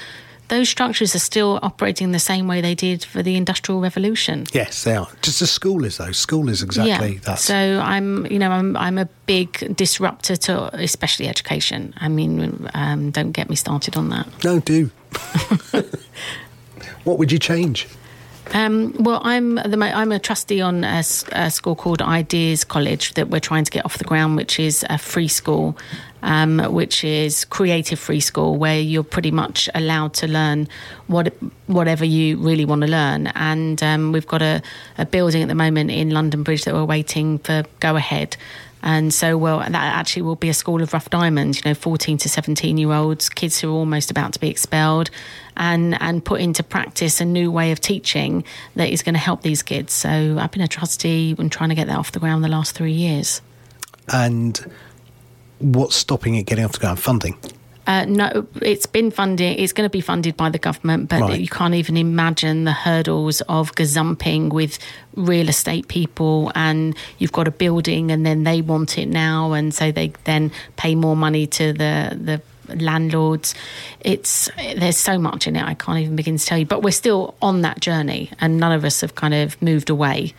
those 0.47 0.69
structures 0.69 1.15
are 1.15 1.19
still 1.19 1.59
operating 1.61 2.11
the 2.11 2.19
same 2.19 2.47
way 2.47 2.61
they 2.61 2.76
did 2.76 3.03
for 3.03 3.23
the 3.23 3.35
industrial 3.35 3.81
revolution. 3.81 4.45
Yes, 4.53 4.84
they 4.84 4.95
are. 4.95 5.07
Just 5.22 5.41
as 5.41 5.51
school 5.51 5.85
is 5.85 5.97
though. 5.97 6.11
School 6.11 6.49
is 6.49 6.61
exactly 6.61 7.17
that. 7.19 7.39
So 7.39 7.55
I'm, 7.84 8.26
you 8.27 8.39
know, 8.39 8.51
I'm 8.51 8.77
I'm 8.77 8.97
a 8.97 9.05
big 9.26 9.76
disruptor 9.76 10.35
to 10.35 10.76
especially 10.76 11.27
education. 11.27 11.93
I 11.97 12.07
mean, 12.09 12.69
um, 12.73 13.11
don't 13.11 13.31
get 13.31 13.49
me 13.49 13.55
started 13.55 13.97
on 13.97 14.09
that. 14.09 14.27
no, 14.43 14.59
do. 14.59 14.91
what 17.03 17.17
would 17.17 17.31
you 17.31 17.39
change? 17.39 17.88
Um, 18.53 18.93
well, 18.99 19.22
I'm 19.23 19.55
the 19.55 19.77
I'm 19.81 20.11
a 20.11 20.19
trustee 20.19 20.61
on 20.61 20.84
a 20.84 21.03
school 21.03 21.76
called 21.76 22.01
Ideas 22.01 22.63
College 22.63 23.15
that 23.15 23.30
we're 23.30 23.39
trying 23.39 23.65
to 23.65 23.72
get 23.72 23.85
off 23.85 23.97
the 23.97 24.03
ground, 24.03 24.35
which 24.35 24.59
is 24.59 24.85
a 24.89 24.97
free 24.97 25.27
school, 25.27 25.77
um, 26.26 26.57
which 26.73 27.03
is 27.03 27.45
creative 27.45 27.99
free 27.99 28.19
school 28.19 28.57
where 28.57 28.80
you're 28.80 29.03
pretty 29.03 29.30
much 29.30 29.69
allowed 29.76 30.15
to 30.15 30.27
learn 30.27 30.68
what 31.06 31.34
whatever 31.68 32.03
you 32.03 32.38
really 32.38 32.65
want 32.65 32.81
to 32.81 32.88
learn. 32.88 33.27
And 33.27 33.81
um, 33.84 34.11
we've 34.11 34.27
got 34.27 34.41
a, 34.41 34.61
a 34.97 35.06
building 35.06 35.43
at 35.43 35.47
the 35.47 35.56
moment 35.56 35.91
in 35.91 36.10
London 36.10 36.41
Bridge 36.41 36.65
that 36.65 36.73
we're 36.73 36.84
waiting 36.84 37.38
for 37.38 37.64
go 37.80 37.95
ahead. 37.95 38.35
And 38.81 39.14
so, 39.14 39.38
well, 39.38 39.60
that 39.60 39.73
actually 39.73 40.23
will 40.23 40.35
be 40.35 40.49
a 40.49 40.53
school 40.53 40.81
of 40.81 40.93
rough 40.93 41.10
diamonds, 41.10 41.57
you 41.57 41.69
know, 41.69 41.76
14 41.76 42.18
to 42.19 42.30
17 42.30 42.77
year 42.77 42.91
olds, 42.91 43.30
kids 43.30 43.60
who 43.60 43.69
are 43.69 43.77
almost 43.77 44.11
about 44.11 44.34
to 44.34 44.39
be 44.39 44.49
expelled, 44.49 45.10
and, 45.57 45.99
and 46.02 46.26
put 46.26 46.41
into 46.41 46.61
practice 46.64 47.22
a 47.22 47.26
new 47.26 47.52
way 47.52 47.72
of 47.72 47.80
teaching 47.80 48.43
that 48.76 48.89
is 48.89 49.02
going 49.02 49.15
to 49.15 49.19
help 49.19 49.41
these 49.41 49.64
kids. 49.64 49.93
So 49.93 50.38
I've 50.39 50.52
been 50.52 50.61
a 50.61 50.68
trustee 50.68 51.35
and 51.38 51.52
trying 51.52 51.69
to 51.69 51.76
get 51.76 51.88
that 51.88 51.97
off 51.97 52.11
the 52.11 52.19
ground 52.19 52.43
the 52.43 52.47
last 52.47 52.76
three 52.76 52.93
years. 52.93 53.41
And 54.07 54.64
what's 55.60 55.95
stopping 55.95 56.36
it 56.36 56.45
getting 56.45 56.65
off 56.65 56.73
the 56.73 56.80
ground? 56.80 56.99
Funding. 56.99 57.38
Uh, 57.88 58.03
no, 58.06 58.48
it's 58.64 58.88
been 58.88 59.11
funded. 59.11 59.60
It's 59.60 59.72
going 59.72 59.86
to 59.86 59.91
be 59.91 60.02
funded 60.02 60.36
by 60.36 60.49
the 60.49 60.57
government, 60.57 61.07
but 61.07 61.22
Right. 61.22 61.40
you 61.40 61.48
can't 61.48 61.76
even 61.76 61.98
imagine 61.98 62.64
the 62.64 62.72
hurdles 62.72 63.41
of 63.41 63.73
gazumping 63.76 64.52
with 64.52 64.80
real 65.15 65.49
estate 65.49 65.88
people. 65.88 66.52
And 66.56 66.95
you've 67.19 67.32
got 67.32 67.48
a 67.48 67.52
building, 67.52 68.10
and 68.11 68.26
then 68.26 68.44
they 68.44 68.61
want 68.61 68.98
it 68.98 69.07
now, 69.07 69.53
and 69.53 69.72
so 69.72 69.91
they 69.91 70.14
then 70.23 70.52
pay 70.77 70.95
more 70.95 71.15
money 71.15 71.45
to 71.48 71.73
the 71.73 72.18
the 72.19 72.41
landlords. 72.76 73.53
It's 73.99 74.49
there's 74.77 74.98
so 74.98 75.19
much 75.19 75.45
in 75.45 75.56
it. 75.56 75.64
I 75.64 75.76
can't 75.76 75.99
even 75.99 76.15
begin 76.15 76.38
to 76.38 76.45
tell 76.45 76.57
you. 76.57 76.65
But 76.65 76.82
we're 76.82 76.90
still 76.90 77.36
on 77.40 77.61
that 77.61 77.82
journey, 77.82 78.32
and 78.40 78.57
none 78.60 78.72
of 78.72 78.84
us 78.84 79.02
have 79.02 79.14
kind 79.14 79.36
of 79.36 79.61
moved 79.61 79.91
away. 79.91 80.34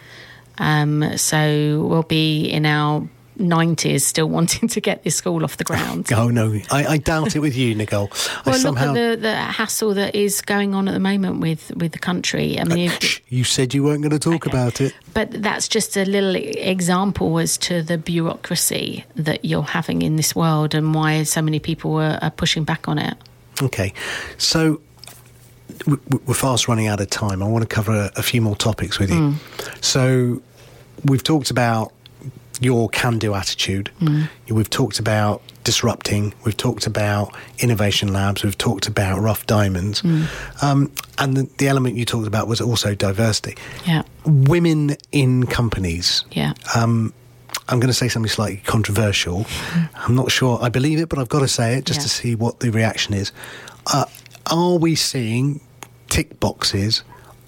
Um, 0.58 1.16
so 1.16 1.86
we'll 1.88 2.02
be 2.02 2.46
in 2.46 2.66
our 2.66 3.06
90s 3.38 4.00
still 4.02 4.28
wanting 4.28 4.68
to 4.68 4.80
get 4.80 5.02
this 5.04 5.16
school 5.16 5.44
off 5.44 5.56
the 5.56 5.64
ground. 5.64 6.06
Oh 6.16 6.28
no, 6.28 6.58
I, 6.70 6.86
I 6.86 6.96
doubt 6.98 7.36
it 7.36 7.40
with 7.40 7.56
you, 7.56 7.74
Nicole. 7.74 8.10
I 8.46 8.50
Well, 8.50 8.54
somehow. 8.58 8.92
look 8.92 8.96
at 8.96 9.10
the, 9.16 9.22
the 9.28 9.36
hassle 9.36 9.94
that 9.94 10.14
is 10.14 10.40
going 10.40 10.74
on 10.74 10.88
at 10.88 10.92
the 10.92 11.00
moment 11.00 11.40
with, 11.40 11.70
with 11.76 11.92
the 11.92 11.98
country. 11.98 12.58
I 12.58 12.64
mean, 12.64 12.88
uh, 12.88 12.92
if- 12.94 13.02
Shh, 13.02 13.20
you 13.28 13.44
said 13.44 13.74
you 13.74 13.82
weren't 13.84 14.00
going 14.02 14.10
to 14.12 14.18
talk 14.18 14.46
Okay. 14.46 14.50
about 14.50 14.80
it. 14.80 14.94
but 15.14 15.30
that's 15.42 15.68
just 15.68 15.96
a 15.96 16.04
little 16.04 16.34
example 16.36 17.38
as 17.38 17.58
to 17.58 17.82
the 17.82 17.98
bureaucracy 17.98 19.04
that 19.16 19.44
you're 19.44 19.62
having 19.62 20.02
in 20.02 20.16
this 20.16 20.34
world 20.34 20.74
and 20.74 20.94
why 20.94 21.22
so 21.24 21.42
many 21.42 21.58
people 21.58 21.96
are, 21.96 22.18
are 22.22 22.30
pushing 22.30 22.64
back 22.64 22.88
on 22.88 22.98
it. 22.98 23.14
Okay, 23.62 23.92
so 24.38 24.80
we're 25.86 26.34
fast 26.34 26.68
running 26.68 26.86
out 26.86 27.00
of 27.00 27.10
time. 27.10 27.42
I 27.42 27.46
want 27.46 27.62
to 27.68 27.74
cover 27.74 27.92
a, 27.92 28.10
a 28.16 28.22
few 28.22 28.40
more 28.40 28.56
topics 28.56 28.98
with 28.98 29.10
you. 29.10 29.30
Hmm. 29.32 29.80
So 29.80 30.42
we've 31.04 31.22
talked 31.22 31.50
about 31.50 31.92
your 32.60 32.88
can-do 32.88 33.34
attitude. 33.34 33.90
We've 34.48 34.70
talked 34.70 34.98
about 34.98 35.42
disrupting. 35.64 36.32
We've 36.44 36.56
talked 36.56 36.86
about 36.86 37.34
innovation 37.58 38.12
labs. 38.12 38.42
We've 38.44 38.56
talked 38.56 38.86
about 38.88 39.20
rough 39.20 39.46
diamonds, 39.46 40.02
um, 40.62 40.90
and 41.18 41.36
the, 41.36 41.48
the 41.58 41.68
element 41.68 41.96
you 41.96 42.04
talked 42.04 42.26
about 42.26 42.46
was 42.48 42.60
also 42.60 42.94
diversity. 42.94 43.56
Yeah, 43.84 44.02
Women 44.24 44.96
in 45.12 45.46
companies. 45.46 46.24
yeah. 46.30 46.52
Um, 46.74 47.12
I'm 47.68 47.80
going 47.80 47.88
to 47.88 47.94
say 47.94 48.06
something 48.08 48.30
slightly 48.30 48.58
controversial. 48.64 49.44
I'm 49.96 50.14
not 50.14 50.30
sure 50.30 50.58
I 50.62 50.68
believe 50.68 51.00
it, 51.00 51.08
but 51.08 51.18
I've 51.18 51.28
got 51.28 51.40
to 51.40 51.48
say 51.48 51.74
it 51.74 51.84
just 51.84 52.00
to 52.02 52.08
see 52.08 52.36
what 52.36 52.60
the 52.60 52.70
reaction 52.70 53.12
is. 53.12 53.32
Uh, 53.92 54.04
are 54.52 54.76
we 54.78 54.94
seeing 54.94 55.60
tick 56.08 56.38
boxes 56.38 57.02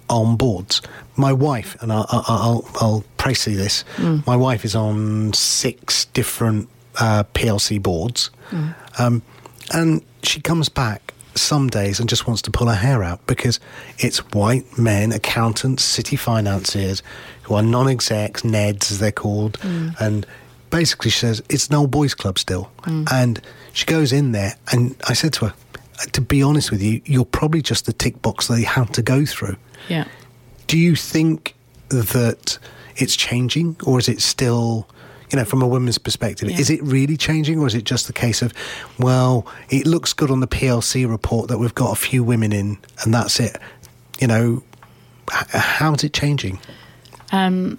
on 0.09 0.35
boards? 0.35 0.81
My 1.15 1.33
wife, 1.33 1.75
and 1.81 1.91
I'll, 1.91 2.05
I'll, 2.09 2.69
I'll, 2.81 3.03
précis 3.17 3.55
this, 3.55 3.83
my 4.25 4.35
wife 4.35 4.63
is 4.65 4.75
on 4.75 5.33
six 5.33 6.05
different 6.05 6.69
uh, 6.99 7.23
PLC 7.33 7.81
boards. 7.81 8.29
Um, 8.97 9.21
and 9.73 10.01
she 10.23 10.41
comes 10.41 10.69
back 10.69 11.13
some 11.35 11.69
days 11.69 11.99
and 11.99 12.09
just 12.09 12.27
wants 12.27 12.41
to 12.43 12.51
pull 12.51 12.67
her 12.67 12.75
hair 12.75 13.03
out 13.03 13.25
because 13.27 13.59
it's 13.99 14.17
white 14.33 14.77
men, 14.77 15.11
accountants, 15.11 15.83
city 15.83 16.15
financiers 16.15 17.03
who 17.43 17.55
are 17.55 17.61
non 17.61 17.87
execs, 17.87 18.43
NEDs 18.43 18.91
as 18.91 18.99
they're 18.99 19.11
called. 19.11 19.57
And 19.99 20.25
basically, 20.69 21.11
she 21.11 21.19
says 21.19 21.41
it's 21.49 21.67
an 21.67 21.75
old 21.75 21.91
boys' 21.91 22.13
club 22.13 22.39
still. 22.39 22.71
And 23.11 23.41
she 23.73 23.85
goes 23.85 24.11
in 24.11 24.31
there, 24.31 24.55
and 24.71 24.95
I 25.07 25.13
said 25.13 25.33
to 25.33 25.45
her, 25.47 25.53
to 26.13 26.21
be 26.21 26.41
honest 26.41 26.71
with 26.71 26.81
you, 26.81 27.01
you're 27.05 27.25
probably 27.25 27.61
just 27.61 27.85
the 27.85 27.93
tick 27.93 28.21
box 28.21 28.47
they 28.47 28.63
had 28.63 28.93
to 28.95 29.01
go 29.01 29.25
through. 29.25 29.57
Yeah. 29.87 30.05
Do 30.67 30.77
you 30.77 30.95
think 30.95 31.55
that 31.89 32.57
it's 32.97 33.15
changing, 33.15 33.75
or 33.85 33.97
is 33.99 34.07
it 34.09 34.21
still, 34.21 34.87
you 35.31 35.37
know, 35.37 35.45
from 35.45 35.61
a 35.61 35.67
woman's 35.67 35.97
perspective, 35.97 36.49
Yeah. 36.51 36.59
is 36.59 36.69
it 36.69 36.81
really 36.83 37.17
changing, 37.17 37.59
or 37.59 37.65
is 37.67 37.73
it 37.75 37.83
just 37.85 38.07
the 38.07 38.13
case 38.13 38.41
of, 38.41 38.53
well, 38.99 39.47
it 39.69 39.87
looks 39.87 40.13
good 40.13 40.29
on 40.31 40.39
the 40.41 40.47
PLC 40.47 41.05
report 41.09 41.47
that 41.49 41.57
we've 41.57 41.73
got 41.75 41.91
a 41.91 41.95
few 41.95 42.23
women 42.23 42.51
in, 42.51 42.77
and 43.03 43.13
that's 43.13 43.39
it? 43.39 43.57
You 44.19 44.27
know, 44.27 44.63
h- 45.33 45.47
how's 45.51 46.03
it 46.03 46.13
changing? 46.13 46.59
Um, 47.31 47.77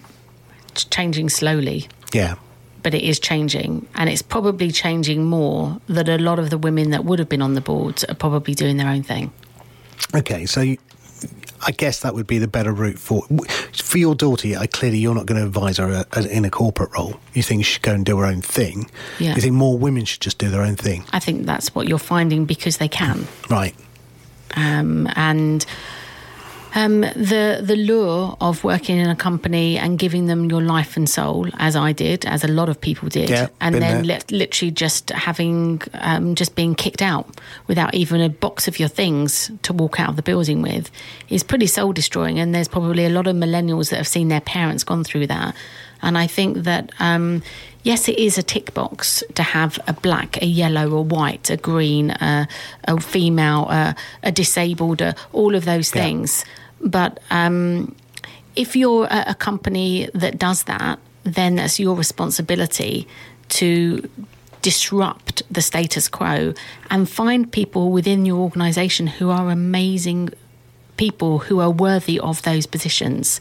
it's 0.72 0.84
changing 0.84 1.28
slowly. 1.28 1.88
Yeah. 2.12 2.34
but 2.82 2.94
it 2.94 3.02
is 3.02 3.20
changing 3.20 3.86
and 3.94 4.08
it's 4.08 4.22
probably 4.22 4.70
changing 4.72 5.22
more 5.22 5.78
that 5.86 6.08
a 6.08 6.16
lot 6.16 6.38
of 6.38 6.48
the 6.48 6.56
women 6.56 6.88
that 6.90 7.04
would 7.04 7.18
have 7.18 7.28
been 7.28 7.42
on 7.42 7.52
the 7.52 7.60
boards 7.60 8.04
are 8.04 8.14
probably 8.14 8.54
doing 8.54 8.78
their 8.78 8.88
own 8.88 9.02
thing 9.02 9.30
Okay, 10.14 10.46
so 10.46 10.62
I 11.66 11.72
guess 11.72 12.00
that 12.00 12.14
would 12.14 12.26
be 12.26 12.38
the 12.38 12.48
better 12.48 12.72
route 12.72 12.98
for 12.98 13.22
for 13.72 13.98
your 13.98 14.14
daughter. 14.14 14.48
I 14.58 14.66
clearly 14.66 14.98
you're 14.98 15.14
not 15.14 15.26
going 15.26 15.40
to 15.40 15.46
advise 15.46 15.76
her 15.78 16.04
uh, 16.16 16.22
in 16.30 16.44
a 16.44 16.50
corporate 16.50 16.90
role. 16.92 17.20
You 17.34 17.42
think 17.42 17.64
she 17.64 17.74
should 17.74 17.82
go 17.82 17.92
and 17.92 18.04
do 18.04 18.18
her 18.18 18.26
own 18.26 18.40
thing. 18.42 18.90
Yeah. 19.18 19.34
You 19.34 19.40
think 19.40 19.54
more 19.54 19.76
women 19.78 20.04
should 20.04 20.20
just 20.20 20.38
do 20.38 20.48
their 20.50 20.62
own 20.62 20.76
thing, 20.76 21.04
i 21.12 21.18
think 21.18 21.46
that's 21.46 21.74
what 21.74 21.88
you're 21.88 21.98
finding 21.98 22.44
because 22.44 22.78
they 22.78 22.88
can 22.88 23.26
right? 23.48 23.74
um, 24.56 25.08
and 25.16 25.64
um, 26.74 27.00
the 27.00 27.60
the 27.62 27.76
lure 27.76 28.36
of 28.40 28.64
working 28.64 28.98
in 28.98 29.08
a 29.08 29.16
company 29.16 29.78
and 29.78 29.98
giving 29.98 30.26
them 30.26 30.50
your 30.50 30.62
life 30.62 30.96
and 30.96 31.08
soul, 31.08 31.48
as 31.58 31.74
I 31.76 31.92
did, 31.92 32.24
as 32.26 32.44
a 32.44 32.48
lot 32.48 32.68
of 32.68 32.80
people 32.80 33.08
did, 33.08 33.28
Yeah, 33.30 33.48
and 33.60 33.74
then 33.76 34.06
li- 34.06 34.18
literally 34.30 34.70
just 34.70 35.10
having 35.10 35.82
um, 35.94 36.34
just 36.34 36.54
being 36.54 36.74
kicked 36.74 37.02
out 37.02 37.26
without 37.66 37.94
even 37.94 38.20
a 38.20 38.28
box 38.28 38.68
of 38.68 38.78
your 38.78 38.88
things 38.88 39.50
to 39.62 39.72
walk 39.72 39.98
out 40.00 40.10
of 40.10 40.16
the 40.16 40.22
building 40.22 40.62
with, 40.62 40.90
is 41.28 41.42
pretty 41.42 41.66
soul 41.66 41.92
destroying. 41.92 42.38
And 42.38 42.54
there's 42.54 42.68
probably 42.68 43.04
a 43.04 43.10
lot 43.10 43.26
of 43.26 43.36
millennials 43.36 43.90
that 43.90 43.96
have 43.96 44.08
seen 44.08 44.28
their 44.28 44.40
parents 44.40 44.84
gone 44.84 45.04
through 45.04 45.26
that. 45.28 45.54
And 46.02 46.16
I 46.16 46.26
think 46.26 46.64
that, 46.64 46.92
um, 46.98 47.42
yes, 47.82 48.08
it 48.08 48.18
is 48.18 48.38
a 48.38 48.42
tick 48.42 48.74
box 48.74 49.22
to 49.34 49.42
have 49.42 49.78
a 49.86 49.92
black, 49.92 50.40
a 50.42 50.46
yellow, 50.46 50.96
a 50.96 51.02
white, 51.02 51.50
a 51.50 51.56
green, 51.56 52.10
a, 52.10 52.46
a 52.84 53.00
female, 53.00 53.68
a, 53.70 53.94
a 54.22 54.32
disabled, 54.32 55.00
a, 55.00 55.14
all 55.32 55.54
of 55.54 55.64
those 55.64 55.94
Yeah. 55.94 56.02
things. 56.02 56.44
But 56.82 57.20
um, 57.30 57.94
if 58.56 58.76
you're 58.76 59.06
a, 59.10 59.34
company 59.34 60.08
that 60.14 60.38
does 60.38 60.64
that, 60.64 60.98
then 61.24 61.56
that's 61.56 61.78
your 61.78 61.94
responsibility 61.96 63.06
to 63.50 64.08
disrupt 64.62 65.42
the 65.50 65.62
status 65.62 66.08
quo 66.08 66.52
and 66.90 67.08
find 67.08 67.50
people 67.50 67.90
within 67.90 68.26
your 68.26 68.38
organization 68.38 69.06
who 69.06 69.30
are 69.30 69.50
amazing 69.50 70.30
people 70.96 71.38
who 71.38 71.60
are 71.60 71.70
worthy 71.70 72.20
of 72.20 72.42
those 72.42 72.66
positions. 72.66 73.40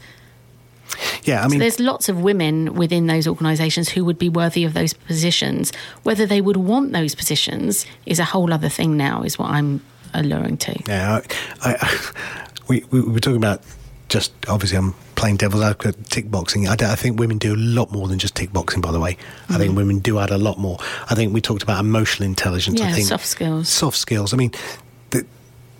Yeah, 1.23 1.41
I 1.41 1.43
So 1.43 1.49
mean, 1.49 1.59
there's 1.59 1.79
lots 1.79 2.09
of 2.09 2.21
women 2.21 2.73
within 2.73 3.07
those 3.07 3.27
organisations 3.27 3.89
who 3.89 4.05
would 4.05 4.17
be 4.17 4.29
worthy 4.29 4.63
of 4.63 4.73
those 4.73 4.93
positions. 4.93 5.71
Whether 6.03 6.25
they 6.25 6.41
would 6.41 6.57
want 6.57 6.91
those 6.91 7.15
positions 7.15 7.85
is 8.05 8.19
a 8.19 8.25
whole 8.25 8.53
other 8.53 8.69
thing 8.69 8.97
now, 8.97 9.23
is 9.23 9.37
what 9.37 9.49
I'm 9.49 9.81
alluring 10.13 10.57
to. 10.57 10.79
Yeah, 10.87 11.21
I, 11.63 11.75
I, 11.75 12.13
we, 12.67 12.83
we 12.91 13.01
were 13.01 13.19
talking 13.19 13.37
about 13.37 13.61
just 14.09 14.33
obviously 14.47 14.77
I'm 14.77 14.93
playing 15.15 15.37
devil's 15.37 15.63
advocate 15.63 16.05
tick 16.05 16.31
boxing. 16.31 16.67
I, 16.67 16.73
I 16.79 16.95
think 16.95 17.19
women 17.19 17.37
do 17.37 17.53
a 17.53 17.57
lot 17.57 17.91
more 17.91 18.07
than 18.07 18.19
just 18.19 18.35
tick 18.35 18.51
boxing. 18.51 18.81
By 18.81 18.91
the 18.91 18.99
way, 18.99 19.17
I 19.49 19.57
think 19.57 19.69
mm-hmm. 19.69 19.75
women 19.75 19.99
do 19.99 20.19
add 20.19 20.31
a 20.31 20.37
lot 20.37 20.57
more. 20.57 20.77
I 21.09 21.15
think 21.15 21.33
we 21.33 21.41
talked 21.41 21.63
about 21.63 21.79
emotional 21.79 22.25
intelligence. 22.25 22.81
I 22.81 22.87
Yeah, 22.87 22.95
think 22.95 23.07
soft 23.07 23.25
skills. 23.25 23.69
Soft 23.69 23.97
skills. 23.97 24.33
I 24.33 24.37
mean. 24.37 24.51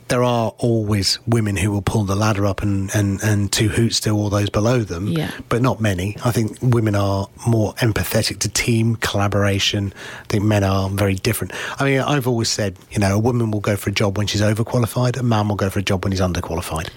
The, 0.10 0.16
there 0.16 0.24
are 0.24 0.54
always 0.58 1.18
women 1.28 1.56
who 1.56 1.72
will 1.72 1.82
pull 1.82 2.04
the 2.04 2.16
ladder 2.16 2.46
up 2.46 2.62
and, 2.62 2.90
and, 2.94 3.22
and 3.24 3.52
two 3.52 3.70
hoots 3.70 4.00
to 4.02 4.10
all 4.10 4.30
those 4.30 4.50
below 4.50 4.80
them, 4.80 5.08
Yeah. 5.08 5.32
but 5.48 5.62
not 5.62 5.80
many. 5.80 6.18
I 6.26 6.32
think 6.32 6.58
women 6.62 6.96
are 6.96 7.28
more 7.48 7.74
empathetic 7.76 8.40
to 8.40 8.50
team 8.50 8.98
collaboration. 8.98 9.94
I 10.22 10.26
think 10.26 10.44
men 10.44 10.64
are 10.64 10.90
very 10.90 11.16
different. 11.16 11.54
I 11.80 11.86
mean, 11.86 12.00
I've 12.02 12.28
always 12.28 12.50
said, 12.50 12.76
you 12.92 13.00
know, 13.00 13.16
a 13.16 13.20
woman 13.20 13.52
will 13.52 13.60
go 13.62 13.76
for 13.78 13.90
a 13.90 13.94
job 13.94 14.18
when 14.18 14.28
she's 14.28 14.42
overqualified, 14.42 15.18
a 15.18 15.24
man 15.24 15.48
will 15.48 15.56
go 15.56 15.70
for 15.70 15.80
a 15.80 15.84
job 15.84 16.04
when 16.04 16.12
he's 16.12 16.22
underqualified. 16.22 16.90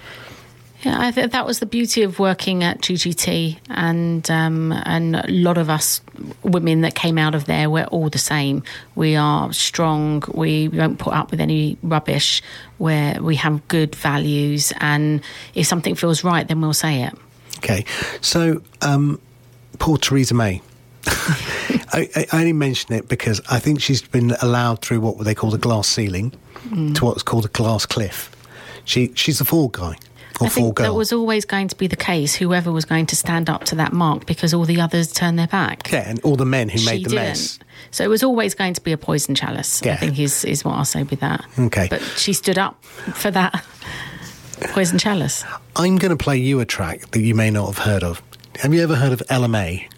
Yeah, 0.83 0.97
I 0.99 1.13
think 1.13 1.31
that 1.31 1.47
was 1.47 1.61
the 1.61 1.67
beauty 1.67 2.03
of 2.03 2.19
working 2.19 2.65
at 2.65 2.81
GGT, 2.81 3.59
and 3.71 4.29
um, 4.29 4.73
and 4.73 5.15
a 5.15 5.31
lot 5.31 5.57
of 5.57 5.71
us 5.71 6.01
women 6.43 6.81
that 6.81 6.97
came 6.97 7.19
out 7.19 7.37
of 7.37 7.45
there, 7.45 7.71
we're 7.71 7.85
all 7.85 8.09
the 8.09 8.19
same. 8.19 8.65
We 8.97 9.15
are 9.15 9.53
strong. 9.53 10.25
We 10.35 10.69
don't 10.69 10.99
put 10.99 11.13
up 11.13 11.31
with 11.31 11.41
any 11.41 11.79
rubbish. 11.85 12.43
Where 12.79 13.23
we 13.23 13.37
have 13.37 13.67
good 13.69 13.95
values, 13.95 14.73
and 14.81 15.21
if 15.55 15.69
something 15.69 15.95
feels 15.95 16.25
right, 16.25 16.49
then 16.49 16.61
we'll 16.61 16.75
say 16.75 17.05
it. 17.05 17.15
Okay, 17.59 17.85
so 18.21 18.61
um, 18.81 19.21
poor 19.79 19.99
Theresa 19.99 20.35
May. 20.35 20.63
I, 21.07 22.09
I 22.17 22.27
only 22.33 22.53
mention 22.53 22.93
it 22.95 23.09
because 23.09 23.41
I 23.49 23.61
think 23.61 23.81
she's 23.81 24.03
been 24.03 24.33
allowed 24.43 24.81
through 24.81 25.01
what 25.01 25.19
they 25.25 25.35
call 25.35 25.51
the 25.51 25.59
glass 25.59 25.87
ceiling 25.87 26.33
to 26.95 27.05
what's 27.05 27.23
called 27.23 27.45
a 27.45 27.49
glass 27.49 27.87
cliff. 27.87 28.35
She 28.85 29.13
she's 29.15 29.41
a 29.41 29.45
fall 29.45 29.69
guy 29.69 29.97
or 30.41 30.47
I 30.47 30.51
think 30.51 30.79
that 30.79 30.95
was 30.95 31.13
always 31.13 31.45
going 31.45 31.69
to 31.69 31.77
be 31.77 31.87
the 31.87 31.97
case. 31.97 32.35
Whoever 32.35 32.73
was 32.73 32.85
going 32.85 33.07
to 33.07 33.17
stand 33.17 33.49
up 33.51 33.65
to 33.65 33.75
that 33.77 33.93
mark, 33.93 34.27
because 34.27 34.55
all 34.55 34.65
the 34.65 34.81
others 34.81 35.13
turned 35.13 35.39
their 35.39 35.47
back. 35.47 35.91
yeah, 35.93 36.09
and 36.09 36.21
all 36.21 36.37
the 36.37 36.47
men 36.47 36.69
who 36.69 36.79
she 36.79 36.87
made 36.87 37.05
the 37.05 37.11
didn't. 37.11 37.15
mess. 37.15 37.59
So 37.91 38.05
it 38.05 38.09
was 38.09 38.23
always 38.23 38.55
going 38.55 38.75
to 38.75 38.81
be 38.81 38.93
a 38.93 38.99
poison 38.99 39.35
chalice. 39.35 39.83
Yeah. 39.85 39.95
I 39.95 39.97
think 39.97 40.19
is 40.19 40.45
is 40.45 40.65
what 40.65 40.75
I'll 40.75 40.85
say 40.85 41.03
with 41.03 41.21
that. 41.21 41.45
Okay. 41.59 41.89
But 41.91 42.01
she 42.17 42.33
stood 42.33 42.59
up 42.59 42.83
for 42.85 43.31
that 43.31 43.65
poison 44.71 44.99
chalice. 44.99 45.45
I'm 45.77 45.99
going 45.99 46.17
to 46.17 46.23
play 46.23 46.37
you 46.39 46.61
a 46.61 46.65
track 46.65 47.11
that 47.11 47.21
you 47.21 47.35
may 47.35 47.51
not 47.51 47.67
have 47.67 47.79
heard 47.79 48.03
of. 48.03 48.23
Have 48.61 48.73
you 48.73 48.83
ever 48.83 48.95
heard 48.95 49.13
of 49.13 49.23
Ella 49.29 49.49
Mai? 49.49 49.89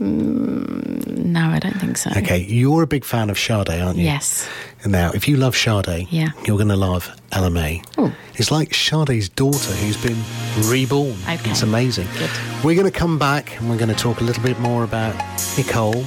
Mm, 0.00 1.24
no, 1.26 1.48
I 1.50 1.58
don't 1.58 1.78
think 1.80 1.96
so. 1.96 2.10
Okay, 2.16 2.38
you're 2.38 2.82
a 2.82 2.86
big 2.86 3.04
fan 3.04 3.30
of 3.30 3.38
Sade, 3.38 3.68
aren't 3.70 3.96
you? 3.98 4.04
Yes. 4.04 4.48
Now, 4.86 5.10
if 5.12 5.26
you 5.28 5.36
love 5.36 5.56
Sade, 5.56 6.06
Yeah. 6.10 6.28
you're 6.46 6.56
going 6.56 6.68
to 6.68 6.76
love 6.76 7.10
Ella 7.32 7.50
Mai. 7.50 7.82
Oh. 7.96 8.12
It's 8.34 8.50
like 8.50 8.72
Sade's 8.74 9.28
daughter 9.28 9.72
who's 9.74 9.96
been 9.96 10.22
reborn. 10.70 11.16
Okay. 11.28 11.50
It's 11.50 11.62
amazing. 11.62 12.06
Good. 12.16 12.30
We're 12.64 12.76
going 12.76 12.90
to 12.90 12.96
come 12.96 13.18
back 13.18 13.58
and 13.58 13.68
we're 13.68 13.76
going 13.78 13.88
to 13.94 13.94
talk 13.96 14.20
a 14.20 14.24
little 14.24 14.42
bit 14.42 14.58
more 14.60 14.84
about 14.84 15.14
Nicole, 15.56 16.04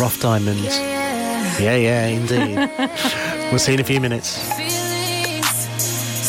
Rough 0.00 0.18
Diamonds. 0.20 0.64
Yeah. 0.64 1.58
Yeah, 1.60 1.76
yeah, 1.76 2.06
indeed. 2.06 2.56
we'll 3.50 3.58
see 3.58 3.72
you 3.72 3.76
in 3.76 3.80
a 3.80 3.84
few 3.84 4.00
minutes. 4.00 4.38
feelings 4.56 5.46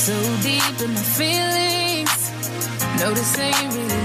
so 0.06 0.14
deep 0.44 0.82
in 0.82 0.94
my 0.94 1.02
feelings 1.02 2.32
notice 3.00 3.36
they 3.36 3.44
ain't 3.48 3.74
really 3.74 3.88
like 3.88 4.04
me 4.04 4.05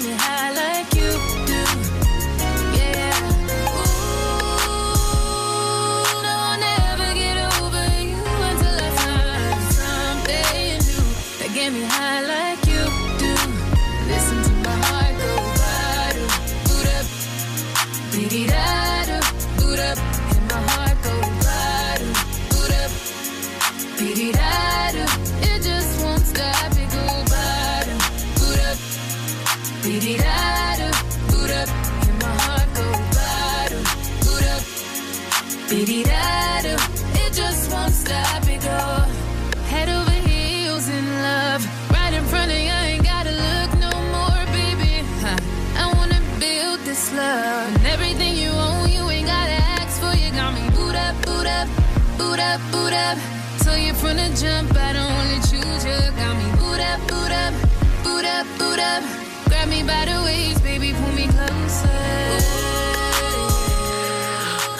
me 0.00 0.12
high 0.12 0.31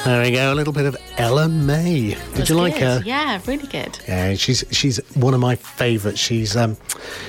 There 0.05 0.21
we 0.23 0.33
go. 0.33 0.53
A 0.53 0.57
little 0.57 0.73
bit 0.73 0.85
of 0.87 0.97
Ella 1.17 1.49
Mai. 1.49 2.17
Did 2.35 2.37
Was 2.37 2.49
you 2.51 2.57
like 2.57 2.75
good. 2.75 2.83
her? 2.83 3.03
Yeah, 3.05 3.41
really 3.47 3.69
good. 3.69 3.97
Yeah, 4.09 4.35
she's 4.35 4.65
she's 4.73 4.97
one 5.15 5.33
of 5.33 5.39
my 5.39 5.55
favourites. 5.55 6.19
She's 6.19 6.57
um 6.57 6.77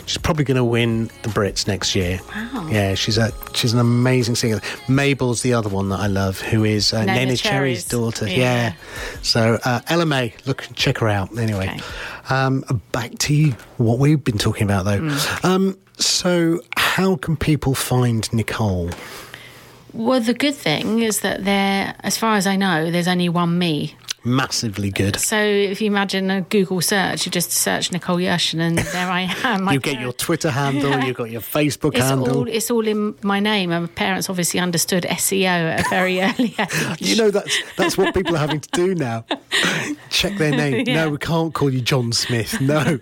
she's 0.08 0.18
probably 0.18 0.44
going 0.44 0.58
to 0.58 0.64
win 0.64 1.06
the 1.22 1.30
Brits 1.30 1.68
next 1.68 1.94
year. 1.94 2.20
Wow. 2.36 2.68
Yeah, 2.72 2.95
she's 2.95 3.20
a 3.20 3.32
she's 3.54 3.74
an 3.74 3.80
amazing 3.80 4.34
singer. 4.36 4.60
Mabel's 4.88 5.44
the 5.44 5.54
other 5.54 5.70
one 5.70 5.90
that 5.90 6.00
I 6.00 6.08
love, 6.08 6.41
who 6.41 6.64
is 6.64 6.94
uh, 6.94 7.04
Neneh 7.06 7.28
Neneh, 7.28 7.38
Cherry's. 7.44 7.84
Daughter. 7.88 8.28
Yeah. 8.28 8.34
Yeah. 8.38 8.74
So 9.22 9.60
uh, 9.64 9.82
Ella 9.88 10.08
Mai, 10.08 10.34
look, 10.48 10.68
check 10.74 10.98
her 10.98 11.08
out. 11.10 11.38
Anyway, 11.38 11.68
Okay. 11.70 11.82
um, 12.34 12.64
back 12.91 13.12
to 13.20 13.52
what 13.78 14.00
we've 14.00 14.24
been 14.24 14.40
talking 14.40 14.64
about 14.64 14.86
though. 14.86 15.00
Mm. 15.00 15.45
Um, 15.45 15.78
so 16.00 16.60
how 16.76 17.18
can 17.18 17.38
people 17.38 17.76
find 17.76 18.32
Nicole? 18.34 18.90
Well, 19.94 20.20
the 20.22 20.34
good 20.34 20.56
thing 20.56 20.99
is 21.02 21.20
that 21.22 21.45
there, 21.45 21.95
as 22.02 22.18
far 22.18 22.36
as 22.36 22.48
I 22.48 22.56
know, 22.56 22.90
there's 22.91 23.07
only 23.07 23.30
one 23.30 23.57
me. 23.60 23.95
Massively 24.26 24.90
good. 24.90 25.20
So 25.20 25.38
if 25.38 25.82
you 25.82 25.88
imagine 25.88 26.32
a 26.32 26.41
Google 26.41 26.80
search, 26.80 27.26
you 27.26 27.32
just 27.32 27.52
search 27.52 27.91
Nicole 27.91 28.15
Yershon, 28.18 28.61
and 28.61 28.78
there 28.78 29.10
I 29.11 29.22
am. 29.44 29.70
You 29.70 29.80
get 29.82 29.99
your 29.99 30.14
Twitter 30.14 30.49
handle, 30.49 30.90
Yeah. 30.91 31.06
you've 31.06 31.18
got 31.18 31.30
your 31.30 31.41
Facebook 31.41 31.95
It's 31.95 32.07
handle. 32.07 32.38
all, 32.38 32.48
it's 32.48 32.72
all 32.72 32.88
in 32.88 33.15
my 33.22 33.41
name. 33.41 33.72
And 33.74 33.84
my 33.84 33.91
parents 33.94 34.30
obviously 34.30 34.61
understood 34.61 35.03
SEO 35.03 35.45
at 35.45 35.86
a 35.86 35.90
very 35.90 36.22
early 36.28 36.56
age. 36.57 36.70
You 37.02 37.18
know 37.18 37.32
that's 37.32 37.56
that's 37.76 37.98
what 37.98 38.14
people 38.14 38.36
are 38.36 38.40
having 38.40 38.61
to 38.61 38.70
do 38.72 38.95
now. 38.95 39.26
Check 40.10 40.38
their 40.38 40.52
name. 40.52 40.88
Yeah. 40.88 41.03
No, 41.03 41.10
we 41.10 41.18
can't 41.18 41.53
call 41.53 41.70
you 41.70 41.82
John 41.82 42.14
Smith. 42.14 42.61
No. 42.61 42.99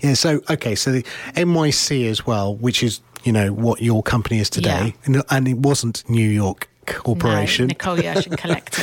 yeah. 0.00 0.14
So 0.14 0.40
okay. 0.50 0.74
So 0.74 0.90
the 0.90 1.02
NYC 1.36 2.08
as 2.10 2.26
well, 2.26 2.56
which 2.56 2.82
is 2.82 3.00
you 3.28 3.32
know 3.32 3.52
what 3.52 3.82
your 3.82 4.02
company 4.02 4.38
is 4.40 4.48
today, 4.48 4.94
and, 5.04 5.22
and 5.28 5.46
it 5.46 5.58
wasn't 5.58 6.02
New 6.08 6.26
York 6.26 6.66
No, 6.86 6.94
Corporation. 6.94 7.66
Nicole 7.66 7.98
Yershon 7.98 8.38
Collective. 8.38 8.82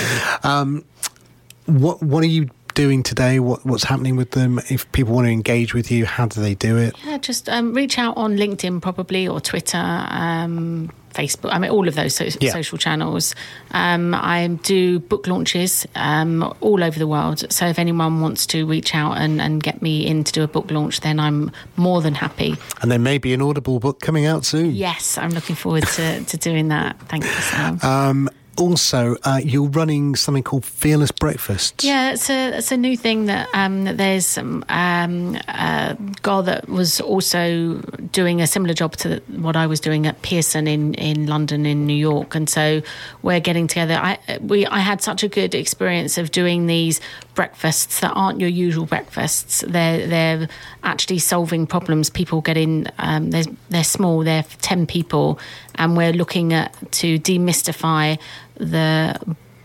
what 1.66 2.04
What 2.04 2.24
are 2.24 2.28
you 2.28 2.52
doing 2.76 3.02
today? 3.02 3.40
What 3.40 3.66
What's 3.66 3.86
happening 3.86 4.16
with 4.18 4.32
them? 4.32 4.60
If 4.70 4.92
people 4.92 5.16
want 5.16 5.26
to 5.26 5.32
engage 5.32 5.74
with 5.74 5.90
you, 5.90 6.06
how 6.06 6.28
do 6.28 6.42
they 6.42 6.54
do 6.54 6.78
it? 6.78 6.94
Yeah, 7.04 7.18
just 7.18 7.50
um, 7.50 7.74
reach 7.74 7.98
out 7.98 8.16
on 8.18 8.38
LinkedIn 8.38 8.84
probably 8.84 9.28
or 9.28 9.42
Twitter, 9.42 9.82
um, 10.10 10.92
Facebook. 11.16 11.50
I 11.52 11.60
mean, 11.60 11.72
all 11.72 11.88
of 11.88 11.96
those 11.96 12.14
so- 12.16 12.28
Yeah. 12.42 12.52
social 12.52 12.78
channels. 12.78 13.34
Um, 13.72 14.14
I 14.14 14.48
do 14.64 15.00
book 15.00 15.28
launches 15.28 15.88
um, 15.96 16.54
all 16.62 16.84
over 16.84 17.00
the 17.00 17.08
world. 17.08 17.44
So 17.52 17.66
if 17.68 17.80
anyone 17.80 18.22
wants 18.22 18.46
to 18.48 18.66
reach 18.66 18.94
out 18.94 19.18
and, 19.18 19.42
and 19.42 19.64
get 19.64 19.82
me 19.82 20.06
in 20.06 20.24
to 20.26 20.32
do 20.32 20.44
a 20.44 20.48
book 20.48 20.70
launch, 20.72 21.02
then 21.02 21.20
I'm 21.20 21.52
more 21.78 22.02
than 22.02 22.16
happy. 22.16 22.56
And 22.82 22.92
there 22.92 23.00
may 23.00 23.18
be 23.18 23.34
an 23.34 23.42
Audible 23.42 23.80
book 23.80 24.00
coming 24.02 24.26
out 24.26 24.46
soon. 24.46 24.76
Yes, 24.76 25.18
I'm 25.18 25.30
looking 25.32 25.56
forward 25.56 25.88
to, 25.88 26.24
to 26.24 26.38
doing 26.38 26.68
that. 26.70 27.00
Thank 27.08 27.24
you, 27.24 27.30
Sam. 27.32 27.80
Um, 27.82 28.30
also, 28.58 29.18
uh, 29.24 29.40
you're 29.44 29.68
running 29.70 30.16
something 30.16 30.44
called 30.44 30.66
Fearless 30.66 31.12
Breakfasts. 31.12 31.84
Yeah, 31.84 32.14
it's 32.14 32.30
a 32.30 32.58
it's 32.58 32.72
a 32.72 32.78
new 32.78 32.96
thing 32.96 33.26
that 33.26 33.50
um, 33.54 33.84
that 33.86 33.98
there's 33.98 34.26
some 34.26 34.64
um, 34.70 35.36
a 35.48 35.98
girl 36.22 36.44
that 36.44 36.70
was 36.70 37.02
also 37.02 37.76
doing 38.12 38.42
a 38.42 38.48
similar 38.48 38.74
job 38.74 38.96
to 38.98 39.22
what 39.28 39.56
I 39.56 39.68
was 39.68 39.80
doing 39.80 40.08
at 40.08 40.22
Pearson 40.22 40.68
in, 40.68 40.94
in 40.96 41.28
London 41.28 41.66
in 41.66 41.86
New 41.86 41.96
York, 41.96 42.36
and 42.36 42.50
so 42.50 42.82
we're 43.22 43.40
getting 43.40 43.68
together. 43.68 43.96
I 43.96 44.18
we 44.42 44.66
I 44.66 44.80
had 44.80 45.02
such 45.02 45.24
a 45.24 45.28
good 45.28 45.54
experience 45.54 46.18
of 46.18 46.32
doing 46.32 46.68
these 46.68 47.02
breakfasts 47.34 48.00
that 48.00 48.12
aren't 48.16 48.40
your 48.40 48.50
usual 48.50 48.86
breakfasts. 48.86 49.64
They're 49.68 50.08
they're 50.08 50.48
actually 50.84 51.20
solving 51.20 51.68
problems. 51.68 52.10
People 52.10 52.42
get 52.42 52.58
in. 52.58 52.90
Um, 52.98 53.32
they're 53.32 53.44
they're 53.70 53.84
small. 53.84 54.24
They're 54.24 54.46
ten 54.62 54.88
people, 54.88 55.40
and 55.76 55.98
we're 55.98 56.14
looking 56.14 56.54
at 56.54 56.74
to 56.94 57.20
demystify 57.20 58.18
the 58.58 59.20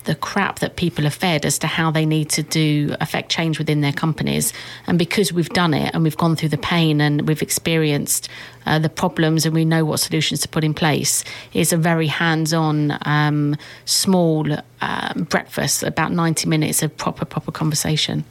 the 0.04 0.14
crap 0.14 0.60
that 0.60 0.76
people 0.76 1.06
are 1.06 1.10
fed 1.10 1.44
as 1.44 1.58
to 1.58 1.66
how 1.66 1.90
they 1.90 2.06
need 2.06 2.30
to 2.30 2.42
do 2.42 2.94
affect 3.00 3.30
change 3.30 3.58
within 3.58 3.80
their 3.80 3.92
companies. 3.92 4.52
And 4.86 4.98
because 4.98 5.32
we've 5.32 5.48
done 5.50 5.74
it 5.74 5.94
and 5.94 6.02
we've 6.02 6.16
gone 6.16 6.36
through 6.36 6.48
the 6.50 6.58
pain 6.58 7.00
and 7.00 7.28
we've 7.28 7.42
experienced 7.42 8.28
uh, 8.66 8.78
the 8.78 8.88
problems 8.88 9.46
and 9.46 9.54
we 9.54 9.64
know 9.64 9.84
what 9.84 10.00
solutions 10.00 10.40
to 10.40 10.48
put 10.48 10.64
in 10.64 10.74
place, 10.74 11.24
it's 11.52 11.72
a 11.72 11.76
very 11.76 12.06
hands-on, 12.06 12.98
um, 13.02 13.56
small 13.84 14.46
um, 14.80 15.24
breakfast, 15.24 15.82
about 15.82 16.12
90 16.12 16.48
minutes 16.48 16.82
of 16.82 16.96
proper, 16.96 17.24
proper 17.24 17.52
conversation. 17.52 18.24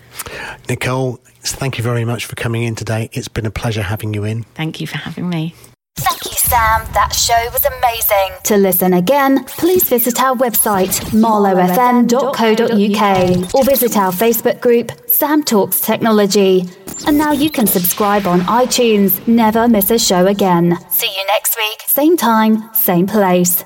Nicole, 0.67 1.19
thank 1.41 1.77
you 1.77 1.83
very 1.83 2.05
much 2.05 2.25
for 2.25 2.35
coming 2.35 2.63
in 2.63 2.75
today. 2.75 3.09
It's 3.13 3.27
been 3.27 3.45
a 3.45 3.51
pleasure 3.51 3.83
having 3.83 4.13
you 4.13 4.23
in. 4.23 4.43
Thank 4.55 4.81
you 4.81 4.87
for 4.87 4.97
having 4.97 5.29
me. 5.29 5.53
Thank 6.01 6.25
you, 6.25 6.31
Sam. 6.37 6.85
That 6.93 7.13
show 7.13 7.49
was 7.51 7.65
amazing. 7.65 8.37
To 8.43 8.57
listen 8.57 8.93
again, 8.93 9.43
please 9.45 9.83
visit 9.87 10.21
our 10.21 10.35
website, 10.35 10.99
marlowfm.co.uk, 11.11 13.53
or 13.53 13.63
visit 13.63 13.97
our 13.97 14.11
Facebook 14.11 14.59
group, 14.61 14.91
Sam 15.07 15.43
Talks 15.43 15.81
Technology. 15.81 16.65
And 17.07 17.17
now 17.17 17.31
you 17.31 17.49
can 17.49 17.67
subscribe 17.67 18.27
on 18.27 18.41
iTunes. 18.41 19.25
Never 19.27 19.67
miss 19.67 19.89
a 19.91 19.99
show 19.99 20.27
again. 20.27 20.77
See 20.89 21.07
you 21.07 21.25
next 21.27 21.57
week. 21.57 21.81
Same 21.87 22.17
time, 22.17 22.69
same 22.73 23.07
place. 23.07 23.63